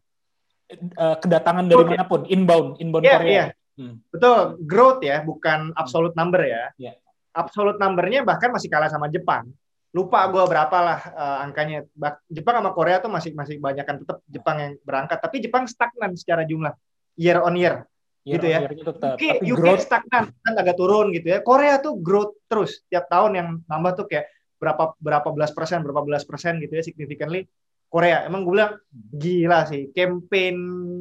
eh, 0.73 1.17
kedatangan 1.21 1.69
dari 1.69 1.83
Oke. 1.85 1.91
mana 1.93 2.05
pun 2.07 2.25
inbound 2.25 2.81
inbound 2.81 3.03
Iya, 3.05 3.19
Korea 3.19 3.29
iya. 3.29 3.45
Hmm. 3.73 3.97
Betul, 4.09 4.61
growth 4.63 5.01
ya, 5.01 5.21
bukan 5.25 5.73
absolute 5.73 6.13
number 6.17 6.41
ya. 6.45 6.69
Iya. 6.77 6.93
Absolute 7.33 7.77
numbernya 7.81 8.21
bahkan 8.21 8.53
masih 8.53 8.69
kalah 8.69 8.89
sama 8.89 9.09
Jepang. 9.09 9.49
Lupa 9.93 10.25
gue 10.29 10.41
berapa 10.45 10.77
lah 10.81 10.99
eh, 11.13 11.37
angkanya. 11.45 11.85
Jepang 12.29 12.61
sama 12.61 12.71
Korea 12.73 12.97
tuh 13.01 13.09
masih 13.09 13.33
masih 13.37 13.57
banyak 13.61 13.85
kan 13.85 14.01
tetap 14.01 14.17
Jepang 14.29 14.57
yang 14.61 14.73
berangkat. 14.81 15.17
Tapi 15.21 15.41
Jepang 15.41 15.65
stagnan 15.69 16.13
secara 16.17 16.45
jumlah 16.45 16.73
year 17.17 17.37
on 17.41 17.53
year. 17.57 17.85
Year 18.23 18.39
Gitu 18.39 18.47
ya. 18.47 18.59
tetap. 18.63 19.15
UK, 19.15 19.21
tapi 19.21 19.45
UK 19.45 19.57
growth 19.57 19.83
stagnan 19.83 20.25
kan 20.33 20.53
agak 20.55 20.75
turun 20.75 21.11
gitu 21.11 21.27
ya. 21.27 21.39
Korea 21.39 21.75
tuh 21.77 21.99
growth 21.99 22.39
terus 22.47 22.79
tiap 22.87 23.07
tahun 23.07 23.31
yang 23.35 23.47
nambah 23.67 23.91
tuh 23.95 24.05
kayak 24.07 24.31
berapa 24.55 24.95
berapa 24.97 25.29
belas 25.29 25.51
persen, 25.51 25.83
berapa 25.83 26.01
belas 26.01 26.23
persen 26.23 26.57
gitu 26.57 26.71
ya 26.71 26.81
significantly. 26.81 27.45
Korea 27.87 28.25
emang 28.25 28.41
gue 28.41 28.53
bilang 28.53 28.73
gila 29.11 29.67
sih 29.67 29.93
campaign 29.93 30.55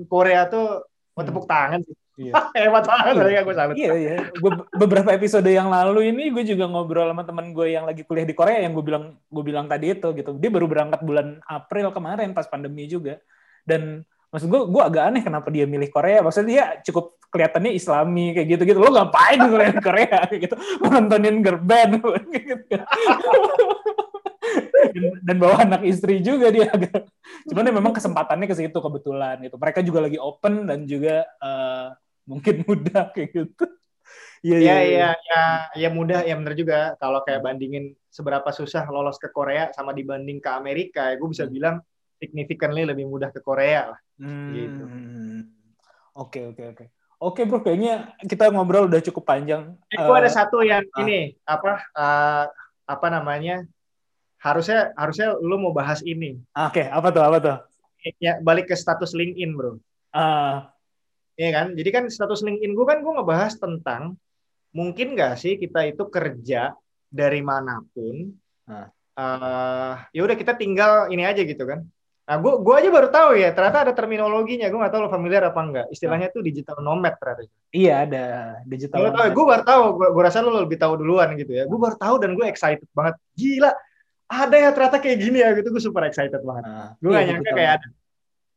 Korea 0.06 0.44
tuh 0.44 0.82
mau 1.12 1.22
Hmm. 1.22 1.28
tepuk 1.28 1.46
tangan 1.46 1.80
sih. 1.80 1.94
Iya. 2.12 2.32
Hebat 2.58 2.84
banget 2.84 3.14
Iya. 3.16 3.30
ya 3.30 3.40
gue 3.40 3.54
salut. 3.54 3.74
Iya 3.74 3.92
iya. 3.94 4.12
Be- 4.34 4.66
beberapa 4.76 5.10
episode 5.12 5.46
yang 5.46 5.70
lalu 5.70 6.10
ini 6.10 6.28
gue 6.28 6.44
juga 6.44 6.66
ngobrol 6.66 7.08
sama 7.08 7.22
teman 7.22 7.54
gue 7.54 7.70
yang 7.70 7.86
lagi 7.86 8.02
kuliah 8.02 8.26
di 8.26 8.34
Korea 8.34 8.60
yang 8.60 8.74
gue 8.74 8.82
bilang 8.82 9.16
gue 9.24 9.44
bilang 9.46 9.64
tadi 9.64 9.94
itu 9.94 10.10
gitu. 10.12 10.36
Dia 10.36 10.50
baru 10.50 10.66
berangkat 10.66 11.00
bulan 11.00 11.40
April 11.46 11.88
kemarin 11.88 12.34
pas 12.34 12.44
pandemi 12.44 12.84
juga. 12.84 13.16
Dan 13.62 14.02
maksud 14.32 14.48
gue 14.48 14.60
gue 14.72 14.82
agak 14.82 15.02
aneh 15.12 15.22
kenapa 15.22 15.52
dia 15.52 15.68
milih 15.68 15.92
Korea. 15.92 16.24
Maksudnya 16.24 16.48
dia 16.48 16.64
cukup 16.82 17.20
kelihatannya 17.28 17.72
Islami 17.76 18.32
kayak 18.32 18.48
gitu 18.48 18.62
gitu. 18.64 18.78
Lo 18.80 18.88
ngapain 18.88 19.36
di 19.44 19.78
Korea 19.78 20.18
kayak 20.26 20.40
gitu? 20.48 20.54
Mau 20.80 20.88
nontonin 20.88 21.44
girl 21.44 21.60
band 21.60 22.00
gitu. 22.32 22.76
dan, 24.92 25.12
dan 25.22 25.36
bawa 25.38 25.56
anak 25.62 25.82
istri 25.86 26.18
juga 26.24 26.48
dia 26.50 26.68
agak. 26.68 27.06
Cuman 27.48 27.68
ya 27.68 27.72
memang 27.72 27.92
kesempatannya 27.92 28.46
ke 28.48 28.56
situ 28.56 28.78
kebetulan 28.80 29.36
gitu. 29.44 29.56
Mereka 29.60 29.80
juga 29.84 30.08
lagi 30.08 30.18
open 30.18 30.66
dan 30.66 30.84
juga 30.88 31.22
eh, 31.28 31.86
mungkin 32.26 32.64
mudah 32.66 33.10
kayak 33.14 33.30
gitu. 33.36 33.64
Iya 34.42 34.58
Iya 34.58 34.76
iya 34.82 35.10
ya 35.14 35.42
ya 35.78 35.88
mudah 35.94 36.26
ya 36.26 36.34
bener 36.34 36.58
juga 36.58 36.98
kalau 36.98 37.22
kayak 37.22 37.46
bandingin 37.46 37.94
seberapa 38.10 38.50
susah 38.50 38.90
lolos 38.90 39.14
ke 39.14 39.30
Korea 39.30 39.70
sama 39.70 39.94
dibanding 39.94 40.42
ke 40.42 40.50
Amerika 40.50 41.14
ya 41.14 41.16
gue 41.16 41.30
bisa 41.30 41.46
Hmm. 41.46 41.54
bilang 41.54 41.76
significantly 42.22 42.86
lebih 42.86 43.10
mudah 43.10 43.34
ke 43.34 43.42
Korea 43.42 43.90
lah. 43.90 44.00
Hmm. 44.22 44.54
Gitu. 44.54 44.82
Oke 46.14 46.40
oke 46.46 46.62
oke. 46.70 46.84
Oke 47.22 47.46
bro, 47.46 47.62
kayaknya 47.62 48.14
kita 48.22 48.50
ngobrol 48.50 48.86
udah 48.90 48.98
cukup 48.98 49.22
panjang. 49.26 49.74
Eh, 49.90 49.98
gue 49.98 50.16
ada 50.16 50.26
Eh, 50.26 50.34
satu 50.34 50.62
yang 50.62 50.82
ah. 50.94 51.00
ini 51.02 51.34
apa 51.42 51.72
eh, 51.82 52.44
apa 52.82 53.06
namanya 53.10 53.62
harusnya 54.42 54.90
harusnya 54.98 55.38
lu 55.38 55.54
mau 55.54 55.70
bahas 55.70 56.02
ini 56.02 56.34
Oke, 56.50 56.82
apa 56.82 57.14
tuh 57.14 57.22
apa 57.22 57.38
tuh? 57.38 57.58
ya 58.18 58.42
balik 58.42 58.66
ke 58.66 58.74
status 58.74 59.14
LinkedIn 59.14 59.54
bro 59.54 59.78
Ah, 60.10 60.74
Iya 61.38 61.50
kan 61.54 61.66
jadi 61.78 61.90
kan 61.94 62.04
status 62.10 62.42
LinkedIn 62.42 62.74
gue 62.74 62.82
kan 62.82 62.98
gue 63.06 63.12
ngebahas 63.14 63.54
tentang 63.54 64.18
mungkin 64.74 65.14
nggak 65.14 65.38
sih 65.38 65.54
kita 65.54 65.86
itu 65.86 66.02
kerja 66.10 66.74
dari 67.06 67.38
mana 67.38 67.86
pun 67.94 68.34
Ah. 68.66 68.90
Eh, 69.14 69.94
ya 70.18 70.26
udah 70.26 70.34
kita 70.34 70.58
tinggal 70.58 71.06
ini 71.14 71.22
aja 71.22 71.46
gitu 71.46 71.62
kan 71.62 71.86
Nah, 72.22 72.38
gue 72.38 72.52
gua 72.62 72.78
aja 72.78 72.86
baru 72.86 73.08
tahu 73.10 73.30
ya, 73.34 73.50
ternyata 73.50 73.78
ada 73.82 73.92
terminologinya. 73.98 74.70
Gue 74.70 74.78
nggak 74.78 74.94
tahu 74.94 75.02
lo 75.04 75.10
familiar 75.10 75.42
apa 75.42 75.58
enggak. 75.58 75.86
Istilahnya 75.90 76.30
tuh 76.30 76.40
digital 76.46 76.78
nomad 76.78 77.18
ternyata. 77.18 77.50
Iya 77.74 77.94
ada 78.06 78.24
digital. 78.62 78.98
Gue 79.02 79.10
tahu, 79.10 79.26
gue 79.34 79.44
baru 79.50 79.62
tahu. 79.66 79.82
Gue 80.14 80.22
rasa 80.22 80.38
lo 80.38 80.54
lebih 80.62 80.78
tahu 80.78 81.02
duluan 81.02 81.34
gitu 81.34 81.50
ya. 81.50 81.66
Gue 81.66 81.78
baru 81.82 81.98
tahu 81.98 82.22
dan 82.22 82.38
gue 82.38 82.46
excited 82.46 82.86
banget. 82.94 83.18
Gila, 83.34 83.74
ada 84.30 84.56
ya 84.56 84.70
ternyata 84.70 84.96
kayak 85.02 85.18
gini 85.18 85.38
ya 85.42 85.50
gitu. 85.58 85.68
Gue 85.74 85.82
super 85.82 86.06
excited 86.06 86.40
banget. 86.46 86.62
Nah, 86.64 86.94
Gue 87.02 87.10
iya, 87.10 87.18
gak 87.18 87.26
nyangka 87.26 87.50
kayak 87.52 87.58
nomad. 87.58 87.78
ada. 87.82 87.88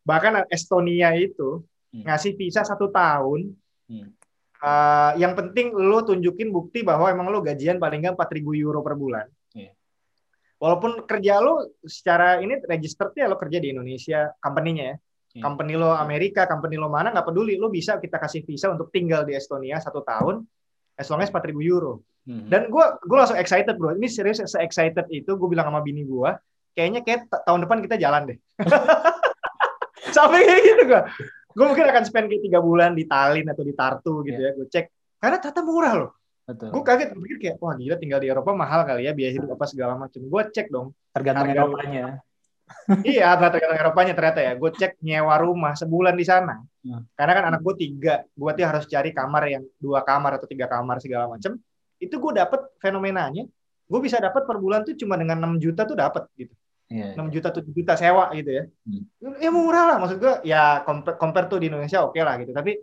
Bahkan 0.05 0.33
Estonia 0.53 1.09
itu 1.17 1.49
Hmm. 1.95 2.03
ngasih 2.03 2.35
visa 2.35 2.59
satu 2.61 2.91
tahun. 2.91 3.55
Hmm. 3.87 4.11
Uh, 4.59 5.11
yang 5.15 5.31
penting 5.31 5.71
lo 5.71 6.03
tunjukin 6.03 6.51
bukti 6.51 6.83
bahwa 6.83 7.07
emang 7.07 7.31
lo 7.31 7.39
gajian 7.39 7.79
paling 7.79 8.03
nggak 8.03 8.19
4.000 8.19 8.51
euro 8.51 8.83
per 8.83 8.99
bulan. 8.99 9.25
Walaupun 10.65 11.05
kerja 11.05 11.37
lo 11.45 11.77
secara 11.85 12.41
ini 12.41 12.57
registered 12.65 13.13
ya 13.13 13.29
lo 13.29 13.37
kerja 13.37 13.61
di 13.61 13.69
Indonesia, 13.69 14.33
company-nya 14.41 14.85
ya. 14.89 14.97
Iya. 15.37 15.43
Company 15.45 15.77
lo 15.77 15.93
Amerika, 15.93 16.49
company 16.49 16.81
lo 16.81 16.89
mana 16.89 17.13
nggak 17.13 17.27
peduli, 17.29 17.53
lo 17.61 17.69
bisa 17.69 18.01
kita 18.01 18.17
kasih 18.17 18.41
visa 18.41 18.73
untuk 18.73 18.89
tinggal 18.89 19.21
di 19.29 19.37
Estonia 19.37 19.77
satu 19.77 20.01
tahun, 20.01 20.41
as 20.97 21.05
long 21.13 21.21
as 21.21 21.29
4.000 21.29 21.53
euro. 21.61 22.01
Hmm. 22.25 22.49
Dan 22.49 22.73
gue 22.73 22.85
gue 23.05 23.17
langsung 23.19 23.37
excited 23.37 23.77
bro. 23.77 23.93
Ini 23.93 24.09
serius 24.09 24.41
se 24.41 24.57
excited 24.57 25.05
itu 25.13 25.37
gue 25.37 25.45
bilang 25.45 25.69
sama 25.69 25.85
bini 25.85 26.01
gue, 26.01 26.29
kayaknya 26.73 27.05
kayak 27.05 27.29
ta- 27.29 27.45
tahun 27.45 27.69
depan 27.69 27.85
kita 27.85 28.01
jalan 28.01 28.33
deh. 28.33 28.37
Sampai 30.17 30.49
kayak 30.49 30.61
gitu 30.65 30.83
gue. 30.89 31.01
Gue 31.53 31.65
mungkin 31.69 31.85
akan 31.93 32.03
spend 32.09 32.25
kayak 32.33 32.41
tiga 32.41 32.59
bulan 32.65 32.97
di 32.97 33.05
Tallinn 33.05 33.45
atau 33.53 33.61
di 33.61 33.73
Tartu 33.77 34.25
gitu 34.25 34.41
ya. 34.41 34.51
Gue 34.57 34.65
cek 34.65 34.85
karena 35.21 35.37
ternyata 35.37 35.61
murah 35.61 35.93
loh. 35.93 36.11
Betul. 36.45 36.69
Gue 36.69 36.83
kaget, 36.85 37.09
gue 37.17 37.21
pikir 37.25 37.37
kayak 37.41 37.55
wah 37.57 37.73
gila 37.73 37.95
tinggal 37.97 38.19
di 38.21 38.29
Eropa 38.29 38.53
mahal 38.53 38.85
kali 38.85 39.09
ya 39.09 39.17
biaya 39.17 39.33
hidup 39.33 39.57
apa 39.57 39.65
segala 39.65 39.97
macam. 39.97 40.21
Gue 40.21 40.41
cek 40.53 40.69
dong. 40.69 40.93
Tergantung 41.09 41.49
harga- 41.49 41.57
Eropanya. 41.65 42.05
iya, 43.05 43.33
tergantung 43.33 43.77
Eropanya 43.81 44.13
ternyata 44.13 44.39
ya. 44.45 44.53
Gue 44.53 44.69
cek 44.69 45.01
nyewa 45.01 45.35
rumah 45.41 45.73
sebulan 45.73 46.13
di 46.13 46.25
sana. 46.25 46.61
Hmm. 46.85 47.01
Karena 47.17 47.33
kan 47.33 47.43
anak 47.49 47.61
gue 47.65 47.73
tiga, 47.81 48.21
gue 48.29 48.51
tuh 48.53 48.65
harus 48.65 48.85
cari 48.85 49.09
kamar 49.09 49.43
yang 49.49 49.63
dua 49.81 50.05
kamar 50.05 50.37
atau 50.37 50.45
tiga 50.45 50.69
kamar 50.69 51.01
segala 51.01 51.25
macam. 51.33 51.57
Itu 51.97 52.21
gue 52.21 52.31
dapet 52.37 52.61
fenomenanya. 52.77 53.49
Gue 53.85 53.99
bisa 54.01 54.21
dapat 54.21 54.45
per 54.45 54.57
bulan 54.61 54.85
tuh 54.85 54.97
cuma 54.97 55.17
dengan 55.17 55.37
6 55.41 55.61
juta 55.61 55.85
tuh 55.85 55.97
dapat 55.97 56.29
gitu. 56.37 56.53
Iya. 56.89 57.17
6 57.17 57.33
juta 57.33 57.49
7 57.49 57.73
juta 57.73 57.93
sewa 57.97 58.29
gitu 58.37 58.53
ya. 58.53 58.63
Ya 59.41 59.49
murah 59.49 59.93
lah 59.93 59.97
maksud 59.97 60.17
gue 60.21 60.33
ya 60.45 60.85
compare, 60.85 61.17
compare 61.17 61.49
tuh 61.49 61.57
di 61.57 61.73
Indonesia 61.73 62.05
oke 62.05 62.17
lah 62.21 62.37
gitu. 62.37 62.53
Tapi 62.53 62.77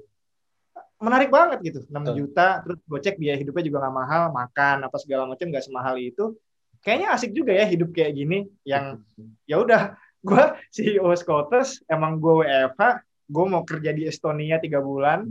menarik 1.03 1.29
banget 1.29 1.59
gitu. 1.67 1.81
6 1.87 1.93
Betul. 1.93 2.15
juta 2.23 2.49
terus 2.63 2.79
gue 2.87 3.01
cek 3.03 3.17
biaya 3.19 3.37
hidupnya 3.37 3.65
juga 3.67 3.79
nggak 3.83 3.97
mahal, 3.99 4.23
makan 4.31 4.77
apa 4.87 4.97
segala 5.03 5.27
macam 5.27 5.47
nggak 5.51 5.65
semahal 5.67 5.95
itu. 5.99 6.39
Kayaknya 6.83 7.09
asik 7.15 7.31
juga 7.35 7.53
ya 7.55 7.67
hidup 7.67 7.95
kayak 7.95 8.13
gini 8.15 8.47
yang 8.63 9.03
ya 9.47 9.59
udah 9.59 9.95
gue 10.29 10.45
CEO 10.71 11.11
Scotus 11.19 11.83
emang 11.91 12.23
gue 12.23 12.47
WFH 12.47 12.83
gue 13.27 13.45
mau 13.47 13.63
kerja 13.67 13.91
di 13.91 14.07
Estonia 14.07 14.63
tiga 14.63 14.79
bulan 14.79 15.27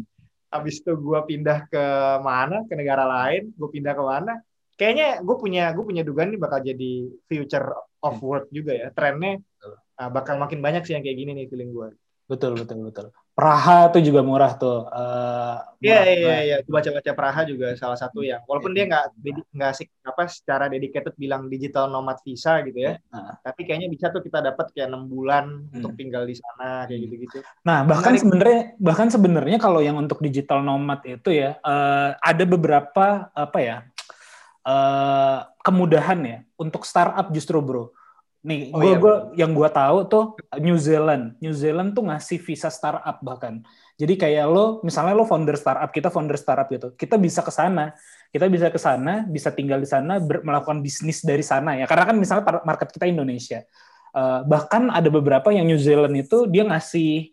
habis 0.51 0.83
itu 0.83 0.91
gue 0.99 1.19
pindah 1.31 1.71
ke 1.71 1.85
mana 2.19 2.67
ke 2.67 2.75
negara 2.75 3.07
lain 3.07 3.55
gue 3.55 3.69
pindah 3.71 3.95
ke 3.95 4.03
mana 4.03 4.33
kayaknya 4.75 5.23
gue 5.23 5.35
punya 5.39 5.71
gue 5.71 5.85
punya 5.87 6.03
dugaan 6.03 6.35
ini 6.35 6.39
bakal 6.43 6.59
jadi 6.59 7.07
future 7.23 7.71
of 8.03 8.19
work 8.19 8.51
juga 8.51 8.75
ya 8.75 8.87
trennya 8.91 9.39
uh, 9.95 10.11
bakal 10.11 10.35
makin 10.35 10.59
banyak 10.59 10.83
sih 10.83 10.91
yang 10.91 11.07
kayak 11.07 11.23
gini 11.23 11.31
nih 11.39 11.47
feeling 11.47 11.71
gue 11.71 11.95
Betul 12.31 12.55
betul 12.55 12.79
betul. 12.87 13.05
Praha 13.31 13.87
tuh 13.89 14.03
juga 14.03 14.21
murah 14.21 14.53
tuh. 14.59 14.85
Eh, 14.91 15.57
Iya 15.81 15.99
iya 16.05 16.13
iya 16.13 16.37
iya 16.45 16.55
baca-baca 16.69 17.09
Praha 17.17 17.41
juga 17.41 17.73
salah 17.73 17.97
satu 17.97 18.21
yang 18.21 18.45
walaupun 18.45 18.69
dia 18.69 18.85
nggak 18.85 19.17
nggak 19.49 19.71
sih 19.73 19.89
apa 20.05 20.29
secara 20.29 20.69
dedicated 20.69 21.17
bilang 21.17 21.49
digital 21.49 21.89
nomad 21.89 22.21
visa 22.21 22.61
gitu 22.61 22.77
ya 22.85 23.01
Nah. 23.09 23.41
tapi 23.41 23.65
kayaknya 23.65 23.89
bisa 23.89 24.13
tuh 24.13 24.21
kita 24.21 24.45
dapat 24.45 24.69
kayak 24.77 24.93
enam 24.93 25.09
bulan 25.09 25.65
untuk 25.73 25.89
Hmm. 25.89 25.97
tinggal 25.97 26.29
di 26.29 26.37
sana 26.37 26.85
kayak 26.85 27.01
Hmm. 27.01 27.05
gitu-gitu 27.09 27.37
Nah, 27.65 27.81
bahkan 27.81 28.13
sebenarnya 28.13 28.77
bahkan 28.77 29.09
sebenarnya 29.09 29.57
kalau 29.57 29.81
yang 29.81 29.97
untuk 29.97 30.21
digital 30.21 30.61
nomad 30.61 31.01
itu 31.01 31.33
ya 31.33 31.57
eh, 31.57 32.09
ada 32.21 32.43
beberapa 32.45 33.33
apa 33.33 33.57
ya 33.57 33.77
eh, 34.61 35.39
kemudahan 35.65 36.19
ya 36.21 36.37
untuk 36.61 36.85
startup 36.85 37.33
justru 37.33 37.57
bro. 37.57 37.89
Nih, 38.41 38.73
Oh, 38.73 38.81
gua 38.81 38.85
iya, 38.89 38.97
gua 38.97 39.15
yang 39.37 39.51
gua 39.53 39.69
tahu 39.69 39.97
tuh 40.09 40.23
New 40.57 40.73
Zealand, 40.81 41.37
New 41.37 41.53
Zealand 41.53 41.93
tuh 41.93 42.09
ngasih 42.09 42.41
visa 42.41 42.73
startup 42.73 43.21
bahkan. 43.21 43.61
Jadi 44.01 44.17
kayak 44.17 44.49
lo, 44.49 44.81
misalnya 44.81 45.13
lo 45.13 45.29
founder 45.29 45.53
startup, 45.53 45.93
kita 45.93 46.09
founder 46.09 46.33
startup 46.41 46.65
gitu, 46.73 46.89
kita 46.97 47.21
bisa 47.21 47.45
ke 47.45 47.53
sana, 47.53 47.93
kita 48.33 48.49
bisa 48.49 48.73
ke 48.73 48.81
sana, 48.81 49.29
bisa 49.29 49.53
tinggal 49.53 49.77
di 49.77 49.85
sana, 49.85 50.17
ber- 50.17 50.41
melakukan 50.41 50.81
bisnis 50.81 51.21
dari 51.21 51.45
sana 51.45 51.77
ya. 51.77 51.85
Karena 51.85 52.09
kan 52.09 52.17
misalnya 52.17 52.65
market 52.65 52.89
kita 52.89 53.05
Indonesia. 53.05 53.61
Eh, 54.11 54.39
bahkan 54.49 54.89
ada 54.89 55.07
beberapa 55.13 55.53
yang 55.53 55.69
New 55.69 55.77
Zealand 55.77 56.17
itu 56.17 56.49
dia 56.49 56.65
ngasih 56.65 57.29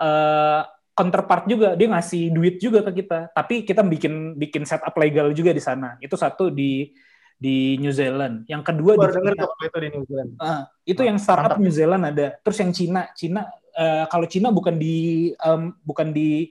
eh, 0.00 0.62
counterpart 0.96 1.44
juga, 1.44 1.76
dia 1.76 1.88
ngasih 1.92 2.32
duit 2.32 2.56
juga 2.56 2.80
ke 2.88 3.04
kita. 3.04 3.28
Tapi 3.36 3.68
kita 3.68 3.84
bikin 3.84 4.40
bikin 4.40 4.64
setup 4.64 4.96
legal 4.96 5.30
juga 5.36 5.52
di 5.52 5.60
sana. 5.60 6.00
Itu 6.00 6.16
satu 6.16 6.48
di 6.48 6.88
di 7.36 7.76
New 7.76 7.92
Zealand. 7.92 8.48
Yang 8.48 8.62
kedua 8.72 8.96
baru 8.96 9.12
di 9.12 9.36
China. 9.36 9.44
itu 9.60 9.76
di 9.76 9.88
New 9.92 10.04
Zealand 10.08 10.30
Ah, 10.40 10.60
itu 10.88 11.00
yang 11.04 11.18
startup 11.20 11.60
Mantap. 11.60 11.64
New 11.64 11.72
Zealand 11.72 12.02
ada. 12.08 12.26
Terus 12.40 12.58
yang 12.64 12.72
Cina, 12.72 13.02
Cina 13.12 13.42
eh, 13.76 14.04
kalau 14.08 14.26
Cina 14.26 14.48
bukan 14.48 14.80
di 14.80 14.96
em, 15.36 15.76
bukan 15.84 16.08
di 16.16 16.48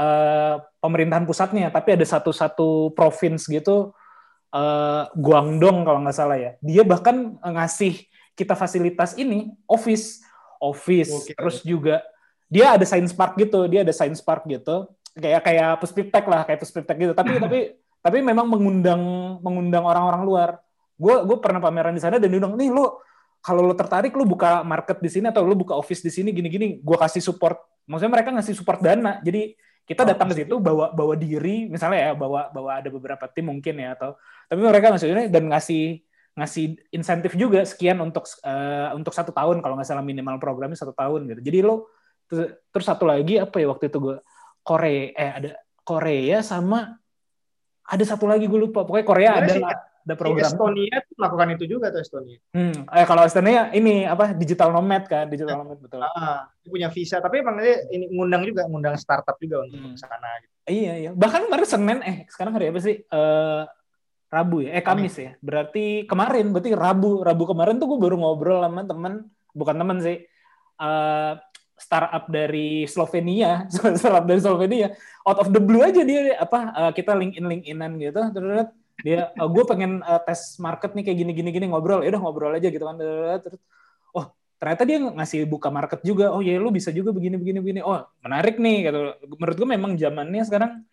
eh, 0.00 0.56
pemerintahan 0.80 1.28
pusatnya, 1.28 1.68
tapi 1.68 2.00
ada 2.00 2.06
satu-satu 2.08 2.96
province 2.96 3.44
gitu, 3.46 3.92
eh, 4.56 5.04
Guangdong 5.12 5.84
kalau 5.84 6.00
nggak 6.00 6.16
salah 6.16 6.40
ya. 6.40 6.56
Dia 6.64 6.82
bahkan 6.82 7.36
ngasih 7.44 8.08
kita 8.32 8.56
fasilitas 8.56 9.12
ini, 9.20 9.52
office, 9.68 10.24
office, 10.56 11.12
Oke. 11.28 11.36
terus 11.36 11.60
juga 11.60 12.00
dia 12.48 12.76
ada 12.76 12.84
science 12.88 13.12
park 13.12 13.36
gitu, 13.36 13.68
dia 13.68 13.84
ada 13.84 13.92
science 13.92 14.24
park 14.24 14.48
gitu, 14.48 14.88
kayak 15.12 15.44
kayak 15.44 15.70
Puspiptek 15.80 16.24
lah, 16.24 16.40
kayak 16.48 16.60
Puspiptek 16.60 16.96
gitu. 16.96 17.12
Tapi 17.12 17.32
tapi 17.44 17.58
tapi 18.02 18.18
memang 18.20 18.50
mengundang 18.50 19.00
mengundang 19.40 19.86
orang-orang 19.86 20.22
luar. 20.26 20.50
Gue 20.98 21.22
gue 21.22 21.38
pernah 21.38 21.62
pameran 21.62 21.94
di 21.94 22.02
sana 22.02 22.18
dan 22.18 22.28
dia 22.28 22.38
bilang, 22.42 22.58
nih 22.58 22.68
lu 22.68 22.84
kalau 23.42 23.62
lo 23.66 23.74
tertarik 23.74 24.14
lu 24.14 24.26
buka 24.26 24.62
market 24.62 25.02
di 25.02 25.10
sini 25.10 25.26
atau 25.30 25.42
lu 25.42 25.54
buka 25.58 25.74
office 25.74 26.02
di 26.02 26.10
sini 26.10 26.30
gini-gini, 26.30 26.78
gue 26.82 26.96
kasih 26.98 27.22
support. 27.22 27.58
Maksudnya 27.86 28.12
mereka 28.14 28.30
ngasih 28.34 28.54
support 28.54 28.78
dana. 28.78 29.18
Jadi 29.22 29.54
kita 29.82 30.06
Oh, 30.06 30.08
datang 30.14 30.30
ke 30.30 30.46
situ 30.46 30.54
bawa 30.62 30.94
bawa 30.94 31.14
diri, 31.18 31.66
misalnya 31.66 32.10
ya 32.10 32.12
bawa 32.14 32.54
bawa 32.54 32.78
ada 32.78 32.86
beberapa 32.86 33.26
tim 33.26 33.50
mungkin 33.50 33.82
ya 33.82 33.98
atau 33.98 34.14
tapi 34.46 34.62
mereka 34.62 34.94
maksudnya 34.94 35.26
dan 35.26 35.50
ngasih 35.50 36.06
ngasih 36.38 36.64
insentif 36.94 37.34
juga 37.34 37.66
sekian 37.66 37.98
untuk 37.98 38.24
eh, 38.46 38.88
untuk 38.94 39.10
satu 39.10 39.34
tahun 39.34 39.58
kalau 39.58 39.74
nggak 39.74 39.88
salah 39.90 40.06
minimal 40.06 40.38
programnya 40.38 40.78
satu 40.78 40.94
tahun 40.94 41.26
gitu. 41.34 41.40
Jadi 41.42 41.58
lo 41.66 41.90
terus, 42.30 42.56
terus 42.70 42.86
satu 42.86 43.04
lagi 43.10 43.42
apa 43.42 43.58
ya 43.58 43.66
waktu 43.74 43.90
itu 43.90 43.98
gue 43.98 44.16
Korea 44.62 45.02
eh 45.18 45.30
ada 45.42 45.50
Korea 45.82 46.38
sama 46.46 47.01
ada 47.92 48.04
satu 48.08 48.24
lagi 48.24 48.48
gue 48.48 48.56
lupa. 48.56 48.88
Pokoknya 48.88 49.04
Korea 49.04 49.30
Sebenarnya 49.36 49.44
ada 49.44 49.52
sih, 49.52 49.62
lah, 49.62 49.78
ada 50.08 50.14
program. 50.16 50.48
Estonia 50.48 50.96
tuh 51.04 51.14
melakukan 51.20 51.48
itu 51.52 51.64
juga 51.68 51.86
tuh 51.92 52.00
Estonia. 52.00 52.38
Hmm, 52.56 52.76
eh, 52.88 53.04
kalau 53.04 53.22
Estonia 53.28 53.68
ini 53.76 54.08
apa 54.08 54.32
digital 54.32 54.72
nomad 54.72 55.04
kan, 55.04 55.28
digital 55.28 55.60
nomad 55.60 55.76
betul. 55.76 56.00
ah 56.00 56.48
dia 56.64 56.70
punya 56.72 56.88
visa. 56.88 57.20
Tapi 57.20 57.44
emang 57.44 57.60
dia 57.60 57.84
ini 57.92 58.08
ngundang 58.08 58.48
juga 58.48 58.64
ngundang 58.64 58.96
startup 58.96 59.36
juga 59.36 59.68
untuk 59.68 59.76
Hmm. 59.76 59.92
ke 59.92 60.00
sana 60.00 60.28
gitu. 60.40 60.52
Iya 60.72 60.92
iya. 60.96 61.10
Bahkan 61.12 61.40
kemarin 61.52 61.66
Senin 61.68 61.98
eh 62.00 62.16
sekarang 62.32 62.56
hari 62.56 62.72
apa 62.72 62.80
sih? 62.80 62.96
Eh 63.04 63.62
Rabu 64.32 64.64
ya, 64.64 64.72
eh 64.72 64.80
Kamis 64.80 65.12
ya. 65.20 65.36
Berarti 65.44 66.08
kemarin, 66.08 66.56
berarti 66.56 66.72
Rabu, 66.72 67.20
Rabu 67.20 67.44
kemarin 67.44 67.76
tuh 67.76 67.84
gue 67.92 68.00
baru 68.00 68.16
ngobrol 68.16 68.64
sama 68.64 68.80
temen, 68.88 69.28
bukan 69.52 69.76
temen 69.76 70.00
sih, 70.00 70.24
eh 70.80 71.32
startup 71.82 72.30
dari 72.30 72.86
Slovenia, 72.86 73.66
startup 74.00 74.22
dari 74.22 74.38
Slovenia, 74.38 74.94
out 75.26 75.42
of 75.42 75.50
the 75.50 75.58
blue 75.58 75.82
aja 75.82 76.06
dia 76.06 76.38
apa 76.38 76.70
eh, 76.70 76.92
kita 76.94 77.18
LinkedIn 77.18 77.42
LinkedInan 77.42 77.90
gitu, 77.98 78.20
terus 78.30 78.70
dia 79.02 79.34
gue 79.34 79.64
pengen 79.66 79.98
eh, 80.06 80.20
tes 80.22 80.62
market 80.62 80.94
nih 80.94 81.10
kayak 81.10 81.18
gini 81.18 81.32
gini 81.34 81.50
gini 81.50 81.66
ngobrol, 81.66 82.06
ya 82.06 82.14
udah 82.14 82.22
ngobrol 82.22 82.54
aja 82.54 82.70
gitu 82.70 82.86
kan, 82.86 82.96
oh 84.14 84.26
ternyata 84.62 84.82
dia 84.86 85.02
ngasih 85.02 85.50
buka 85.50 85.74
market 85.74 86.06
juga, 86.06 86.30
oh 86.30 86.38
ya 86.38 86.54
lu 86.62 86.70
bisa 86.70 86.94
juga 86.94 87.10
begini 87.10 87.34
begini 87.34 87.58
begini, 87.58 87.80
oh 87.82 88.06
menarik 88.22 88.62
nih 88.62 88.86
gitu. 88.86 89.00
Menurut 89.42 89.56
gue 89.58 89.68
memang 89.74 89.90
zamannya 89.98 90.46
sekarang 90.46 90.86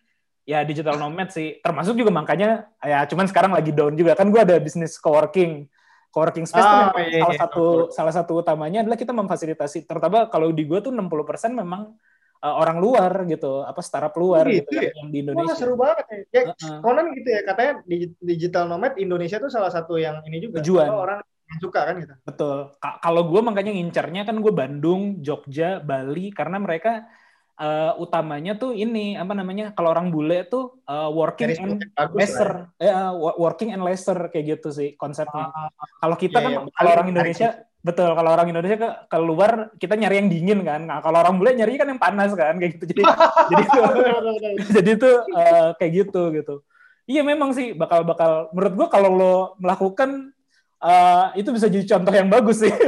ya 0.48 0.66
digital 0.66 0.98
nomad 0.98 1.30
sih 1.30 1.62
termasuk 1.62 1.94
juga 1.94 2.10
makanya 2.10 2.66
ya 2.82 3.06
cuman 3.06 3.30
sekarang 3.30 3.52
lagi 3.54 3.70
down 3.70 3.94
juga 3.94 4.18
kan 4.18 4.32
gue 4.34 4.40
ada 4.40 4.58
bisnis 4.58 4.98
coworking 4.98 5.70
coworking 6.10 6.46
space 6.46 6.66
tuh 6.66 6.76
Ah, 6.76 6.90
memang 6.90 7.06
iya, 7.06 7.20
salah 7.22 7.34
iya, 7.34 7.40
satu 7.46 7.64
salah 7.94 8.14
satu 8.14 8.32
utamanya 8.42 8.82
adalah 8.82 8.98
kita 8.98 9.14
memfasilitasi 9.14 9.86
terutama 9.86 10.26
kalau 10.26 10.50
di 10.50 10.66
gue 10.66 10.78
tuh 10.82 10.90
60% 10.90 11.54
memang 11.54 11.94
uh, 12.42 12.54
orang 12.58 12.82
luar 12.82 13.12
gitu 13.30 13.62
apa 13.62 13.78
startup 13.80 14.14
luar 14.18 14.44
Oh, 14.44 14.50
gitu, 14.50 14.66
gitu 14.66 14.72
yang, 14.74 14.84
ya? 14.90 14.92
yang 14.98 15.08
di 15.08 15.18
Wah, 15.18 15.22
Indonesia 15.22 15.54
seru 15.54 15.74
banget 15.78 16.04
ya. 16.10 16.18
Ya, 16.30 16.42
Heeh. 16.50 16.78
konon 16.82 17.06
gitu 17.14 17.28
ya, 17.30 17.40
katanya 17.46 17.72
di- 17.86 18.16
digital 18.18 18.64
nomad 18.66 18.98
Indonesia 18.98 19.38
tuh 19.38 19.50
salah 19.52 19.70
satu 19.70 19.96
yang 19.96 20.18
ini 20.26 20.42
juga. 20.42 20.58
Tujuan. 20.60 20.88
Apa 20.90 20.96
orang 20.98 21.20
yang 21.50 21.60
suka 21.62 21.80
kan 21.82 21.94
gitu. 21.98 22.14
betul 22.22 22.56
Ka- 22.78 22.98
kalau 23.02 23.22
gue 23.26 23.40
makanya 23.42 23.72
ngincernya 23.74 24.22
kan 24.22 24.38
gue 24.38 24.52
Bandung 24.54 25.18
Jogja 25.18 25.82
Bali 25.82 26.30
karena 26.30 26.62
mereka 26.62 27.10
uh, 27.60 27.92
utamanya 28.00 28.56
tuh 28.56 28.72
ini 28.72 29.14
apa 29.20 29.36
namanya 29.36 29.76
kalau 29.76 29.92
orang 29.92 30.08
bule 30.08 30.48
tuh 30.48 30.80
uh, 30.88 31.12
working 31.12 31.52
Dari 31.52 31.60
and 31.60 31.76
lah 31.76 32.72
ya. 32.80 32.88
ya 32.88 33.00
wo- 33.12 33.36
working 33.36 33.70
and 33.76 33.84
leisure 33.84 34.32
kayak 34.32 34.58
gitu 34.58 34.72
sih 34.72 34.96
konsepnya 34.96 35.52
Ah, 35.52 35.68
Kalau 36.00 36.16
kita 36.16 36.40
Iya, 36.40 36.44
kan 36.48 36.50
iya, 36.50 36.60
kalau 36.72 36.90
orang 36.96 37.08
Indonesia 37.12 37.50
Betul, 37.80 38.12
kalau 38.12 38.36
orang 38.36 38.44
Indonesia 38.52 38.76
ke 38.76 38.90
keluar 39.08 39.72
kita 39.80 39.96
nyari 39.96 40.20
yang 40.20 40.28
dingin 40.28 40.60
kan. 40.68 40.84
Nah, 40.84 41.00
kalau 41.00 41.16
orang 41.24 41.40
bule 41.40 41.56
nyari 41.56 41.80
kan 41.80 41.88
yang 41.88 41.96
panas 41.96 42.36
kan 42.36 42.60
kayak 42.60 42.76
gitu. 42.76 42.92
Jadi 42.92 43.02
jadi 43.56 43.62
itu 43.64 43.80
jadi 44.76 44.90
itu 45.00 45.10
uh, 45.32 45.68
kayak 45.80 45.92
gitu 46.04 46.22
gitu. 46.36 46.54
Iya 47.08 47.24
memang 47.24 47.56
sih 47.56 47.72
bakal 47.72 48.04
bakal 48.04 48.52
menurut 48.52 48.74
gua 48.76 48.88
kalau 48.92 49.08
lo 49.16 49.34
melakukan 49.64 50.28
uh, 50.76 51.32
itu 51.32 51.48
bisa 51.56 51.72
jadi 51.72 51.88
contoh 51.96 52.12
yang 52.12 52.28
bagus 52.28 52.60
sih. 52.64 52.72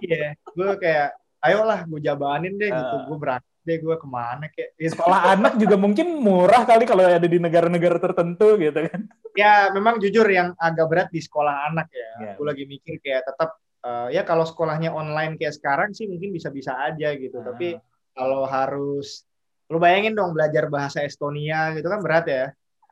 Iya, 0.00 0.32
gue 0.56 0.70
kayak 0.80 1.12
ayolah 1.44 1.84
gue 1.84 2.00
jabanin 2.00 2.56
deh 2.56 2.72
gitu, 2.72 2.96
Uh. 2.98 3.04
gue 3.12 3.18
berangkat 3.20 3.49
deh 3.64 3.78
gue 3.78 3.96
ke 3.96 4.08
mana 4.08 4.48
kayak 4.48 4.76
gitu. 4.76 4.96
Sekolah 4.96 5.20
anak 5.36 5.60
juga 5.60 5.76
mungkin 5.76 6.20
murah 6.20 6.64
kali 6.64 6.84
kalau 6.88 7.04
ada 7.04 7.28
di 7.28 7.38
negara-negara 7.38 8.00
tertentu 8.00 8.56
gitu 8.56 8.80
kan. 8.88 9.00
Ya 9.36 9.68
memang 9.70 10.00
jujur 10.00 10.26
yang 10.26 10.56
agak 10.56 10.86
berat 10.88 11.08
di 11.12 11.20
sekolah 11.20 11.70
anak 11.72 11.88
ya. 11.92 12.10
Iya. 12.20 12.32
Gue 12.40 12.46
lagi 12.48 12.64
mikir 12.64 12.98
kayak 13.04 13.22
tetap 13.28 13.60
eh, 13.84 14.08
ya 14.16 14.22
kalau 14.24 14.44
sekolahnya 14.48 14.90
online 14.90 15.36
kayak 15.36 15.54
sekarang 15.56 15.90
sih 15.92 16.08
mungkin 16.08 16.32
bisa-bisa 16.32 16.74
aja 16.76 17.12
gitu. 17.14 17.40
Ah. 17.40 17.52
Tapi 17.52 17.76
kalau 18.16 18.48
harus 18.48 19.24
lu 19.70 19.78
bayangin 19.78 20.18
dong 20.18 20.34
belajar 20.34 20.66
bahasa 20.66 21.06
Estonia 21.06 21.76
gitu 21.76 21.86
kan 21.86 22.00
berat 22.00 22.26
ya. 22.26 22.46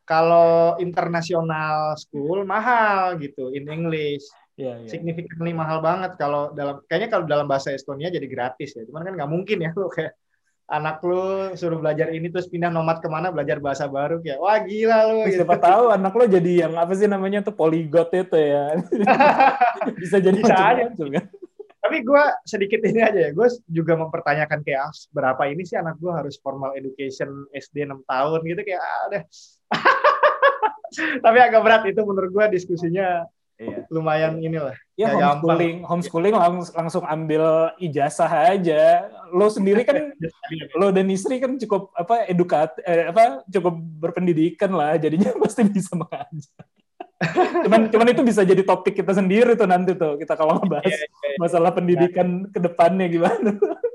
Kalau 0.09 0.81
internasional 0.81 1.93
school 2.01 2.49
mahal 2.49 3.21
gitu 3.21 3.53
in 3.53 3.69
English. 3.69 4.25
Iya, 4.59 4.75
iya. 4.83 4.91
significantly 4.91 5.55
mahal 5.55 5.79
banget 5.79 6.19
kalau 6.19 6.51
dalam 6.51 6.83
kayaknya 6.91 7.15
kalau 7.15 7.25
dalam 7.31 7.47
bahasa 7.47 7.71
Estonia 7.71 8.11
jadi 8.11 8.27
gratis 8.27 8.75
ya 8.75 8.83
cuman 8.91 9.07
kan 9.07 9.15
nggak 9.15 9.31
mungkin 9.31 9.59
ya 9.63 9.71
lu 9.79 9.87
kayak 9.87 10.19
anak 10.69 11.01
lu 11.01 11.57
suruh 11.57 11.81
belajar 11.81 12.13
ini 12.13 12.29
terus 12.29 12.45
pindah 12.45 12.69
nomad 12.69 13.01
ke 13.01 13.09
mana 13.09 13.33
belajar 13.33 13.57
bahasa 13.57 13.89
baru 13.89 14.21
kayak 14.21 14.37
wah 14.37 14.61
gila 14.61 14.99
lu 15.09 15.19
gitu. 15.25 15.41
Siapa 15.41 15.57
tahu 15.57 15.85
anak 15.89 16.13
lo 16.13 16.25
jadi 16.29 16.69
yang 16.69 16.77
apa 16.77 16.93
sih 16.93 17.09
namanya 17.09 17.41
tuh 17.41 17.57
polyglot 17.57 18.13
itu 18.13 18.37
ya. 18.37 18.77
Bisa 20.05 20.21
jadi 20.21 20.37
Bisa 20.37 20.55
aja. 20.55 20.93
kan. 20.93 21.25
tapi 21.79 22.05
gue 22.05 22.25
sedikit 22.45 22.85
ini 22.85 23.01
aja 23.01 23.17
ya 23.17 23.31
gue 23.33 23.49
juga 23.65 23.97
mempertanyakan 23.97 24.61
kayak 24.61 24.93
ah, 24.93 24.93
berapa 25.09 25.41
ini 25.49 25.65
sih 25.65 25.79
anak 25.81 25.97
gue 25.97 26.13
harus 26.13 26.37
formal 26.37 26.77
education 26.77 27.49
SD 27.57 27.89
6 27.89 28.05
tahun 28.05 28.41
gitu 28.45 28.61
kayak 28.61 28.83
ah, 28.83 29.03
udah 29.09 29.23
tapi 31.25 31.39
agak 31.41 31.65
berat 31.65 31.83
itu 31.89 32.01
menurut 32.05 32.29
gue 32.29 32.45
diskusinya 32.61 33.25
Iya. 33.59 33.91
lumayan 33.91 34.39
inilah 34.39 34.71
Ya 34.95 35.11
Nggak 35.11 35.19
gampang. 35.19 35.35
homeschooling, 35.43 35.77
homeschooling 35.83 36.35
langs- 36.35 36.71
langsung 36.73 37.03
ambil 37.03 37.43
ijazah 37.77 38.27
aja. 38.49 39.07
Lo 39.29 39.47
sendiri 39.47 39.83
kan, 39.83 39.95
lo 40.79 40.91
dan 40.91 41.07
istri 41.07 41.39
kan 41.39 41.55
cukup 41.55 41.91
apa 41.93 42.27
edukat, 42.27 42.75
eh, 42.83 43.07
apa 43.07 43.43
cukup 43.47 43.75
berpendidikan 43.99 44.71
lah, 44.71 44.95
jadinya 44.95 45.31
pasti 45.43 45.63
bisa 45.65 45.95
mengajar. 45.95 46.67
cuman, 47.61 47.91
cuman 47.91 48.09
itu 48.09 48.23
bisa 48.23 48.43
jadi 48.43 48.63
topik 48.63 48.95
kita 48.97 49.11
sendiri 49.13 49.55
tuh 49.55 49.67
nanti 49.67 49.91
tuh 49.93 50.15
kita 50.17 50.35
kalau 50.35 50.55
ngebahas 50.57 50.87
Iya, 50.87 50.97
iya, 50.97 51.07
iya. 51.07 51.37
masalah 51.37 51.71
pendidikan 51.71 52.29
ke 52.47 52.59
depannya 52.59 53.07
gimana. 53.07 53.59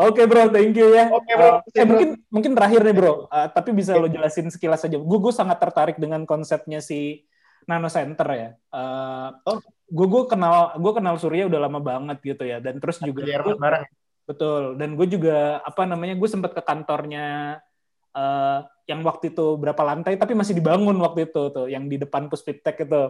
Oke 0.00 0.24
bro, 0.24 0.48
thank 0.48 0.72
you 0.72 0.96
ya. 0.96 1.12
Oke, 1.12 1.32
bro. 1.36 1.60
Uh, 1.60 1.76
eh, 1.76 1.84
mungkin 1.84 2.08
mungkin 2.32 2.52
terakhir 2.56 2.80
nih 2.80 2.96
bro, 2.96 3.28
Uh, 3.28 3.48
tapi 3.52 3.76
bisa 3.76 3.92
lo 4.00 4.08
jelasin 4.08 4.48
sekilas 4.48 4.80
aja. 4.80 4.96
Gue 4.96 5.18
gue 5.20 5.32
sangat 5.34 5.60
tertarik 5.60 6.00
dengan 6.00 6.24
konsepnya 6.24 6.80
si 6.80 7.28
Nano 7.68 7.92
Center 7.92 8.28
ya. 8.32 8.48
Uh, 8.72 9.36
Oh. 9.44 9.60
gue 9.90 10.06
gue 10.06 10.22
kenal 10.30 10.78
gue 10.78 10.92
kenal 10.94 11.18
Surya 11.20 11.50
udah 11.50 11.60
lama 11.68 11.80
banget 11.84 12.16
gitu 12.24 12.48
ya. 12.48 12.64
Dan 12.64 12.80
terus 12.80 12.96
juga 13.04 13.28
airport 13.28 13.60
bareng 13.60 13.84
betul. 14.24 14.62
Dan 14.80 14.96
gue 14.96 15.06
juga 15.10 15.60
apa 15.60 15.84
namanya 15.84 16.16
gue 16.16 16.28
sempat 16.30 16.56
ke 16.56 16.62
kantornya 16.64 17.60
uh, 18.16 18.64
yang 18.90 19.06
waktu 19.06 19.30
itu 19.30 19.46
berapa 19.54 19.78
lantai 19.86 20.18
tapi 20.18 20.34
masih 20.34 20.50
dibangun 20.52 20.98
waktu 20.98 21.30
itu 21.30 21.42
tuh 21.54 21.70
yang 21.70 21.86
di 21.86 21.94
depan 21.94 22.26
Puspitek 22.26 22.82
itu 22.82 23.02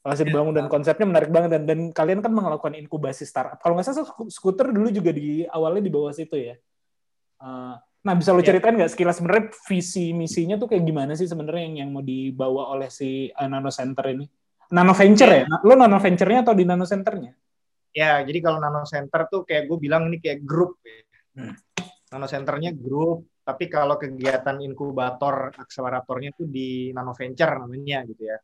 masih 0.00 0.24
Iya. 0.24 0.28
dibangun 0.32 0.54
dan 0.56 0.66
konsepnya 0.66 1.04
menarik 1.04 1.28
banget 1.28 1.50
dan 1.52 1.62
dan 1.68 1.78
kalian 1.92 2.24
kan 2.24 2.32
melakukan 2.32 2.72
inkubasi 2.72 3.28
startup 3.28 3.60
kalau 3.60 3.76
nggak 3.76 3.84
salah 3.84 4.08
sku- 4.08 4.32
skuter 4.32 4.72
dulu 4.72 4.88
juga 4.88 5.12
di 5.12 5.44
awalnya 5.46 5.84
di 5.84 5.92
bawah 5.92 6.10
situ 6.10 6.34
ya 6.34 6.56
Uh, 7.36 7.76
nah 8.00 8.16
bisa 8.16 8.32
lo 8.32 8.40
Iya. 8.40 8.48
ceritain 8.48 8.72
nggak 8.72 8.96
sekilas 8.96 9.20
sebenarnya 9.20 9.52
visi 9.68 10.16
misinya 10.16 10.56
tuh 10.56 10.72
kayak 10.72 10.88
gimana 10.88 11.12
sih 11.12 11.28
sebenarnya 11.28 11.68
yang 11.68 11.74
yang 11.84 11.90
mau 11.92 12.00
dibawa 12.00 12.72
oleh 12.72 12.88
si 12.88 13.28
uh, 13.28 13.44
Nano 13.44 13.68
Center 13.68 14.08
ini 14.08 14.24
Nano 14.72 14.96
Venture 14.96 15.32
ya 15.34 15.44
lo 15.44 15.76
Nano 15.76 16.00
Venture-nya 16.00 16.40
atau 16.40 16.56
di 16.56 16.64
Nano 16.64 16.88
Center-nya 16.88 17.36
Ya, 17.92 18.20
jadi 18.20 18.44
kalau 18.44 18.60
nano 18.60 18.84
center 18.84 19.24
tuh 19.24 19.44
kayak 19.44 19.72
gue 19.72 19.78
bilang 19.80 20.12
ini 20.12 20.20
kayak 20.20 20.44
grup. 20.44 20.76
ya. 20.84 21.00
Hmm. 21.32 21.56
Nano 22.12 22.28
centernya 22.28 22.76
grup, 22.76 23.24
tapi 23.46 23.70
kalau 23.70 23.94
kegiatan 23.94 24.58
inkubator 24.58 25.54
akseleratornya 25.54 26.34
tuh 26.34 26.50
di 26.50 26.90
nano 26.90 27.14
venture 27.14 27.62
namanya 27.62 28.02
gitu 28.02 28.26
ya. 28.26 28.38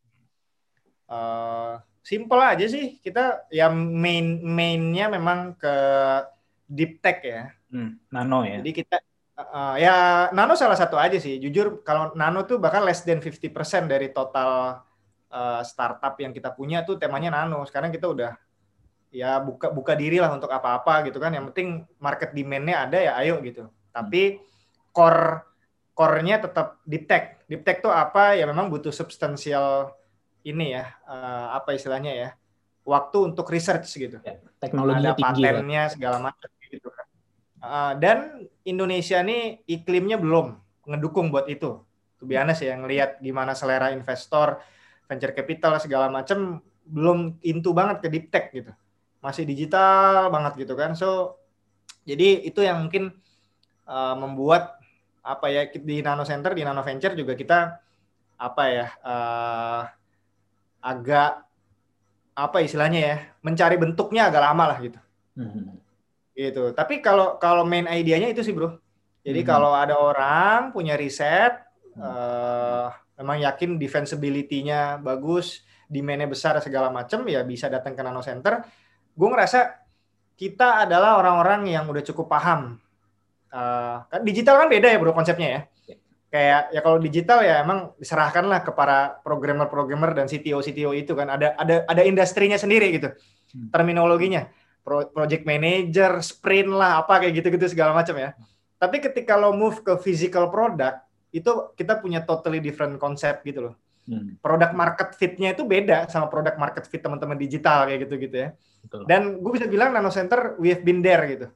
Eh, 1.10 1.74
simple 2.06 2.38
aja 2.38 2.66
sih, 2.70 3.02
kita 3.02 3.50
yang 3.50 3.74
main 3.74 4.38
mainnya 4.46 5.10
memang 5.10 5.58
ke 5.58 5.74
deep 6.70 7.02
tech 7.02 7.18
ya. 7.26 7.50
hmm, 7.74 8.14
Nano 8.14 8.46
ya 8.46 8.62
Jadi 8.62 8.70
kita 8.78 8.96
eh, 9.42 9.74
ya 9.82 9.94
nano 10.30 10.54
salah 10.54 10.78
satu 10.78 10.94
aja 10.94 11.18
sih. 11.18 11.42
Jujur 11.42 11.82
kalau 11.82 12.14
nano 12.14 12.46
tuh 12.46 12.62
bahkan 12.62 12.86
less 12.86 13.02
than 13.02 13.18
50% 13.18 13.90
dari 13.90 14.14
total 14.14 14.78
eh, 15.34 15.62
startup 15.66 16.14
yang 16.22 16.30
kita 16.30 16.54
punya 16.54 16.86
tuh 16.86 16.94
temanya 16.94 17.42
nano. 17.42 17.66
Sekarang 17.66 17.90
kita 17.90 18.06
udah 18.06 18.38
ya 19.10 19.42
buka 19.42 19.68
buka 19.68 19.98
diri 19.98 20.22
lah 20.22 20.30
untuk 20.30 20.54
apa-apa 20.54 21.10
gitu 21.10 21.18
kan. 21.18 21.34
Yang 21.34 21.50
penting 21.50 21.68
market 21.98 22.30
demand-nya 22.30 22.86
ada 22.86 22.98
ya 23.02 23.12
ayo 23.18 23.42
gitu. 23.42 23.66
Tapi 23.90 24.51
core 24.92 25.44
core-nya 25.92 26.40
tetap 26.40 26.80
deep 26.88 27.04
tech. 27.04 27.44
Deep 27.48 27.64
tech 27.64 27.84
tuh 27.84 27.92
apa? 27.92 28.36
Ya 28.36 28.48
memang 28.48 28.72
butuh 28.72 28.92
substansial 28.92 29.92
ini 30.42 30.76
ya, 30.76 30.88
eh, 31.08 31.46
apa 31.52 31.76
istilahnya 31.76 32.12
ya? 32.12 32.28
Waktu 32.82 33.30
untuk 33.32 33.46
research 33.52 33.86
gitu 33.94 34.18
teknologinya 34.58 35.14
ada 35.14 35.18
tinggi 35.18 35.42
patennya 35.42 35.82
segala 35.90 36.18
macam 36.18 36.50
gitu 36.66 36.88
kan. 36.90 37.06
Uh, 37.62 37.92
dan 38.02 38.18
Indonesia 38.66 39.22
nih 39.22 39.62
iklimnya 39.70 40.18
belum 40.18 40.58
ngedukung 40.86 41.30
buat 41.30 41.46
itu. 41.46 41.78
Biasa 42.22 42.58
sih 42.58 42.70
yang 42.70 42.86
lihat 42.86 43.22
gimana 43.22 43.54
selera 43.54 43.94
investor, 43.94 44.58
venture 45.06 45.30
capital 45.30 45.78
segala 45.78 46.10
macam 46.10 46.58
belum 46.86 47.38
into 47.46 47.70
banget 47.70 48.02
ke 48.02 48.08
deep 48.10 48.26
tech 48.34 48.50
gitu. 48.50 48.74
Masih 49.22 49.46
digital 49.46 50.30
banget 50.34 50.66
gitu 50.66 50.74
kan. 50.74 50.98
So 50.98 51.38
jadi 52.02 52.42
itu 52.42 52.66
yang 52.66 52.86
mungkin 52.86 53.14
uh, 53.86 54.18
membuat 54.18 54.81
apa 55.22 55.46
ya 55.48 55.70
di 55.70 56.02
Nano 56.02 56.26
Center 56.26 56.50
di 56.52 56.66
Nano 56.66 56.82
Venture 56.82 57.14
juga 57.14 57.38
kita 57.38 57.78
apa 58.42 58.62
ya 58.66 58.86
uh, 59.06 59.82
agak 60.82 61.46
apa 62.32 62.58
istilahnya 62.64 63.00
ya 63.00 63.16
mencari 63.44 63.76
bentuknya 63.78 64.28
agak 64.28 64.42
lama 64.42 64.64
lah 64.74 64.78
gitu. 64.82 64.98
Hmm. 65.38 65.78
gitu. 66.32 66.72
Tapi 66.72 67.04
kalau 67.04 67.36
kalau 67.36 67.62
main 67.62 67.86
idenya 67.88 68.32
itu 68.32 68.42
sih 68.42 68.56
bro. 68.56 68.76
Jadi 69.22 69.46
Hmm. 69.46 69.48
kalau 69.48 69.70
ada 69.76 69.94
orang 70.00 70.74
punya 70.74 70.98
riset 70.98 71.54
eh, 71.92 72.86
memang 73.20 73.38
yakin 73.44 73.76
defensibility-nya 73.76 74.98
bagus 74.98 75.62
demand-nya 75.92 76.24
besar 76.26 76.56
segala 76.64 76.88
macam 76.88 77.20
ya 77.28 77.44
bisa 77.44 77.68
datang 77.68 77.92
ke 77.92 78.00
Nano 78.00 78.24
Center. 78.24 78.64
Gue 79.12 79.28
ngerasa 79.28 79.76
kita 80.34 80.88
adalah 80.88 81.20
orang-orang 81.20 81.68
yang 81.68 81.84
udah 81.86 82.00
cukup 82.00 82.32
paham 82.32 82.80
Eh, 83.52 83.96
kan 84.08 84.20
digital 84.24 84.64
kan 84.64 84.68
beda 84.72 84.88
ya 84.88 84.96
bro 84.96 85.12
konsepnya 85.12 85.48
ya 85.52 85.60
kayak 86.32 86.72
ya 86.72 86.80
kalau 86.80 86.96
digital 86.96 87.44
ya 87.44 87.60
emang 87.60 87.92
diserahkanlah 88.00 88.64
ke 88.64 88.72
para 88.72 89.20
programmer-programmer 89.20 90.16
dan 90.16 90.24
CTO-CTO 90.24 90.96
itu 90.96 91.12
kan 91.12 91.28
ada 91.28 91.52
ada 91.60 91.84
ada 91.84 92.02
industrinya 92.02 92.56
sendiri 92.56 92.88
gitu 92.96 93.12
Hmm. 93.52 93.68
terminologinya 93.68 94.48
Pro- 94.80 95.12
project 95.12 95.44
manager, 95.44 96.24
sprint 96.24 96.72
lah, 96.72 97.04
apa 97.04 97.20
kayak 97.20 97.44
gitu-gitu 97.44 97.68
segala 97.76 97.92
macam 97.92 98.16
ya. 98.16 98.32
Tapi 98.80 98.96
ketika 98.98 99.36
lo 99.36 99.52
move 99.52 99.84
ke 99.84 99.94
physical 100.00 100.48
product, 100.48 101.04
itu 101.30 101.70
kita 101.76 102.00
punya 102.00 102.24
totally 102.24 102.64
different 102.64 102.96
konsep 102.96 103.44
gitu 103.44 103.68
loh. 103.68 103.74
Hmm. 104.08 104.40
Product 104.40 104.72
market 104.72 105.14
fit-nya 105.14 105.52
itu 105.52 105.68
beda 105.68 106.08
sama 106.08 106.32
product 106.32 106.56
market 106.56 106.88
fit 106.88 106.98
teman-teman 106.98 107.36
digital 107.36 107.84
kayak 107.86 108.08
gitu-gitu 108.08 108.36
ya. 108.40 108.48
Betul. 108.82 109.04
Dan 109.06 109.38
gue 109.38 109.52
bisa 109.52 109.68
bilang 109.68 109.92
Nano 109.92 110.08
Center 110.08 110.56
we 110.58 110.72
have 110.72 110.82
been 110.82 111.04
there 111.04 111.22
gitu. 111.28 111.46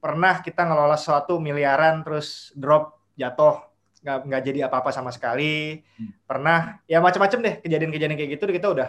Pernah 0.00 0.40
kita 0.40 0.64
ngelola 0.64 0.96
sesuatu 0.96 1.36
miliaran 1.36 2.00
terus 2.00 2.50
drop 2.56 2.96
jatuh 3.14 3.60
nggak 4.00 4.18
nggak 4.26 4.42
jadi 4.48 4.58
apa-apa 4.66 4.90
sama 4.90 5.12
sekali. 5.12 5.84
Hmm. 6.00 6.12
Pernah 6.24 6.80
ya 6.88 7.04
macam-macam 7.04 7.38
deh 7.44 7.54
kejadian-kejadian 7.60 8.16
kayak 8.16 8.30
gitu 8.40 8.44
kita 8.48 8.68
udah 8.72 8.88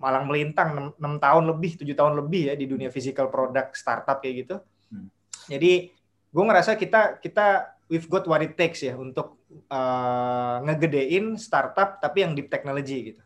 malang 0.00 0.26
melintang 0.26 0.96
6, 0.96 0.98
tahun 0.98 1.44
lebih, 1.54 1.76
7 1.76 1.92
tahun 1.92 2.14
lebih 2.24 2.42
ya 2.50 2.54
di 2.56 2.66
dunia 2.66 2.90
physical 2.90 3.30
product 3.30 3.78
startup 3.78 4.18
kayak 4.18 4.48
gitu. 4.48 4.56
Hmm. 4.90 5.06
Jadi 5.46 5.94
gue 6.30 6.44
ngerasa 6.46 6.74
kita 6.74 7.22
kita 7.22 7.78
we've 7.90 8.06
got 8.06 8.26
what 8.30 8.42
it 8.42 8.54
takes 8.54 8.86
ya 8.86 8.94
untuk 8.94 9.42
eh, 9.50 10.56
ngegedein 10.66 11.34
startup 11.34 11.98
tapi 11.98 12.22
yang 12.22 12.32
deep 12.34 12.50
technology 12.50 13.14
gitu 13.14 13.22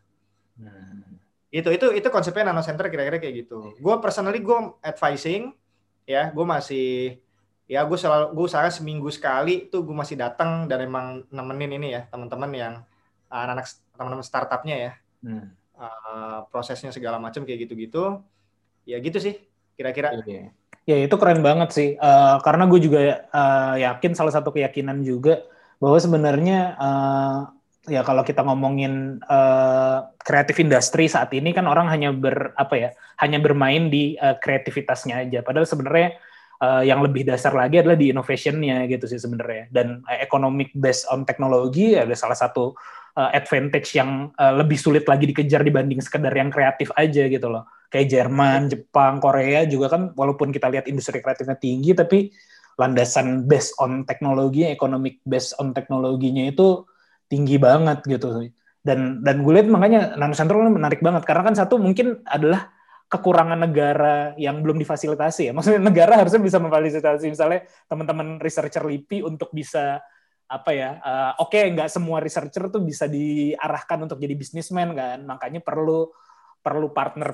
Hmm. 0.55 1.18
itu 1.51 1.66
itu 1.66 1.86
itu 1.98 2.09
konsepnya 2.14 2.46
nano 2.46 2.62
center 2.62 2.86
kira-kira 2.86 3.18
kayak 3.18 3.42
gitu 3.42 3.74
gue 3.74 3.94
personally 3.98 4.38
gue 4.38 4.55
advising 4.86 5.51
ya 6.05 6.31
gue 6.31 6.47
masih 6.47 7.18
ya 7.64 7.81
gue 7.85 7.97
selalu 7.97 8.36
gue 8.36 8.44
usaha 8.44 8.68
seminggu 8.68 9.09
sekali 9.09 9.72
tuh 9.72 9.85
gue 9.85 9.97
masih 9.97 10.20
datang 10.20 10.68
dan 10.68 10.85
emang 10.85 11.24
nemenin 11.32 11.81
ini 11.81 11.89
ya 11.97 12.05
teman-teman 12.12 12.51
yang 12.52 12.74
anak-anak 13.32 13.66
teman-teman 13.97 14.24
startupnya 14.24 14.76
ya 14.76 14.93
Hmm. 15.24 15.56
uh, 15.81 16.44
prosesnya 16.52 16.93
segala 16.93 17.16
macam 17.16 17.48
kayak 17.48 17.64
gitu-gitu. 17.64 18.20
Ya 18.85 19.01
gitu 19.01 19.16
sih, 19.16 19.40
kira-kira. 19.72 20.12
Iya. 20.28 20.52
Ya 20.85 20.97
itu 21.01 21.16
keren 21.16 21.40
banget 21.40 21.72
sih, 21.72 21.89
uh, 21.97 22.36
karena 22.44 22.68
gue 22.68 22.76
juga 22.76 23.24
uh, 23.32 23.74
yakin 23.81 24.12
salah 24.12 24.36
satu 24.36 24.52
keyakinan 24.52 25.01
juga 25.01 25.40
bahwa 25.81 25.97
sebenarnya 25.97 26.76
uh, 26.76 27.53
ya 27.85 28.01
kalau 28.01 28.24
kita 28.24 28.40
ngomongin 28.40 29.20
kreatif 30.20 30.56
uh, 30.59 30.62
industri 30.65 31.05
saat 31.09 31.32
ini 31.36 31.52
kan 31.52 31.69
orang 31.69 31.89
hanya 31.93 32.11
ber 32.12 32.56
apa 32.56 32.74
ya, 32.77 32.90
hanya 33.20 33.39
bermain 33.40 33.93
di 33.93 34.16
uh, 34.16 34.36
kreativitasnya 34.40 35.24
aja. 35.28 35.40
Padahal 35.44 35.69
sebenarnya 35.69 36.16
uh, 36.65 36.82
yang 36.82 37.05
lebih 37.05 37.28
dasar 37.28 37.52
lagi 37.52 37.81
adalah 37.81 37.97
di 37.97 38.12
innovationnya 38.12 38.89
gitu 38.89 39.05
sih 39.09 39.20
sebenarnya. 39.20 39.69
Dan 39.69 40.01
uh, 40.05 40.19
economic 40.20 40.73
based 40.73 41.09
on 41.12 41.28
teknologi 41.28 41.97
ada 41.97 42.12
salah 42.16 42.36
satu 42.36 42.73
uh, 43.16 43.31
advantage 43.32 43.93
yang 43.94 44.32
uh, 44.36 44.52
lebih 44.56 44.77
sulit 44.81 45.05
lagi 45.05 45.28
dikejar 45.28 45.62
dibanding 45.62 46.01
sekedar 46.01 46.32
yang 46.32 46.48
kreatif 46.48 46.89
aja 46.97 47.28
gitu 47.28 47.48
loh 47.52 47.69
kayak 47.94 48.11
Jerman, 48.11 48.66
Jepang, 48.66 49.23
Korea 49.23 49.62
juga 49.70 49.94
kan 49.94 50.11
walaupun 50.19 50.51
kita 50.51 50.66
lihat 50.66 50.90
industri 50.90 51.23
kreatifnya 51.23 51.55
tinggi 51.55 51.94
tapi 51.94 52.35
landasan 52.74 53.47
based 53.47 53.78
on 53.78 54.02
teknologi, 54.02 54.66
economic 54.66 55.23
based 55.23 55.55
on 55.62 55.70
teknologinya 55.70 56.51
itu 56.51 56.82
tinggi 57.30 57.56
banget 57.56 58.05
gitu. 58.06 58.51
Dan 58.84 59.24
dan 59.24 59.40
gue 59.40 59.52
lihat 59.56 59.68
makanya 59.68 60.14
Nano 60.20 60.36
Central 60.36 60.68
menarik 60.68 61.01
banget 61.01 61.24
karena 61.24 61.42
kan 61.52 61.55
satu 61.56 61.80
mungkin 61.80 62.20
adalah 62.28 62.68
kekurangan 63.09 63.60
negara 63.60 64.34
yang 64.36 64.60
belum 64.60 64.76
difasilitasi 64.80 65.48
ya. 65.48 65.52
Maksudnya 65.56 65.80
negara 65.80 66.20
harusnya 66.20 66.40
bisa 66.42 66.59
memfasilitasi 66.60 67.26
misalnya 67.32 67.64
teman-teman 67.88 68.40
researcher 68.42 68.84
LIPI 68.84 69.24
untuk 69.24 69.52
bisa 69.52 70.05
apa 70.44 70.70
ya 70.76 71.01
uh, 71.01 71.32
oke 71.40 71.56
okay, 71.56 71.72
nggak 71.72 71.88
semua 71.88 72.20
researcher 72.20 72.68
tuh 72.68 72.84
bisa 72.84 73.09
diarahkan 73.09 74.05
untuk 74.05 74.20
jadi 74.20 74.36
bisnismen 74.36 74.92
kan 74.92 75.24
makanya 75.24 75.64
perlu 75.64 76.12
perlu 76.60 76.92
partner 76.92 77.32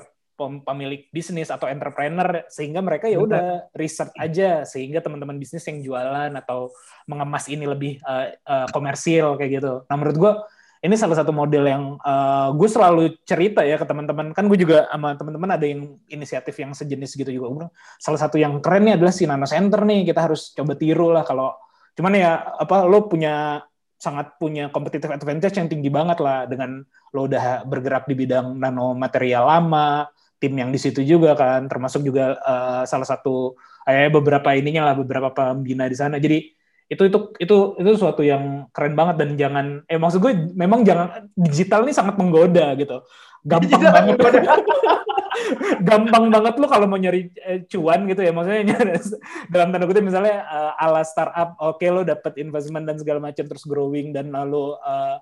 pemilik 0.65 1.05
bisnis 1.11 1.51
atau 1.51 1.67
entrepreneur 1.69 2.45
sehingga 2.47 2.81
mereka 2.81 3.05
ya 3.11 3.19
udah 3.21 3.69
riset 3.75 4.09
aja 4.17 4.63
sehingga 4.63 5.03
teman-teman 5.03 5.37
bisnis 5.37 5.65
yang 5.67 5.83
jualan 5.83 6.31
atau 6.33 6.71
mengemas 7.05 7.45
ini 7.51 7.65
lebih 7.67 8.01
uh, 8.01 8.33
uh, 8.47 8.67
komersil 8.71 9.37
kayak 9.37 9.61
gitu. 9.61 9.73
Nah 9.85 9.95
menurut 9.99 10.17
gue 10.17 10.33
ini 10.81 10.97
salah 10.97 11.13
satu 11.13 11.29
model 11.29 11.69
yang 11.69 11.83
uh, 12.01 12.49
gue 12.57 12.65
selalu 12.65 13.13
cerita 13.21 13.61
ya 13.61 13.77
ke 13.77 13.85
teman-teman 13.85 14.33
kan 14.33 14.49
gue 14.49 14.57
juga 14.57 14.89
sama 14.89 15.13
teman-teman 15.13 15.53
ada 15.53 15.65
yang 15.69 15.93
inisiatif 16.09 16.57
yang 16.57 16.73
sejenis 16.73 17.13
gitu 17.13 17.29
juga. 17.29 17.47
Gue 17.53 17.67
salah 18.01 18.17
satu 18.17 18.41
yang 18.41 18.57
keren 18.65 18.89
nih 18.89 18.97
adalah 18.97 19.13
si 19.13 19.29
Nano 19.29 19.45
Center 19.45 19.85
nih 19.85 20.09
kita 20.09 20.25
harus 20.25 20.49
coba 20.57 20.73
tiru 20.73 21.13
lah 21.13 21.21
kalau 21.21 21.53
cuman 21.93 22.17
ya 22.17 22.31
apa 22.57 22.87
lo 22.89 23.05
punya 23.05 23.61
sangat 24.01 24.33
punya 24.41 24.73
competitive 24.73 25.13
advantage 25.13 25.61
yang 25.61 25.69
tinggi 25.69 25.93
banget 25.93 26.17
lah 26.17 26.49
dengan 26.49 26.81
lo 27.13 27.29
udah 27.29 27.61
bergerak 27.69 28.09
di 28.09 28.17
bidang 28.17 28.57
nano 28.57 28.97
material 28.97 29.45
lama, 29.45 30.09
tim 30.41 30.57
yang 30.57 30.73
di 30.73 30.79
situ 30.81 31.05
juga 31.05 31.37
kan, 31.37 31.69
termasuk 31.69 32.01
juga 32.01 32.41
uh, 32.41 32.83
salah 32.89 33.05
satu 33.05 33.53
eh 33.85 34.09
beberapa 34.09 34.57
ininya 34.57 34.91
lah 34.91 34.95
beberapa 34.97 35.29
pembina 35.29 35.85
di 35.85 35.93
sana. 35.93 36.17
Jadi 36.17 36.49
itu 36.91 37.03
itu 37.07 37.17
itu 37.39 37.57
itu 37.79 37.91
suatu 37.95 38.19
yang 38.25 38.67
keren 38.75 38.97
banget 38.97 39.15
dan 39.21 39.29
jangan 39.39 39.65
eh 39.87 39.95
maksud 39.95 40.19
gue 40.19 40.33
memang 40.57 40.83
jangan 40.83 41.31
digital 41.37 41.85
ini 41.85 41.93
sangat 41.93 42.17
menggoda 42.17 42.73
gitu. 42.75 43.05
Gampang 43.45 43.79
banget. 43.79 44.17
gampang 45.87 46.29
banget 46.29 46.53
lo 46.59 46.67
kalau 46.69 46.85
mau 46.85 46.99
nyari 46.99 47.31
eh, 47.41 47.65
cuan 47.67 48.05
gitu 48.05 48.21
ya 48.21 48.31
maksudnya 48.31 48.77
dalam 49.53 49.73
tanda 49.73 49.85
kutip 49.89 50.03
misalnya 50.05 50.45
uh, 50.47 50.71
ala 50.77 51.01
startup 51.01 51.57
oke 51.59 51.79
okay, 51.81 51.89
lo 51.89 52.05
dapet 52.05 52.37
investment 52.39 52.85
dan 52.85 52.99
segala 52.99 53.19
macam 53.19 53.45
terus 53.47 53.65
growing 53.65 54.13
dan 54.13 54.29
lalu 54.29 54.75
uh, 54.79 55.17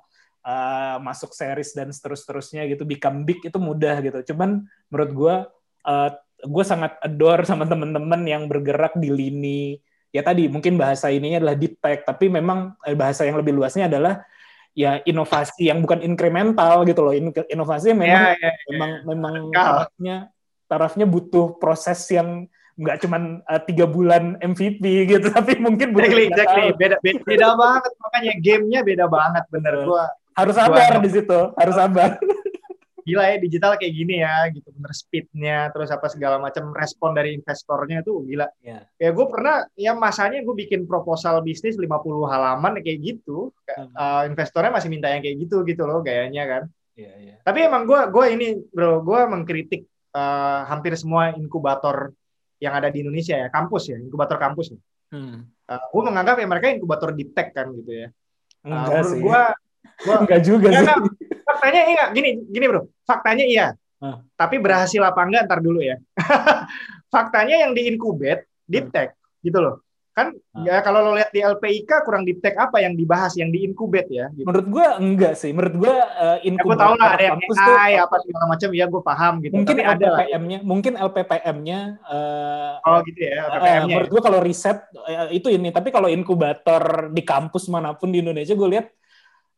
uh, 0.50 0.96
masuk 0.98 1.32
series 1.38 1.78
dan 1.78 1.94
seterus-terusnya 1.94 2.66
gitu 2.66 2.84
become 2.90 3.22
big 3.22 3.40
itu 3.46 3.58
mudah 3.62 4.02
gitu. 4.02 4.34
Cuman 4.34 4.66
menurut 4.90 5.12
gue 5.14 5.36
uh, 5.86 6.10
gue 6.40 6.64
sangat 6.66 6.98
adore 7.04 7.46
sama 7.46 7.70
temen-temen 7.70 8.22
yang 8.26 8.44
bergerak 8.50 8.98
di 8.98 9.14
lini. 9.14 9.78
Ya 10.10 10.26
tadi 10.26 10.50
mungkin 10.50 10.80
bahasa 10.82 11.14
ininya 11.14 11.46
adalah 11.46 11.56
deep 11.60 11.78
tech 11.78 12.02
tapi 12.02 12.34
memang 12.34 12.74
eh, 12.82 12.98
bahasa 12.98 13.30
yang 13.30 13.38
lebih 13.38 13.54
luasnya 13.54 13.86
adalah 13.86 14.26
ya 14.74 14.98
inovasi 15.06 15.70
yang 15.70 15.86
bukan 15.86 16.02
incremental 16.02 16.82
gitu 16.90 17.06
loh. 17.06 17.14
Inovasi 17.46 17.94
yang 17.94 18.02
memang 18.02 18.24
yeah, 18.34 18.42
yeah, 18.42 18.54
yeah. 18.54 18.70
memang 18.74 18.92
memang 19.06 19.34
tarafnya 19.54 20.18
tarafnya 20.70 21.06
butuh 21.06 21.58
proses 21.58 22.02
yang 22.14 22.50
nggak 22.80 23.04
cuma 23.04 23.44
uh, 23.44 23.62
tiga 23.68 23.84
bulan 23.84 24.40
MVP 24.40 25.12
gitu 25.12 25.28
tapi 25.36 25.60
mungkin 25.60 25.92
butuh 25.92 26.16
exactly, 26.16 26.32
exactly. 26.32 26.66
beda, 26.80 26.96
beda 27.04 27.20
beda 27.28 27.48
banget. 27.60 27.92
Makanya 28.00 28.34
gamenya 28.40 28.82
beda 28.88 29.06
banget 29.12 29.44
bener 29.52 29.74
gua 29.84 30.08
harus 30.36 30.56
sabar 30.56 31.00
di 31.02 31.10
situ 31.12 31.40
harus 31.56 31.76
sabar 31.76 32.10
gila 33.10 33.26
ya 33.26 33.38
digital 33.42 33.74
kayak 33.82 33.94
gini 33.96 34.22
ya 34.22 34.46
gitu 34.54 34.70
bener 34.70 34.94
speednya 34.94 35.74
terus 35.74 35.90
apa 35.90 36.06
segala 36.14 36.38
macam 36.38 36.70
respon 36.78 37.18
dari 37.18 37.34
investornya 37.34 38.06
itu 38.06 38.22
gila 38.22 38.46
yeah. 38.62 38.86
ya 39.02 39.10
gue 39.10 39.26
pernah 39.26 39.66
ya 39.74 39.98
masanya 39.98 40.46
gue 40.46 40.54
bikin 40.54 40.86
proposal 40.86 41.42
bisnis 41.42 41.74
50 41.74 41.90
halaman 42.30 42.78
kayak 42.86 43.00
gitu 43.02 43.50
hmm. 43.66 43.98
uh, 43.98 44.30
investornya 44.30 44.70
masih 44.70 44.94
minta 44.94 45.10
yang 45.10 45.26
kayak 45.26 45.42
gitu 45.42 45.66
gitu 45.66 45.90
loh 45.90 46.06
kayaknya 46.06 46.46
kan 46.46 46.64
yeah, 46.94 47.16
yeah. 47.18 47.38
tapi 47.42 47.66
emang 47.66 47.90
gue 47.90 47.98
gue 48.14 48.26
ini 48.30 48.48
bro 48.70 49.02
gue 49.02 49.20
mengkritik 49.26 49.90
uh, 50.14 50.70
hampir 50.70 50.94
semua 50.98 51.34
inkubator 51.34 52.14
yang 52.60 52.76
ada 52.76 52.92
di 52.92 53.02
Indonesia 53.02 53.40
ya 53.40 53.48
kampus 53.48 53.94
ya 53.94 53.98
inkubator 53.98 54.36
kampus 54.36 54.76
ya. 54.76 54.80
Hmm. 55.10 55.48
Uh, 55.66 55.74
eh, 55.74 55.82
gue 55.90 56.04
menganggap 56.06 56.36
ya 56.38 56.48
mereka 56.48 56.66
inkubator 56.76 57.10
di 57.16 57.26
tech 57.32 57.56
kan 57.56 57.72
gitu 57.74 57.92
ya. 58.06 58.08
Enggak 58.68 59.02
uh, 59.02 59.08
sih. 59.08 59.20
Gue 59.24 59.42
Gua, 60.06 60.16
enggak 60.24 60.42
juga 60.44 60.68
ya, 60.72 60.80
sih. 60.82 60.86
Enggak, 60.86 60.98
faktanya 61.44 61.82
iya, 61.90 62.04
gini, 62.14 62.30
gini 62.48 62.66
bro. 62.70 62.82
Faktanya 63.04 63.46
iya. 63.46 63.68
Tapi 64.40 64.56
berhasil 64.64 65.02
apa 65.04 65.22
enggak 65.28 65.44
ntar 65.48 65.60
dulu 65.60 65.84
ya. 65.84 66.00
faktanya 67.14 67.68
yang 67.68 67.72
di 67.76 67.90
incubate 67.90 68.48
deep 68.64 68.94
tech 68.96 69.18
gitu 69.44 69.60
loh. 69.60 69.84
Kan 70.16 70.36
ya 70.68 70.84
kalau 70.84 71.00
lo 71.00 71.12
lihat 71.16 71.32
di 71.32 71.40
LPIK 71.40 72.04
kurang 72.04 72.28
deep 72.28 72.44
tech 72.44 72.52
apa 72.60 72.84
yang 72.84 72.92
dibahas 72.92 73.40
yang 73.40 73.52
di 73.56 73.64
incubate 73.64 74.08
ya. 74.12 74.28
Gitu. 74.36 74.44
Menurut 74.48 74.68
gua 74.68 74.88
enggak 75.00 75.34
sih. 75.36 75.52
Menurut 75.56 75.76
gua 75.80 75.96
uh, 76.16 76.38
incubate. 76.44 76.80
Ya, 76.80 76.84
tahu 76.84 76.94
lah 77.00 77.10
ada 77.16 77.24
yang 77.24 77.40
AI 77.40 77.92
tuh, 77.96 78.04
apa 78.04 78.16
segala 78.24 78.46
macam 78.52 78.70
ya 78.76 78.86
gue 78.88 79.02
paham 79.04 79.34
gitu. 79.40 79.54
Mungkin 79.56 79.76
Tapi 79.80 79.92
LPPM-nya, 79.96 80.60
mungkin 80.64 80.94
LPPM-nya 81.00 81.80
uh, 82.04 82.72
Oh 82.84 83.00
gitu 83.04 83.20
ya, 83.20 83.48
LPPM-nya. 83.48 83.64
Uh, 83.64 83.80
ya? 83.80 83.88
menurut 83.88 84.10
gua 84.12 84.22
kalau 84.24 84.40
riset 84.44 84.78
uh, 84.96 85.32
itu 85.32 85.48
ini, 85.52 85.72
tapi 85.72 85.88
kalau 85.92 86.12
inkubator 86.12 87.12
di 87.16 87.24
kampus 87.24 87.72
mana 87.72 87.96
pun 87.96 88.12
di 88.12 88.20
Indonesia 88.20 88.56
gue 88.56 88.70
lihat 88.76 88.88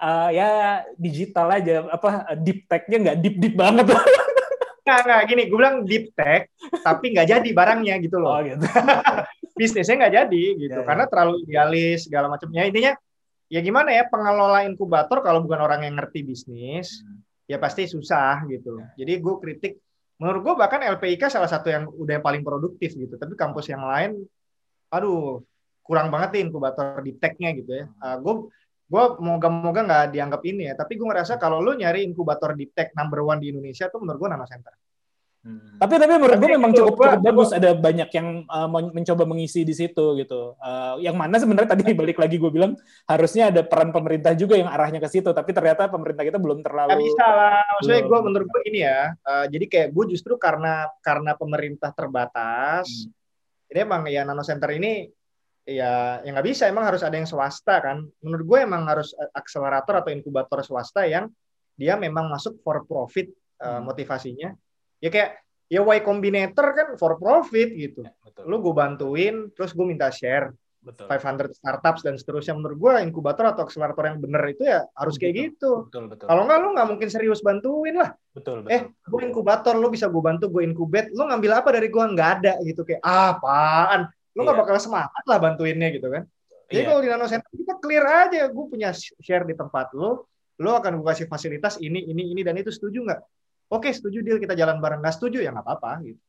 uh, 0.01 0.29
ya 0.33 0.81
digital 0.97 1.47
aja 1.53 1.85
apa 1.87 2.33
deep 2.41 2.65
tech-nya 2.65 2.97
nggak 2.97 3.17
deep 3.21 3.35
deep 3.37 3.55
banget 3.55 3.85
nggak 4.85 4.99
nggak 5.05 5.21
gini 5.29 5.43
gue 5.47 5.57
bilang 5.61 5.77
deep 5.85 6.11
tech 6.17 6.49
tapi 6.81 7.13
nggak 7.13 7.29
jadi 7.29 7.49
barangnya 7.53 7.95
gitu 8.01 8.17
loh 8.17 8.35
oh, 8.35 8.41
gitu. 8.41 8.65
bisnisnya 9.59 9.95
nggak 10.01 10.15
jadi 10.25 10.43
gitu 10.57 10.79
ya, 10.81 10.83
ya. 10.83 10.87
karena 10.89 11.05
terlalu 11.05 11.45
idealis 11.45 12.09
segala 12.09 12.27
macamnya 12.33 12.65
intinya 12.65 12.91
ya 13.51 13.59
gimana 13.61 13.93
ya 13.93 14.09
pengelola 14.09 14.65
inkubator 14.65 15.21
kalau 15.21 15.45
bukan 15.45 15.61
orang 15.61 15.85
yang 15.85 15.95
ngerti 16.01 16.25
bisnis 16.25 17.05
hmm. 17.05 17.21
ya 17.45 17.61
pasti 17.61 17.85
susah 17.85 18.41
gitu 18.49 18.81
ya. 18.81 19.05
jadi 19.05 19.21
gue 19.21 19.35
kritik 19.37 19.77
menurut 20.17 20.41
gue 20.41 20.53
bahkan 20.57 20.81
LPIK 20.81 21.29
salah 21.29 21.49
satu 21.49 21.69
yang 21.69 21.85
udah 21.85 22.17
yang 22.17 22.25
paling 22.25 22.41
produktif 22.41 22.97
gitu 22.97 23.21
tapi 23.21 23.37
kampus 23.37 23.69
yang 23.69 23.85
lain 23.85 24.17
aduh 24.89 25.45
kurang 25.85 26.09
banget 26.09 26.29
nih 26.37 26.41
inkubator 26.49 27.01
di 27.05 27.11
tech-nya 27.17 27.53
gitu 27.53 27.71
ya 27.73 27.85
uh, 28.01 28.17
gue 28.17 28.33
gue 28.91 29.03
moga-moga 29.23 29.81
nggak 29.87 30.05
dianggap 30.11 30.41
ini 30.43 30.67
ya 30.67 30.73
tapi 30.75 30.99
gue 30.99 31.07
ngerasa 31.07 31.39
kalau 31.39 31.63
lo 31.63 31.71
nyari 31.71 32.03
inkubator 32.03 32.51
di 32.51 32.67
tech 32.67 32.91
number 32.91 33.23
one 33.23 33.39
di 33.39 33.55
Indonesia 33.55 33.87
tuh 33.87 34.03
menurut 34.03 34.19
gue 34.19 34.29
Nano 34.35 34.43
Center 34.43 34.75
hmm. 35.47 35.79
tapi 35.79 35.95
tapi 35.95 36.11
menurut 36.19 36.35
gue 36.35 36.49
memang 36.59 36.75
cukup, 36.75 36.99
cukup 36.99 36.99
gua, 36.99 37.23
bagus 37.23 37.55
ada 37.55 37.71
banyak 37.71 38.11
yang 38.11 38.43
uh, 38.51 38.67
mencoba 38.67 39.23
mengisi 39.23 39.63
di 39.63 39.71
situ 39.71 40.19
gitu 40.19 40.59
uh, 40.59 40.99
yang 40.99 41.15
mana 41.15 41.39
sebenarnya 41.39 41.71
tadi 41.71 41.95
balik 41.95 42.19
lagi 42.19 42.35
gue 42.35 42.51
bilang 42.51 42.75
harusnya 43.07 43.47
ada 43.47 43.63
peran 43.63 43.95
pemerintah 43.95 44.35
juga 44.35 44.59
yang 44.59 44.67
arahnya 44.67 44.99
ke 44.99 45.07
situ 45.07 45.31
tapi 45.31 45.55
ternyata 45.55 45.87
pemerintah 45.87 46.27
kita 46.27 46.35
belum 46.35 46.59
terlalu 46.59 46.91
Gak 46.91 46.99
bisa 47.07 47.25
lah 47.31 47.63
maksudnya 47.79 48.03
gue 48.03 48.19
menurut 48.27 48.47
gue 48.51 48.61
ini 48.75 48.79
ya 48.83 49.15
uh, 49.23 49.45
jadi 49.47 49.65
kayak 49.71 49.87
gue 49.95 50.05
justru 50.11 50.35
karena 50.35 50.91
karena 50.99 51.31
pemerintah 51.39 51.95
terbatas 51.95 52.91
hmm. 52.91 53.71
jadi 53.71 53.87
emang 53.87 54.03
ya 54.11 54.27
Nano 54.27 54.43
Center 54.43 54.67
ini 54.75 55.20
ya 55.77 56.19
yang 56.27 56.35
nggak 56.35 56.47
bisa. 56.47 56.67
Emang 56.67 56.87
harus 56.87 57.01
ada 57.01 57.15
yang 57.15 57.29
swasta 57.29 57.79
kan? 57.79 58.03
Menurut 58.21 58.45
gue 58.45 58.59
emang 58.67 58.83
harus 58.87 59.15
akselerator 59.31 60.03
atau 60.03 60.11
inkubator 60.11 60.59
swasta 60.61 61.07
yang 61.07 61.31
dia 61.79 61.95
memang 61.95 62.27
masuk 62.29 62.59
for 62.61 62.83
profit 62.85 63.31
uh, 63.63 63.81
motivasinya. 63.81 64.53
Ya 65.01 65.09
kayak 65.09 65.41
ya 65.71 65.81
Y 65.81 65.99
Combinator 66.03 66.67
kan 66.75 66.87
for 66.99 67.15
profit 67.15 67.71
gitu. 67.73 68.03
Ya, 68.03 68.11
betul. 68.21 68.43
lu 68.45 68.55
gue 68.59 68.73
bantuin 68.75 69.35
terus 69.55 69.71
gue 69.71 69.85
minta 69.87 70.11
share 70.11 70.51
betul. 70.81 71.07
500 71.07 71.55
startups 71.55 72.01
dan 72.03 72.15
seterusnya. 72.19 72.53
Menurut 72.57 72.77
gue 72.77 72.93
inkubator 73.07 73.49
atau 73.49 73.63
akselerator 73.63 74.03
yang 74.11 74.19
bener 74.19 74.43
itu 74.51 74.67
ya 74.67 74.83
harus 74.97 75.15
betul. 75.15 75.21
kayak 75.23 75.35
gitu. 75.39 75.71
Betul, 75.87 76.03
betul. 76.11 76.25
kalau 76.27 76.43
nggak 76.45 76.59
lu 76.59 76.69
nggak 76.75 76.87
mungkin 76.89 77.09
serius 77.09 77.39
bantuin 77.39 77.95
lah. 77.95 78.11
Betul, 78.35 78.67
betul. 78.67 78.73
eh 78.75 78.81
gue 78.91 79.21
inkubator 79.23 79.73
lu 79.79 79.87
bisa 79.87 80.11
gue 80.11 80.21
bantu 80.21 80.51
gue 80.51 80.63
incubate. 80.65 81.13
Lu 81.15 81.25
ngambil 81.29 81.51
apa 81.63 81.69
dari 81.71 81.87
gue 81.87 82.03
nggak 82.03 82.29
ada 82.41 82.53
gitu. 82.67 82.81
Kayak 82.83 83.01
apaan 83.05 84.11
lo 84.31 84.39
nggak 84.47 84.55
yeah. 84.55 84.63
bakal 84.63 84.77
semangat 84.79 85.23
lah 85.27 85.37
bantuinnya 85.37 85.89
gitu 85.91 86.07
kan. 86.07 86.23
Jadi 86.71 86.81
yeah. 86.81 86.87
kalau 86.87 86.99
di 87.03 87.09
Nano 87.11 87.27
Center 87.27 87.51
kita 87.51 87.75
clear 87.83 88.05
aja, 88.07 88.47
gue 88.47 88.65
punya 88.67 88.95
share 88.95 89.43
di 89.43 89.55
tempat 89.55 89.91
lo, 89.91 90.31
lo 90.59 90.71
akan 90.79 91.03
gue 91.03 91.07
kasih 91.07 91.27
fasilitas 91.27 91.75
ini, 91.83 92.07
ini, 92.07 92.31
ini 92.31 92.41
dan 92.41 92.55
itu 92.55 92.71
setuju 92.71 93.03
nggak? 93.03 93.21
oke 93.71 93.89
setuju 93.89 94.19
deal 94.21 94.37
kita 94.37 94.53
jalan 94.53 94.83
bareng 94.83 94.99
nggak 94.99 95.15
setuju 95.15 95.39
ya 95.39 95.55
nggak 95.55 95.65
apa-apa 95.65 95.91
gitu 96.03 96.21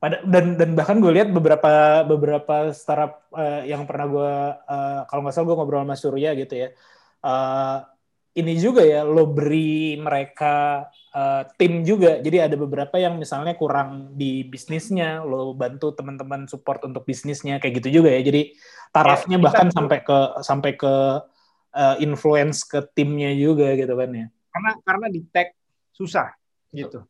Pada, 0.00 0.24
dan 0.24 0.56
dan 0.56 0.72
bahkan 0.72 0.96
gue 0.96 1.12
lihat 1.12 1.28
beberapa 1.28 2.00
beberapa 2.08 2.72
startup 2.72 3.28
eh, 3.36 3.68
yang 3.68 3.84
pernah 3.84 4.06
gue 4.08 4.32
eh, 4.64 5.00
kalau 5.12 5.20
nggak 5.20 5.34
salah 5.36 5.46
gue 5.52 5.56
ngobrol 5.60 5.84
sama 5.84 5.96
Surya 6.00 6.32
gitu 6.40 6.54
ya 6.56 6.68
eh, 7.20 7.78
ini 8.30 8.54
juga 8.62 8.86
ya 8.86 9.02
lo 9.02 9.26
beri 9.26 9.98
mereka 9.98 10.86
eh, 11.10 11.42
tim 11.58 11.82
juga. 11.82 12.22
Jadi 12.22 12.38
ada 12.38 12.56
beberapa 12.56 12.96
yang 12.96 13.18
misalnya 13.18 13.58
kurang 13.58 14.14
di 14.14 14.46
bisnisnya 14.46 15.26
lo 15.26 15.52
bantu 15.52 15.90
teman-teman 15.94 16.46
support 16.46 16.86
untuk 16.86 17.02
bisnisnya 17.02 17.58
kayak 17.58 17.82
gitu 17.82 18.02
juga 18.02 18.14
ya. 18.14 18.22
Jadi 18.22 18.54
tarafnya 18.94 19.36
Ya, 19.38 19.42
bahkan 19.42 19.68
sampai 19.74 19.98
ke 20.06 20.18
sampai 20.46 20.72
ke 20.78 20.94
eh, 21.74 21.96
influence 22.06 22.62
ke 22.62 22.86
timnya 22.94 23.34
juga 23.34 23.74
gitu 23.74 23.94
kan 23.98 24.10
ya. 24.14 24.26
Karena 24.50 24.70
karena 24.86 25.06
di 25.10 25.20
tech 25.30 25.54
susah 25.90 26.30
gitu 26.70 27.02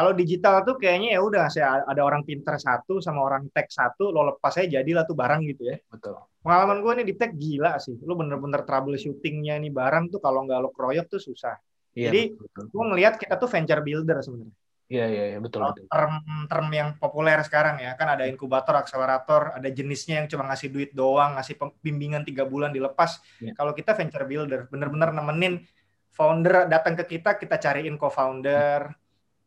kalau 0.00 0.16
digital 0.16 0.64
tuh 0.64 0.80
kayaknya 0.80 1.12
ya 1.12 1.20
udah 1.20 1.44
saya 1.52 1.84
ada 1.84 2.00
orang 2.00 2.24
pinter 2.24 2.56
satu 2.56 3.04
sama 3.04 3.20
orang 3.20 3.52
tech 3.52 3.68
satu 3.68 4.08
lo 4.08 4.32
lepas 4.32 4.56
aja 4.56 4.80
jadilah 4.80 5.04
tuh 5.04 5.12
barang 5.12 5.44
gitu 5.44 5.68
ya. 5.68 5.76
Betul. 5.92 6.16
Pengalaman 6.40 6.80
gue 6.80 6.92
nih 6.96 7.06
di 7.12 7.14
tech 7.20 7.36
gila 7.36 7.76
sih. 7.76 8.00
Lo 8.08 8.16
bener-bener 8.16 8.64
troubleshootingnya 8.64 9.60
nih 9.60 9.68
barang 9.68 10.08
tuh 10.08 10.24
kalau 10.24 10.48
nggak 10.48 10.56
lo 10.56 10.72
keroyok 10.72 11.04
tuh 11.04 11.20
susah. 11.20 11.60
Iya, 11.92 12.08
Jadi, 12.08 12.32
gue 12.64 12.84
ngelihat 12.88 13.20
kita 13.20 13.36
tuh 13.36 13.44
venture 13.52 13.84
builder 13.84 14.24
sebenarnya. 14.24 14.56
Iya, 14.90 15.06
iya, 15.06 15.24
iya, 15.36 15.38
betul, 15.38 15.60
Kalau 15.60 15.76
betul. 15.76 15.86
term 15.92 16.12
term 16.48 16.66
yang 16.72 16.88
populer 16.96 17.38
sekarang 17.44 17.78
ya 17.84 17.92
kan 17.94 18.16
ada 18.16 18.24
inkubator 18.24 18.74
akselerator 18.80 19.52
ada 19.52 19.68
jenisnya 19.68 20.24
yang 20.24 20.32
cuma 20.32 20.48
ngasih 20.48 20.72
duit 20.72 20.90
doang 20.96 21.36
ngasih 21.36 21.60
bimbingan 21.84 22.24
tiga 22.24 22.48
bulan 22.48 22.72
dilepas. 22.72 23.20
Iya. 23.36 23.52
kalau 23.52 23.76
kita 23.76 23.92
venture 23.92 24.24
builder 24.24 24.66
bener-bener 24.72 25.12
nemenin 25.12 25.62
founder 26.10 26.66
datang 26.66 26.98
ke 26.98 27.04
kita 27.06 27.38
kita 27.38 27.62
cariin 27.62 27.94
co-founder 27.94 28.90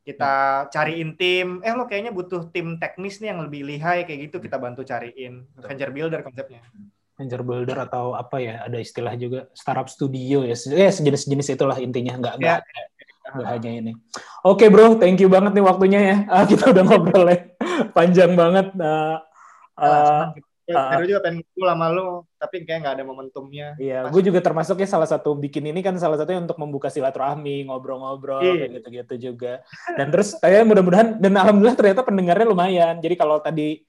kita 0.03 0.67
cariin 0.67 1.15
tim 1.15 1.63
eh 1.63 1.71
lo 1.71 1.87
kayaknya 1.87 2.11
butuh 2.11 2.51
tim 2.51 2.75
teknis 2.75 3.23
nih 3.23 3.31
yang 3.31 3.39
lebih 3.47 3.63
lihai 3.63 4.03
kayak 4.03 4.29
gitu 4.29 4.43
kita 4.43 4.59
bantu 4.59 4.83
cariin 4.83 5.47
Betul. 5.55 5.67
venture 5.71 5.91
builder 5.95 6.21
konsepnya 6.21 6.61
Venture 7.13 7.45
builder 7.45 7.77
atau 7.77 8.17
apa 8.17 8.41
ya, 8.41 8.65
ada 8.65 8.81
istilah 8.81 9.13
juga 9.13 9.45
startup 9.53 9.85
studio 9.85 10.41
ya, 10.49 10.57
ya 10.57 10.89
sejenis-jenis 10.89 11.53
itulah 11.53 11.77
intinya, 11.77 12.17
nggak 12.17 12.35
nggak 12.41 12.59
Ya. 12.65 12.83
nggak 13.37 13.47
hanya 13.53 13.71
ini. 13.85 13.91
Oke 14.41 14.65
bro, 14.73 14.97
thank 14.97 15.21
you 15.21 15.29
banget 15.29 15.53
nih 15.53 15.61
waktunya 15.61 15.99
ya. 16.01 16.17
Ah, 16.33 16.43
kita 16.49 16.73
udah 16.73 16.83
ngobrol 16.89 17.29
ya, 17.29 17.37
panjang 17.93 18.33
banget. 18.33 18.73
Nah, 18.73 19.21
Nah, 19.77 20.33
eh, 20.63 20.75
ah. 20.75 20.95
baru 20.95 21.05
juga 21.05 21.19
pengen 21.27 21.43
ngobrol 21.43 21.69
sama 21.71 21.87
lo 21.91 22.07
tapi 22.39 22.55
kayak 22.63 22.79
nggak 22.83 22.95
ada 22.99 23.05
momentumnya 23.07 23.67
Iya, 23.79 24.07
gue 24.11 24.21
juga 24.23 24.39
termasuk 24.43 24.79
ya 24.79 24.87
salah 24.87 25.07
satu 25.07 25.35
bikin 25.35 25.63
ini 25.71 25.79
kan 25.79 25.95
salah 25.95 26.19
satunya 26.19 26.43
untuk 26.43 26.59
membuka 26.59 26.91
silaturahmi, 26.91 27.67
ngobrol-ngobrol 27.67 28.43
Iya. 28.43 28.79
gitu-gitu 28.79 29.31
juga. 29.31 29.63
Dan 29.95 30.11
terus 30.11 30.35
saya 30.39 30.63
mudah-mudahan 30.67 31.19
dan 31.19 31.33
alhamdulillah 31.39 31.75
ternyata 31.79 32.03
pendengarnya 32.03 32.47
lumayan. 32.47 32.95
Jadi 32.99 33.15
kalau 33.15 33.39
tadi 33.39 33.83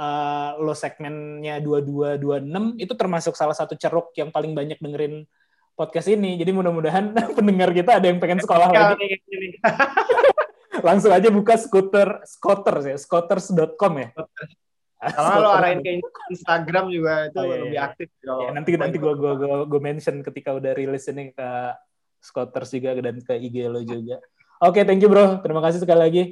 uh, 0.00 0.58
lo 0.58 0.74
segmennya 0.74 1.60
2226 1.62 2.82
itu 2.82 2.92
termasuk 2.96 3.34
salah 3.36 3.54
satu 3.54 3.76
ceruk 3.76 4.10
yang 4.16 4.32
paling 4.32 4.56
banyak 4.56 4.80
dengerin 4.80 5.26
podcast 5.78 6.08
ini. 6.10 6.34
Jadi 6.40 6.50
mudah-mudahan 6.50 7.14
pendengar 7.38 7.70
kita 7.70 8.00
ada 8.00 8.06
yang 8.08 8.18
pengen 8.18 8.40
sekolah 8.42 8.68
Ya, 8.72 8.92
lagi. 8.94 9.20
Langsung 10.86 11.12
aja 11.12 11.28
buka 11.28 11.60
scooter 11.60 12.24
scooters 12.24 12.84
ya, 12.88 12.96
scooters.com 12.96 13.92
ya. 14.00 14.08
Kalau 15.00 15.40
lo 15.44 15.50
arahin 15.56 15.80
ke 15.80 15.96
Instagram 16.28 16.92
juga 16.92 17.26
itu 17.26 17.38
Oh, 17.40 17.44
iya, 17.48 17.56
lebih 17.56 17.72
iya. 17.72 17.88
aktif. 17.88 18.08
kalau- 18.20 18.44
Ya, 18.44 18.50
nanti 18.52 18.70
nanti 18.76 18.96
gue 19.00 19.12
gue 19.16 19.32
gue 19.40 19.54
gue 19.64 19.80
mention 19.80 20.16
ketika 20.20 20.52
udah 20.52 20.72
rilis 20.76 21.08
ini 21.08 21.32
ke 21.32 21.48
Scotters 22.20 22.68
juga 22.68 22.92
dan 23.00 23.16
ke 23.16 23.32
IG 23.32 23.64
lo 23.64 23.80
juga. 23.80 24.20
Oke, 24.60 24.84
thank 24.84 25.00
you 25.00 25.08
bro. 25.08 25.40
Terima 25.40 25.64
kasih 25.64 25.80
sekali 25.80 26.00
lagi. 26.04 26.22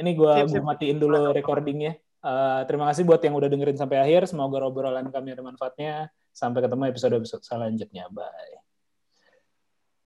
Ini 0.00 0.10
gue 0.16 0.32
gua 0.48 0.64
matiin 0.64 0.96
dulu 0.96 1.32
recordingnya. 1.32 2.00
Eh, 2.26 2.60
terima 2.64 2.88
kasih 2.88 3.04
buat 3.04 3.20
yang 3.20 3.36
udah 3.36 3.48
dengerin 3.52 3.76
sampai 3.76 4.00
akhir. 4.00 4.26
Semoga 4.26 4.64
obrolan 4.64 5.12
kami 5.12 5.36
ada 5.36 5.44
manfaatnya. 5.44 6.08
Sampai 6.32 6.64
ketemu 6.64 6.88
episode-episode 6.88 7.44
selanjutnya. 7.44 8.08
Bye. 8.08 8.65